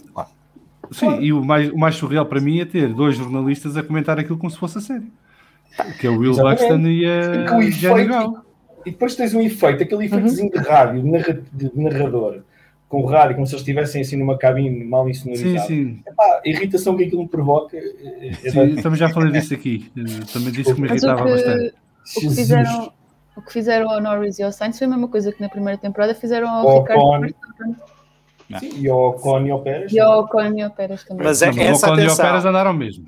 Sim, 0.90 1.20
e 1.20 1.32
o 1.32 1.44
mais, 1.44 1.70
o 1.70 1.76
mais 1.76 1.94
surreal 1.96 2.24
para 2.26 2.40
mim 2.40 2.60
é 2.60 2.64
ter 2.64 2.92
dois 2.94 3.14
jornalistas 3.16 3.76
a 3.76 3.82
comentar 3.82 4.18
aquilo 4.18 4.38
como 4.38 4.50
se 4.50 4.56
fosse 4.58 4.78
a 4.78 4.80
sério. 4.80 5.06
Que 6.00 6.06
é 6.06 6.10
o 6.10 6.18
Will. 6.18 6.34
Buxton 6.34 6.78
e 6.80 7.04
E 7.04 7.06
a 7.06 7.56
o 7.56 7.62
Jenny 7.62 8.00
efeito-. 8.02 8.42
E 8.86 8.90
depois 8.90 9.14
tens 9.14 9.34
um 9.34 9.40
efeito, 9.40 9.82
aquele 9.82 10.06
efeitozinho 10.06 10.50
de 10.50 10.58
rádio, 10.58 11.02
de, 11.02 11.10
narra- 11.10 11.40
de 11.52 11.70
narrador, 11.74 12.40
com 12.88 13.02
o 13.02 13.06
rádio, 13.06 13.34
como 13.34 13.46
se 13.46 13.52
eles 13.52 13.60
estivessem 13.60 14.00
assim 14.00 14.16
numa 14.16 14.38
cabine 14.38 14.82
mal 14.84 15.04
Sim, 15.04 15.10
insonorizada. 15.10 15.66
sim. 15.66 16.00
Epá, 16.06 16.40
a 16.44 16.48
irritação 16.48 16.96
que 16.96 17.04
aquilo 17.04 17.22
me 17.22 17.28
provoca. 17.28 17.76
é- 17.76 18.28
é- 18.44 18.50
sim 18.50 18.76
também 18.76 18.98
já 18.98 19.08
falei 19.10 19.30
disso 19.32 19.52
aqui. 19.54 19.90
Eh, 19.96 20.02
Também 20.32 20.52
disse 20.52 20.74
que 20.74 20.80
me 20.80 20.88
Mas 20.88 21.02
o 21.02 21.06
irritava 21.06 21.28
bastante. 21.30 21.74
que, 22.14 22.18
o 22.26 22.30
que 22.30 22.34
fizeram, 22.36 22.92
o 23.36 23.42
que 23.42 23.52
fizeram 23.52 23.90
ao 23.90 24.00
Norris 24.00 24.38
e 24.38 24.42
ao 24.42 24.52
Sainz 24.52 24.78
foi 24.78 24.86
a 24.86 24.90
mesma 24.90 25.08
coisa 25.08 25.32
que 25.32 25.40
na 25.42 25.48
primeira 25.50 25.78
temporada 25.78 26.14
fizeram 26.14 26.48
ao 26.48 26.66
Ao 26.68 26.80
Ricardo. 26.80 27.20
Verstappen 27.20 27.76
Sim, 28.60 28.70
e 28.80 28.88
ao 28.88 29.08
Ocon 29.10 29.44
e 29.44 29.50
ao 29.50 29.60
Pérez. 29.60 29.92
e 29.92 30.00
ao 30.00 30.20
Ocon 30.20 30.54
e 30.54 30.62
ao 30.62 30.70
Pérez 30.70 31.04
também. 31.04 31.26
Mas 31.26 31.42
é, 31.42 31.46
Não, 31.50 31.56
mas 31.56 31.66
o 31.66 31.70
essa 31.70 31.86
Ocon 31.86 31.94
e 31.94 31.98
o 32.00 32.04
atenção, 32.06 32.24
Pérez 32.24 32.44
andaram 32.46 32.72
mesmo. 32.72 33.04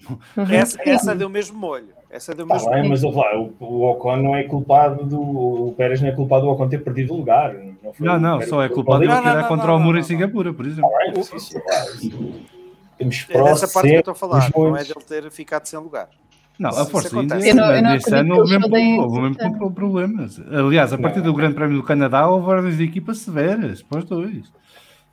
essa, 0.50 0.78
essa 0.84 1.14
deu 1.14 1.30
mesmo 1.30 1.58
molho. 1.58 1.88
Essa 2.10 2.34
deu 2.34 2.46
Tá 2.46 2.54
mesmo 2.54 2.70
bem, 2.70 2.88
mas 2.88 3.02
lá, 3.02 3.38
o, 3.38 3.54
o 3.60 3.90
Ocon 3.90 4.16
não 4.16 4.34
é 4.34 4.42
culpado 4.42 5.04
do. 5.04 5.20
O 5.68 5.74
Pérez 5.76 6.00
não 6.00 6.08
é 6.08 6.12
culpado 6.12 6.42
do 6.42 6.50
Ocon 6.50 6.68
ter 6.68 6.82
perdido 6.82 7.14
o 7.14 7.18
lugar. 7.18 7.54
Não, 7.82 7.92
foi 7.92 8.06
Não, 8.06 8.16
o 8.16 8.18
não, 8.18 8.42
só 8.42 8.62
é 8.62 8.68
culpado 8.68 9.04
de 9.04 9.10
ele 9.10 9.16
tirar 9.16 9.46
contra 9.46 9.68
não, 9.68 9.76
o 9.76 9.80
muro 9.80 9.96
em 9.96 10.00
não. 10.00 10.06
Singapura, 10.06 10.52
por 10.52 10.66
exemplo. 10.66 10.90
Tá 10.90 11.12
bem, 11.12 11.22
sim, 11.22 11.38
sim, 11.38 12.44
Temos 12.98 13.26
É 13.30 13.42
dessa 13.44 13.68
parte 13.68 13.88
que 13.88 13.94
eu 13.94 14.00
estou 14.00 14.12
a 14.12 14.14
falar, 14.14 14.50
não 14.54 14.76
é 14.76 14.82
dele 14.82 14.94
ter 15.06 15.30
ficado 15.30 15.66
sem 15.66 15.78
lugar. 15.78 16.08
Não, 16.58 16.68
a 16.68 16.84
Força 16.84 17.14
não 17.16 17.22
neste 17.22 18.12
ano 18.14 18.36
houve 18.36 18.54
eles 18.54 18.68
mesmo, 18.68 19.20
mesmo 19.22 19.70
problemas. 19.72 20.38
Aliás, 20.52 20.92
a 20.92 20.98
partir 20.98 21.22
do 21.22 21.32
Grande 21.32 21.54
Prémio 21.54 21.78
do 21.78 21.82
Canadá 21.82 22.28
houve 22.28 22.50
ordens 22.50 22.76
de 22.76 22.84
equipa 22.84 23.14
severas 23.14 23.82
para 23.82 24.00
os 24.00 24.04
dois. 24.04 24.52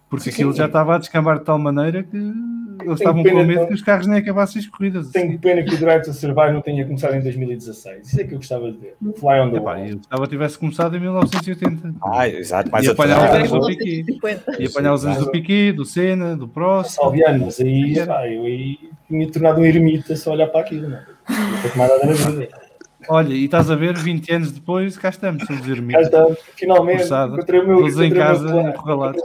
Porque 0.10 0.26
Sim, 0.26 0.30
aquilo 0.30 0.54
já 0.54 0.68
estava 0.68 0.96
a 0.96 0.98
descambar 0.98 1.38
de 1.40 1.44
tal 1.44 1.60
maneira 1.60 2.02
que 2.02 2.16
eles 2.16 3.00
estavam 3.00 3.24
pena 3.24 3.42
com 3.42 3.46
medo 3.46 3.62
de- 3.62 3.68
que 3.68 3.74
os 3.74 3.82
carros 3.82 4.08
nem 4.08 4.20
acabassem 4.20 4.62
as 4.62 4.66
corridas. 4.68 5.10
Tenho 5.12 5.38
pena 5.38 5.62
que 5.64 5.76
o 5.76 5.78
Drive 5.78 6.04
to 6.04 6.14
Survive 6.14 6.54
não 6.54 6.62
tenha 6.62 6.86
começado 6.86 7.14
em 7.16 7.20
2016. 7.22 8.08
Isso 8.08 8.22
é 8.22 8.24
que 8.24 8.34
eu 8.34 8.38
gostava 8.38 8.72
de 8.72 8.78
ver. 8.78 8.96
Fly 9.20 9.40
on 9.42 9.52
the 9.52 9.58
Epá, 9.58 9.72
wall. 9.76 9.86
eu 9.86 9.98
gostava 9.98 10.24
que 10.24 10.30
tivesse 10.30 10.58
começado 10.58 10.96
em 10.96 11.00
1980. 11.02 11.94
Ah, 12.02 12.30
exato, 12.30 12.72
mais 12.72 12.86
E 12.86 12.90
apanhar 12.90 13.18
os 13.30 13.36
anos 13.36 13.52
do. 13.52 13.74
50. 13.74 14.62
E 14.62 14.66
apanhar 14.68 14.94
os 14.94 15.06
anos 15.06 15.18
do 15.20 15.30
Piquet, 15.32 15.74
do 15.74 15.84
Senna, 15.84 16.38
do 16.38 16.48
Prost. 16.48 16.92
Salviano, 16.92 17.46
mas 17.46 17.60
aí, 17.60 18.06
pá, 18.06 18.26
eu 18.30 18.44
aí 18.46 18.78
tinha 19.10 19.30
tornado 19.30 19.60
um 19.60 19.66
ermita 19.66 20.16
só 20.16 20.32
olhar 20.32 20.48
para 20.48 20.62
aquilo, 20.62 20.88
não 20.90 20.98
é? 20.98 21.02
Não 21.30 21.62
tenho 21.62 21.78
mais 21.78 21.92
nada 21.92 22.06
na 22.06 22.14
vida. 22.14 22.67
Olha, 23.10 23.34
e 23.34 23.46
estás 23.46 23.70
a 23.72 23.76
ver, 23.76 23.96
20 23.98 24.32
anos 24.34 24.52
depois, 24.52 24.98
cá 24.98 25.10
estamos, 25.10 25.46
somos 25.46 25.66
Já 25.66 25.72
ermitas. 25.74 26.06
está, 26.06 26.26
finalmente, 26.56 27.00
Forçado. 27.00 27.34
encontrei 27.36 27.60
o 27.62 27.68
meu, 27.68 27.78
Todos 27.80 28.00
em 28.00 28.06
encontrei 28.08 28.24
casa, 28.24 28.62
encurralados. 28.62 29.22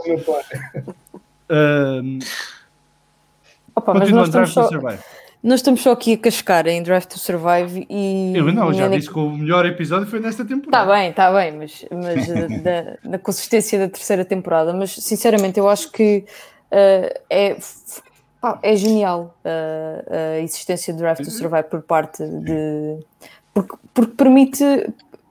Ahm, 1.49 2.19
Opa, 3.75 3.93
mas 3.95 4.11
nós 4.11 4.29
Drive 4.29 4.47
estamos 4.47 4.53
to 4.53 4.61
só, 4.61 4.67
Survive. 4.69 5.03
Nós 5.41 5.59
estamos 5.59 5.81
só 5.81 5.91
aqui 5.91 6.13
a 6.13 6.17
cascar 6.17 6.67
em 6.67 6.81
Drive 6.81 7.05
to 7.05 7.19
Survive 7.19 7.85
e. 7.89 8.33
Eu 8.35 8.45
não, 8.53 8.73
já 8.73 8.87
disse 8.87 9.09
que 9.09 9.19
o 9.19 9.29
melhor 9.31 9.65
episódio 9.65 10.07
foi 10.07 10.19
nesta 10.19 10.43
Está 10.43 10.55
temporada. 10.55 10.93
bem, 10.93 11.09
está 11.09 11.33
bem, 11.33 11.51
mas, 11.51 11.85
mas 11.91 12.27
da, 12.63 12.97
da 13.11 13.19
consistência 13.19 13.77
da 13.77 13.89
terceira 13.89 14.23
temporada. 14.23 14.71
Mas 14.73 14.91
sinceramente, 14.95 15.59
eu 15.59 15.67
acho 15.67 15.91
que 15.91 16.23
eh, 16.71 17.21
é, 17.29 17.57
pá, 18.39 18.57
é 18.63 18.75
genial 18.75 19.35
eh, 19.43 20.37
a 20.37 20.39
existência 20.39 20.93
de 20.93 20.99
Drive 20.99 21.17
to 21.17 21.29
Survive 21.31 21.63
por 21.63 21.81
parte 21.81 22.23
de. 22.25 22.99
Porque, 23.53 23.75
porque 23.93 24.13
permite, 24.15 24.63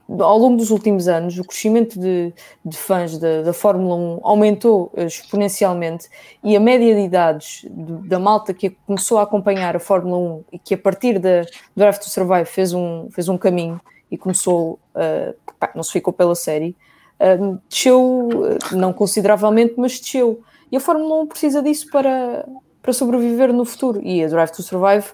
ao 0.09 0.37
longo 0.37 0.57
dos 0.57 0.69
últimos 0.69 1.07
anos, 1.07 1.37
o 1.37 1.43
crescimento 1.43 1.99
de, 1.99 2.33
de 2.63 2.77
fãs 2.77 3.17
da, 3.17 3.41
da 3.41 3.53
Fórmula 3.53 3.95
1 3.95 4.19
aumentou 4.23 4.91
eh, 4.95 5.05
exponencialmente 5.05 6.07
e 6.43 6.55
a 6.55 6.59
média 6.59 6.93
de 6.95 7.01
idades 7.01 7.65
do- 7.69 8.07
da 8.07 8.19
malta 8.19 8.53
que 8.53 8.69
começou 8.85 9.17
a 9.17 9.23
acompanhar 9.23 9.75
a 9.75 9.79
Fórmula 9.79 10.17
1 10.17 10.43
e 10.53 10.59
que 10.59 10.73
a 10.73 10.77
partir 10.77 11.19
da 11.19 11.45
Drive 11.75 11.97
to 11.99 12.09
Survive 12.09 12.45
fez 12.45 12.73
um, 12.73 13.09
fez 13.11 13.27
um 13.27 13.37
caminho 13.37 13.79
e 14.11 14.17
começou, 14.17 14.79
uh, 14.95 15.33
pá, 15.59 15.71
não 15.75 15.83
se 15.83 15.91
ficou 15.91 16.13
pela 16.13 16.35
série, 16.35 16.75
uh, 17.19 17.59
desceu, 17.67 18.29
não 18.71 18.93
consideravelmente, 18.93 19.73
mas 19.77 19.99
desceu. 19.99 20.41
E 20.71 20.77
a 20.77 20.79
Fórmula 20.79 21.23
1 21.23 21.27
precisa 21.27 21.61
disso 21.61 21.87
para, 21.91 22.45
para 22.81 22.93
sobreviver 22.93 23.51
no 23.51 23.65
futuro. 23.65 23.99
E 24.03 24.23
a 24.23 24.27
Drive 24.27 24.51
to 24.51 24.61
Survive, 24.63 25.07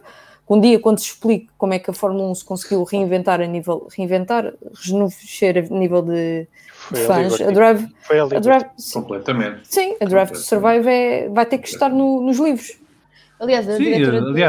um 0.49 0.59
dia, 0.59 0.79
quando 0.79 0.97
se 0.99 1.05
explique 1.05 1.47
como 1.57 1.73
é 1.73 1.79
que 1.79 1.91
a 1.91 1.93
Fórmula 1.93 2.29
1 2.31 2.35
se 2.35 2.45
conseguiu 2.45 2.83
reinventar 2.83 3.39
a 3.39 3.45
nível, 3.45 3.87
reinventar, 3.95 4.53
rejuvenescer 4.73 5.57
a 5.57 5.73
nível 5.75 6.01
de, 6.01 6.41
de 6.41 6.47
Foi 6.71 7.01
a 7.03 7.05
fãs, 7.05 7.33
a 7.33 7.37
Liberty. 7.37 7.53
Drive, 7.53 7.95
Foi 8.01 8.19
a 8.19 8.23
a. 8.23 8.27
Drive, 8.39 8.65
sim, 8.77 8.99
Completamente. 9.01 9.59
sim, 9.63 9.95
a 10.01 10.05
Drive 10.05 10.31
to 10.31 10.37
Survive 10.39 10.87
é, 10.89 11.29
vai 11.29 11.45
ter 11.45 11.59
que 11.59 11.67
estar 11.69 11.89
no- 11.89 12.21
nos 12.21 12.39
livros. 12.39 12.79
Aliás, 13.39 13.69
a 13.69 13.77
Sim, 13.77 13.83
diretora, 13.83 14.21
de- 14.33 14.43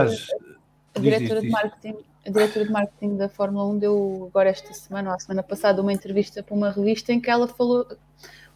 a 0.94 0.98
diretora 1.01 1.40
diz, 1.42 1.51
marketing, 1.51 1.96
a 2.26 2.30
diretora 2.30 2.64
de 2.64 2.72
marketing 2.72 3.16
da 3.16 3.28
Fórmula 3.28 3.66
1 3.68 3.78
deu 3.78 4.26
agora 4.30 4.48
esta 4.48 4.72
semana 4.74 5.11
ou 5.11 5.16
a 5.16 5.18
semana 5.18 5.42
passada 5.42 5.80
uma 5.82 5.92
entrevista 5.92 6.42
para 6.42 6.55
uma 6.55 6.70
revista 6.70 7.12
em 7.12 7.20
que 7.20 7.30
ela 7.30 7.46
falou 7.46 7.86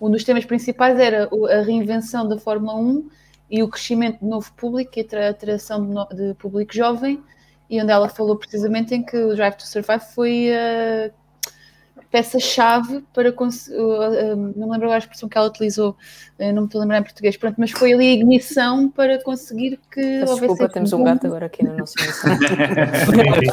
um 0.00 0.10
dos 0.10 0.24
temas 0.24 0.44
principais 0.44 0.98
era 0.98 1.28
a 1.50 1.62
reinvenção 1.62 2.26
da 2.28 2.36
Fórmula 2.38 2.74
1 2.74 3.08
e 3.50 3.62
o 3.62 3.68
crescimento 3.68 4.18
de 4.20 4.26
novo 4.26 4.50
público 4.56 4.90
e 4.96 5.02
a 5.02 5.04
tra- 5.04 5.28
atração 5.28 5.86
de, 5.86 5.92
no- 5.94 6.08
de 6.08 6.34
público 6.34 6.74
jovem 6.74 7.22
e 7.68 7.80
onde 7.80 7.92
ela 7.92 8.08
falou 8.08 8.36
precisamente 8.36 8.94
em 8.94 9.02
que 9.02 9.16
o 9.16 9.34
Drive 9.34 9.54
to 9.56 9.66
Survive 9.66 10.04
foi 10.14 10.52
a 10.54 11.10
peça-chave 12.14 13.02
para 13.12 13.32
cons- 13.32 13.66
uh, 13.66 13.72
uh, 13.74 14.36
não 14.36 14.66
me 14.68 14.72
lembro 14.72 14.84
agora 14.84 14.94
a 14.94 14.98
expressão 14.98 15.28
que 15.28 15.36
ela 15.36 15.48
utilizou, 15.48 15.96
uh, 16.38 16.52
não 16.52 16.62
me 16.62 16.66
estou 16.68 16.80
a 16.80 16.84
lembrar 16.84 16.98
em 17.00 17.02
português, 17.02 17.36
pronto, 17.36 17.56
mas 17.58 17.72
foi 17.72 17.92
ali 17.92 18.06
a 18.06 18.12
ignição 18.12 18.88
para 18.88 19.20
conseguir 19.24 19.80
que 19.92 20.00
Peço 20.00 20.20
houvesse 20.32 20.40
desculpa, 20.46 20.68
temos 20.72 20.92
um 20.92 21.02
gato 21.02 21.26
agora 21.26 21.46
aqui 21.46 21.64
na 21.64 21.72
nossa 21.72 21.94
emissão. 22.00 22.38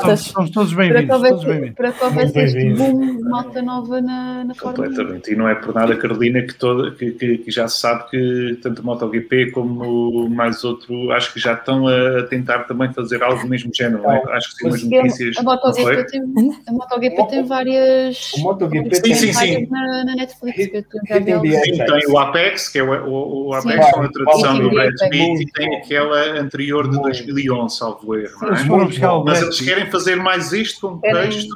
Somos, 0.03 0.20
somos 0.22 0.49
todos 0.51 0.74
bem-vindos, 0.76 1.74
para 1.76 1.91
que 1.91 2.03
houvesse 2.03 2.39
este 2.39 2.74
boom 2.76 3.16
de 3.18 3.24
malta 3.24 3.62
nova 3.64 3.99
na, 3.99 4.43
na 4.43 4.53
Fórmula 4.53 4.88
1. 4.88 4.89
Completamente. 4.91 5.32
E 5.32 5.36
não 5.36 5.49
é 5.49 5.55
por 5.55 5.74
nada, 5.74 5.95
Carolina, 5.97 6.43
que, 6.43 6.53
toda, 6.53 6.91
que, 6.91 7.12
que- 7.14 7.38
que 7.39 7.49
já 7.51 7.68
se 7.68 7.80
sabe 7.80 8.12
que 8.12 8.59
tanto 8.62 8.84
o 8.84 8.86
MotoGP 8.86 9.49
como 9.51 10.30
mais 10.30 10.64
outro, 10.64 11.12
acho 11.12 11.34
que 11.34 11.39
já 11.39 11.53
estão 11.53 11.88
a 11.88 12.24
tentar 12.30 12.59
também 12.66 12.93
fazer 12.93 13.24
algo 13.24 13.41
do 13.41 13.47
mesmo 13.47 13.72
género. 13.74 14.03
não 14.03 14.12
é? 14.12 14.22
Acho 14.34 14.49
que 14.55 14.57
sim, 14.57 14.68
umas 14.68 14.84
notícias. 14.84 15.38
a 15.38 15.41
MotoGP 15.41 16.05
tem, 16.05 16.22
a 16.68 16.72
MotoGP 16.72 17.28
tem 17.28 17.43
várias, 17.45 18.32
O 18.34 18.51
MotoGP 18.52 18.89
tem 18.89 19.02
tem- 19.02 19.16
sim, 19.16 19.28
sim. 19.28 19.34
várias 19.34 19.70
Na, 19.70 20.04
na 20.06 20.16
Netflix. 20.16 20.64
Sim, 20.64 21.86
tem 21.86 22.08
o 22.08 22.18
Apex, 22.18 22.70
que 22.70 22.80
é 22.80 22.84
o, 22.84 23.06
o, 23.08 23.47
o 23.47 23.54
Apex, 23.54 23.86
Sim. 23.86 23.91
com 23.91 24.02
a 24.02 24.10
tradução 24.12 24.56
Sim, 24.56 24.62
do 24.62 24.70
sim, 24.70 24.76
Brad 24.76 24.97
sim. 24.97 25.10
Pitt, 25.10 25.43
e 25.43 25.52
tem 25.52 25.76
aquela 25.78 26.39
anterior 26.39 26.84
de 26.84 26.89
Muito. 26.97 27.04
2011, 27.04 27.78
salvo 27.78 28.16
erro. 28.16 28.32
é? 28.45 29.08
O 29.10 29.24
Mas 29.24 29.41
eles 29.41 29.60
querem 29.62 29.89
fazer 29.89 30.16
mais 30.16 30.54
este 30.54 30.80
contexto 30.82 31.54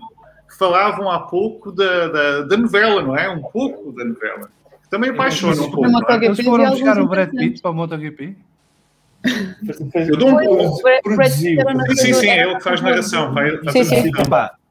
que 0.50 0.58
falavam 0.58 1.10
há 1.12 1.20
pouco 1.20 1.72
da, 1.72 2.08
da, 2.08 2.42
da 2.42 2.58
novela, 2.58 3.02
não 3.02 3.18
é? 3.18 3.30
Um 3.30 3.42
pouco 3.42 3.92
da 3.92 4.06
novela. 4.06 4.50
Também 4.90 5.10
apaixona 5.10 5.62
um 5.62 5.72
pouco. 5.72 6.12
É? 6.12 6.26
Eles 6.26 6.42
foram 6.44 6.70
buscar 6.70 7.00
o 7.00 7.08
Brad. 7.08 7.30
Pitt 7.32 7.62
para 7.62 7.72
o 7.72 7.74
MotoGP. 7.74 8.36
Eu 10.08 10.18
dou 10.18 10.30
um 10.30 10.36
o 10.36 10.68
o 10.76 10.78
Sim, 10.78 11.96
sim, 11.96 12.14
sim, 12.14 12.30
é 12.30 12.44
ele 12.44 12.56
que 12.56 12.64
faz 12.64 12.80
o 12.80 12.84
narração. 12.84 13.34
Vai, 13.34 13.50
Sim, 13.72 13.80
a 13.80 13.84
sim. 13.84 14.12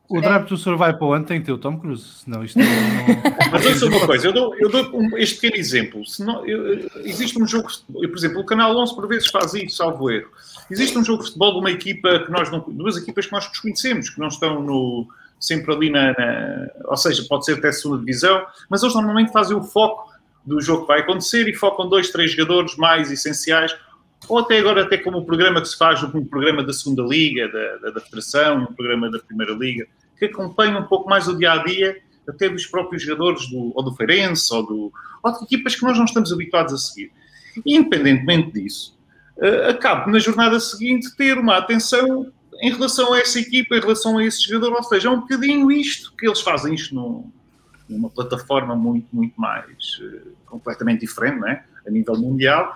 O 0.08 0.18
É. 0.18 0.20
Drive 0.20 0.46
to 0.46 0.56
Survive 0.56 0.94
para 0.98 1.06
o 1.06 1.12
ano 1.12 1.24
tem 1.24 1.40
que 1.40 1.46
ter 1.46 1.52
o 1.52 1.58
Tom 1.58 1.78
Cruise, 1.78 2.04
senão 2.24 2.44
isto 2.44 2.58
não... 2.58 2.66
Mas 3.50 3.64
ouça 3.66 3.86
uma 3.86 4.06
coisa, 4.06 4.26
eu 4.26 4.32
dou, 4.32 4.54
eu 4.56 4.68
dou 4.70 4.90
um- 4.98 5.16
este 5.16 5.36
pequeno 5.40 5.56
exemplo. 5.60 6.04
Se 6.06 6.24
não, 6.24 6.44
eu- 6.46 6.90
existe 7.04 7.40
um 7.40 7.46
jogo, 7.46 7.68
de 7.68 7.74
futebol- 7.78 8.02
eu, 8.04 8.08
por 8.10 8.18
exemplo, 8.18 8.40
o 8.40 8.44
Canal 8.44 8.76
11 8.76 8.94
por 8.94 9.08
vezes 9.08 9.28
faz 9.30 9.54
isso, 9.54 9.76
salvo 9.76 10.10
erro. 10.10 10.28
Existe 10.70 10.98
um 10.98 11.04
jogo 11.04 11.20
de 11.22 11.28
futebol 11.28 11.52
de 11.52 11.58
uma 11.58 11.70
equipa 11.70 12.20
que 12.20 12.30
nós 12.30 12.50
não, 12.50 12.60
duas 12.68 12.96
equipas 12.96 13.26
que 13.26 13.32
nós 13.32 13.48
desconhecemos, 13.48 14.10
que 14.10 14.18
não 14.20 14.28
estão 14.28 14.62
no, 14.62 15.06
sempre 15.40 15.74
ali 15.74 15.90
na, 15.90 16.12
na- 16.12 16.66
ou 16.86 16.96
seja, 16.96 17.24
pode 17.28 17.44
ser 17.46 17.58
até 17.58 17.72
segunda 17.72 18.00
divisão, 18.00 18.44
mas 18.68 18.82
eles 18.82 18.94
normalmente 18.94 19.32
fazem 19.32 19.56
o 19.56 19.62
foco 19.62 20.12
do 20.44 20.60
jogo 20.60 20.82
que 20.82 20.88
vai 20.88 21.00
acontecer 21.00 21.48
e 21.48 21.54
focam 21.54 21.88
dois, 21.88 22.10
três 22.10 22.32
jogadores 22.32 22.76
mais 22.76 23.10
essenciais, 23.10 23.74
ou 24.28 24.38
até 24.38 24.58
agora 24.58 24.82
até 24.82 24.98
como 24.98 25.18
o 25.18 25.24
programa 25.24 25.60
que 25.60 25.68
se 25.68 25.76
faz, 25.76 26.02
um 26.02 26.24
programa 26.24 26.62
da 26.62 26.72
segunda 26.72 27.02
liga, 27.02 27.48
da, 27.48 27.76
da, 27.76 27.90
da 27.90 28.00
federação, 28.00 28.62
um 28.62 28.74
programa 28.74 29.10
da 29.10 29.18
primeira 29.18 29.52
liga, 29.52 29.86
que 30.18 30.26
acompanha 30.26 30.78
um 30.78 30.84
pouco 30.84 31.08
mais 31.08 31.28
o 31.28 31.36
dia-a-dia 31.36 32.00
até 32.28 32.48
dos 32.48 32.66
próprios 32.66 33.02
jogadores 33.02 33.48
do, 33.50 33.72
ou 33.74 33.82
do 33.82 33.94
Feirense 33.94 34.52
ou, 34.54 34.64
do, 34.64 34.92
ou 35.22 35.32
de 35.38 35.44
equipas 35.44 35.74
que 35.76 35.82
nós 35.82 35.96
não 35.98 36.04
estamos 36.04 36.32
habituados 36.32 36.72
a 36.72 36.78
seguir. 36.78 37.12
E, 37.64 37.76
independentemente 37.76 38.52
disso, 38.52 38.98
uh, 39.36 39.70
acabo 39.70 40.10
na 40.10 40.18
jornada 40.18 40.58
seguinte 40.58 41.14
ter 41.16 41.38
uma 41.38 41.58
atenção 41.58 42.32
em 42.62 42.72
relação 42.72 43.12
a 43.12 43.18
essa 43.18 43.38
equipa, 43.38 43.76
em 43.76 43.80
relação 43.80 44.16
a 44.18 44.24
esse 44.24 44.48
jogador, 44.48 44.76
ou 44.76 44.82
seja, 44.84 45.08
é 45.08 45.10
um 45.10 45.20
bocadinho 45.20 45.70
isto 45.70 46.12
que 46.16 46.26
eles 46.26 46.40
fazem 46.40 46.74
isto 46.74 46.94
num- 46.94 47.30
numa 47.88 48.08
plataforma 48.08 48.74
muito, 48.74 49.06
muito 49.12 49.38
mais 49.38 49.98
uh, 50.00 50.30
completamente 50.46 51.00
diferente, 51.00 51.40
não 51.40 51.48
é? 51.48 51.64
a 51.86 51.90
nível 51.90 52.16
mundial, 52.16 52.74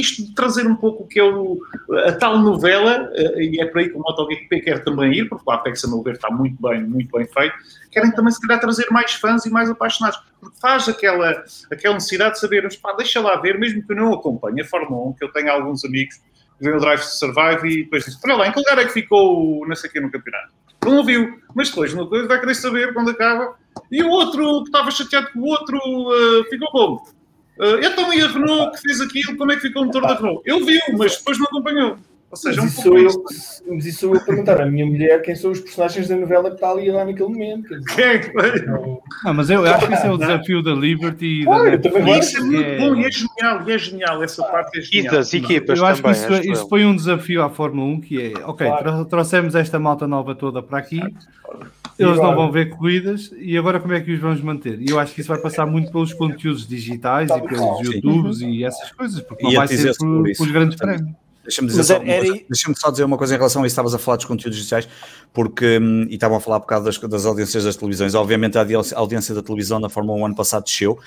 isto 0.00 0.24
de 0.24 0.34
trazer 0.34 0.66
um 0.66 0.76
pouco 0.76 1.04
o 1.04 1.06
que 1.06 1.18
é 1.18 1.24
o, 1.24 1.58
a 2.06 2.12
tal 2.12 2.38
novela, 2.38 3.10
uh, 3.10 3.40
e 3.40 3.60
é 3.60 3.66
por 3.66 3.78
aí 3.78 3.88
que 3.88 3.96
o 3.96 4.00
MotoGP 4.00 4.60
quer 4.60 4.84
também 4.84 5.12
ir, 5.12 5.28
porque 5.28 5.44
o 5.46 5.50
Apex, 5.50 5.84
a 5.84 5.88
meu 5.88 6.02
ver, 6.02 6.14
está 6.14 6.30
muito 6.30 6.60
bem, 6.60 6.82
muito 6.82 7.16
bem 7.16 7.26
feito, 7.26 7.54
querem 7.90 8.10
também 8.12 8.32
se 8.32 8.40
calhar 8.40 8.60
trazer 8.60 8.86
mais 8.90 9.14
fãs 9.14 9.46
e 9.46 9.50
mais 9.50 9.70
apaixonados, 9.70 10.20
porque 10.40 10.58
faz 10.60 10.88
aquela, 10.88 11.44
aquela 11.70 11.94
necessidade 11.94 12.34
de 12.34 12.40
sabermos, 12.40 12.76
pá, 12.76 12.92
deixa 12.92 13.20
lá 13.20 13.36
ver, 13.36 13.58
mesmo 13.58 13.84
que 13.84 13.92
eu 13.92 13.96
não 13.96 14.12
acompanhe 14.12 14.60
a 14.60 14.64
Fórmula 14.64 15.08
1, 15.08 15.12
que 15.14 15.24
eu 15.24 15.32
tenho 15.32 15.50
alguns 15.50 15.84
amigos 15.84 16.16
que 16.58 16.64
vêem 16.64 16.76
o 16.76 16.80
Drive 16.80 17.00
to 17.00 17.06
Survive 17.06 17.68
e 17.68 17.84
depois 17.84 18.04
dizem, 18.04 18.20
olha 18.24 18.36
lá, 18.36 18.48
em 18.48 18.52
que 18.52 18.58
lugar 18.58 18.78
é 18.78 18.84
que 18.84 18.92
ficou 18.92 19.66
não 19.66 19.76
sei 19.76 19.90
o 19.90 19.92
quê 19.92 20.00
no 20.00 20.10
campeonato? 20.10 20.52
Não 20.84 20.98
ouviu, 20.98 21.40
mas 21.54 21.68
depois 21.68 21.92
no 21.94 22.08
vai 22.08 22.38
querer 22.38 22.54
saber 22.54 22.94
quando 22.94 23.10
acaba. 23.10 23.56
E 23.90 24.02
o 24.02 24.08
outro, 24.08 24.62
que 24.62 24.68
estava 24.68 24.90
chateado 24.90 25.32
com 25.32 25.40
o 25.40 25.46
outro, 25.46 25.76
uh, 25.78 26.44
ficou 26.48 26.70
como? 26.70 27.15
Uh, 27.58 27.78
então 27.82 28.12
e 28.12 28.20
a 28.22 28.28
Renault 28.28 28.72
que 28.76 28.82
fez 28.82 29.00
aquilo, 29.00 29.36
como 29.36 29.52
é 29.52 29.56
que 29.56 29.62
ficou 29.62 29.82
o 29.82 29.86
motor 29.86 30.02
da 30.02 30.14
Renault? 30.14 30.42
Ele 30.44 30.64
viu, 30.64 30.80
mas 30.98 31.16
depois 31.16 31.38
não 31.38 31.46
acompanhou. 31.46 31.96
Ou 32.28 32.36
seja, 32.36 32.58
é 32.58 32.62
um 32.62 32.64
Mas 32.64 32.72
isso, 32.74 32.82
sou 32.82 32.98
isto. 32.98 33.18
eu, 33.68 33.74
mas 33.76 33.86
isso 33.86 34.04
eu 34.06 34.14
a 34.16 34.20
perguntar 34.20 34.60
à 34.60 34.66
minha 34.66 34.84
mulher 34.84 35.22
quem 35.22 35.34
são 35.36 35.52
os 35.52 35.60
personagens 35.60 36.08
da 36.08 36.16
novela 36.16 36.48
que 36.50 36.56
está 36.56 36.70
ali 36.70 36.90
lá 36.90 37.04
naquele 37.04 37.28
momento. 37.28 37.68
Quem 37.94 38.04
é 38.04 38.18
que 38.18 38.32
foi? 38.32 38.66
não- 38.66 39.00
Não, 39.24 39.32
mas 39.34 39.48
eu 39.48 39.64
acho 39.64 39.86
que 39.86 39.94
esse 39.94 40.06
é 40.06 40.10
o 40.10 40.18
desafio 40.18 40.60
da 40.60 40.72
Liberty 40.72 41.24
e 41.42 41.44
da 41.44 41.50
Claro, 41.52 41.70
Netflix. 41.70 42.26
Isso 42.26 42.36
é 42.36 42.40
muito 42.40 42.62
é- 42.62 42.78
bom 42.78 42.96
e 42.96 43.04
é 43.04 43.10
genial, 43.12 43.68
e 43.68 43.72
é 43.72 43.78
genial, 43.78 44.22
essa 44.24 44.42
parte 44.42 44.76
é 44.76 44.80
E 44.80 44.84
genial. 44.84 45.14
das 45.14 45.32
equipas 45.32 45.78
Eu 45.78 45.86
acho 45.86 46.02
que 46.02 46.08
também. 46.08 46.20
isso, 46.20 46.34
acho 46.34 46.52
isso 46.52 46.68
foi 46.68 46.84
um 46.84 46.96
desafio 46.96 47.42
à 47.44 47.48
Fórmula 47.48 47.86
1 47.92 48.00
que 48.00 48.20
é, 48.20 48.32
ok, 48.44 48.66
Claro. 48.66 48.82
tro- 48.84 49.04
trouxemos 49.04 49.54
esta 49.54 49.78
malta 49.78 50.06
nova 50.08 50.34
toda 50.34 50.60
para 50.60 50.78
aqui, 50.78 51.00
eles 51.98 52.16
não 52.16 52.34
vão 52.34 52.50
ver 52.52 52.70
corridas 52.70 53.30
e 53.38 53.56
agora 53.56 53.80
como 53.80 53.92
é 53.94 54.00
que 54.00 54.12
os 54.12 54.20
vamos 54.20 54.40
manter? 54.40 54.80
E 54.80 54.90
eu 54.90 54.98
acho 54.98 55.14
que 55.14 55.20
isso 55.20 55.28
vai 55.28 55.38
passar 55.38 55.66
muito 55.66 55.90
pelos 55.90 56.12
conteúdos 56.12 56.66
digitais 56.66 57.30
e 57.30 57.40
pelos 57.40 57.78
Sim. 57.78 57.92
YouTubes 57.94 58.40
e 58.40 58.64
essas 58.64 58.90
coisas, 58.92 59.20
porque 59.20 59.42
não 59.44 59.50
Ia 59.52 59.58
vai 59.58 59.68
ser 59.68 59.96
por, 59.96 60.28
isso, 60.28 60.38
pelos 60.42 60.52
grandes 60.52 60.76
prémios. 60.76 61.10
Deixa-me 61.42 61.68
dizer 61.68 61.84
só 61.84 61.94
era- 61.94 62.02
uma 62.04 62.12
era 62.12 62.24
deixa-me 62.48 62.76
só 62.76 62.90
dizer 62.90 63.04
uma 63.04 63.16
coisa 63.16 63.34
em 63.34 63.36
relação 63.38 63.62
a 63.62 63.66
isso. 63.66 63.72
Estavas 63.72 63.94
a 63.94 63.98
falar 63.98 64.16
dos 64.16 64.26
conteúdos 64.26 64.58
digitais, 64.58 64.88
porque, 65.32 65.78
hum, 65.80 66.06
e 66.10 66.14
estavam 66.14 66.36
a 66.38 66.40
falar 66.40 66.58
por 66.58 66.66
causa 66.66 66.84
das, 66.86 66.98
das 66.98 67.24
audiências 67.24 67.62
das 67.62 67.76
televisões. 67.76 68.14
Obviamente, 68.16 68.58
a 68.58 68.66
audiência 68.96 69.32
da 69.34 69.42
televisão 69.42 69.78
na 69.78 69.88
Fórmula 69.88 70.18
1 70.18 70.26
ano 70.26 70.34
passado 70.34 70.64
desceu, 70.64 70.98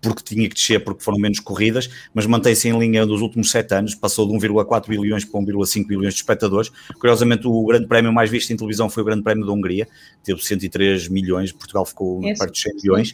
porque 0.00 0.22
tinha 0.22 0.48
que 0.48 0.54
descer, 0.54 0.82
porque 0.82 1.02
foram 1.04 1.18
menos 1.18 1.40
corridas, 1.40 1.90
mas 2.14 2.24
mantém-se 2.26 2.68
em 2.68 2.78
linha 2.78 3.04
nos 3.04 3.20
últimos 3.20 3.50
sete 3.50 3.74
anos, 3.74 3.94
passou 3.94 4.26
de 4.26 4.32
1,4 4.34 4.88
bilhões 4.88 5.24
para 5.24 5.40
1,5 5.40 5.86
bilhões 5.86 6.14
de 6.14 6.20
espectadores. 6.20 6.70
Curiosamente, 6.98 7.46
o 7.46 7.64
grande 7.66 7.86
prémio 7.86 8.12
mais 8.12 8.30
visto 8.30 8.50
em 8.52 8.56
televisão 8.56 8.88
foi 8.88 9.02
o 9.02 9.06
Grande 9.06 9.22
Prémio 9.22 9.44
da 9.44 9.52
Hungria, 9.52 9.86
teve 10.24 10.42
103 10.42 11.08
milhões, 11.08 11.52
Portugal 11.52 11.84
ficou 11.84 12.24
Esse- 12.24 12.38
perto 12.38 12.54
de 12.54 12.60
100 12.60 12.74
milhões. 12.76 13.12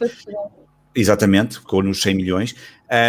Exatamente, 0.96 1.58
ficou 1.58 1.82
nos 1.82 2.00
100 2.00 2.14
milhões. 2.14 2.54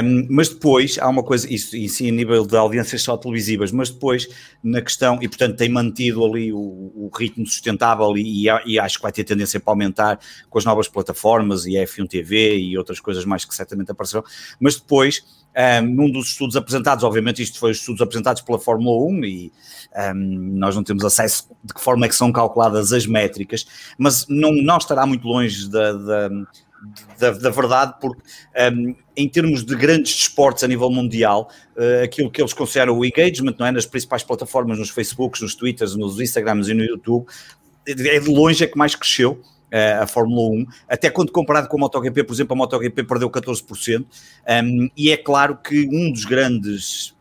Um, 0.04 0.28
mas 0.30 0.50
depois 0.50 0.98
há 1.00 1.08
uma 1.08 1.24
coisa, 1.24 1.52
isso, 1.54 1.78
isso 1.78 2.04
em 2.04 2.12
nível 2.12 2.46
de 2.46 2.58
audiências 2.58 3.04
só 3.04 3.16
televisivas, 3.16 3.72
mas 3.72 3.90
depois 3.90 4.28
na 4.62 4.82
questão, 4.82 5.20
e 5.22 5.28
portanto 5.28 5.56
tem 5.56 5.70
mantido 5.70 6.26
ali 6.26 6.52
o, 6.52 6.58
o 6.58 7.12
ritmo 7.16 7.46
sustentável 7.46 8.18
e, 8.18 8.48
e, 8.66 8.80
acho 8.80 8.98
que 8.98 9.04
vai 9.04 9.12
ter 9.12 9.24
tendência 9.24 9.60
para 9.60 9.72
aumentar 9.72 10.20
com 10.50 10.58
as 10.58 10.66
novas 10.66 10.88
plataformas 10.88 11.66
e 11.68 11.74
F1 11.74 12.08
TV 12.10 12.58
e 12.58 12.78
outras 12.78 13.00
coisas 13.00 13.24
mais 13.24 13.46
que 13.46 13.54
certamente 13.54 13.92
aparecerão, 13.92 14.24
mas 14.60 14.78
depois 14.78 15.24
um, 15.58 15.88
num 15.88 16.12
dos 16.12 16.30
estudos 16.30 16.56
apresentados, 16.56 17.04
obviamente 17.04 17.42
isto 17.42 17.60
foi 17.60 17.72
os 17.72 17.78
estudos 17.78 18.02
apresentados 18.02 18.42
pela 18.42 18.60
Fórmula 18.60 19.06
1 19.12 19.26
e 19.26 19.52
um, 20.14 20.58
nós 20.58 20.76
não 20.76 20.84
temos 20.84 21.06
acesso 21.06 21.50
de 21.64 21.74
que 21.74 21.82
forma 21.82 22.06
é 22.06 22.10
que 22.10 22.16
são 22.16 22.32
calculadas 22.32 22.92
as 22.92 23.06
métricas, 23.06 23.66
mas 23.98 24.26
não, 24.28 24.52
não 24.52 24.78
estará 24.78 25.06
muito 25.06 25.28
longe 25.28 25.70
da, 25.70 25.94
da 25.94 26.30
da, 27.20 27.32
da, 27.32 27.50
verdade, 27.50 27.96
porque 28.00 28.22
um, 28.74 28.96
em 29.16 29.28
termos 29.30 29.64
de 29.64 29.76
grandes 29.76 30.16
desportos 30.16 30.64
a 30.64 30.68
nível 30.68 30.90
mundial, 30.90 31.50
uh, 31.76 32.04
aquilo 32.04 32.30
que 32.30 32.42
eles 32.42 32.54
consideram 32.54 32.98
o 32.98 33.06
engagement, 33.06 33.56
não 33.58 33.66
é? 33.66 33.72
Nas 33.72 33.86
principais 33.86 34.24
plataformas, 34.24 34.78
nos 34.78 34.90
Facebooks, 34.90 35.42
nos 35.42 35.56
Twitters, 35.56 35.96
nos 35.96 36.20
Instagrams 36.20 36.70
e 36.70 36.74
no 36.74 36.84
YouTube, 36.84 37.26
é 37.88 38.20
de 38.20 38.30
longe 38.30 38.64
é 38.64 38.68
que 38.68 38.78
mais 38.78 38.96
cresceu. 38.96 39.42
Uh, 39.68 40.02
a 40.02 40.08
Fórmula 40.08 40.50
1, 40.62 40.66
até 40.88 41.10
quando 41.10 41.30
comparado 41.30 41.68
com 41.68 41.76
a 41.76 41.80
MotoGP, 41.82 42.24
por 42.24 42.34
exemplo, 42.34 42.54
a 42.54 42.56
MotoGP 42.56 43.04
perdeu 43.04 43.30
14%, 43.30 44.06
um, 44.64 44.90
e 44.96 45.12
é 45.12 45.18
claro 45.18 45.58
que 45.58 45.90
um 45.92 46.10
dos 46.10 46.24
grandes 46.24 47.14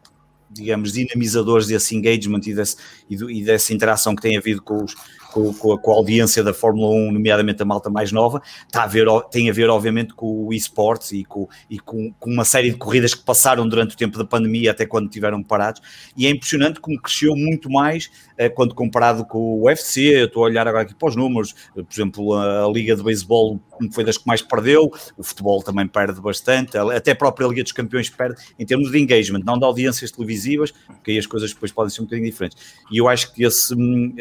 digamos, 0.48 0.92
dinamizadores 0.92 1.66
desse 1.66 1.94
engagement 1.94 2.40
e, 2.46 2.54
desse, 2.54 2.76
e, 3.10 3.16
do, 3.16 3.30
e 3.30 3.44
dessa 3.44 3.74
interação 3.74 4.14
que 4.14 4.22
tem 4.22 4.36
havido 4.36 4.62
com 4.62 4.84
os, 4.84 4.94
com, 5.32 5.52
com, 5.54 5.76
com, 5.76 5.92
a, 5.92 5.94
audiência 5.94 6.42
da 6.42 6.52
Fórmula 6.52 6.94
1, 6.94 7.12
nomeadamente 7.12 7.62
a 7.62 7.64
malta 7.64 7.90
mais 7.90 8.12
nova, 8.12 8.42
está 8.66 8.84
a 8.84 8.86
ver, 8.86 9.06
tem 9.30 9.50
a 9.50 9.52
ver, 9.52 9.68
obviamente, 9.68 10.14
com 10.14 10.46
o 10.46 10.52
esportes 10.52 11.12
e, 11.12 11.24
com, 11.24 11.48
e 11.70 11.78
com, 11.78 12.12
com, 12.18 12.30
uma 12.30 12.44
série 12.44 12.70
de 12.70 12.76
corridas 12.76 13.14
que 13.14 13.24
passaram 13.24 13.68
durante 13.68 13.94
o 13.94 13.98
tempo 13.98 14.18
da 14.18 14.24
pandemia 14.24 14.70
até 14.70 14.86
quando 14.86 15.08
tiveram 15.08 15.42
parados. 15.42 15.80
E 16.16 16.26
é 16.26 16.30
impressionante 16.30 16.80
como 16.80 17.00
cresceu 17.00 17.34
muito 17.36 17.70
mais 17.70 18.10
uh, 18.38 18.52
quando 18.54 18.74
comparado 18.74 19.24
com 19.24 19.38
o 19.38 19.66
UFC. 19.66 20.00
Eu 20.00 20.26
estou 20.26 20.44
a 20.44 20.46
olhar 20.46 20.66
agora 20.66 20.84
aqui 20.84 20.94
para 20.94 21.08
os 21.08 21.16
números, 21.16 21.54
uh, 21.74 21.84
por 21.84 21.92
exemplo, 21.92 22.34
a, 22.34 22.64
a 22.64 22.68
Liga 22.68 22.96
de 22.96 23.02
Beisebol 23.02 23.60
foi 23.92 24.04
das 24.04 24.16
que 24.16 24.26
mais 24.26 24.40
perdeu, 24.40 24.90
o 25.16 25.22
futebol 25.22 25.62
também 25.62 25.86
perde 25.86 26.20
bastante, 26.20 26.78
até 26.78 27.12
a 27.12 27.16
própria 27.16 27.46
Liga 27.46 27.62
dos 27.62 27.72
Campeões 27.72 28.08
perde 28.08 28.40
em 28.58 28.64
termos 28.64 28.90
de 28.90 28.98
engagement, 28.98 29.42
não 29.44 29.58
de 29.58 29.64
audiências 29.64 30.10
televisivas, 30.10 30.70
porque 30.86 31.10
aí 31.10 31.18
as 31.18 31.26
coisas 31.26 31.52
depois 31.52 31.72
podem 31.72 31.90
ser 31.90 32.00
um 32.00 32.04
bocadinho 32.04 32.30
diferentes. 32.30 32.56
E 32.90 32.98
eu 32.98 33.08
acho 33.08 33.32
que 33.32 33.44
esse, 33.44 33.74
hum, 33.74 34.14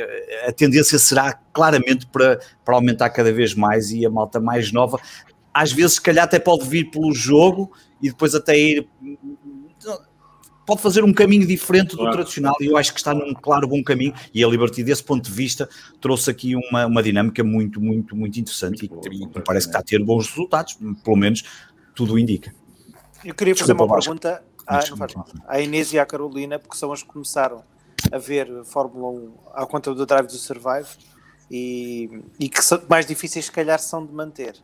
a 0.45 0.51
tendência 0.51 0.99
será 1.05 1.33
claramente 1.53 2.07
para, 2.07 2.39
para 2.63 2.75
aumentar 2.75 3.09
cada 3.09 3.31
vez 3.31 3.53
mais 3.53 3.91
e 3.91 4.05
a 4.05 4.09
malta 4.09 4.39
mais 4.39 4.71
nova, 4.71 4.99
às 5.55 5.71
vezes, 5.71 5.93
se 5.93 6.01
calhar, 6.01 6.25
até 6.25 6.37
pode 6.37 6.67
vir 6.67 6.91
pelo 6.91 7.13
jogo 7.13 7.71
e 8.01 8.09
depois 8.09 8.35
até 8.35 8.57
ir. 8.57 8.89
Pode 10.65 10.81
fazer 10.81 11.01
um 11.03 11.13
caminho 11.13 11.47
diferente 11.47 11.95
do 11.95 12.11
tradicional 12.11 12.55
e 12.59 12.65
eu 12.65 12.75
acho 12.75 12.91
que 12.91 12.99
está 12.99 13.13
num 13.13 13.33
claro 13.33 13.65
bom 13.65 13.81
caminho. 13.81 14.13
E 14.33 14.43
a 14.43 14.47
Liberty, 14.47 14.83
desse 14.83 15.03
ponto 15.03 15.23
de 15.23 15.31
vista, 15.31 15.69
trouxe 16.01 16.29
aqui 16.29 16.55
uma, 16.55 16.87
uma 16.87 17.01
dinâmica 17.01 17.41
muito, 17.41 17.79
muito, 17.79 18.17
muito 18.17 18.37
interessante 18.37 18.89
muito 18.91 19.13
e, 19.13 19.19
boa, 19.19 19.31
e 19.37 19.41
parece 19.41 19.67
que 19.67 19.69
está 19.69 19.79
a 19.79 19.83
ter 19.83 20.03
bons 20.03 20.27
resultados, 20.27 20.77
pelo 21.03 21.15
menos 21.15 21.43
tudo 21.93 22.19
indica. 22.19 22.53
Eu 23.23 23.33
queria 23.33 23.55
fazer 23.55 23.73
Desculpa, 23.73 23.93
uma 23.93 24.01
pergunta 24.01 24.43
à, 24.67 24.81
à 25.47 25.61
Inês 25.61 25.93
e 25.93 25.99
à 25.99 26.05
Carolina, 26.05 26.59
porque 26.59 26.75
são 26.75 26.91
as 26.91 27.01
que 27.01 27.07
começaram 27.07 27.63
a 28.11 28.17
ver 28.17 28.63
Fórmula 28.65 29.11
1 29.11 29.33
à 29.53 29.65
conta 29.65 29.93
do 29.93 30.05
Drive 30.05 30.27
to 30.27 30.37
Survive 30.37 30.87
e, 31.49 32.23
e 32.39 32.49
que 32.49 32.63
são 32.63 32.81
mais 32.89 33.05
difíceis, 33.05 33.45
se 33.45 33.51
calhar, 33.51 33.79
são 33.79 34.05
de 34.05 34.13
manter. 34.13 34.55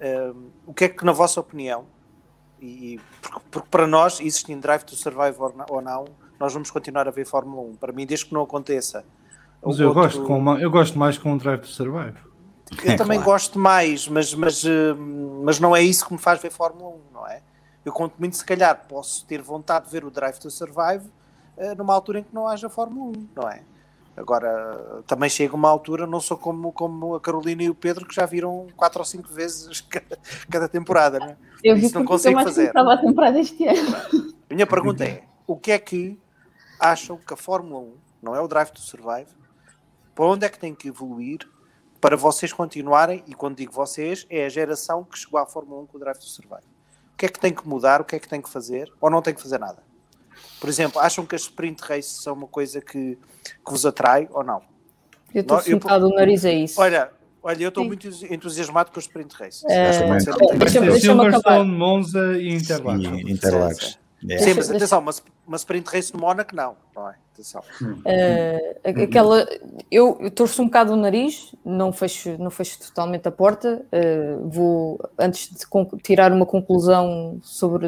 Um, 0.00 0.50
o 0.66 0.74
que 0.74 0.84
é 0.84 0.88
que, 0.88 1.04
na 1.04 1.12
vossa 1.12 1.40
opinião, 1.40 1.86
e 2.60 3.00
porque, 3.20 3.40
porque 3.50 3.68
para 3.70 3.86
nós, 3.86 4.20
existindo 4.20 4.60
Drive 4.60 4.82
to 4.82 4.96
Survive 4.96 5.36
ou 5.68 5.80
não, 5.80 6.04
nós 6.38 6.52
vamos 6.52 6.70
continuar 6.70 7.06
a 7.08 7.10
ver 7.10 7.26
Fórmula 7.26 7.62
1. 7.70 7.76
Para 7.76 7.92
mim, 7.92 8.06
desde 8.06 8.26
que 8.26 8.34
não 8.34 8.42
aconteça. 8.42 9.04
Mas 9.64 9.78
eu, 9.78 9.88
outro... 9.88 10.02
gosto 10.02 10.22
com 10.24 10.38
uma, 10.38 10.60
eu 10.60 10.70
gosto 10.70 10.98
mais 10.98 11.16
com 11.16 11.32
o 11.32 11.38
Drive 11.38 11.60
to 11.60 11.68
Survive. 11.68 12.18
Eu 12.82 12.92
é, 12.92 12.96
também 12.96 13.18
claro. 13.18 13.32
gosto 13.32 13.58
mais, 13.58 14.08
mas, 14.08 14.34
mas, 14.34 14.64
mas 15.42 15.60
não 15.60 15.76
é 15.76 15.82
isso 15.82 16.06
que 16.06 16.12
me 16.12 16.18
faz 16.18 16.40
ver 16.40 16.50
Fórmula 16.50 16.90
1, 16.90 17.00
não 17.12 17.26
é? 17.26 17.42
Eu 17.84 17.92
conto 17.92 18.14
muito, 18.18 18.36
se 18.36 18.44
calhar, 18.44 18.86
posso 18.88 19.24
ter 19.26 19.42
vontade 19.42 19.86
de 19.86 19.92
ver 19.92 20.04
o 20.04 20.10
Drive 20.10 20.38
to 20.38 20.50
Survive 20.50 21.04
numa 21.76 21.94
altura 21.94 22.20
em 22.20 22.24
que 22.24 22.34
não 22.34 22.48
haja 22.48 22.68
Fórmula 22.68 23.16
1, 23.16 23.28
não 23.34 23.48
é? 23.48 23.62
Agora, 24.16 25.02
também 25.06 25.28
chega 25.28 25.56
uma 25.56 25.68
altura, 25.68 26.06
não 26.06 26.20
sou 26.20 26.38
como, 26.38 26.72
como 26.72 27.16
a 27.16 27.20
Carolina 27.20 27.64
e 27.64 27.70
o 27.70 27.74
Pedro, 27.74 28.06
que 28.06 28.14
já 28.14 28.24
viram 28.24 28.68
quatro 28.76 29.00
ou 29.00 29.04
cinco 29.04 29.28
vezes 29.28 29.80
cada, 29.90 30.18
cada 30.48 30.68
temporada, 30.68 31.18
né? 31.18 31.36
Eu 31.62 31.74
vi 31.74 31.86
Isso 31.86 31.98
não 31.98 32.04
consigo 32.04 32.40
fazer. 32.42 32.68
Estava 32.68 32.94
a 32.94 32.98
temporada 32.98 33.38
este 33.40 33.66
ano. 33.66 34.34
A 34.48 34.54
minha 34.54 34.66
pergunta 34.66 35.04
é: 35.04 35.24
o 35.46 35.56
que 35.56 35.72
é 35.72 35.78
que 35.78 36.18
acham 36.78 37.16
que 37.16 37.34
a 37.34 37.36
Fórmula 37.36 37.80
1, 37.80 37.94
não 38.22 38.36
é 38.36 38.40
o 38.40 38.46
Drive 38.46 38.70
to 38.70 38.80
Survive, 38.80 39.30
para 40.14 40.26
onde 40.26 40.46
é 40.46 40.48
que 40.48 40.58
tem 40.58 40.74
que 40.74 40.88
evoluir 40.88 41.40
para 42.00 42.16
vocês 42.16 42.52
continuarem? 42.52 43.24
E 43.26 43.34
quando 43.34 43.56
digo 43.56 43.72
vocês, 43.72 44.26
é 44.30 44.46
a 44.46 44.48
geração 44.48 45.02
que 45.02 45.18
chegou 45.18 45.40
à 45.40 45.46
Fórmula 45.46 45.82
1 45.82 45.86
com 45.86 45.96
o 45.96 46.00
Drive 46.00 46.18
to 46.18 46.26
Survive. 46.26 46.62
O 47.14 47.16
que 47.16 47.26
é 47.26 47.28
que 47.28 47.40
tem 47.40 47.52
que 47.52 47.66
mudar? 47.66 48.00
O 48.00 48.04
que 48.04 48.14
é 48.14 48.18
que 48.20 48.28
tem 48.28 48.40
que 48.40 48.48
fazer? 48.48 48.92
Ou 49.00 49.10
não 49.10 49.22
tem 49.22 49.34
que 49.34 49.42
fazer 49.42 49.58
nada? 49.58 49.82
Por 50.64 50.70
exemplo, 50.70 50.98
acham 50.98 51.26
que 51.26 51.34
as 51.34 51.42
sprint 51.42 51.82
races 51.82 52.22
são 52.22 52.32
uma 52.32 52.46
coisa 52.46 52.80
que, 52.80 53.18
que 53.44 53.70
vos 53.70 53.84
atrai 53.84 54.26
ou 54.32 54.42
não? 54.42 54.62
Eu 55.34 55.42
estou 55.42 55.58
um 55.58 55.78
bocado 55.78 56.06
o 56.08 56.14
nariz 56.14 56.42
a 56.42 56.52
isso. 56.52 56.80
Olha, 56.80 57.10
olha 57.42 57.64
eu 57.64 57.68
estou 57.68 57.84
muito 57.84 58.08
entusiasmado 58.30 58.90
com 58.90 58.98
as 58.98 59.04
sprint 59.04 59.34
races. 59.34 59.62
Uh, 59.62 60.56
deixa-me 60.56 60.98
Silverstone, 60.98 61.70
Monza 61.70 62.38
e 62.38 62.54
Interlagos. 62.54 63.04
Interlagos. 63.04 63.98
É. 64.26 64.38
Sim, 64.38 64.54
mas 64.54 64.70
atenção, 64.70 65.00
uma, 65.00 65.12
uma 65.46 65.56
sprint 65.58 65.86
race 65.86 66.14
no 66.14 66.20
Mónaco 66.20 66.56
não, 66.56 66.74
não 66.96 67.10
é? 67.10 67.14
Atenção. 67.34 67.62
Uh, 67.82 69.02
aquela, 69.02 69.46
eu, 69.90 70.16
eu 70.18 70.30
torço 70.30 70.62
um 70.62 70.64
bocado 70.64 70.94
o 70.94 70.96
nariz, 70.96 71.54
não 71.62 71.92
fecho, 71.92 72.38
não 72.38 72.50
fecho 72.50 72.78
totalmente 72.78 73.28
a 73.28 73.30
porta. 73.30 73.84
Uh, 73.92 74.48
vou, 74.48 75.10
antes 75.18 75.50
de 75.50 75.66
tirar 76.02 76.32
uma 76.32 76.46
conclusão 76.46 77.38
sobre, 77.42 77.86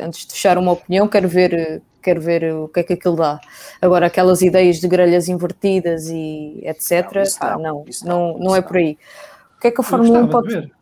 antes 0.00 0.24
de 0.24 0.32
fechar 0.34 0.56
uma 0.56 0.70
opinião, 0.70 1.08
quero 1.08 1.28
ver, 1.28 1.82
quero 2.02 2.20
ver 2.20 2.54
o 2.54 2.68
que 2.68 2.80
é 2.80 2.82
que 2.82 2.92
aquilo 2.94 3.16
dá. 3.16 3.40
Agora, 3.80 4.06
aquelas 4.06 4.42
ideias 4.42 4.80
de 4.80 4.88
grelhas 4.88 5.28
invertidas 5.28 6.08
e 6.08 6.60
etc. 6.64 7.12
Não, 7.14 7.22
ah, 7.40 7.58
não, 7.58 7.62
não, 7.62 7.84
não, 8.04 8.38
não, 8.38 8.56
é 8.56 8.60
por 8.60 8.76
aí. 8.76 8.98
O 9.56 9.60
que 9.60 9.68
é 9.68 9.70
que 9.70 9.80
a 9.80 9.84
Fórmula 9.84 10.20
1 10.20 10.28
pode. 10.28 10.72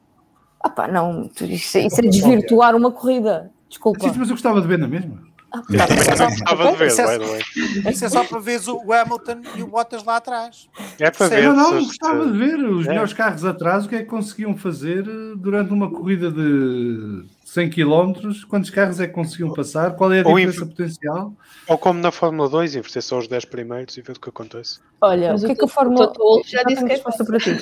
Ah, 0.63 0.69
pá, 0.69 0.89
não, 0.89 1.31
isso, 1.41 1.79
isso 1.79 2.01
é 2.01 2.03
desvirtuar 2.03 2.75
uma 2.75 2.91
corrida. 2.91 3.51
Desculpa. 3.69 4.01
Sim, 4.01 4.19
mas 4.19 4.29
eu 4.29 4.35
gostava 4.35 4.61
de 4.61 4.67
ver 4.67 4.79
na 4.79 4.89
mesma. 4.89 5.23
Ah, 5.53 5.63
gostava 5.67 6.73
de 6.73 6.79
ver, 6.79 6.87
isso, 6.87 7.01
é, 7.01 7.91
isso 7.91 8.05
é 8.05 8.09
só 8.09 8.25
para 8.25 8.39
ver 8.39 8.61
o 8.69 8.93
Hamilton 8.93 9.43
e 9.57 9.63
o 9.63 9.67
Bottas 9.67 10.05
lá 10.05 10.17
atrás. 10.17 10.69
É 10.99 11.11
para 11.11 11.29
ver. 11.29 11.43
Não, 11.43 11.57
não, 11.57 11.85
gostava 11.85 12.25
de 12.25 12.39
ver 12.39 12.65
os 12.65 12.87
é. 12.87 12.91
melhores 12.91 13.13
carros 13.13 13.45
atrás, 13.45 13.85
o 13.85 13.89
que 13.89 13.97
é 13.97 13.99
que 13.99 14.05
conseguiam 14.05 14.57
fazer 14.57 15.03
durante 15.37 15.73
uma 15.73 15.91
corrida 15.91 16.31
de 16.31 17.25
100 17.45 17.71
km, 17.71 18.13
quantos 18.49 18.71
carros 18.71 19.01
é 19.01 19.09
que 19.09 19.13
conseguiam 19.13 19.53
passar, 19.53 19.97
qual 19.97 20.13
é 20.13 20.21
a 20.21 20.23
diferença 20.23 20.65
potencial. 20.65 21.35
Ou 21.67 21.77
como 21.77 22.01
na 22.01 22.13
Fórmula 22.13 22.49
2, 22.49 22.77
inverter 22.77 23.03
só 23.03 23.19
os 23.19 23.27
10 23.27 23.47
primeiros 23.47 23.97
e 23.97 24.03
ver 24.03 24.17
o 24.17 24.21
que 24.21 24.29
acontece. 24.29 24.79
Olha, 25.01 25.33
mas 25.33 25.43
o 25.43 25.47
que 25.47 25.53
é 25.53 25.55
que 25.57 25.65
a 25.65 25.69
Fórmula 25.69 26.13
1 26.17 26.43
já 26.47 26.63
disse 26.63 26.85
que 26.85 26.93
é 26.93 26.95
resposta 26.95 27.25
para 27.25 27.39
ti? 27.39 27.59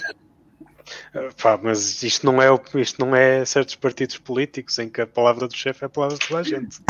Pá, 1.43 1.59
mas 1.63 2.03
isto 2.03 2.27
não, 2.27 2.41
é, 2.41 2.49
isto 2.77 3.05
não 3.05 3.15
é 3.15 3.45
certos 3.45 3.75
partidos 3.75 4.19
políticos 4.19 4.79
em 4.79 4.89
que 4.89 5.01
a 5.01 5.07
palavra 5.07 5.47
do 5.49 5.57
chefe 5.57 5.85
é 5.85 5.87
a 5.87 5.91
palavra 5.91 6.17
de 6.19 6.27
toda 6.27 6.41
a 6.41 6.43
gente. 6.43 6.79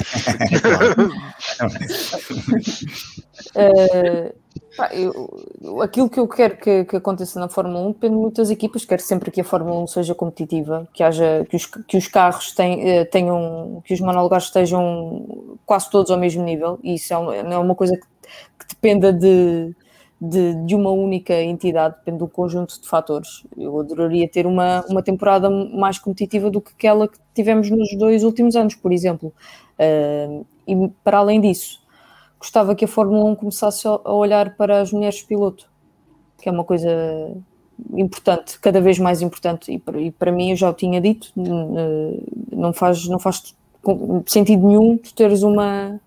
uh, 3.55 4.35
pá, 4.77 4.91
eu, 4.93 5.83
aquilo 5.83 6.09
que 6.11 6.19
eu 6.19 6.29
quero 6.29 6.57
que, 6.57 6.85
que, 6.85 6.97
aconteça 6.97 7.39
na 7.39 7.49
Fórmula 7.49 7.81
1 7.89 7.93
depende 7.93 8.15
de 8.15 8.21
muitas 8.21 8.51
equipas. 8.51 8.85
Quero 8.85 9.03
sempre 9.03 9.31
que 9.31 9.41
a 9.41 9.45
Fórmula 9.45 9.81
1 9.83 9.87
seja 9.89 10.15
competitiva, 10.15 10.89
que, 10.93 11.03
haja, 11.03 11.47
que, 11.49 11.57
os, 11.57 11.67
que 11.67 11.97
os 11.97 12.09
carros 12.09 12.55
eh, 12.59 13.05
tenham, 13.07 13.83
que 13.85 13.95
os 13.95 14.01
monolugares 14.01 14.47
estejam 14.47 15.59
quase 15.65 15.91
todos 15.91 16.11
ao 16.11 16.19
mesmo 16.19 16.43
nível. 16.45 16.79
E 16.83 16.95
isso 16.95 17.13
é 17.13 17.19
uma, 17.19 17.43
não 17.43 17.53
é 17.53 17.59
uma 17.59 17.75
coisa 17.75 17.97
que, 17.97 18.07
que 18.59 18.69
dependa 18.69 19.13
de 19.13 19.75
de, 20.21 20.55
de, 20.67 20.75
uma 20.75 20.91
única 20.91 21.35
entidade, 21.43 21.97
depende 21.97 22.19
do 22.19 22.29
conjunto 22.29 22.81
de 22.81 22.89
fatores. 22.89 23.45
Eu 23.57 23.79
adoraria 23.79 24.29
ter 24.29 24.47
uma, 24.47 24.85
uma 24.89 25.03
temporada 25.03 25.49
mais 25.49 25.99
competitiva 25.99 26.51
do 26.51 26.61
que 26.61 26.73
aquela 26.73 27.07
que 27.07 27.19
tivemos 27.35 27.71
nos 27.71 27.97
dois 27.97 28.25
últimos 28.25 28.57
anos, 28.57 28.75
por 28.75 28.93
exemplo. 28.93 29.33
Uh, 29.79 30.45
e 30.67 30.89
para 31.05 31.19
além 31.19 31.41
disso, 31.41 31.81
gostava 32.39 32.75
que 32.75 32.85
a 32.85 32.89
Fórmula 32.89 33.25
1 33.25 33.37
começasse 33.37 33.87
a 33.87 34.13
olhar 34.13 34.57
para 34.57 34.81
as 34.81 34.93
mulheres 34.93 35.23
piloto, 35.23 35.71
que 36.37 36.49
é 36.49 36.53
uma 36.53 36.65
coisa 36.65 36.91
importante, 37.93 38.59
cada 38.59 38.81
vez 38.81 38.99
mais 38.99 39.23
importante, 39.23 39.73
e 39.73 39.79
para, 39.79 40.01
e 40.01 40.11
para 40.11 40.33
mim, 40.33 40.51
eu 40.51 40.57
já 40.57 40.69
o 40.69 40.75
tinha 40.75 41.01
dito, 41.01 41.33
uh, 41.37 42.23
não 42.51 42.73
faz, 42.73 43.07
não 43.07 43.21
faz 43.21 43.55
sentido 44.27 44.67
nenhum 44.67 44.99
tu 44.99 45.15
teres 45.15 45.43
uma 45.43 46.01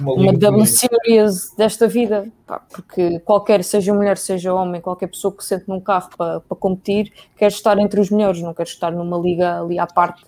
uma, 0.00 0.32
double 0.32 0.66
series 0.66 1.54
desta 1.56 1.86
vida, 1.88 2.26
pá, 2.46 2.58
porque 2.60 3.18
qualquer, 3.20 3.62
seja 3.64 3.92
mulher, 3.94 4.16
seja 4.18 4.52
homem, 4.54 4.80
qualquer 4.80 5.08
pessoa 5.08 5.34
que 5.36 5.44
sente 5.44 5.68
num 5.68 5.80
carro 5.80 6.10
para, 6.16 6.40
para 6.40 6.56
competir, 6.56 7.12
quer 7.36 7.48
estar 7.48 7.78
entre 7.78 8.00
os 8.00 8.10
melhores, 8.10 8.40
não 8.42 8.54
quer 8.54 8.64
estar 8.64 8.90
numa 8.90 9.18
liga 9.18 9.60
ali 9.60 9.78
à 9.78 9.86
parte 9.86 10.24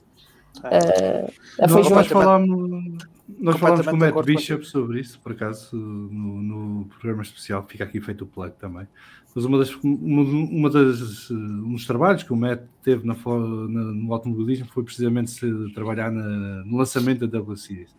uh, 0.58 1.32
Nós, 1.60 1.70
afeições. 1.70 1.90
nós 1.90 2.06
falámos, 2.06 2.98
nós 3.40 3.56
falámos 3.58 3.86
com 3.86 3.92
o 3.96 3.98
Matt 3.98 4.24
Bishop 4.24 4.64
sobre 4.66 5.00
isso, 5.00 5.18
por 5.20 5.32
acaso, 5.32 5.74
no, 5.76 6.42
no 6.42 6.84
programa 6.86 7.22
especial, 7.22 7.64
fica 7.68 7.84
aqui 7.84 8.00
feito 8.00 8.22
o 8.24 8.26
plug 8.26 8.52
também. 8.58 8.86
Mas 9.34 9.44
uma 9.46 9.58
das, 9.58 9.74
uma, 9.82 10.22
uma 10.22 10.70
das, 10.70 11.28
uh, 11.30 11.34
um 11.34 11.72
dos 11.72 11.84
trabalhos 11.86 12.22
que 12.22 12.32
o 12.32 12.36
Matt 12.36 12.60
teve 12.84 13.04
na, 13.04 13.14
na- 13.14 13.92
no 13.92 14.12
automobilismo 14.14 14.66
foi 14.72 14.84
precisamente 14.84 15.32
se 15.32 15.72
trabalhar 15.74 16.12
na- 16.12 16.62
no 16.64 16.76
lançamento 16.76 17.26
da 17.26 17.38
W 17.38 17.56
Series. 17.56 17.90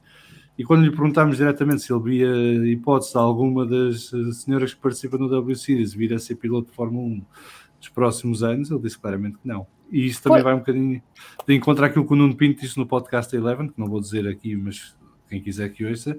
E 0.58 0.64
quando 0.64 0.84
lhe 0.84 0.90
perguntámos 0.90 1.38
diretamente 1.38 1.82
se 1.82 1.92
ele 1.94 2.04
via 2.04 2.72
hipótese 2.72 3.12
de 3.12 3.18
alguma 3.18 3.66
das 3.66 4.12
uh, 4.14 4.32
senhoras 4.32 4.74
que 4.74 4.80
participam 4.80 5.18
no 5.18 5.30
W 5.30 5.56
Series 5.56 5.94
vir 5.94 6.14
a 6.14 6.20
ser 6.20 6.36
piloto 6.36 6.70
de 6.70 6.76
Fórmula 6.76 7.06
1 7.06 7.26
nos 7.78 7.90
próximos 7.90 8.42
anos, 8.42 8.72
ele 8.72 8.80
disse 8.80 8.98
claramente 8.98 9.38
que 9.38 9.48
não. 9.48 9.68
E 9.92 10.06
isso 10.06 10.24
também 10.24 10.38
Foi- 10.38 10.44
vai 10.44 10.54
um 10.56 10.60
bocadinho 10.60 11.02
de 11.48 11.54
encontro 11.54 11.86
àquilo 11.86 12.06
que 12.06 12.14
o 12.14 12.16
Nuno 12.16 12.36
Pinto 12.36 12.62
disse 12.62 12.78
no 12.78 12.86
podcast 12.86 13.36
Eleven, 13.36 13.68
que 13.68 13.80
não 13.80 13.88
vou 13.88 14.00
dizer 14.00 14.28
aqui, 14.28 14.56
mas 14.56 14.96
quem 15.30 15.42
quiser 15.42 15.70
que 15.70 15.86
ouça. 15.86 16.16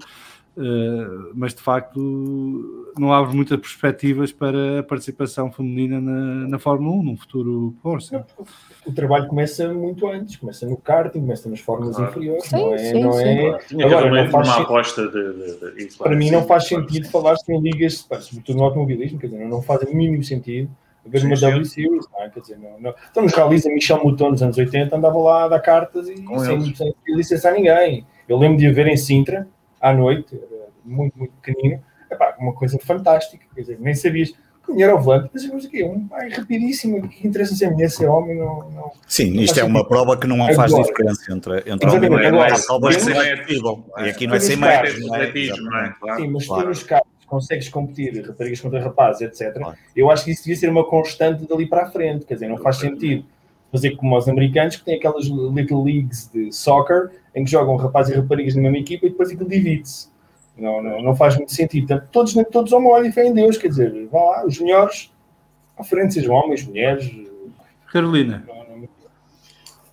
Uh, 0.59 1.29
mas 1.35 1.53
de 1.53 1.61
facto 1.61 2.91
não 2.97 3.13
abre 3.13 3.35
muitas 3.35 3.59
perspectivas 3.59 4.31
para 4.31 4.79
a 4.79 4.83
participação 4.83 5.51
feminina 5.51 6.01
na, 6.01 6.47
na 6.47 6.57
Fórmula 6.57 6.95
1 6.95 7.03
num 7.03 7.15
futuro 7.15 7.75
próximo. 7.83 8.25
O 8.83 8.91
trabalho 8.91 9.27
começa 9.27 9.71
muito 9.71 10.07
antes, 10.07 10.35
começa 10.37 10.65
no 10.65 10.75
karting, 10.75 11.19
começa 11.19 11.47
nas 11.47 11.59
fórmulas 11.59 11.95
Claro. 11.95 12.09
inferiores, 12.09 12.43
Sim, 12.45 12.55
não 12.63 12.73
é? 12.73 12.77
sim, 12.79 12.99
não 13.03 13.11
sim. 13.13 13.23
é... 13.27 13.83
Agora, 13.85 14.23
não 14.23 14.31
faz 14.31 14.47
uma 14.47 14.61
aposta 14.61 15.07
de. 15.07 15.11
de- 15.11 15.75
de- 15.75 15.95
claro, 15.95 16.09
Para 16.09 16.15
mim 16.15 16.25
sim, 16.25 16.31
não 16.31 16.43
faz 16.47 16.67
claro, 16.67 16.85
sentido 16.87 17.05
sim. 17.05 17.11
falar-se 17.11 17.53
em 17.53 17.61
ligas, 17.61 18.07
sobretudo 18.21 18.57
no 18.57 18.63
automobilismo, 18.63 19.19
quer 19.19 19.27
dizer, 19.27 19.45
não, 19.47 19.61
faz 19.61 19.83
o 19.83 19.95
mínimo 19.95 20.23
sentido 20.23 20.69
haver 21.05 21.21
Sim, 21.21 21.27
uma. 21.27 21.35
W 21.39 21.65
Series, 21.65 22.05
não 22.11 22.23
é? 22.23 22.29
Quer 22.29 22.39
dizer, 22.39 22.57
não, 22.57 22.79
não. 22.79 22.95
Então 23.11 23.21
nos 23.23 23.33
rallies 23.33 23.65
a 23.65 23.69
Michel 23.69 24.03
Mouton 24.03 24.31
nos 24.31 24.41
anos 24.41 24.57
80 24.57 24.95
andava 24.95 25.17
lá 25.19 25.43
a 25.43 25.47
dar 25.49 25.59
cartas 25.59 26.09
e 26.09 26.19
Com 26.23 26.39
sem, 26.39 26.73
sem 26.75 26.93
licenciar 27.09 27.53
ninguém. 27.53 28.05
Eu 28.27 28.37
lembro 28.39 28.57
de 28.57 28.65
haver 28.67 28.87
em 28.87 28.97
Sintra, 28.97 29.47
à 29.81 29.93
noite, 29.93 30.35
era 30.35 30.67
muito, 30.83 31.17
muito 31.17 31.33
pequenino, 31.41 31.81
Epá, 32.09 32.35
uma 32.39 32.53
coisa 32.53 32.77
fantástica, 32.79 33.45
quer 33.53 33.61
dizer, 33.61 33.77
nem 33.79 33.93
sabias 33.93 34.33
que 34.65 34.71
mulher 34.71 34.89
ao 34.89 35.01
volante, 35.01 35.29
mas 35.33 35.45
mas 35.51 35.65
o 35.65 35.69
quê? 35.69 35.83
Um 35.83 36.07
pai 36.07 36.29
rapidíssimo, 36.29 36.97
o 36.97 37.07
que 37.07 37.27
interessa 37.27 37.55
se 37.55 37.65
é 37.65 37.69
mulher, 37.69 37.89
se 37.89 38.03
é 38.03 38.09
homem, 38.09 38.37
não... 38.37 38.69
não... 38.69 38.91
Sim, 39.07 39.39
isto 39.39 39.57
é 39.57 39.61
faz 39.61 39.73
uma 39.73 39.87
prova 39.87 40.17
que 40.17 40.27
não 40.27 40.37
faz 40.53 40.73
Agora. 40.73 40.83
diferença 40.83 41.33
entre, 41.33 41.63
entre 41.65 41.89
homem 41.89 42.05
e 42.05 42.09
mulher. 42.09 42.33
agora, 42.33 42.55
Há 42.55 42.59
provas 42.59 42.95
que 42.97 43.11
é. 43.11 44.05
E 44.05 44.09
aqui 44.09 44.27
não 44.27 44.35
é 44.35 44.39
sem 44.39 44.59
carros, 44.59 44.99
metros, 44.99 45.63
não 45.63 45.77
é? 45.77 45.95
é? 46.07 46.15
Sim, 46.15 46.27
mas 46.27 46.45
claro. 46.45 46.63
tu 46.63 46.67
nos 46.69 46.83
carros 46.83 47.07
consegues 47.25 47.69
competir, 47.69 48.25
raparigas 48.25 48.59
contra 48.61 48.81
rapazes, 48.81 49.21
etc. 49.21 49.53
Claro. 49.53 49.77
Eu 49.95 50.09
acho 50.09 50.25
que 50.25 50.31
isso 50.31 50.43
devia 50.43 50.55
ser 50.55 50.69
uma 50.69 50.85
constante 50.85 51.47
dali 51.47 51.67
para 51.67 51.83
a 51.83 51.91
frente. 51.91 52.25
Quer 52.25 52.35
dizer, 52.35 52.47
não 52.47 52.57
faz 52.57 52.77
sentido 52.77 53.25
fazer 53.71 53.95
como 53.97 54.17
os 54.17 54.27
americanos 54.27 54.77
que 54.77 54.85
têm 54.85 54.95
aquelas 54.95 55.25
little 55.25 55.83
leagues 55.83 56.29
de 56.33 56.51
soccer 56.51 57.11
em 57.37 57.43
que 57.45 57.51
jogam 57.51 57.75
rapazes 57.75 58.13
e 58.15 58.19
raparigas 58.19 58.55
na 58.55 58.61
mesma 58.63 58.77
equipa 58.79 59.05
e 59.05 59.09
depois 59.09 59.29
aquilo 59.29 59.47
divide-se. 59.49 60.09
Não, 60.57 60.81
não, 60.81 61.01
não 61.03 61.15
faz 61.15 61.35
muito 61.37 61.51
sentido. 61.51 61.87
Portanto, 61.87 62.09
todos, 62.11 62.33
todos 62.51 62.73
homem 62.73 62.91
olham 62.91 63.07
e 63.07 63.11
fé 63.11 63.25
em 63.27 63.33
Deus. 63.33 63.57
Quer 63.57 63.67
dizer, 63.67 64.07
vão 64.07 64.25
lá, 64.29 64.45
os 64.45 64.59
melhores 64.59 65.11
à 65.77 65.83
frente, 65.83 66.15
sejam 66.15 66.33
homens, 66.33 66.65
mulheres. 66.65 67.11
Carolina, 67.91 68.43
não- 68.47 68.77
não- 68.77 68.89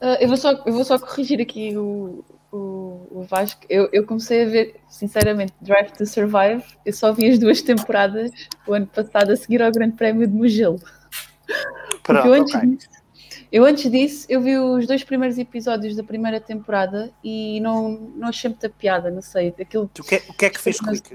Ah, 0.01 0.17
eu, 0.21 0.29
vou 0.29 0.37
só, 0.39 0.53
eu 0.65 0.73
vou 0.73 0.85
só 0.85 0.99
corrigir 0.99 1.39
aqui 1.41 1.77
o, 1.77 2.25
o, 2.51 2.57
o 3.11 3.27
Vasco. 3.29 3.61
Eu, 3.69 3.91
eu 3.93 4.07
comecei 4.07 4.43
a 4.45 4.49
ver, 4.49 4.77
sinceramente, 4.89 5.53
Drive 5.61 5.91
to 5.93 6.07
Survive. 6.07 6.65
Eu 6.87 6.93
só 6.95 7.13
vi 7.13 7.29
as 7.29 7.39
duas 7.39 7.61
temporadas 7.61 8.31
o 8.67 8.73
ano 8.73 8.87
passado 8.87 9.33
a 9.33 9.37
seguir 9.37 9.63
ao 9.63 9.71
Grande 9.71 9.97
Prémio 9.97 10.27
de 10.27 10.33
Mugello. 10.35 10.79
Porque 10.79 12.01
Pronto, 12.05 12.27
eu 12.27 12.33
antes, 12.33 12.55
ok. 12.55 12.79
Eu 13.57 13.65
antes 13.65 13.89
disso, 13.91 14.27
eu 14.29 14.41
vi 14.41 14.59
os 14.59 14.85
dois 14.87 15.05
primeiros 15.05 15.39
episódios 15.39 15.95
da 15.95 16.03
primeira 16.03 16.41
temporada 16.41 17.11
e 17.23 17.61
não, 17.61 17.91
não 18.17 18.29
achei 18.29 18.51
muita 18.51 18.69
piada, 18.69 19.11
não 19.11 19.23
sei. 19.23 19.55
Aquilo, 19.61 19.85
O 19.85 20.03
que, 20.03 20.17
é- 20.17 20.23
o 20.29 20.33
que 20.35 20.47
é 20.47 20.51
que 20.51 20.61
fez 20.61 20.81
clique? 20.81 21.15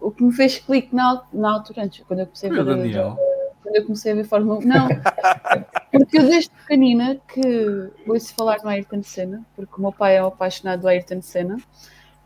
o 0.00 0.10
que 0.10 0.22
me 0.22 0.32
fez 0.32 0.58
clique 0.58 0.94
na, 0.94 1.22
na 1.32 1.52
altura, 1.54 1.84
antes, 1.84 2.04
quando 2.06 2.20
eu 2.20 2.26
comecei 2.26 2.50
a 2.50 2.52
foi 2.52 2.62
o 2.62 2.64
ver, 2.66 2.76
Daniel. 2.76 3.16
quando 3.62 3.76
eu 3.76 3.82
comecei 3.84 4.12
a 4.12 4.14
ver 4.16 4.24
Fórmula 4.24 4.58
1. 4.58 4.62
Não, 4.66 4.88
porque 5.92 6.18
eu 6.18 6.22
desde 6.28 6.50
pequenina 6.50 7.16
que 7.32 7.90
ouço 8.06 8.34
falar 8.34 8.58
no 8.62 8.68
Ayrton 8.68 9.02
Senna, 9.02 9.42
porque 9.56 9.72
o 9.78 9.80
meu 9.80 9.92
pai 9.92 10.16
é 10.16 10.22
um 10.22 10.26
apaixonado 10.26 10.82
do 10.82 10.88
Ayrton 10.88 11.22
Senna, 11.22 11.56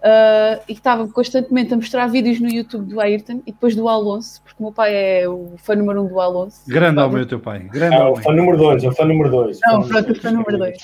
ah, 0.02 0.60
e 0.68 0.72
estava 0.72 1.08
constantemente 1.08 1.72
a 1.72 1.76
mostrar 1.76 2.06
vídeos 2.06 2.40
no 2.40 2.48
YouTube 2.48 2.86
do 2.86 3.00
Ayrton 3.00 3.42
e 3.46 3.52
depois 3.52 3.74
do 3.74 3.88
Alonso, 3.88 4.42
porque 4.42 4.62
o 4.62 4.66
meu 4.66 4.72
pai 4.72 4.94
é 4.94 5.28
o 5.28 5.54
fã 5.56 5.74
número 5.74 6.04
um 6.04 6.08
do 6.08 6.20
Alonso. 6.20 6.60
Grande 6.66 7.00
homem 7.00 7.22
o 7.22 7.26
teu 7.26 7.40
pai. 7.40 7.60
Grande 7.60 7.96
Ah, 7.96 8.10
o 8.10 8.16
fã 8.16 8.32
número 8.32 8.56
2, 8.56 8.84
o 8.84 8.92
fã 8.92 9.04
número 9.04 9.30
2. 9.30 9.58
Não, 9.66 9.88
pronto, 9.88 10.12
o 10.12 10.14
fã 10.14 10.30
número 10.30 10.58
dois. 10.58 10.76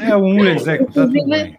É 0.00 0.16
um 0.16 0.44
execo, 0.44 0.84
está 0.84 1.06
tudo 1.06 1.16
Inclusive, 1.16 1.42
bem. 1.44 1.58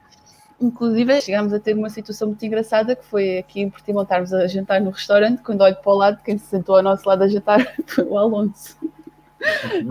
Inclusive, 0.60 1.22
chegámos 1.22 1.54
a 1.54 1.60
ter 1.60 1.76
uma 1.76 1.90
situação 1.90 2.30
muito 2.30 2.46
engraçada 2.46 2.96
que 2.96 3.06
foi 3.06 3.38
aqui 3.38 3.62
em 3.62 3.70
Portimão 3.70 4.04
estarmos 4.04 4.34
a 4.34 4.48
jantar 4.48 4.82
no 4.82 4.90
restaurante, 4.92 5.42
quando 5.44 5.62
olho 5.62 5.76
para 5.76 5.92
o 5.92 5.96
lado, 5.96 6.24
quem 6.24 6.38
se 6.38 6.46
sentou 6.46 6.78
ao 6.78 6.84
nosso 6.84 7.08
lado 7.08 7.24
a 7.24 7.28
jantar 7.28 7.76
foi 7.86 8.06
o 8.06 8.18
Alonso. 8.18 8.78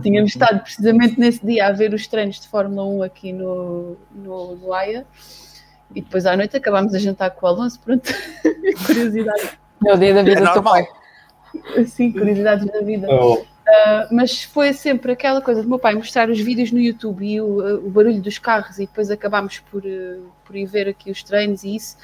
Tínhamos 0.02 0.30
estado 0.30 0.60
precisamente 0.60 1.20
nesse 1.20 1.44
dia 1.44 1.66
a 1.66 1.72
ver 1.72 1.94
os 1.94 2.06
treinos 2.06 2.40
de 2.40 2.48
Fórmula 2.48 2.84
1 2.84 3.02
aqui 3.02 3.32
no, 3.32 3.96
no, 4.12 4.56
no 4.56 4.72
AIA 4.72 5.06
e 5.94 6.00
depois 6.00 6.26
à 6.26 6.36
noite 6.36 6.56
acabámos 6.56 6.94
a 6.94 6.98
jantar 6.98 7.30
com 7.30 7.46
o 7.46 7.48
Alonso, 7.48 7.80
pronto, 7.80 8.12
curiosidade, 8.86 9.58
É 9.86 9.92
o 9.94 9.96
dia 9.96 10.14
da 10.14 10.22
vida 10.22 10.40
É 10.40 10.44
do 10.44 10.52
teu 10.52 10.62
pai. 10.62 10.86
sim, 11.86 12.12
curiosidades 12.12 12.66
da 12.66 12.80
vida. 12.80 13.06
Oh, 13.10 13.44
Uh, 13.66 14.06
mas 14.14 14.44
foi 14.44 14.72
sempre 14.72 15.10
aquela 15.10 15.40
coisa 15.40 15.60
do 15.60 15.68
meu 15.68 15.76
pai 15.80 15.92
mostrar 15.96 16.30
os 16.30 16.38
vídeos 16.38 16.70
no 16.70 16.78
YouTube 16.78 17.26
e 17.26 17.40
o, 17.40 17.84
o 17.84 17.90
barulho 17.90 18.20
dos 18.22 18.38
carros 18.38 18.76
e 18.78 18.82
depois 18.86 19.10
acabámos 19.10 19.58
por, 19.58 19.84
uh, 19.84 20.22
por 20.44 20.54
ir 20.54 20.66
ver 20.66 20.86
aqui 20.88 21.10
os 21.10 21.20
treinos 21.24 21.64
e 21.64 21.74
isso. 21.74 21.96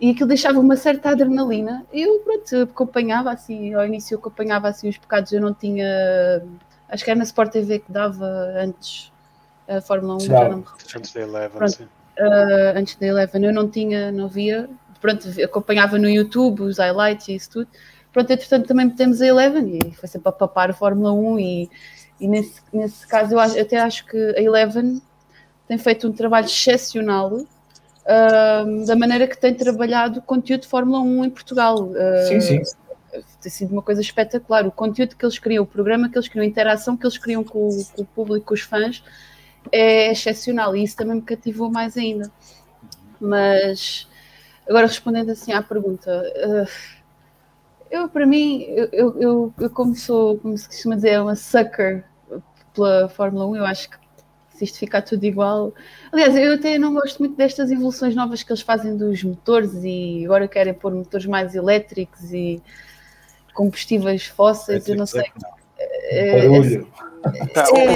E 0.00 0.10
aquilo 0.10 0.26
deixava 0.26 0.58
uma 0.58 0.74
certa 0.74 1.10
adrenalina. 1.10 1.86
Eu 1.92 2.18
pronto, 2.24 2.62
acompanhava 2.68 3.30
assim, 3.30 3.72
ao 3.74 3.86
início 3.86 4.16
eu 4.16 4.18
acompanhava 4.18 4.66
assim 4.66 4.88
os 4.88 4.98
pecados, 4.98 5.30
eu 5.32 5.40
não 5.40 5.54
tinha 5.54 6.42
acho 6.88 7.04
que 7.04 7.10
era 7.12 7.18
na 7.18 7.24
Sport 7.24 7.52
TV 7.52 7.78
que 7.78 7.92
dava 7.92 8.26
antes 8.56 9.12
a 9.68 9.80
Fórmula 9.80 10.16
1, 10.16 10.20
já 10.20 10.48
não 10.48 10.56
me 10.56 10.64
recordo. 10.64 10.84
Antes 10.96 11.12
da 11.12 11.20
Eleven, 11.20 11.58
Pronto. 11.58 11.72
sim. 11.76 11.88
Uh, 12.18 12.78
antes 12.78 12.96
da 12.96 13.06
Eleven, 13.06 13.44
eu 13.44 13.52
não 13.52 13.68
tinha, 13.68 14.10
não 14.12 14.28
via, 14.28 14.68
pronto, 15.00 15.28
acompanhava 15.42 15.98
no 15.98 16.08
YouTube 16.08 16.62
os 16.62 16.78
highlights 16.78 17.28
e 17.28 17.34
isso 17.34 17.50
tudo. 17.50 17.68
Pronto, 18.12 18.30
entretanto 18.30 18.66
também 18.66 18.86
metemos 18.86 19.22
a 19.22 19.26
Eleven 19.26 19.78
e 19.78 19.94
foi 19.94 20.08
sempre 20.08 20.28
a 20.28 20.32
papar 20.32 20.70
a 20.70 20.74
Fórmula 20.74 21.12
1 21.12 21.38
e, 21.40 21.70
e 22.20 22.28
nesse, 22.28 22.60
nesse 22.72 23.06
caso 23.06 23.34
eu 23.34 23.40
acho- 23.40 23.58
até 23.58 23.78
acho 23.80 24.06
que 24.06 24.16
a 24.36 24.40
Eleven 24.40 25.00
tem 25.66 25.78
feito 25.78 26.06
um 26.06 26.12
trabalho 26.12 26.46
excepcional 26.46 27.32
uh, 27.32 28.86
da 28.86 28.94
maneira 28.94 29.26
que 29.26 29.38
tem 29.38 29.54
trabalhado 29.54 30.18
o 30.18 30.22
conteúdo 30.22 30.62
de 30.62 30.68
Fórmula 30.68 31.00
1 31.00 31.24
em 31.24 31.30
Portugal. 31.30 31.84
Uh, 31.84 32.28
sim, 32.28 32.40
sim. 32.40 32.62
tem 33.40 33.50
sido 33.50 33.72
uma 33.72 33.82
coisa 33.82 34.00
espetacular. 34.00 34.66
O 34.66 34.72
conteúdo 34.72 35.16
que 35.16 35.24
eles 35.24 35.38
criam, 35.38 35.64
o 35.64 35.66
programa 35.66 36.08
que 36.10 36.18
eles 36.18 36.28
criam, 36.28 36.44
a 36.44 36.46
interação 36.46 36.96
que 36.96 37.06
eles 37.06 37.16
criam 37.16 37.42
com, 37.42 37.68
com 37.94 38.02
o 38.02 38.06
público, 38.06 38.46
com 38.46 38.54
os 38.54 38.60
fãs, 38.60 39.02
é 39.70 40.10
excepcional 40.10 40.74
e 40.76 40.82
isso 40.84 40.96
também 40.96 41.16
me 41.16 41.22
cativou 41.22 41.70
mais 41.70 41.96
ainda. 41.96 42.30
Mas 43.20 44.08
agora 44.68 44.86
respondendo 44.86 45.30
assim 45.30 45.52
à 45.52 45.62
pergunta, 45.62 46.10
eh, 46.34 46.66
eu 47.90 48.08
para 48.08 48.26
mim, 48.26 48.62
eu, 48.68 48.88
eu, 48.92 49.54
eu- 49.58 49.70
como 49.70 49.94
sou, 49.94 50.38
como 50.38 50.56
se 50.56 50.66
costuma 50.66 50.96
dizer, 50.96 51.20
uma 51.20 51.36
sucker 51.36 52.04
pela 52.74 53.08
Fórmula 53.08 53.46
1, 53.46 53.56
eu 53.56 53.66
acho 53.66 53.90
que 53.90 53.96
se 54.56 54.64
isto 54.64 54.78
ficar 54.78 55.02
tudo 55.02 55.24
igual. 55.24 55.74
Aliás, 56.10 56.34
eu 56.36 56.54
até 56.54 56.78
não 56.78 56.94
gosto 56.94 57.18
muito 57.18 57.36
destas 57.36 57.70
evoluções 57.70 58.14
novas 58.14 58.42
que 58.42 58.50
eles 58.50 58.62
fazem 58.62 58.96
dos 58.96 59.22
motores 59.22 59.72
e 59.84 60.24
agora 60.24 60.48
querem 60.48 60.72
pôr 60.74 60.92
motores 60.94 61.26
mais 61.26 61.54
elétricos 61.54 62.32
e 62.32 62.62
combustíveis 63.54 64.24
fósseis, 64.26 64.88
eu 64.88 64.96
não 64.96 65.06
sei. 65.06 65.24
É, 65.78 66.48
Barulho. 66.48 66.88
Tá, 67.54 67.64
É. 67.76 67.86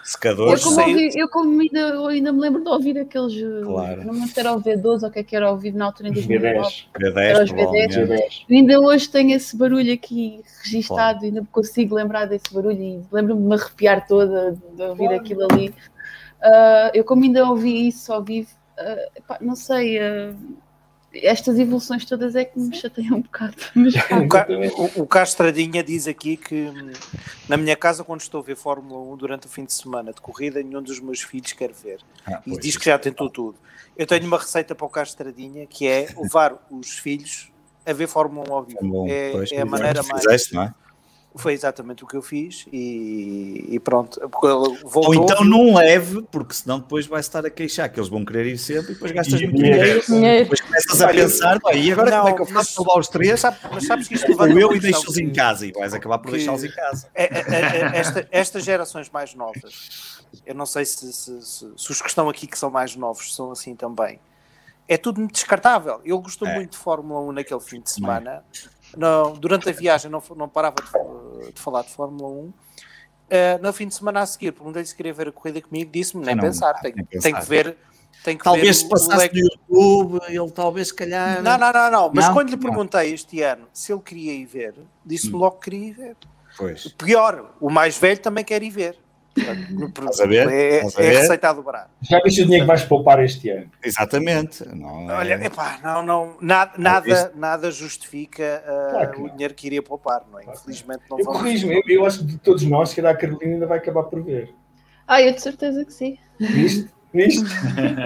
hoje, 0.00 0.04
eu, 0.04 0.04
Secadores. 0.04 0.64
como, 0.64 0.80
ouvi- 0.80 1.10
eu 1.14 1.28
como 1.28 1.60
ainda, 1.60 1.78
eu 1.80 2.06
ainda 2.06 2.32
me 2.32 2.40
lembro 2.40 2.62
de 2.64 2.68
ouvir 2.70 2.98
aqueles. 2.98 3.34
eh, 3.34 3.62
Claro. 3.64 4.04
Não 4.04 4.12
me 4.14 4.20
lembro 4.20 4.34
se 4.34 4.40
era 4.40 4.52
o 4.52 4.60
V12 4.60 5.02
ou 5.02 5.08
o 5.08 5.12
que 5.12 5.18
é 5.18 5.22
que 5.22 5.36
era 5.36 5.50
ouvido 5.50 5.78
na 5.78 5.86
altura 5.86 6.08
em 6.08 6.12
Os 6.12 6.26
2009. 6.26 6.68
V10. 6.98 7.16
Era 7.16 7.44
os 7.44 7.50
V10, 7.50 7.54
V10. 7.54 7.54
provavelmente. 7.54 7.98
V10. 7.98 8.44
Eu 8.48 8.56
ainda 8.56 8.80
hoje 8.80 9.08
tenho 9.08 9.36
esse 9.36 9.56
barulho 9.56 9.92
aqui 9.92 10.42
registado, 10.64 11.24
ainda 11.24 11.40
me 11.42 11.46
consigo 11.48 11.94
lembrar 11.94 12.26
desse 12.26 12.52
barulho 12.52 12.80
e 12.80 13.02
lembro-me 13.12 13.40
de 13.42 13.46
me 13.48 13.54
arrepiar 13.54 14.06
toda 14.06 14.52
de 14.74 14.82
ouvir 14.82 15.06
Claro. 15.08 15.20
aquilo 15.20 15.46
ali. 15.50 15.74
Ah, 16.42 16.90
eu, 16.94 17.04
como 17.04 17.22
ainda 17.24 17.46
ouvi 17.48 17.86
isso 17.88 18.12
ao 18.12 18.22
vivo, 18.24 18.48
ah, 18.78 19.08
epá, 19.14 19.38
não 19.40 19.54
sei, 19.54 19.98
ah, 19.98 20.32
estas 21.12 21.58
evoluções 21.58 22.04
todas 22.04 22.34
é 22.36 22.44
que 22.44 22.58
me 22.58 22.74
chateiam 22.74 23.16
um 23.18 23.20
bocado. 23.22 23.56
Mas, 23.74 23.94
O, 23.94 23.98
Ca- 24.28 24.46
Exatamente. 24.48 24.74
o, 24.98 25.02
o 25.02 25.06
Castradinha 25.06 25.82
diz 25.82 26.06
aqui 26.06 26.36
que 26.36 26.70
na 27.48 27.56
minha 27.56 27.76
casa, 27.76 28.04
quando 28.04 28.20
estou 28.20 28.40
a 28.40 28.44
ver 28.44 28.56
Fórmula 28.56 29.00
1 29.12 29.16
durante 29.16 29.46
o 29.46 29.50
fim 29.50 29.64
de 29.64 29.72
semana 29.72 30.12
de 30.12 30.20
corrida, 30.20 30.62
nenhum 30.62 30.82
dos 30.82 31.00
meus 31.00 31.20
filhos 31.22 31.52
quer 31.52 31.72
ver. 31.72 31.98
Ah, 32.26 32.40
E 32.46 32.50
pois, 32.50 32.60
diz 32.62 32.76
que 32.76 32.84
já 32.86 32.98
tentou 32.98 33.28
tudo. 33.28 33.58
Eu 33.96 34.06
tenho 34.06 34.24
uma 34.26 34.38
receita 34.38 34.74
para 34.74 34.86
o 34.86 34.90
Castradinha 34.90 35.66
que 35.66 35.86
é 35.86 36.08
levar 36.16 36.56
os 36.70 36.90
filhos 36.98 37.50
a 37.84 37.92
ver 37.92 38.06
Fórmula 38.06 38.48
1 38.48 38.54
ao 38.54 38.62
vivo. 38.62 38.78
Bom, 38.82 39.06
é, 39.08 39.32
pois, 39.32 39.50
é 39.52 39.60
a 39.62 39.66
maneira 39.66 40.02
mais. 40.04 40.22
fizeste, 40.22 40.54
não 40.54 40.62
é? 40.62 40.74
Foi 41.36 41.52
exatamente 41.52 42.02
o 42.02 42.08
que 42.08 42.16
eu 42.16 42.22
fiz 42.22 42.66
e, 42.72 43.64
e 43.70 43.78
pronto. 43.78 44.18
Voltou, 44.82 45.04
Ou 45.06 45.14
então 45.14 45.44
não 45.44 45.74
leve, 45.76 46.22
porque 46.22 46.52
senão 46.52 46.80
depois 46.80 47.06
vai 47.06 47.20
estar 47.20 47.46
a 47.46 47.50
queixar 47.50 47.88
que 47.88 48.00
eles 48.00 48.08
vão 48.08 48.24
querer 48.24 48.46
ir 48.46 48.58
sempre 48.58 48.90
e 48.90 48.94
depois 48.94 49.12
gastas 49.12 49.40
E 49.40 49.44
muito 49.46 49.62
dinheiro. 49.62 50.02
dinheiro. 50.06 50.42
Depois 50.44 50.60
começas 50.60 51.00
a 51.00 51.06
Olha, 51.06 51.22
pensar, 51.22 51.60
"Pá, 51.60 51.72
e 51.72 51.92
agora 51.92 52.10
não, 52.10 52.16
como 52.22 52.28
é 52.30 52.34
que 52.34 52.42
eu 52.42 52.46
faço 52.46 52.74
para 52.74 52.82
levar 52.82 53.00
os 53.00 53.08
três? 53.08 53.30
Mas, 53.30 53.40
sabe- 53.40 53.56
mas 53.72 53.86
sabes 53.86 54.08
que 54.08 54.14
isto 54.14 54.28
levanta 54.28 54.58
eu 54.58 54.74
e 54.74 54.80
deixo-os 54.80 55.16
em 55.18 55.30
casa 55.32 55.66
e 55.66 55.70
vais 55.72 55.94
acabar 55.94 56.18
por 56.18 56.32
deixá-los 56.32 56.64
em 56.64 56.70
casa. 56.72 57.06
É, 57.14 57.24
é, 57.24 57.38
é, 57.94 57.96
esta- 57.98 58.28
estas 58.32 58.64
gerações 58.64 59.08
mais 59.08 59.32
novas, 59.32 60.24
eu 60.44 60.54
não 60.56 60.66
sei 60.66 60.84
se, 60.84 61.12
se- 61.12 61.42
se- 61.42 61.72
se 61.76 61.90
os 61.92 62.02
que 62.02 62.08
estão 62.08 62.28
aqui 62.28 62.48
que 62.48 62.58
são 62.58 62.70
mais 62.72 62.96
novos 62.96 63.32
são 63.36 63.52
assim 63.52 63.76
também. 63.76 64.18
É 64.88 64.96
tudo 64.96 65.20
muito 65.20 65.34
descartável. 65.34 66.00
Eu 66.04 66.18
gostou 66.20 66.48
É. 66.48 66.56
muito 66.56 66.72
de 66.72 66.78
Fórmula 66.78 67.20
1 67.20 67.30
naquele 67.30 67.60
fim 67.60 67.80
de 67.80 67.88
semana. 67.88 68.42
Não, 68.96 69.32
durante 69.32 69.68
a 69.68 69.72
viagem 69.72 70.10
não, 70.10 70.22
não 70.36 70.48
parava 70.48 70.76
de, 71.42 71.52
de 71.52 71.60
falar 71.60 71.82
de 71.82 71.90
Fórmula 71.90 72.28
1. 72.28 72.52
Eh, 73.32 73.58
no 73.58 73.72
fim 73.72 73.86
de 73.86 73.94
semana 73.94 74.20
a 74.20 74.26
seguir, 74.26 74.52
perguntei 74.52 74.84
se 74.84 74.94
queria 74.94 75.12
ver 75.14 75.28
a 75.28 75.32
corrida 75.32 75.60
comigo, 75.62 75.90
disse-me 75.92 76.24
nem 76.24 76.36
pensar, 76.36 76.74
tem, 76.80 76.92
nem 76.94 77.04
tem 77.04 77.20
pensar. 77.20 77.40
que 77.40 77.46
ver. 77.48 77.76
Tem 78.24 78.36
que 78.36 78.44
Talvez 78.44 78.78
se 78.78 78.88
passasse 78.88 79.16
leque- 79.16 79.40
no 79.40 79.48
YouTube, 79.78 80.20
ele 80.28 80.50
talvez 80.50 80.88
se 80.88 80.94
calhar. 80.94 81.40
Não, 81.42 81.56
não, 81.56 81.72
não, 81.72 81.90
não. 81.90 82.12
Mas 82.14 82.26
Não? 82.26 82.34
quando 82.34 82.50
lhe 82.50 82.56
perguntei 82.56 83.14
este 83.14 83.40
ano 83.40 83.66
se 83.72 83.92
ele 83.92 84.02
queria 84.02 84.32
ir 84.34 84.44
ver, 84.44 84.74
disse-me 85.06 85.36
Hum. 85.36 85.38
logo 85.38 85.56
que 85.56 85.70
queria 85.70 85.86
ir 85.88 85.92
ver. 85.92 86.16
Pois. 86.58 86.88
Pior, 86.88 87.54
o 87.60 87.70
mais 87.70 87.96
velho 87.96 88.18
também 88.20 88.44
quer 88.44 88.62
ir 88.62 88.70
ver. 88.70 88.98
Portanto, 89.34 90.00
Estás 90.10 90.20
a 90.20 90.26
ver? 90.26 90.48
É, 90.48 90.78
é 90.80 90.82
receita 91.18 91.50
a 91.50 91.52
dobrar. 91.52 91.88
Já 92.02 92.20
viste 92.20 92.42
o 92.42 92.44
dinheiro 92.44 92.64
que 92.64 92.68
vais 92.68 92.82
poupar 92.84 93.22
este 93.24 93.48
ano? 93.50 93.70
Exatamente. 93.82 94.68
Não 94.74 95.10
é- 95.10 95.14
Olha, 95.14 95.34
epá, 95.46 95.78
não, 95.82 96.02
não, 96.02 96.36
nada, 96.40 96.72
nada, 96.76 97.08
isso- 97.08 97.30
nada 97.36 97.70
justifica 97.70 98.62
uh, 98.66 98.90
Claro 98.92 99.10
que 99.12 99.20
o 99.22 99.30
dinheiro 99.30 99.54
que 99.54 99.66
iria 99.68 99.82
poupar, 99.82 100.22
não 100.30 100.38
é? 100.40 100.44
Infelizmente 100.44 101.02
não 101.08 101.18
Eu 101.18 101.24
vamos. 101.24 101.40
corrijo-me, 101.40 101.74
eu, 101.76 101.82
eu 101.86 102.04
acho 102.06 102.18
que 102.20 102.24
de 102.26 102.38
todos 102.38 102.62
nós, 102.64 102.90
se 102.90 102.96
calhar 102.96 103.14
a 103.14 103.16
Carolina 103.16 103.54
ainda 103.54 103.66
vai 103.66 103.78
acabar 103.78 104.02
por 104.04 104.20
ver. 104.22 104.52
Ah, 105.06 105.22
eu 105.22 105.32
de 105.32 105.40
certeza 105.40 105.84
que 105.84 105.92
sim. 105.92 106.18
Viste? 106.38 106.88
Viste? 107.12 107.44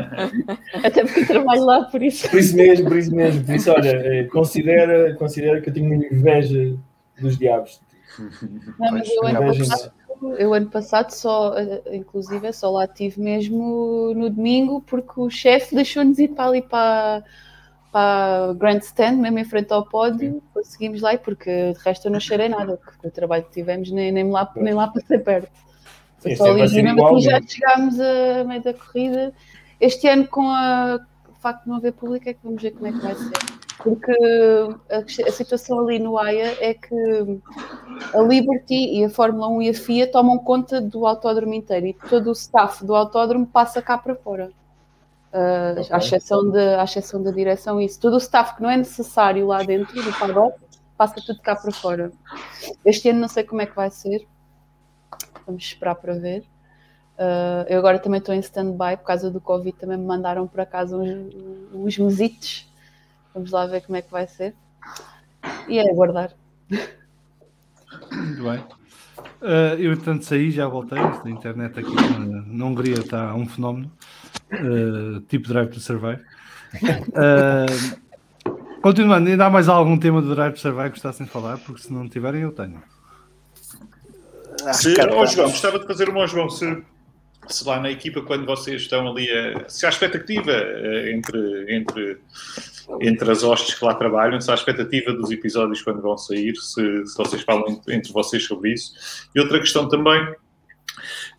Até 0.82 1.04
porque 1.04 1.20
eu 1.20 1.26
trabalho 1.26 1.64
lá, 1.64 1.84
por 1.84 2.02
isso. 2.02 2.28
Por 2.30 2.38
isso 2.38 2.56
mesmo, 2.56 2.88
por 2.88 2.96
isso 2.98 3.14
mesmo. 3.14 3.44
Por 3.44 3.54
isso, 3.54 3.70
olha, 3.70 3.90
eh, 3.90 4.24
considera, 4.24 5.14
considera 5.16 5.60
que 5.60 5.68
eu 5.68 5.74
tenho 5.74 5.86
uma 5.86 5.94
inveja 5.94 6.76
dos 7.20 7.36
diabos. 7.38 7.80
Não, 8.78 8.92
mas 8.92 9.08
eu 9.08 9.28
Inveja 9.28 9.64
passado, 9.66 9.92
eu 10.38 10.54
ano 10.54 10.68
passado 10.70 11.10
só, 11.10 11.56
eh, 11.58 11.82
inclusive, 11.96 12.52
só 12.52 12.70
lá 12.70 12.84
estive 12.84 13.20
mesmo 13.20 14.12
no 14.14 14.30
domingo 14.30 14.80
porque 14.82 15.20
o 15.20 15.28
chefe 15.30 15.74
deixou-nos 15.74 16.18
ir 16.18 16.28
para 16.28 16.46
ali 16.48 16.62
para, 16.62 17.24
para 17.92 18.52
grandstand, 18.54 19.16
mesmo 19.16 19.38
em 19.38 19.44
frente 19.44 19.72
ao 19.72 19.84
pódio, 19.84 20.42
conseguimos 20.52 21.00
lá 21.00 21.16
porque 21.18 21.72
de 21.72 21.78
resto 21.80 22.06
eu 22.08 22.12
não 22.12 22.20
cheirei 22.20 22.48
nada, 22.48 22.76
porque 22.76 23.06
o 23.06 23.10
trabalho 23.10 23.44
que 23.44 23.52
tivemos 23.52 23.90
nem, 23.90 24.10
nem, 24.12 24.30
lá, 24.30 24.50
nem 24.56 24.74
lá 24.74 24.88
passei 24.88 25.18
perto. 25.18 25.48
Foi 26.18 26.34
só 26.36 26.52
ali, 26.52 26.82
mesmo 26.82 27.04
assim 27.06 27.20
já 27.20 27.40
né? 27.40 27.46
chegámos 27.46 28.00
a 28.00 28.44
meio 28.44 28.62
da 28.62 28.72
corrida. 28.74 29.32
Este 29.80 30.08
ano, 30.08 30.26
com 30.26 30.48
a- 30.48 30.98
o 31.28 31.34
facto 31.34 31.64
de 31.64 31.68
não 31.68 31.76
haver 31.76 31.92
público, 31.92 32.28
é 32.28 32.32
que 32.32 32.40
vamos 32.42 32.62
ver 32.62 32.70
como 32.70 32.86
é 32.86 32.92
que 32.92 32.98
vai 32.98 33.14
ser. 33.14 33.63
Porque 33.78 34.12
a, 34.90 34.98
a 34.98 35.32
situação 35.32 35.80
ali 35.80 35.98
no 35.98 36.16
AIA 36.16 36.56
é 36.60 36.74
que 36.74 36.94
a 38.14 38.20
Liberty 38.20 38.98
e 38.98 39.04
a 39.04 39.10
Fórmula 39.10 39.48
1 39.48 39.62
e 39.62 39.68
a 39.70 39.74
FIA 39.74 40.10
tomam 40.10 40.38
conta 40.38 40.80
do 40.80 41.06
autódromo 41.06 41.54
inteiro 41.54 41.86
e 41.86 41.94
todo 42.08 42.28
o 42.28 42.32
staff 42.32 42.84
do 42.84 42.94
autódromo 42.94 43.46
passa 43.46 43.82
cá 43.82 43.98
para 43.98 44.14
fora. 44.14 44.50
Uh, 45.32 45.80
à, 45.90 45.98
exceção 45.98 46.48
de, 46.48 46.76
à 46.76 46.84
exceção 46.84 47.20
da 47.20 47.32
direção, 47.32 47.80
isso. 47.80 47.98
Todo 47.98 48.14
o 48.14 48.18
staff 48.18 48.54
que 48.54 48.62
não 48.62 48.70
é 48.70 48.76
necessário 48.76 49.48
lá 49.48 49.62
dentro 49.64 50.00
do 50.00 50.12
paddock 50.12 50.56
passa 50.96 51.16
tudo 51.16 51.40
cá 51.40 51.56
para 51.56 51.72
fora. 51.72 52.12
Este 52.84 53.08
ano 53.08 53.20
não 53.20 53.28
sei 53.28 53.42
como 53.42 53.60
é 53.60 53.66
que 53.66 53.74
vai 53.74 53.90
ser. 53.90 54.26
Vamos 55.44 55.64
esperar 55.64 55.96
para 55.96 56.14
ver. 56.14 56.44
Uh, 57.18 57.66
eu 57.68 57.78
agora 57.78 57.98
também 57.98 58.18
estou 58.18 58.34
em 58.34 58.40
stand-by 58.40 58.96
por 58.96 59.04
causa 59.04 59.30
do 59.30 59.40
Covid, 59.40 59.76
também 59.76 59.96
me 59.96 60.04
mandaram 60.04 60.46
para 60.46 60.64
casa 60.64 60.96
uns, 60.96 61.34
uns 61.72 61.98
mesitos. 61.98 62.72
Vamos 63.34 63.50
lá 63.50 63.66
ver 63.66 63.82
como 63.82 63.96
é 63.96 64.02
que 64.02 64.10
vai 64.10 64.26
ser. 64.26 64.54
E 65.68 65.78
é 65.78 65.90
aguardar. 65.90 66.32
Muito 68.12 68.42
bem. 68.42 68.64
Uh, 69.42 69.76
eu, 69.78 69.92
entretanto, 69.92 70.24
saí, 70.24 70.50
já 70.50 70.66
voltei. 70.66 70.98
A 70.98 71.28
internet 71.28 71.78
aqui 71.78 71.94
na, 71.94 72.42
na 72.46 72.64
Hungria 72.64 73.00
está 73.00 73.34
um 73.34 73.46
fenómeno. 73.46 73.92
Uh, 74.52 75.20
tipo 75.22 75.48
Drive 75.48 75.70
to 75.70 75.80
Survive. 75.80 76.22
Uh, 77.10 78.80
continuando, 78.80 79.28
ainda 79.28 79.46
há 79.46 79.50
mais 79.50 79.68
algum 79.68 79.98
tema 79.98 80.22
do 80.22 80.34
Drive 80.34 80.54
to 80.54 80.60
Survive 80.60 80.84
que 80.84 80.90
gostassem 80.90 81.26
de 81.26 81.32
falar? 81.32 81.58
Porque 81.58 81.82
se 81.82 81.92
não 81.92 82.08
tiverem, 82.08 82.42
eu 82.42 82.52
tenho. 82.52 82.82
Se, 84.72 84.92
acabamos. 84.92 85.32
João, 85.32 85.50
gostava 85.50 85.78
de 85.78 85.86
fazer 85.86 86.08
uma 86.08 86.22
ao 86.22 86.28
João. 86.28 86.48
Se, 86.48 86.82
se 87.48 87.66
lá 87.66 87.80
na 87.80 87.90
equipa, 87.90 88.22
quando 88.22 88.46
vocês 88.46 88.82
estão 88.82 89.08
ali, 89.08 89.30
a, 89.30 89.68
se 89.68 89.84
há 89.84 89.88
expectativa 89.88 90.52
eh, 90.52 91.12
entre, 91.12 91.76
entre, 91.76 92.18
entre 93.00 93.30
as 93.30 93.42
hostes 93.42 93.74
que 93.74 93.84
lá 93.84 93.94
trabalham, 93.94 94.40
se 94.40 94.50
há 94.50 94.54
expectativa 94.54 95.12
dos 95.12 95.30
episódios 95.30 95.82
quando 95.82 96.00
vão 96.00 96.16
sair, 96.16 96.54
se, 96.56 97.06
se 97.06 97.16
vocês 97.16 97.42
falam 97.42 97.80
entre, 97.88 98.12
vocês 98.12 98.44
sobre 98.44 98.72
isso. 98.72 98.92
E 99.34 99.40
outra 99.40 99.58
questão 99.58 99.88
também, 99.88 100.34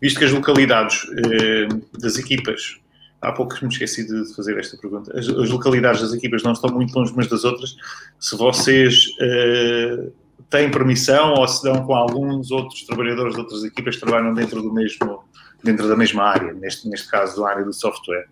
visto 0.00 0.18
que 0.18 0.24
as 0.24 0.32
localidades 0.32 1.06
eh, 1.32 1.68
das 2.00 2.18
equipas, 2.18 2.80
há 3.20 3.32
pouco 3.32 3.56
me 3.62 3.68
esqueci 3.68 4.06
de 4.06 4.34
fazer 4.34 4.58
esta 4.58 4.76
pergunta, 4.76 5.16
as, 5.18 5.28
as 5.28 5.50
localidades 5.50 6.00
das 6.00 6.12
equipas 6.12 6.42
não 6.42 6.52
estão 6.52 6.70
muito 6.70 6.96
longe 6.96 7.12
umas 7.12 7.28
das 7.28 7.44
outras, 7.44 7.76
se 8.18 8.36
vocês 8.36 9.06
eh, 9.20 10.08
têm 10.50 10.70
permissão 10.70 11.34
ou 11.34 11.46
se 11.48 11.62
dão 11.62 11.84
com 11.84 11.94
alguns 11.94 12.50
outros 12.50 12.82
trabalhadores 12.84 13.34
de 13.34 13.40
outras 13.40 13.64
equipas 13.64 13.96
que 13.96 14.02
trabalham 14.02 14.34
dentro 14.34 14.62
do 14.62 14.72
mesmo 14.72 15.24
dentro 15.64 15.88
da 15.88 15.96
mesma 15.96 16.22
área, 16.22 16.52
neste, 16.52 16.88
neste 16.88 17.08
caso 17.08 17.42
da 17.42 17.48
área 17.48 17.64
do 17.64 17.72
software. 17.72 18.28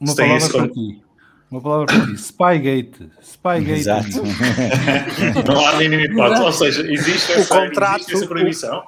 Uma 0.00 0.10
Se 0.10 0.16
palavra 0.16 0.48
para 0.50 0.68
ti. 0.68 1.02
Uma 1.50 1.60
palavra 1.60 1.86
para 1.86 2.06
ti. 2.06 2.18
Spygate. 2.18 3.10
Spygate. 3.22 3.70
Exato. 3.80 4.08
Não 5.46 5.66
há 5.66 5.76
mínima 5.76 6.02
hipótese, 6.02 6.42
ou 6.42 6.52
seja, 6.52 6.92
existe 6.92 7.32
O 7.32 7.34
essa, 7.36 7.54
contrato- 7.60 7.96
existe 8.00 8.14
essa 8.16 8.26
proibição. 8.26 8.82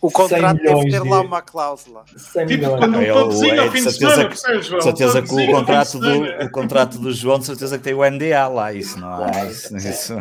O 0.00 0.10
contrato 0.10 0.58
100 0.58 0.64
deve 0.74 0.90
ter 0.90 1.00
de- 1.02 1.08
lá 1.08 1.20
uma 1.20 1.40
cláusula. 1.40 2.02
100 2.16 2.46
Tipo, 2.46 2.76
quando 2.76 2.96
um 2.98 3.00
É, 3.00 3.12
pãozinho 3.12 3.52
o- 3.52 3.56
é 3.56 3.58
ao 3.60 3.70
fim 3.70 3.78
de 3.78 3.82
certeza 3.84 3.98
semana, 4.10 4.22
que- 4.24 4.28
percebes, 4.28 4.66
João? 4.66 4.80
Certeza 4.80 5.22
que 5.22 5.32
o 5.34 5.46
contrato, 5.52 5.98
do, 6.00 6.24
o 6.44 6.50
contrato 6.50 6.98
do 6.98 7.12
João, 7.12 7.38
de 7.38 7.46
certeza 7.46 7.78
que 7.78 7.84
tem 7.84 7.94
o 7.94 8.04
NDA 8.04 8.48
lá, 8.48 8.72
isso 8.72 8.98
não 8.98 9.08
há. 9.14 9.30
Isso, 9.46 9.76
isso, 9.76 10.16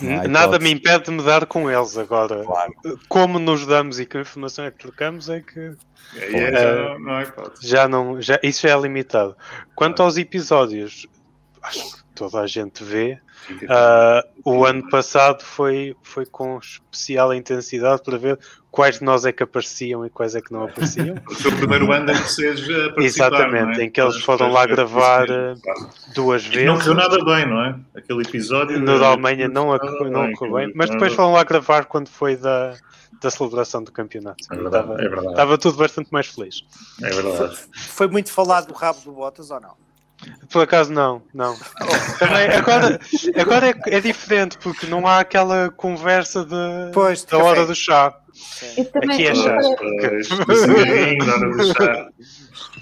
não 0.00 0.20
há 0.20 0.28
Nada 0.28 0.58
me 0.58 0.70
impede 0.70 1.04
de 1.04 1.10
me 1.10 1.22
dar 1.22 1.46
com 1.46 1.70
eles 1.70 1.96
agora. 1.96 2.44
Claro. 2.44 2.72
Como 3.08 3.38
nos 3.38 3.66
damos 3.66 3.98
e 3.98 4.06
que 4.06 4.18
informação 4.18 4.64
é 4.64 4.70
que 4.70 4.78
trocamos 4.78 5.28
é 5.28 5.40
que 5.40 5.74
É, 6.16 6.36
é, 6.36 6.52
já 6.52 6.98
não, 6.98 7.22
hipótese. 7.22 7.68
já 7.68 7.88
não. 7.88 8.22
Já, 8.22 8.38
isso 8.42 8.66
já 8.66 8.76
é 8.76 8.80
limitado. 8.80 9.36
Quanto 9.74 10.02
aos 10.02 10.16
episódios, 10.16 11.06
acho 11.62 11.96
que 11.96 12.02
toda 12.14 12.40
a 12.40 12.46
gente 12.46 12.82
vê. 12.84 13.18
Ah, 13.68 14.24
o 14.44 14.64
ano 14.64 14.88
passado 14.90 15.42
foi, 15.42 15.96
foi 16.02 16.26
com 16.26 16.58
especial 16.58 17.34
intensidade 17.34 18.02
para 18.02 18.18
ver 18.18 18.38
quais 18.70 18.98
de 18.98 19.04
nós 19.04 19.24
é 19.24 19.32
que 19.32 19.42
apareciam 19.42 20.04
e 20.06 20.10
quais 20.10 20.34
é 20.34 20.40
que 20.40 20.52
não 20.52 20.64
apareciam. 20.64 21.16
O 21.28 21.34
seu 21.34 21.50
primeiro 21.56 21.90
ano 21.92 22.10
é 22.10 22.14
que 22.14 22.30
seja 22.30 22.90
participar, 22.92 23.26
Exatamente, 23.28 23.64
não 23.64 23.72
é? 23.72 23.84
em 23.84 23.90
que 23.90 24.00
eles 24.00 24.16
foram 24.22 24.50
lá 24.52 24.62
é, 24.62 24.66
gravar 24.68 25.26
claro. 25.26 25.90
duas 26.14 26.44
E 26.44 26.64
não 26.64 26.74
vezes. 26.74 26.78
correu 26.88 26.94
nada 26.94 27.24
bem, 27.24 27.46
não 27.48 27.64
é? 27.64 27.74
Aquele 27.96 28.22
episódio. 28.22 28.78
No 28.80 28.98
da 28.98 29.08
Alemanha 29.08 29.48
não, 29.48 29.66
não 30.10 30.22
bem, 30.22 30.34
ocorreu 30.34 30.54
bem, 30.54 30.72
mas 30.74 30.90
depois 30.90 31.12
foram 31.14 31.32
lá 31.32 31.42
gravar 31.44 31.84
quando 31.86 32.08
foi 32.08 32.36
da, 32.36 32.74
da 33.20 33.30
celebração 33.30 33.82
do 33.82 33.90
campeonato. 33.92 34.44
É 34.50 34.54
verdade, 34.56 34.76
Estava, 34.84 34.94
é 35.02 35.08
verdade. 35.08 35.28
estava 35.28 35.58
tudo 35.58 35.76
bastante 35.76 36.12
mais 36.12 36.26
feliz. 36.28 36.62
É 37.02 37.10
verdade. 37.10 37.56
Foi 37.72 38.06
muito 38.08 38.30
falado 38.32 38.68
do 38.68 38.74
rabo 38.74 39.00
do 39.00 39.12
Bottas 39.12 39.50
ou 39.50 39.60
não? 39.60 39.74
Por 40.50 40.62
acaso 40.62 40.92
não, 40.92 41.22
não. 41.32 41.56
Também, 42.18 42.48
agora 42.50 42.98
agora 43.36 43.70
é, 43.70 43.74
é 43.96 44.00
diferente, 44.00 44.58
porque 44.58 44.86
não 44.86 45.06
há 45.06 45.20
aquela 45.20 45.70
conversa 45.70 46.44
de, 46.44 46.92
Pois, 46.92 47.24
da 47.24 47.30
café. 47.30 47.42
hora 47.42 47.66
do 47.66 47.74
chá. 47.74 48.14
Aqui 49.10 49.26
é 49.26 49.34
chá. 49.34 49.58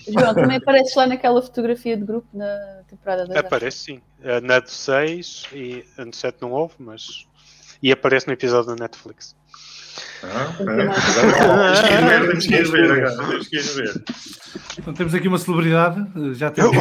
João, 0.09 0.35
também 0.35 0.57
apareces 0.57 0.95
lá 0.95 1.07
naquela 1.07 1.41
fotografia 1.43 1.97
de 1.97 2.05
grupo 2.05 2.27
na 2.33 2.83
temporada 2.89 3.27
2. 3.27 3.39
Aparece 3.39 3.79
sim. 3.79 4.01
Na 4.43 4.59
do 4.59 4.71
6 4.71 5.45
e 5.53 5.85
a 5.99 6.05
do 6.05 6.15
7 6.15 6.39
não 6.41 6.53
houve, 6.53 6.75
mas. 6.79 7.27
E 7.83 7.93
aparece 7.93 8.27
no 8.27 8.33
episódio 8.33 8.75
da 8.75 8.83
Netflix. 8.83 9.37
Ah, 10.23 10.55
é. 10.61 10.65
Temos 10.67 11.81
que 11.81 11.93
ir 11.95 12.03
ver, 12.03 12.27
temos 12.29 12.47
que 12.47 12.55
ir 12.55 12.71
ver 12.71 12.91
agora. 12.91 13.17
Temos 13.29 13.49
que 13.49 13.57
ir 13.57 13.63
ver. 13.63 14.03
Então 14.79 14.95
temos 14.95 15.15
aqui 15.15 15.29
uma 15.29 15.39
celebridade. 15.39 16.01
eh, 16.17 16.35
Já 16.35 16.51
temos. 16.51 16.77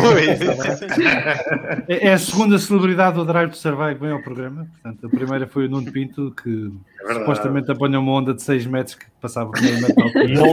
É 1.87 2.07
é 2.07 2.13
a 2.13 2.17
segunda 2.17 2.57
celebridade 2.59 3.15
do 3.15 3.25
Drive 3.25 3.51
to 3.51 3.57
Survive 3.57 3.95
que 3.95 4.01
vem 4.01 4.11
ao 4.11 4.21
programa. 4.21 4.67
Portanto, 4.71 5.05
a 5.05 5.09
primeira 5.09 5.47
foi 5.47 5.65
o 5.65 5.69
Nuno 5.69 5.91
Pinto, 5.91 6.33
que 6.41 6.71
É 7.09 7.13
supostamente 7.13 7.71
apanhou 7.71 8.01
uma 8.01 8.11
onda 8.13 8.33
de 8.33 8.41
6 8.41 8.65
metros 8.67 8.95
que 8.95 9.05
passava 9.21 9.51
por 9.51 9.61
meio 9.61 9.81
metro. 9.81 10.07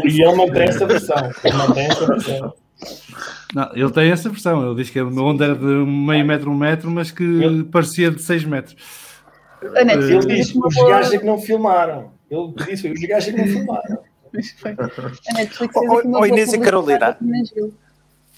E 0.08 0.22
ele, 0.22 0.34
mantém 0.36 0.62
essa 0.64 0.86
versão. 0.86 1.30
Ele 1.44 1.56
mantém 1.56 1.86
essa 1.86 2.06
versão. 2.06 2.54
Não, 3.54 3.70
ele 3.74 3.90
tem 3.90 4.10
essa 4.10 4.28
versão. 4.28 4.66
Ele 4.66 4.74
diz 4.82 4.90
que 4.90 4.98
a 4.98 5.04
onda 5.04 5.44
era 5.44 5.54
de 5.54 5.64
meio 5.64 6.24
metro, 6.26 6.50
um 6.50 6.56
metro, 6.56 6.90
mas 6.90 7.10
que 7.10 7.22
Ele- 7.22 7.64
parecia 7.64 8.10
de 8.10 8.20
6 8.20 8.44
metros. 8.44 8.76
Ele 9.62 9.96
diz 9.96 10.24
fez 10.24 10.54
uma 10.54 10.66
os 10.68 10.74
gajos 10.74 11.12
é 11.14 11.18
que 11.18 11.24
não 11.24 11.38
filmaram. 11.38 12.12
Ele 12.34 12.54
disse, 12.66 12.88
os 12.88 13.00
gajos 13.00 13.32
que 13.34 13.40
não 13.40 13.48
Oh, 15.76 15.80
oh, 15.98 16.02
boa 16.08 16.28
Inês 16.28 16.52
e 16.52 16.58
Carolina. 16.64 17.16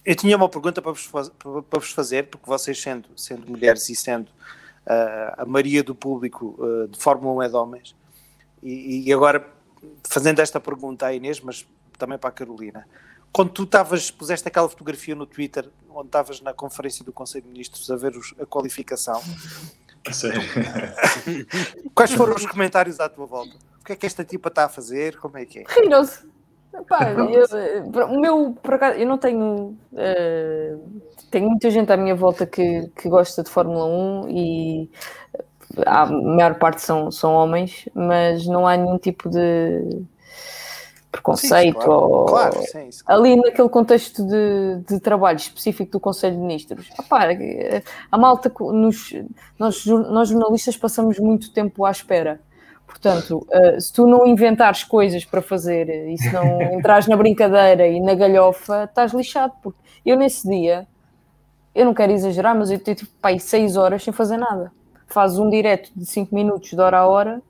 Eu 0.04 0.14
tinha 0.14 0.36
uma 0.36 0.48
pergunta 0.48 0.80
para 0.82 0.92
vos, 0.92 1.04
faz- 1.04 1.30
para 1.30 1.80
vos 1.80 1.90
fazer, 1.90 2.26
porque 2.28 2.46
vocês, 2.46 2.80
sendo, 2.80 3.08
sendo 3.16 3.50
mulheres 3.50 3.88
e 3.88 3.96
sendo 3.96 4.28
ah, 4.86 5.34
a 5.38 5.44
maioria 5.46 5.82
do 5.82 5.94
público 5.94 6.56
ah, 6.60 6.86
de 6.88 6.98
Fórmula 6.98 7.34
1 7.38 7.42
é 7.42 7.48
de 7.48 7.56
homens, 7.56 7.96
e, 8.62 9.08
e 9.08 9.12
agora 9.12 9.46
fazendo 10.08 10.38
esta 10.40 10.60
pergunta 10.60 11.06
à 11.06 11.14
Inês, 11.14 11.40
mas 11.40 11.66
também 11.98 12.18
para 12.18 12.28
a 12.30 12.32
Carolina, 12.32 12.86
quando 13.32 13.50
tu 13.50 13.64
estavas, 13.64 14.10
puseste 14.10 14.46
aquela 14.46 14.68
fotografia 14.68 15.14
no 15.14 15.26
Twitter, 15.26 15.68
onde 15.90 16.06
estavas 16.08 16.40
na 16.40 16.52
conferência 16.52 17.04
do 17.04 17.12
Conselho 17.12 17.44
de 17.44 17.50
Ministros 17.50 17.90
a 17.90 17.96
ver 17.96 18.16
os- 18.16 18.34
a 18.40 18.46
qualificação. 18.46 19.20
quais 21.94 22.12
foram 22.12 22.34
os 22.34 22.46
comentários 22.46 23.00
à 23.00 23.08
tua 23.08 23.26
volta? 23.26 23.56
O 23.80 23.84
que 23.84 23.92
é 23.92 23.96
que 23.96 24.06
esta 24.06 24.24
tipa 24.24 24.48
está 24.48 24.64
a 24.64 24.68
fazer? 24.68 25.16
Como 25.18 25.38
é 25.38 25.44
que 25.46 25.60
é? 25.60 25.64
Riram-se. 25.68 26.26
Eh, 27.56 27.82
o 28.04 28.20
meu, 28.20 28.52
por 28.62 28.74
acaso, 28.74 28.98
eu 28.98 29.06
não 29.06 29.18
tenho. 29.18 29.76
eh, 29.96 30.74
tenho 31.30 31.48
muita 31.48 31.70
gente 31.70 31.92
à 31.92 31.96
minha 31.96 32.14
volta 32.14 32.46
que, 32.46 32.88
que 32.96 33.08
gosta 33.08 33.42
de 33.42 33.50
Fórmula 33.50 33.86
1 33.86 34.28
e 34.30 34.90
a 35.86 36.06
maior 36.06 36.58
parte 36.58 36.80
são, 36.82 37.10
são 37.10 37.32
homens, 37.34 37.88
mas 37.94 38.46
não 38.46 38.66
há 38.66 38.76
nenhum 38.76 38.98
tipo 38.98 39.28
de 39.28 40.06
preconceito 41.16 41.80
Sim, 41.80 41.86
claro. 41.86 42.10
ou, 42.10 42.26
Claro, 42.26 42.62
sim, 42.62 42.88
isso. 42.88 43.02
ali 43.06 43.36
naquele 43.36 43.68
contexto 43.68 44.24
de, 44.26 44.82
de 44.86 45.00
trabalho 45.00 45.36
específico 45.36 45.92
do 45.92 46.00
Conselho 46.00 46.36
de 46.36 46.42
Ministros. 46.42 46.88
Eh, 47.50 47.82
a 48.10 48.18
malta, 48.18 48.52
nos, 48.72 49.12
nós, 49.58 49.86
nós 49.86 50.28
jornalistas 50.28 50.76
passamos 50.76 51.18
muito 51.18 51.52
tempo 51.52 51.84
à 51.84 51.90
espera. 51.90 52.40
Portanto, 52.86 53.46
eh, 53.50 53.80
se 53.80 53.92
tu 53.92 54.06
não 54.06 54.26
inventares 54.26 54.84
coisas 54.84 55.24
para 55.24 55.42
fazer 55.42 55.88
eh, 55.88 56.12
e 56.12 56.18
se 56.18 56.30
não 56.32 56.60
entrares 56.78 57.06
na 57.06 57.16
brincadeira 57.16 57.86
e 57.88 58.00
na 58.00 58.14
galhofa, 58.14 58.84
estás 58.84 59.12
lixado. 59.12 59.52
Porque 59.62 59.78
eu 60.04 60.16
nesse 60.16 60.48
dia, 60.48 60.86
eu 61.74 61.84
não 61.84 61.94
quero 61.94 62.12
exagerar, 62.12 62.54
mas 62.56 62.70
eu 62.70 62.78
tive 62.78 63.06
pá, 63.20 63.30
aí 63.30 63.40
seis 63.40 63.76
horas 63.76 64.02
sem 64.04 64.12
fazer 64.12 64.36
nada. 64.36 64.70
Fazes 65.06 65.38
um 65.38 65.48
direto 65.48 65.90
de 65.94 66.04
5 66.04 66.34
minutos 66.34 66.70
de 66.70 66.80
hora 66.80 66.98
a 66.98 67.06
hora 67.06 67.40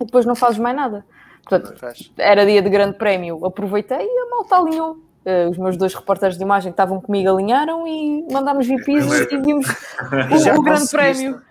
e 0.00 0.04
depois 0.04 0.24
não 0.24 0.34
fazes 0.34 0.58
mais 0.58 0.76
nada. 0.76 1.04
Portanto, 1.48 1.74
era 2.18 2.44
dia 2.44 2.60
de 2.60 2.68
grande 2.68 2.96
prémio, 2.96 3.44
aproveitei 3.44 4.04
e 4.04 4.18
a 4.18 4.30
malta 4.30 4.56
alinhou. 4.56 4.98
Eh, 5.24 5.48
os 5.48 5.58
meus 5.58 5.76
dois 5.76 5.94
repórteres 5.94 6.36
de 6.36 6.42
imagem 6.42 6.70
que 6.70 6.74
estavam 6.74 7.00
comigo 7.00 7.30
alinharam 7.30 7.86
e 7.86 8.26
mandámos 8.30 8.66
VPs 8.66 9.30
e 9.30 9.38
vimos 9.38 9.66
o, 10.56 10.58
o 10.58 10.62
grande 10.62 10.88
prémio. 10.90 11.42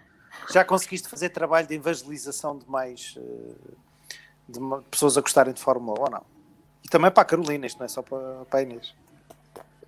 Já 0.52 0.64
conseguiste 0.64 1.10
fazer 1.10 1.30
trabalho 1.30 1.68
de 1.68 1.76
evangelização 1.76 2.58
de 2.58 2.70
mais 2.70 3.16
eh, 3.18 4.12
de 4.48 4.60
pessoas 4.90 5.18
a 5.18 5.22
gostarem 5.22 5.54
de 5.54 5.62
Fórmula 5.62 6.00
1 6.00 6.04
ou 6.04 6.10
não? 6.10 6.24
E 6.86 6.90
também 6.90 7.12
para 7.12 7.24
a 7.24 7.26
Carolina, 7.26 7.66
isto 7.66 7.80
não 7.80 7.86
é 7.86 7.90
só 7.90 8.02
para, 8.02 8.46
para 8.50 8.60
a 8.60 8.64
Inês. 8.64 8.94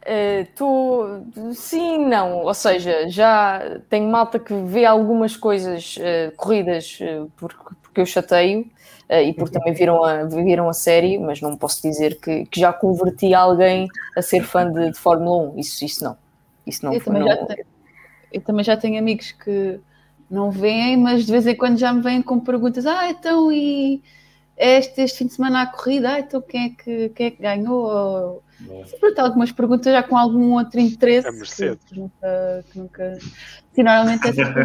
Eh, 0.02 0.48
tu, 0.56 1.24
sim, 1.54 2.06
não. 2.06 2.44
Ou 2.44 2.54
seja, 2.54 3.10
já 3.10 3.80
tenho 3.90 4.10
malta 4.10 4.40
que 4.40 4.54
vê 4.54 4.86
algumas 4.86 5.36
coisas 5.36 5.98
eh, 6.00 6.32
corridas 6.36 6.98
eh, 7.02 7.26
porque, 7.38 7.76
porque 7.82 8.02
eu 8.02 8.06
chateio 8.06 8.70
e 9.10 9.34
porque 9.34 9.58
também 9.58 9.74
viram 9.74 10.04
a, 10.04 10.24
viram 10.26 10.70
a 10.70 10.74
série, 10.74 11.18
mas 11.18 11.42
não 11.42 11.58
posso 11.58 11.82
dizer 11.82 12.20
que, 12.20 12.46
que 12.46 12.60
já 12.60 12.72
converti 12.72 13.34
alguém 13.34 13.88
a 14.16 14.22
ser 14.22 14.44
fã 14.44 14.72
de, 14.72 14.92
de 14.92 15.00
Fórmula 15.00 15.52
1. 15.54 15.60
Isso, 15.60 15.84
isso 15.84 16.04
não. 16.04 16.18
Isso 16.66 16.86
não, 16.86 16.94
Eu 16.94 17.04
também, 17.04 17.22
não- 17.24 17.46
tenho, 17.48 17.66
eu 18.32 18.42
também 18.42 18.64
já 18.64 18.78
tenho 18.78 19.00
amigos 19.00 19.32
que 19.32 19.80
não 20.30 20.52
veem, 20.52 20.96
mas 20.98 21.26
de 21.26 21.32
vez 21.32 21.48
em 21.48 21.56
quando 21.56 21.78
já 21.78 21.92
me 21.92 22.02
vêm 22.02 22.22
com 22.22 22.40
perguntas: 22.40 22.86
ah, 22.86 23.10
então 23.10 23.52
e 23.52 24.02
este, 24.60 25.02
este 25.02 25.18
fim 25.20 25.28
de 25.28 25.34
semana 25.34 25.62
há 25.62 25.68
corrida? 25.68 26.14
Ah, 26.14 26.20
então 26.20 26.42
quem 26.42 26.66
é 26.66 26.70
que, 26.70 27.10
quem 27.10 27.28
é 27.28 27.32
que 27.32 27.42
ganhou? 27.42 27.86
Ou, 27.86 28.44
Sempre 28.86 29.22
algumas 29.22 29.54
perguntas 29.54 29.94
já 29.94 30.04
com 30.04 30.18
algum 30.18 30.54
outro 30.54 30.82
interesse 30.82 31.28
A 31.28 31.32
Mercedes. 31.32 31.80
que, 31.86 31.94
que 31.94 32.00
nunca, 32.00 32.66
que 32.70 32.80
nunca. 32.80 33.18
Sim, 33.72 33.84
normalmente 33.84 34.28
é 34.28 34.34
sempre. 34.34 34.62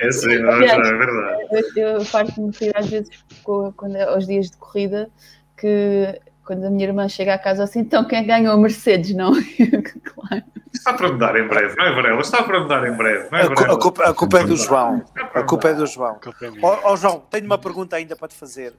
É 0.00 0.10
sim, 0.10 0.38
não, 0.38 0.52
é 0.52 0.58
verdade. 0.58 1.46
Eu, 1.76 1.88
eu 1.88 2.04
farto-me 2.04 2.50
de 2.50 2.58
rir 2.64 2.72
às 2.74 2.88
vezes 2.88 3.10
quando, 3.44 3.96
é 3.96 4.04
aos 4.04 4.26
dias 4.26 4.50
de 4.50 4.56
corrida 4.56 5.10
que 5.56 6.18
quando 6.46 6.64
a 6.64 6.70
minha 6.70 6.86
irmã 6.86 7.06
chega 7.10 7.34
a 7.34 7.38
casa 7.38 7.64
assim, 7.64 7.80
então 7.80 8.06
quem 8.06 8.26
ganhou 8.26 8.54
a 8.54 8.56
Mercedes, 8.56 9.14
não? 9.14 9.32
claro. 10.02 10.44
Está 10.72 10.92
para 10.94 11.08
mudar 11.12 11.36
em 11.36 11.46
breve, 11.48 11.74
não 11.76 11.84
é, 11.84 11.92
Varela? 11.94 12.20
Está 12.20 12.42
para 12.42 12.60
mudar 12.60 12.86
em 12.86 12.92
breve, 12.96 13.28
não 13.30 13.38
é, 13.38 13.48
Varela? 13.48 13.74
a 13.74 13.78
culpa, 13.80 14.04
a 14.04 14.14
culpa 14.14 14.40
é 14.40 14.44
do 14.44 14.56
João. 14.56 15.04
A 15.34 15.42
culpa 15.42 15.68
é 15.68 15.74
do 15.74 15.86
João. 15.86 16.18
É. 16.42 16.48
Ó 16.62 16.80
ó, 16.92 16.96
João, 16.96 17.20
tenho 17.30 17.46
uma 17.46 17.58
pergunta 17.58 17.96
ainda 17.96 18.14
para 18.16 18.28
te 18.28 18.34
fazer 18.34 18.74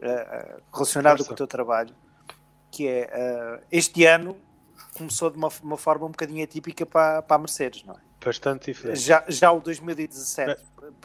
eh, 0.00 0.56
relacionada 0.72 1.16
Força. 1.18 1.28
com 1.28 1.34
o 1.34 1.36
teu 1.36 1.46
trabalho, 1.46 1.94
que 2.70 2.86
é 2.88 3.08
eh, 3.12 3.60
este 3.70 4.04
ano 4.04 4.36
começou 4.94 5.30
de 5.30 5.36
uma, 5.38 5.48
uma 5.62 5.76
forma 5.78 6.06
um 6.06 6.10
bocadinho 6.10 6.44
atípica 6.44 6.84
para, 6.84 7.22
para 7.22 7.36
a 7.36 7.38
Mercedes, 7.38 7.84
não 7.84 7.94
é? 7.94 7.98
Bastante 8.24 8.72
diferente. 8.72 9.00
Já, 9.00 9.24
já 9.26 9.50
o 9.50 9.60
2017. 9.60 10.60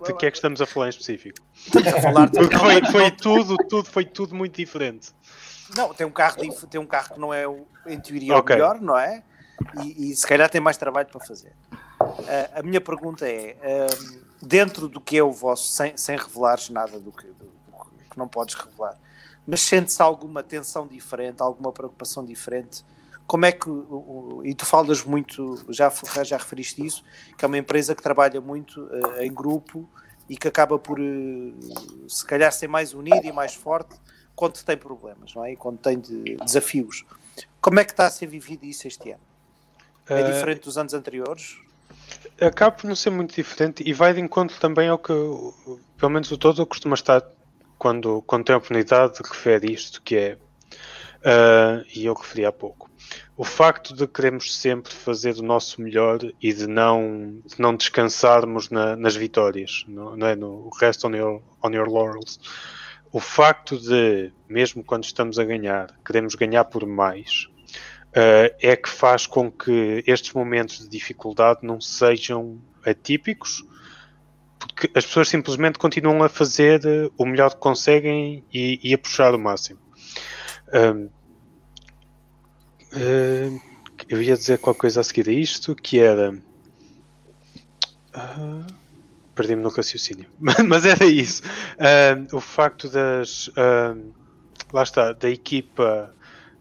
De 0.05 0.13
que 0.13 0.25
é 0.25 0.31
que 0.31 0.37
estamos 0.37 0.61
a 0.61 0.65
falar 0.65 0.87
em 0.87 0.89
específico? 0.89 1.39
Estamos 1.55 1.87
a 1.93 2.01
falar 2.01 2.25
de- 2.29 2.37
Porque 2.37 2.57
foi, 2.57 2.85
foi 2.91 3.11
tudo, 3.11 3.55
tudo, 3.67 3.85
foi 3.89 4.05
tudo 4.05 4.35
muito 4.35 4.55
diferente. 4.55 5.11
Não, 5.75 5.93
tem 5.93 6.05
um 6.05 6.11
carro, 6.11 6.35
tem 6.69 6.79
um 6.79 6.85
carro 6.85 7.13
que 7.15 7.19
não 7.19 7.33
é, 7.33 7.47
o- 7.47 7.65
em 7.87 7.99
teoria, 7.99 8.35
o 8.35 8.37
Ok. 8.37 8.55
melhor, 8.55 8.79
não 8.79 8.97
é? 8.97 9.23
E, 9.83 10.11
e 10.11 10.15
se 10.15 10.25
calhar 10.25 10.49
tem 10.49 10.61
mais 10.61 10.77
trabalho 10.77 11.07
para 11.07 11.25
fazer. 11.25 11.53
Ah, 11.99 12.59
a 12.59 12.63
minha 12.63 12.79
pergunta 12.81 13.27
é: 13.27 13.57
ahm, 13.61 14.19
dentro 14.41 14.87
do 14.87 15.01
que 15.01 15.17
é 15.17 15.23
o 15.23 15.31
vosso, 15.31 15.71
sem, 15.71 15.95
sem 15.97 16.17
revelares 16.17 16.69
nada 16.69 16.99
do 16.99 17.11
que, 17.11 17.25
do- 17.27 17.45
do 17.45 18.09
que 18.09 18.17
não 18.17 18.27
podes 18.27 18.55
revelar, 18.55 18.97
mas 19.45 19.61
sente-se 19.61 20.01
alguma 20.01 20.43
tensão 20.43 20.87
diferente, 20.87 21.41
alguma 21.41 21.71
preocupação 21.71 22.23
diferente? 22.25 22.83
Como 23.25 23.45
é 23.45 23.51
que, 23.51 23.69
e 24.45 24.55
tu 24.55 24.65
falas 24.65 25.03
muito, 25.03 25.61
já, 25.69 25.91
já 26.23 26.37
referiste 26.37 26.85
isso, 26.85 27.03
que 27.37 27.43
é 27.43 27.47
uma 27.47 27.57
empresa 27.57 27.93
que 27.93 28.01
trabalha 28.01 28.39
muito 28.39 28.87
ah, 29.17 29.25
em 29.25 29.33
grupo 29.33 29.89
e 30.29 30.37
que 30.37 30.47
acaba 30.47 30.79
por, 30.79 30.97
eh, 30.99 31.03
se 32.07 32.25
calhar, 32.25 32.51
ser 32.53 32.67
mais 32.69 32.93
unida 32.93 33.25
e 33.27 33.31
mais 33.33 33.53
forte 33.53 33.95
quando 34.35 34.63
tem 34.63 34.77
problemas, 34.77 35.33
não 35.35 35.43
é? 35.43 35.51
E 35.53 35.55
quando 35.57 35.77
tem 35.77 35.99
de- 35.99 36.35
desafios. 36.37 37.05
Como 37.59 37.79
é 37.81 37.83
que 37.85 37.91
está 37.91 38.05
a 38.07 38.09
ser 38.09 38.27
vivido 38.27 38.63
isso 38.65 38.87
este 38.87 39.11
ano? 39.11 39.21
É 40.09 40.19
Ah, 40.19 40.23
diferente 40.23 40.61
dos 40.61 40.77
anos 40.77 40.93
anteriores? 40.93 41.57
acaba 42.39 42.71
por 42.71 42.87
não 42.87 42.95
ser 42.95 43.09
muito 43.09 43.35
diferente 43.35 43.83
e 43.85 43.93
vai 43.93 44.13
de 44.13 44.19
encontro 44.21 44.59
também 44.59 44.87
ao 44.89 44.97
que, 44.99 45.13
pelo 45.97 46.11
menos 46.11 46.31
o 46.31 46.37
todo, 46.37 46.65
costuma 46.65 46.93
estar 46.95 47.21
quando, 47.77 48.21
quando 48.23 48.45
tem 48.45 48.53
a 48.53 48.57
oportunidade 48.57 49.13
de 49.21 49.27
referir 49.27 49.71
isto, 49.71 50.01
que 50.01 50.15
é, 50.15 50.37
ah, 51.25 51.83
e 51.95 52.05
eu 52.05 52.13
referi 52.13 52.45
há 52.45 52.51
pouco, 52.51 52.89
o 53.35 53.43
facto 53.43 53.95
de 53.95 54.07
queremos 54.07 54.55
sempre 54.55 54.91
fazer 54.93 55.35
o 55.37 55.43
nosso 55.43 55.81
melhor 55.81 56.19
e 56.41 56.53
de 56.53 56.67
não, 56.67 57.39
de 57.45 57.59
não 57.59 57.75
descansarmos 57.75 58.69
na- 58.69 58.95
nas 58.95 59.15
vitórias, 59.15 59.83
no, 59.87 60.15
não 60.15 60.27
é? 60.27 60.35
no 60.35 60.69
rest 60.79 61.03
on 61.05 61.15
your, 61.15 61.41
on 61.63 61.69
your 61.71 61.87
laurels. 61.89 62.39
O 63.11 63.19
facto 63.19 63.77
de, 63.79 64.31
mesmo 64.49 64.83
quando 64.83 65.05
estamos 65.05 65.39
a 65.39 65.43
ganhar, 65.45 65.93
queremos 66.05 66.35
ganhar 66.35 66.65
por 66.65 66.85
mais, 66.85 67.47
eh, 68.13 68.55
é 68.59 68.75
que 68.75 68.89
faz 68.89 69.27
com 69.27 69.51
que 69.51 70.03
estes 70.07 70.33
momentos 70.33 70.79
de 70.79 70.89
dificuldade 70.89 71.59
não 71.63 71.79
sejam 71.79 72.59
atípicos, 72.85 73.63
porque 74.57 74.89
as 74.95 75.05
pessoas 75.05 75.27
simplesmente 75.27 75.77
continuam 75.77 76.23
a 76.23 76.29
fazer 76.29 76.83
eh, 76.85 77.11
o 77.17 77.25
melhor 77.25 77.53
que 77.53 77.59
conseguem 77.59 78.43
e, 78.53 78.79
e 78.81 78.93
a 78.93 78.97
puxar 78.97 79.35
o 79.35 79.39
máximo. 79.39 79.79
Ahm, 80.73 81.09
eh, 82.93 83.51
eu 84.09 84.21
ia 84.21 84.35
dizer 84.35 84.59
qualquer 84.59 84.81
coisa 84.81 85.01
a 85.01 85.03
seguir 85.03 85.29
a 85.29 85.33
isto, 85.33 85.75
que 85.75 85.99
era. 85.99 86.35
Ah, 88.13 88.65
Perdi-me 89.35 89.61
no 89.61 89.69
raciocínio, 89.69 90.25
mas 90.39 90.85
era 90.85 91.05
isso. 91.05 91.43
O 92.33 92.39
facto 92.39 92.89
das. 92.89 93.51
lá 94.73 94.81
está, 94.81 95.13
da 95.13 95.29
equipa 95.29 96.16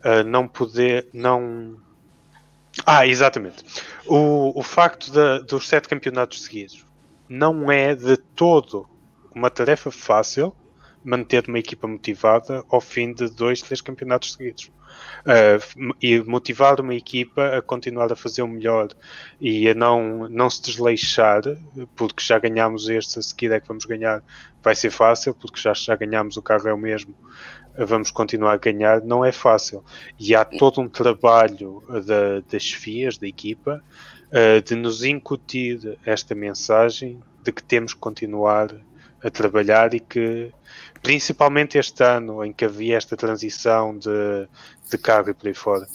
ah, 0.07 0.23
não 0.23 0.47
poder. 0.49 1.09
não 1.13 1.77
Ah, 2.85 3.07
exatamente. 3.07 3.65
O, 4.07 4.59
o 4.59 4.63
facto 4.63 5.11
da- 5.11 5.39
dos 5.39 5.69
sete 5.69 5.89
campeonatos 5.89 6.43
seguidos 6.45 6.85
não 7.29 7.71
é 7.71 7.95
de 7.95 8.17
todo 8.17 8.89
uma 9.35 9.51
tarefa 9.51 9.91
fácil 9.91 10.55
manter 11.05 11.49
uma 11.49 11.59
equipa 11.59 11.87
motivada 11.87 12.65
ao 12.69 12.81
fim 12.81 13.13
de 13.13 13.29
dois, 13.31 13.63
três 13.63 13.81
campeonatos 13.81 14.33
seguidos. 14.33 14.71
Uh, 15.27 15.95
e 16.01 16.21
motivar 16.21 16.81
uma 16.81 16.95
equipa 16.95 17.57
a 17.57 17.63
continuar 17.63 18.11
a 18.13 18.17
fazer 18.17 18.43
o 18.43 18.49
melhor 18.49 18.89
e 19.41 19.69
a 19.69 19.75
não, 19.75 20.29
não 20.29 20.49
se 20.49 20.63
desleixar, 20.63 21.43
porque 21.95 22.23
já 22.25 22.39
ganhámos 22.39 22.89
este, 22.89 23.19
a 23.19 23.23
seguir 23.23 23.53
é 23.53 23.61
que 23.61 23.69
vamos 23.69 23.85
ganhar, 23.85 24.23
vai 24.63 24.75
ser 24.75 24.91
fácil, 24.91 25.35
porque 25.35 25.61
já, 25.61 25.75
já 25.75 25.95
ganhámos, 25.97 26.37
o 26.37 26.43
carro 26.43 26.69
é 26.69 26.73
o 26.73 26.79
mesmo, 26.79 27.15
vamos 27.79 28.11
continuar 28.11 28.55
a 28.55 28.57
ganhar, 28.57 29.03
não 29.03 29.25
é 29.25 29.33
fácil. 29.33 29.85
E 30.19 30.35
há 30.35 30.45
todo 30.45 30.81
um 30.81 30.89
trabalho 30.89 31.83
uh, 31.89 32.01
da, 32.01 32.41
das 32.51 32.71
FIAs, 32.71 33.19
da 33.19 33.27
equipa, 33.27 33.83
uh, 34.29 34.63
de 34.63 34.75
nos 34.75 35.05
incutir 35.05 35.99
esta 36.05 36.35
mensagem 36.35 37.21
de 37.43 37.53
que 37.53 37.63
temos 37.63 37.95
que 37.95 38.01
continuar 38.01 38.75
a 39.23 39.31
trabalhar 39.31 39.95
e 39.95 40.01
que 40.01 40.53
principalmente 41.03 41.79
este 41.79 42.03
ano 42.03 42.45
em 42.45 42.53
que 42.53 42.65
havia 42.65 42.97
esta 42.97 43.17
transição 43.17 43.97
de, 43.97 44.49
de 44.91 44.99
carro 44.99 45.31
e 45.31 45.35
por 45.35 45.49
aí 45.49 45.55
fora, 45.55 45.87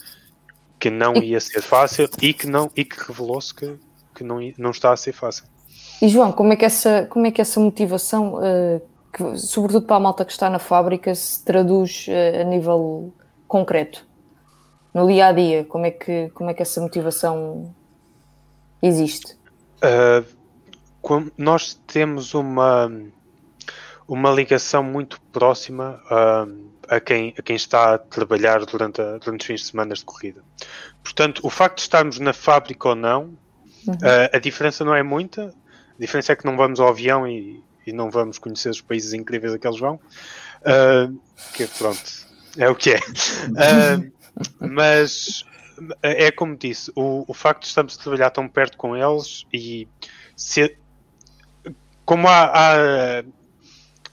que 0.79 0.89
não 0.89 1.15
ia 1.17 1.39
ser 1.39 1.61
fácil 1.61 2.09
e 2.21 2.33
que, 2.33 2.47
não, 2.47 2.71
e 2.75 2.83
que 2.83 2.97
revelou-se 2.99 3.53
que, 3.53 3.77
que 4.15 4.23
não, 4.23 4.39
não 4.57 4.71
está 4.71 4.91
a 4.91 4.97
ser 4.97 5.13
fácil. 5.13 5.45
E 6.01 6.07
João, 6.07 6.31
como 6.31 6.51
é 6.51 6.55
que 6.55 6.65
essa, 6.65 7.05
como 7.09 7.27
é 7.27 7.31
que 7.31 7.39
essa 7.39 7.59
motivação, 7.59 8.35
uh, 8.35 8.81
que, 9.11 9.37
sobretudo 9.37 9.85
para 9.85 9.97
a 9.97 9.99
malta 9.99 10.25
que 10.25 10.31
está 10.31 10.49
na 10.49 10.59
fábrica, 10.59 11.13
se 11.13 11.43
traduz 11.43 12.07
uh, 12.07 12.41
a 12.41 12.43
nível 12.43 13.13
concreto? 13.47 14.05
No 14.93 15.07
dia 15.07 15.27
a 15.27 15.31
dia, 15.31 15.65
como 15.65 15.85
é 15.85 15.91
que, 15.91 16.29
como 16.33 16.49
é 16.49 16.53
que 16.53 16.61
essa 16.61 16.81
motivação 16.81 17.73
existe? 18.81 19.37
Uh, 19.77 20.25
nós 21.37 21.73
temos 21.87 22.33
uma, 22.33 22.91
uma 24.07 24.31
ligação 24.31 24.83
muito 24.83 25.19
próxima 25.31 25.99
a, 26.87 26.99
quem, 26.99 27.33
a 27.37 27.41
quem 27.41 27.55
está 27.55 27.95
a 27.95 27.97
trabalhar 27.97 28.65
durante, 28.65 29.01
a, 29.01 29.17
durante 29.17 29.41
os 29.41 29.45
fins 29.47 29.61
de 29.61 29.67
semana 29.67 29.95
de 29.95 30.03
corrida. 30.05 30.43
Portanto, 31.01 31.39
o 31.43 31.49
facto 31.49 31.77
de 31.77 31.81
estarmos 31.83 32.19
na 32.19 32.33
fábrica 32.33 32.89
ou 32.89 32.95
não, 32.95 33.37
uhum. 33.87 33.97
a 34.31 34.37
diferença 34.37 34.85
não 34.85 34.93
é 34.93 35.01
muita 35.01 35.53
a 35.97 36.01
diferença 36.01 36.33
é 36.33 36.35
que 36.35 36.45
não 36.45 36.57
vamos 36.57 36.79
ao 36.79 36.87
avião 36.87 37.27
e, 37.27 37.63
e 37.85 37.91
não 37.91 38.09
vamos 38.09 38.37
conhecer 38.37 38.69
os 38.69 38.81
países 38.81 39.13
incríveis 39.13 39.53
a 39.53 39.59
que 39.59 39.67
eles 39.67 39.79
vão. 39.79 39.99
Uh, 40.61 41.19
que 41.53 41.67
pronto, 41.67 42.27
é 42.57 42.69
o 42.69 42.75
que 42.75 42.91
é. 42.91 42.99
Uh, 42.99 44.11
mas 44.59 45.45
é 46.01 46.31
como 46.31 46.55
disse, 46.55 46.91
o, 46.95 47.25
o 47.27 47.33
facto 47.33 47.61
de 47.61 47.67
estarmos 47.67 47.97
a 47.97 48.01
trabalhar 48.01 48.29
tão 48.29 48.47
perto 48.47 48.77
com 48.77 48.95
eles 48.95 49.45
e 49.51 49.87
se, 50.35 50.77
como 52.05 52.27
há, 52.27 52.45
há 52.45 53.23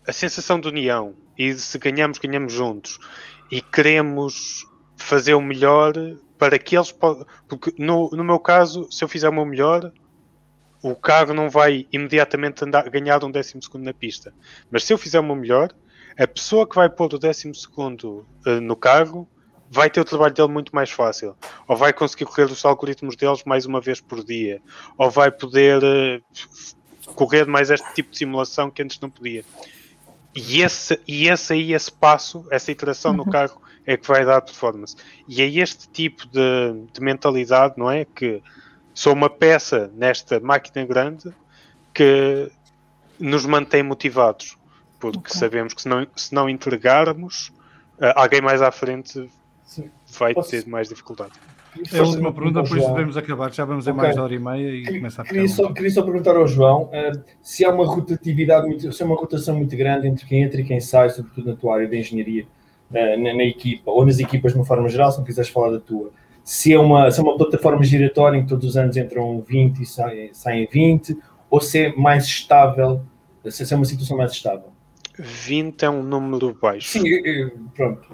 a 0.07 0.13
sensação 0.13 0.59
de 0.59 0.69
união 0.69 1.15
e 1.37 1.53
se 1.55 1.79
ganhamos, 1.79 2.19
ganhamos 2.19 2.53
juntos 2.53 2.99
e 3.51 3.61
queremos 3.61 4.67
fazer 4.97 5.35
o 5.35 5.41
melhor 5.41 5.93
para 6.39 6.59
que 6.59 6.77
eles 6.77 6.93
porque 6.93 7.75
no, 7.79 8.11
no 8.11 8.25
meu 8.25 8.39
caso, 8.39 8.91
se 8.91 9.05
eu 9.05 9.09
fizer 9.09 9.29
o 9.29 9.33
meu 9.33 9.45
melhor, 9.45 9.93
o 10.83 10.95
carro 10.95 11.35
não 11.35 11.51
vai 11.51 11.87
imediatamente 11.93 12.65
andar, 12.65 12.89
ganhar 12.89 13.23
um 13.25 13.31
décimo 13.31 13.63
segundo 13.63 13.85
na 13.85 13.93
pista. 13.93 14.33
Mas 14.71 14.85
se 14.85 14.93
eu 14.93 14.99
fizer 14.99 15.21
uma 15.21 15.35
melhor, 15.35 15.71
a 16.19 16.27
pessoa 16.27 16.69
que 16.69 16.75
vai 16.75 16.89
pôr 16.89 17.15
o 17.15 17.19
décimo 17.19 17.55
segundo 17.55 18.27
uh, 18.47 18.61
no 18.61 18.77
carro 18.77 19.29
vai 19.71 19.91
ter 19.91 20.01
o 20.01 20.05
trabalho 20.05 20.35
dele 20.35 20.49
muito 20.49 20.75
mais 20.75 20.91
fácil. 20.91 21.37
Ou 21.67 21.77
vai 21.77 21.93
conseguir 21.93 22.25
correr 22.25 22.45
os 22.45 22.65
algoritmos 22.65 23.17
deles 23.17 23.45
mais 23.45 23.67
uma 23.67 23.81
vez 23.81 24.01
por 24.01 24.25
dia. 24.25 24.63
Ou 24.97 25.11
vai 25.11 25.31
poder 25.31 25.83
uh, 25.83 27.13
correr 27.15 27.47
mais 27.47 27.71
este 27.71 27.95
tipo 27.95 28.11
de 28.11 28.19
simulação 28.19 28.71
que 28.71 28.83
antes 28.83 28.99
não 29.01 29.11
podia. 29.11 29.45
E 30.35 30.63
esse, 30.63 31.01
e 31.07 31.29
esse 31.29 31.53
aí, 31.53 31.73
esse 31.73 31.91
passo, 31.91 32.47
essa 32.51 32.71
iteração 32.71 33.13
no 33.13 33.25
uhum. 33.25 33.31
carro 33.31 33.61
é 33.85 33.97
que 33.97 34.07
vai 34.07 34.25
dar 34.25 34.41
performance. 34.41 34.95
E 35.27 35.43
é 35.43 35.47
este 35.47 35.89
tipo 35.89 36.27
de, 36.29 36.87
de 36.93 37.01
mentalidade, 37.01 37.75
não 37.77 37.91
é? 37.91 38.05
Que 38.05 38.43
sou 38.99 39.13
uma 39.13 39.31
peça 39.31 39.89
nesta 39.95 40.41
máquina 40.41 40.85
grande 40.85 41.33
que 41.95 42.51
nos 43.17 43.47
mantém 43.47 43.81
motivados, 43.81 44.59
porque 44.99 45.19
okay. 45.19 45.37
sabemos 45.37 45.73
que 45.73 45.83
se 45.83 45.89
não, 45.89 46.05
se 46.17 46.35
não 46.35 46.51
entregarmos, 46.51 47.53
uh, 48.01 48.11
alguém 48.17 48.41
mais 48.41 48.61
à 48.61 48.73
frente 48.73 49.31
Sim. 49.65 49.89
vai 50.19 50.35
Posso... 50.35 50.51
ter 50.51 50.67
mais 50.67 50.89
dificuldade. 50.89 51.31
É 51.93 51.99
a 52.01 52.03
última 52.03 52.33
pergunta, 52.33 52.61
depois 52.61 52.85
devemos 52.89 53.17
acabar, 53.17 53.53
já 53.53 53.65
vamos 53.65 53.87
em 53.87 53.91
okay. 53.91 54.03
mais 54.03 54.17
de 54.17 54.21
hora 54.21 54.35
e 54.35 54.39
meia 54.41 54.69
e 54.69 54.83
queria, 54.83 54.99
começa 54.99 55.23
a 55.23 55.25
queria 55.25 55.49
só, 55.49 55.73
queria 55.73 55.91
só 55.91 56.03
perguntar 56.03 56.35
ao 56.35 56.49
João 56.49 56.85
uh, 56.87 57.23
se 57.41 57.65
há 57.65 57.71
uma 57.71 57.87
rotatividade, 57.87 58.67
muito, 58.67 58.93
se 58.93 59.01
há 59.01 59.07
uma 59.07 59.15
rotação 59.15 59.55
muito 59.57 59.77
grande 59.77 60.09
entre 60.09 60.27
quem 60.27 60.43
entra 60.43 60.61
e 60.61 60.65
quem 60.65 60.81
sai, 60.81 61.11
sobretudo 61.11 61.51
na 61.51 61.57
tua 61.57 61.77
área 61.77 61.87
de 61.87 61.97
engenharia, 61.97 62.49
uh, 62.91 63.23
na, 63.23 63.33
na, 63.33 63.45
equipa, 63.45 63.93
ou 63.93 64.05
nas 64.05 64.19
equipas 64.19 64.55
de 64.55 64.59
uma 64.59 64.65
forma 64.65 64.89
geral, 64.89 65.13
se 65.13 65.19
não 65.19 65.25
quiseres 65.25 65.49
falar 65.51 65.71
da 65.71 65.79
tua 65.79 66.11
se 66.49 66.73
é 66.73 66.81
uma, 66.81 67.11
se 67.11 67.21
é 67.21 67.23
uma 67.23 67.37
plataforma 67.37 67.85
giratória 67.85 68.39
em 68.39 68.43
que 68.43 68.49
todos 68.49 68.71
os 68.71 68.75
anos 68.75 68.97
entram 68.97 69.45
20 69.47 69.83
e 69.83 69.85
saem, 69.85 70.33
saem 70.33 70.67
20, 70.67 71.15
ou 71.51 71.61
se 71.61 71.79
é 71.79 71.95
mais 71.95 72.25
estável, 72.25 73.05
se 73.51 73.71
é 73.71 73.77
uma 73.77 73.85
situação 73.85 74.17
mais 74.17 74.33
estável? 74.33 74.73
20 75.19 75.83
é 75.83 75.91
um 75.91 76.03
número 76.03 76.57
baixo. 76.59 76.89
Sim, 76.89 77.05
pronto. 77.75 78.09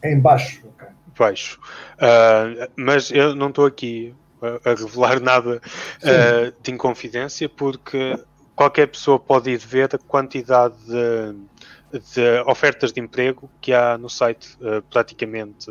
É 0.00 0.12
em 0.12 0.20
baixo. 0.20 0.64
Okay. 0.68 0.88
Baixo. 1.18 1.58
Uh, 1.96 2.70
mas 2.76 3.10
eu 3.10 3.34
não 3.34 3.48
estou 3.48 3.66
aqui 3.66 4.14
a, 4.40 4.70
a 4.70 4.74
revelar 4.74 5.18
nada 5.18 5.56
uh, 5.56 6.62
de 6.62 6.70
inconfidência, 6.70 7.48
porque 7.48 8.16
qualquer 8.54 8.86
pessoa 8.86 9.18
pode 9.18 9.50
ir 9.50 9.58
ver 9.58 9.92
a 9.92 9.98
quantidade 9.98 10.76
de, 10.86 12.00
de 12.14 12.42
ofertas 12.46 12.92
de 12.92 13.00
emprego 13.00 13.50
que 13.60 13.72
há 13.72 13.98
no 13.98 14.08
site, 14.08 14.56
uh, 14.60 14.80
praticamente 14.82 15.68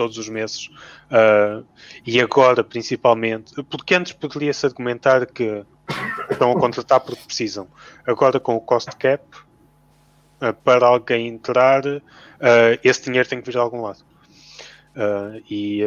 todos 0.00 0.16
os 0.16 0.30
meses. 0.30 0.70
Uh, 1.10 1.62
e 2.06 2.18
agora, 2.22 2.64
principalmente, 2.64 3.52
porque 3.64 3.94
antes 3.94 4.14
poderia-se 4.14 4.64
argumentar 4.64 5.26
que 5.26 5.62
estão 6.30 6.52
a 6.52 6.58
contratar 6.58 7.00
porque 7.00 7.22
precisam. 7.26 7.68
Agora, 8.06 8.40
com 8.40 8.56
o 8.56 8.60
cost 8.62 8.96
cap, 8.96 9.22
uh, 10.40 10.54
para 10.64 10.86
alguém 10.86 11.28
entrar, 11.28 11.86
uh, 11.86 12.00
esse 12.82 13.04
dinheiro 13.04 13.28
tem 13.28 13.40
que 13.40 13.44
vir 13.44 13.52
de 13.52 13.58
algum 13.58 13.82
lado. 13.82 14.02
e 15.50 15.82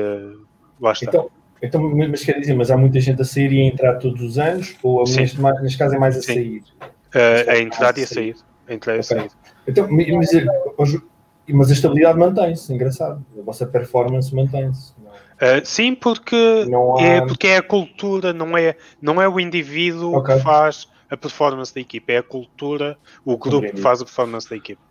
lá 0.80 0.92
está. 0.92 1.10
Então, 1.10 1.32
então, 1.60 1.82
mas 1.82 2.24
quer 2.24 2.40
dizer, 2.40 2.54
mas 2.54 2.70
há 2.70 2.78
muita 2.78 3.00
gente 3.00 3.20
a 3.20 3.26
sair 3.26 3.52
e 3.52 3.62
a 3.62 3.66
entrar 3.66 3.96
todos 3.96 4.22
os 4.22 4.38
anos, 4.38 4.76
ou 4.84 5.04
neste, 5.06 5.42
neste 5.42 5.78
caso 5.80 5.96
é 5.96 5.98
mais 5.98 6.18
a 6.18 6.22
Sim. 6.22 6.34
sair? 6.34 6.64
a 7.48 7.58
entrar 7.58 7.98
e 7.98 8.04
a 8.04 8.08
sair. 8.08 8.36
A 8.68 8.74
entrar 8.76 8.96
e 8.96 9.00
a 9.00 9.04
sair. 9.04 9.32
Então, 9.66 9.88
mas, 9.90 10.08
mas 10.78 11.02
a 11.50 11.74
estabilidade 11.74 12.18
mantém-se, 12.18 12.74
engraçado. 12.74 13.24
A 13.38 13.42
vossa 13.42 13.66
performance 13.66 14.34
mantém-se. 14.34 14.94
Uh, 14.94 15.66
sim, 15.66 15.94
porque, 15.94 16.66
há... 16.98 17.04
é, 17.04 17.22
porque 17.22 17.48
é 17.48 17.58
a 17.58 17.62
cultura, 17.62 18.32
não 18.32 18.58
é, 18.58 18.78
não 19.02 19.22
é 19.22 19.28
o 19.28 19.40
indivíduo 19.40 20.16
okay. 20.16 20.38
que 20.38 20.42
faz 20.42 20.88
a 21.10 21.18
performance 21.18 21.74
da 21.74 21.82
equipa, 21.82 22.14
é 22.14 22.18
a 22.18 22.24
cultura, 22.24 22.98
o 23.26 23.38
grupo 23.38 23.70
que 23.72 23.82
faz 23.82 24.02
a 24.02 24.06
performance 24.06 24.50
da 24.50 24.56
equipa. 24.56 24.82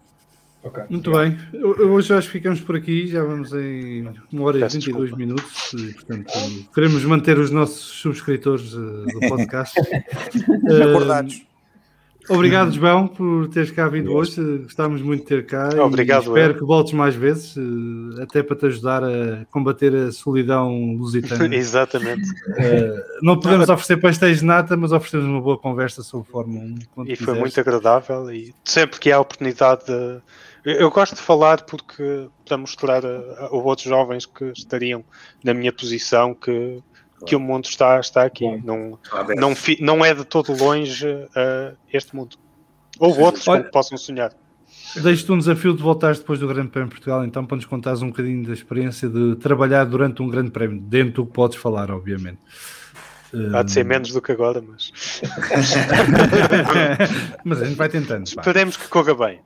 Okay. 0.63 0.85
Muito 0.89 1.11
bem, 1.11 1.37
hoje 1.61 2.15
acho 2.15 2.29
que 2.29 2.35
ficamos 2.35 2.61
por 2.61 2.77
aqui, 2.77 3.09
já 3.09 3.25
vamos 3.25 3.53
em 3.53 4.07
1 4.33 4.43
hora 4.43 4.59
e 4.59 4.61
22 4.61 4.83
desculpa. 4.83 5.17
minutos, 5.17 5.73
e, 5.73 5.93
portanto 5.95 6.33
queremos 6.73 7.05
manter 7.05 7.37
os 7.37 7.51
nossos 7.51 7.81
subscritores 7.81 8.73
uh, 8.73 9.07
do 9.07 9.21
podcast 9.29 9.75
acordados. 10.89 11.43
Obrigado, 12.33 12.73
João, 12.73 13.07
por 13.07 13.49
teres 13.49 13.71
cá 13.71 13.89
vindo 13.89 14.13
hoje. 14.13 14.41
Gostávamos 14.65 15.03
muito 15.03 15.23
de 15.23 15.27
ter 15.27 15.47
cá. 15.47 15.69
Obrigado. 15.85 16.25
espero 16.25 16.55
eu. 16.55 16.59
que 16.59 16.65
voltes 16.65 16.93
mais 16.93 17.15
vezes, 17.15 17.55
eh, 17.57 18.23
até 18.23 18.43
para 18.43 18.57
te 18.57 18.67
ajudar 18.67 19.05
a 19.05 19.45
combater 19.51 19.95
a 19.95 20.13
solidão 20.13 20.97
lusitana. 20.97 21.53
Exatamente. 21.55 22.29
Uh, 22.31 23.23
não 23.23 23.39
podemos 23.39 23.69
oferecer 23.69 23.99
pastéis 23.99 24.41
de 24.41 24.45
nata, 24.45 24.77
mas 24.77 24.93
oferecemos 24.93 25.27
uma 25.27 25.41
boa 25.41 25.59
conversa 25.59 26.03
sobre 26.03 26.31
Fórmula 26.31 26.65
1. 26.65 26.69
E 26.69 26.77
quiseres. 27.05 27.25
foi 27.25 27.35
muito 27.35 27.61
agradável. 27.61 28.33
E 28.33 28.55
sempre 28.65 28.99
que 28.99 29.13
há 29.13 29.21
oportunidade 29.21 29.85
de. 29.87 30.21
Eu 30.65 30.91
gosto 30.91 31.17
de 31.17 31.21
falar 31.21 31.63
porque 31.63 32.29
para 32.47 32.57
mostrar 32.57 33.05
a, 33.05 33.47
a 33.47 33.49
outros 33.51 33.89
jovens 33.89 34.27
que 34.27 34.45
estariam 34.57 35.05
na 35.43 35.53
minha 35.53 35.73
posição 35.73 36.35
que 36.35 36.81
que 37.25 37.37
o 37.37 37.41
mundo 37.41 37.65
está, 37.65 37.99
está 37.99 38.25
aqui. 38.25 38.47
Não, 38.65 38.99
não, 39.37 39.55
não 39.81 40.05
é 40.05 40.15
de 40.15 40.25
todo 40.25 40.53
longe 40.53 41.07
uh, 41.07 41.77
este 41.93 42.15
mundo. 42.15 42.37
Ou 42.99 43.19
outros 43.21 43.47
Olha, 43.49 43.65
que 43.65 43.71
possam 43.71 43.97
sonhar. 43.97 44.33
Deixo-te 45.03 45.33
um 45.33 45.39
desafio 45.39 45.75
de 45.75 45.83
voltares 45.83 46.19
depois 46.19 46.39
do 46.39 46.47
Grande 46.47 46.69
Prémio 46.69 46.89
de 46.89 46.95
Portugal, 46.95 47.25
então, 47.25 47.47
para 47.47 47.57
nos 47.57 47.65
contares 47.65 48.03
um 48.03 48.09
bocadinho 48.09 48.47
da 48.47 48.53
experiência 48.53 49.09
de 49.09 49.37
trabalhar 49.37 49.85
durante 49.85 50.23
um 50.23 50.29
Grande 50.29 50.51
Prémio, 50.51 50.81
dentro 50.81 51.23
do 51.23 51.27
que 51.27 51.33
podes 51.33 51.57
falar, 51.57 51.91
obviamente. 51.91 52.39
Há 53.55 53.63
de 53.63 53.73
ser 53.73 53.85
menos 53.85 54.13
do 54.13 54.21
que 54.21 54.31
agora, 54.31 54.61
mas. 54.61 54.93
mas 57.43 57.63
a 57.63 57.65
gente 57.65 57.77
vai 57.77 57.89
tentando. 57.89 58.27
Esperemos 58.29 58.77
que 58.77 58.87
corra 58.89 59.15
bem. 59.15 59.41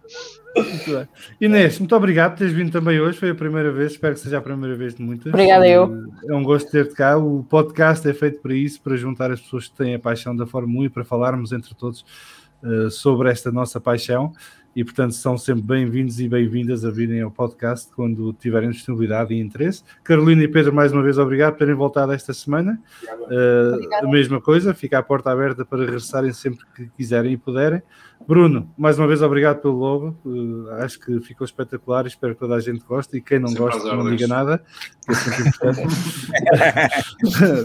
Muito 0.57 0.91
bem. 0.91 1.09
Inês, 1.41 1.79
muito 1.79 1.95
obrigado 1.95 2.33
por 2.33 2.39
teres 2.39 2.53
vindo 2.53 2.71
também 2.71 3.01
hoje. 3.01 3.19
Foi 3.19 3.31
a 3.31 3.35
primeira 3.35 3.71
vez, 3.71 3.93
espero 3.93 4.15
que 4.15 4.21
seja 4.21 4.39
a 4.39 4.41
primeira 4.41 4.75
vez 4.75 4.95
de 4.95 5.03
muitas. 5.03 5.33
Obrigada, 5.33 5.69
eu. 5.69 6.05
É 6.29 6.35
um 6.35 6.43
gosto 6.43 6.71
ter-te 6.71 6.95
cá. 6.95 7.17
O 7.17 7.45
podcast 7.45 8.09
é 8.09 8.15
feito 8.15 8.41
para 8.41 8.55
isso, 8.55 8.81
para 8.81 8.97
juntar 8.97 9.31
as 9.31 9.41
pessoas 9.41 9.69
que 9.69 9.77
têm 9.77 9.95
a 9.95 9.99
paixão 9.99 10.35
da 10.35 10.47
Fórmula 10.47 10.83
1 10.83 10.85
e 10.87 10.89
para 10.89 11.05
falarmos 11.05 11.53
entre 11.53 11.75
todos 11.75 12.05
uh, 12.63 12.91
sobre 12.91 13.31
esta 13.31 13.53
nossa 13.53 13.81
paixão. 13.81 14.33
E, 14.75 14.85
portanto, 14.85 15.15
são 15.15 15.39
sempre 15.39 15.63
bem-vindos 15.63 16.21
e 16.21 16.29
bem-vindas 16.29 16.85
a 16.85 16.91
virem 16.91 17.23
ao 17.23 17.31
podcast 17.31 17.91
quando 17.95 18.31
tiverem 18.35 18.69
disponibilidade 18.69 19.33
e 19.33 19.41
interesse. 19.41 19.83
Carolina 20.05 20.43
e 20.43 20.49
Pedro, 20.49 20.71
mais 20.71 20.93
uma 20.93 21.03
vez, 21.03 21.17
obrigado 21.17 21.55
por 21.55 21.61
terem 21.61 21.75
voltado 21.75 22.13
esta 22.13 22.35
semana. 22.35 22.79
Uh, 23.23 24.05
a 24.05 24.07
mesma 24.07 24.39
coisa, 24.39 24.75
fica 24.75 24.99
a 24.99 25.03
porta 25.03 25.31
aberta 25.31 25.65
para 25.65 25.79
regressarem 25.79 26.31
sempre 26.35 26.67
que 26.75 26.89
quiserem 26.89 27.33
e 27.33 27.37
puderem. 27.39 27.83
Bruno, 28.27 28.69
mais 28.77 28.99
uma 28.99 29.07
vez 29.07 29.23
obrigado 29.23 29.61
pelo 29.61 29.75
logo. 29.75 30.19
Uh, 30.25 30.69
acho 30.83 30.99
que 30.99 31.21
ficou 31.21 31.45
espetacular. 31.45 32.07
Espero 32.07 32.35
que 32.35 32.41
toda 32.41 32.57
a 32.57 32.61
gente 32.61 32.85
goste. 32.85 33.17
E 33.17 33.21
quem 33.21 33.39
não 33.39 33.55
gosta, 33.55 33.85
não 33.95 34.11
diga 34.11 34.27
nada. 34.27 34.61
é. 36.53 36.89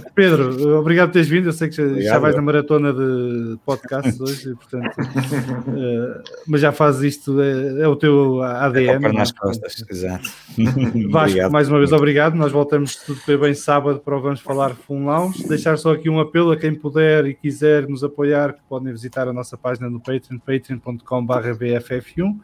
Pedro, 0.14 0.78
obrigado 0.78 1.07
por 1.10 1.14
teres 1.14 1.28
vindo. 1.28 1.49
Eu 1.49 1.53
sei 1.53 1.69
que 1.69 1.76
já, 1.76 2.02
já 2.02 2.19
vais 2.19 2.36
na 2.36 2.41
maratona 2.44 2.94
de 2.94 3.57
podcasts 3.65 4.19
hoje, 4.22 4.53
portanto, 4.53 4.95
uh, 4.99 6.23
mas 6.48 6.61
já 6.61 6.72
fazes 6.72 7.15
isto, 7.15 7.41
é, 7.41 7.82
é 7.82 7.88
o 7.88 7.95
teu 7.95 8.44
ADN. 8.44 9.02
Para 9.02 9.14
nas 9.14 9.34
não 9.34 9.49
é? 9.49 9.53
costas, 9.53 9.84
exato. 9.90 10.30
Vasco, 11.10 11.30
Obrigado. 11.30 11.52
mais 11.52 11.69
uma 11.69 11.80
vez 11.80 11.91
obrigado. 11.91 12.36
Nós 12.36 12.52
voltamos 12.52 12.98
se 12.98 13.06
tudo 13.15 13.40
bem 13.40 13.56
sábado 13.56 13.99
para 13.99 14.15
o 14.15 14.22
Vamos 14.22 14.41
Falar 14.41 14.76
Fun 14.76 15.06
Lounge. 15.06 15.48
Deixar 15.48 15.78
só 15.78 15.94
aqui 15.94 16.10
um 16.10 16.19
apelo 16.19 16.52
a 16.52 16.57
quem 16.57 16.76
puder 16.76 17.26
e 17.26 17.34
quiser 17.34 17.88
nos 17.88 18.03
apoiar, 18.03 18.53
que 18.53 18.61
podem 18.69 18.91
visitar 18.91 19.28
a 19.28 19.34
nossa 19.34 19.57
página 19.57 19.90
no 19.90 19.99
Patreon, 19.99 20.38
patreon.com.br 20.45 21.34
BFF1, 21.59 22.39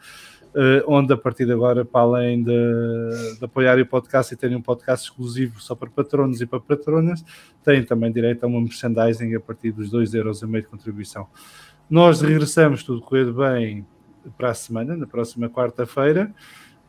eh, 0.56 0.84
onde 0.88 1.14
a 1.14 1.18
partir 1.18 1.46
de 1.46 1.52
agora, 1.52 1.86
para 1.86 2.02
além 2.02 2.42
de, 2.42 3.38
de 3.38 3.46
apoiarem 3.46 3.84
o 3.84 3.88
podcast 3.88 4.34
e 4.34 4.38
terem 4.38 4.58
um 4.58 4.62
podcast 4.62 5.08
exclusivo 5.08 5.62
só 5.62 5.76
para 5.76 5.90
patronos 5.90 6.42
e 6.42 6.46
para 6.46 6.60
patronas, 6.60 7.24
têm 7.64 7.84
também 7.84 8.12
direito 8.12 8.44
a 8.44 8.48
uma 8.48 8.60
merchandising 8.60 9.36
a 9.36 9.40
partir 9.40 9.72
dos 9.72 9.92
2,5€ 9.92 10.62
de 10.62 10.68
contribuição. 10.68 11.28
Nós 11.90 12.22
regressamos, 12.22 12.84
tudo 12.84 13.02
correr 13.02 13.32
bem, 13.32 13.86
para 14.36 14.50
a 14.50 14.54
semana, 14.54 14.98
na 14.98 15.08
próxima 15.08 15.50
quarta-feira. 15.50 16.34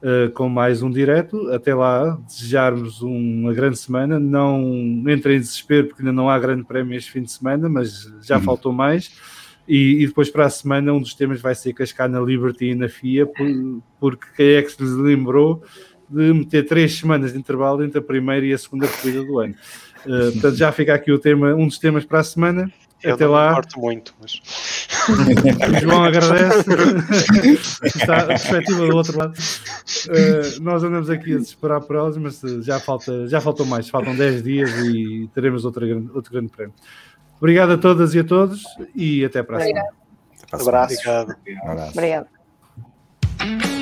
Uh, 0.00 0.30
com 0.30 0.48
mais 0.48 0.80
um 0.80 0.88
direto. 0.88 1.50
Até 1.50 1.74
lá, 1.74 2.16
desejarmos 2.24 3.02
uma 3.02 3.52
grande 3.52 3.76
semana. 3.76 4.18
Não 4.18 4.62
entrem 5.08 5.36
em 5.36 5.40
desespero, 5.40 5.88
porque 5.88 6.02
ainda 6.02 6.12
não 6.12 6.30
há 6.30 6.38
grande 6.38 6.62
prémio 6.62 6.96
este 6.96 7.10
fim 7.10 7.22
de 7.22 7.32
semana, 7.32 7.68
mas 7.68 8.08
já 8.22 8.40
faltou 8.40 8.72
mais. 8.72 9.12
E, 9.68 10.02
e 10.02 10.06
depois 10.06 10.30
para 10.30 10.46
a 10.46 10.50
semana, 10.50 10.92
um 10.94 11.00
dos 11.00 11.12
temas 11.14 11.40
vai 11.42 11.54
ser 11.54 11.72
cascar 11.74 12.08
na 12.08 12.18
Liberty 12.20 12.70
e 12.70 12.74
na 12.74 12.88
FIA, 12.88 13.26
por- 13.26 13.82
porque 14.00 14.26
quem 14.36 14.54
é 14.54 14.62
que 14.62 14.72
se 14.72 14.82
lhes 14.82 14.92
lembrou 14.92 15.62
de 16.08 16.32
meter 16.32 16.64
três 16.66 16.96
semanas 16.98 17.34
de 17.34 17.38
intervalo 17.38 17.84
entre 17.84 17.98
a 17.98 18.02
primeira 18.02 18.46
e 18.46 18.52
a 18.52 18.58
segunda 18.58 18.88
corrida 18.88 19.22
do 19.24 19.38
ano. 19.38 19.54
Uh, 20.06 20.32
portanto, 20.32 20.56
já 20.56 20.72
fica 20.72 20.94
aqui 20.94 21.12
o 21.12 21.18
tema, 21.18 21.54
um 21.54 21.66
dos 21.66 21.78
temas 21.78 22.04
para 22.06 22.20
a 22.20 22.24
semana. 22.24 22.72
Eu 23.02 23.14
Até 23.14 23.26
lá. 23.26 23.50
importo 23.52 23.78
muito, 23.78 24.14
mas 24.20 24.40
O 25.08 25.78
João 25.80 26.02
agradece. 26.04 26.64
Está 27.84 28.22
a 28.22 28.26
perspectiva 28.26 28.86
do 28.86 28.96
outro 28.96 29.18
lado. 29.18 29.34
Uh, 29.36 30.62
nós 30.62 30.82
andamos 30.82 31.08
aqui 31.10 31.34
a 31.34 31.38
desesperar 31.38 31.80
por 31.82 31.94
elas, 31.96 32.16
mas 32.16 32.40
já, 32.64 32.80
falta, 32.80 33.28
já 33.28 33.40
faltam 33.40 33.66
mais. 33.66 33.88
Faltam 33.88 34.16
10 34.16 34.42
dias 34.42 34.70
e 34.78 35.28
teremos 35.34 35.64
outra, 35.64 35.84
outro 36.14 36.32
grande 36.32 36.48
prémio. 36.50 36.74
Obrigado 37.38 37.72
a 37.72 37.78
todas 37.78 38.14
e 38.14 38.18
a 38.18 38.24
todos 38.24 38.64
e 38.94 39.24
até 39.24 39.42
para 39.42 39.56
a 39.56 39.60
próxima. 39.60 39.80
Obrigado. 40.52 40.68
Abraço. 40.68 40.94
Obrigado. 40.94 42.28
Obrigado. 43.38 43.77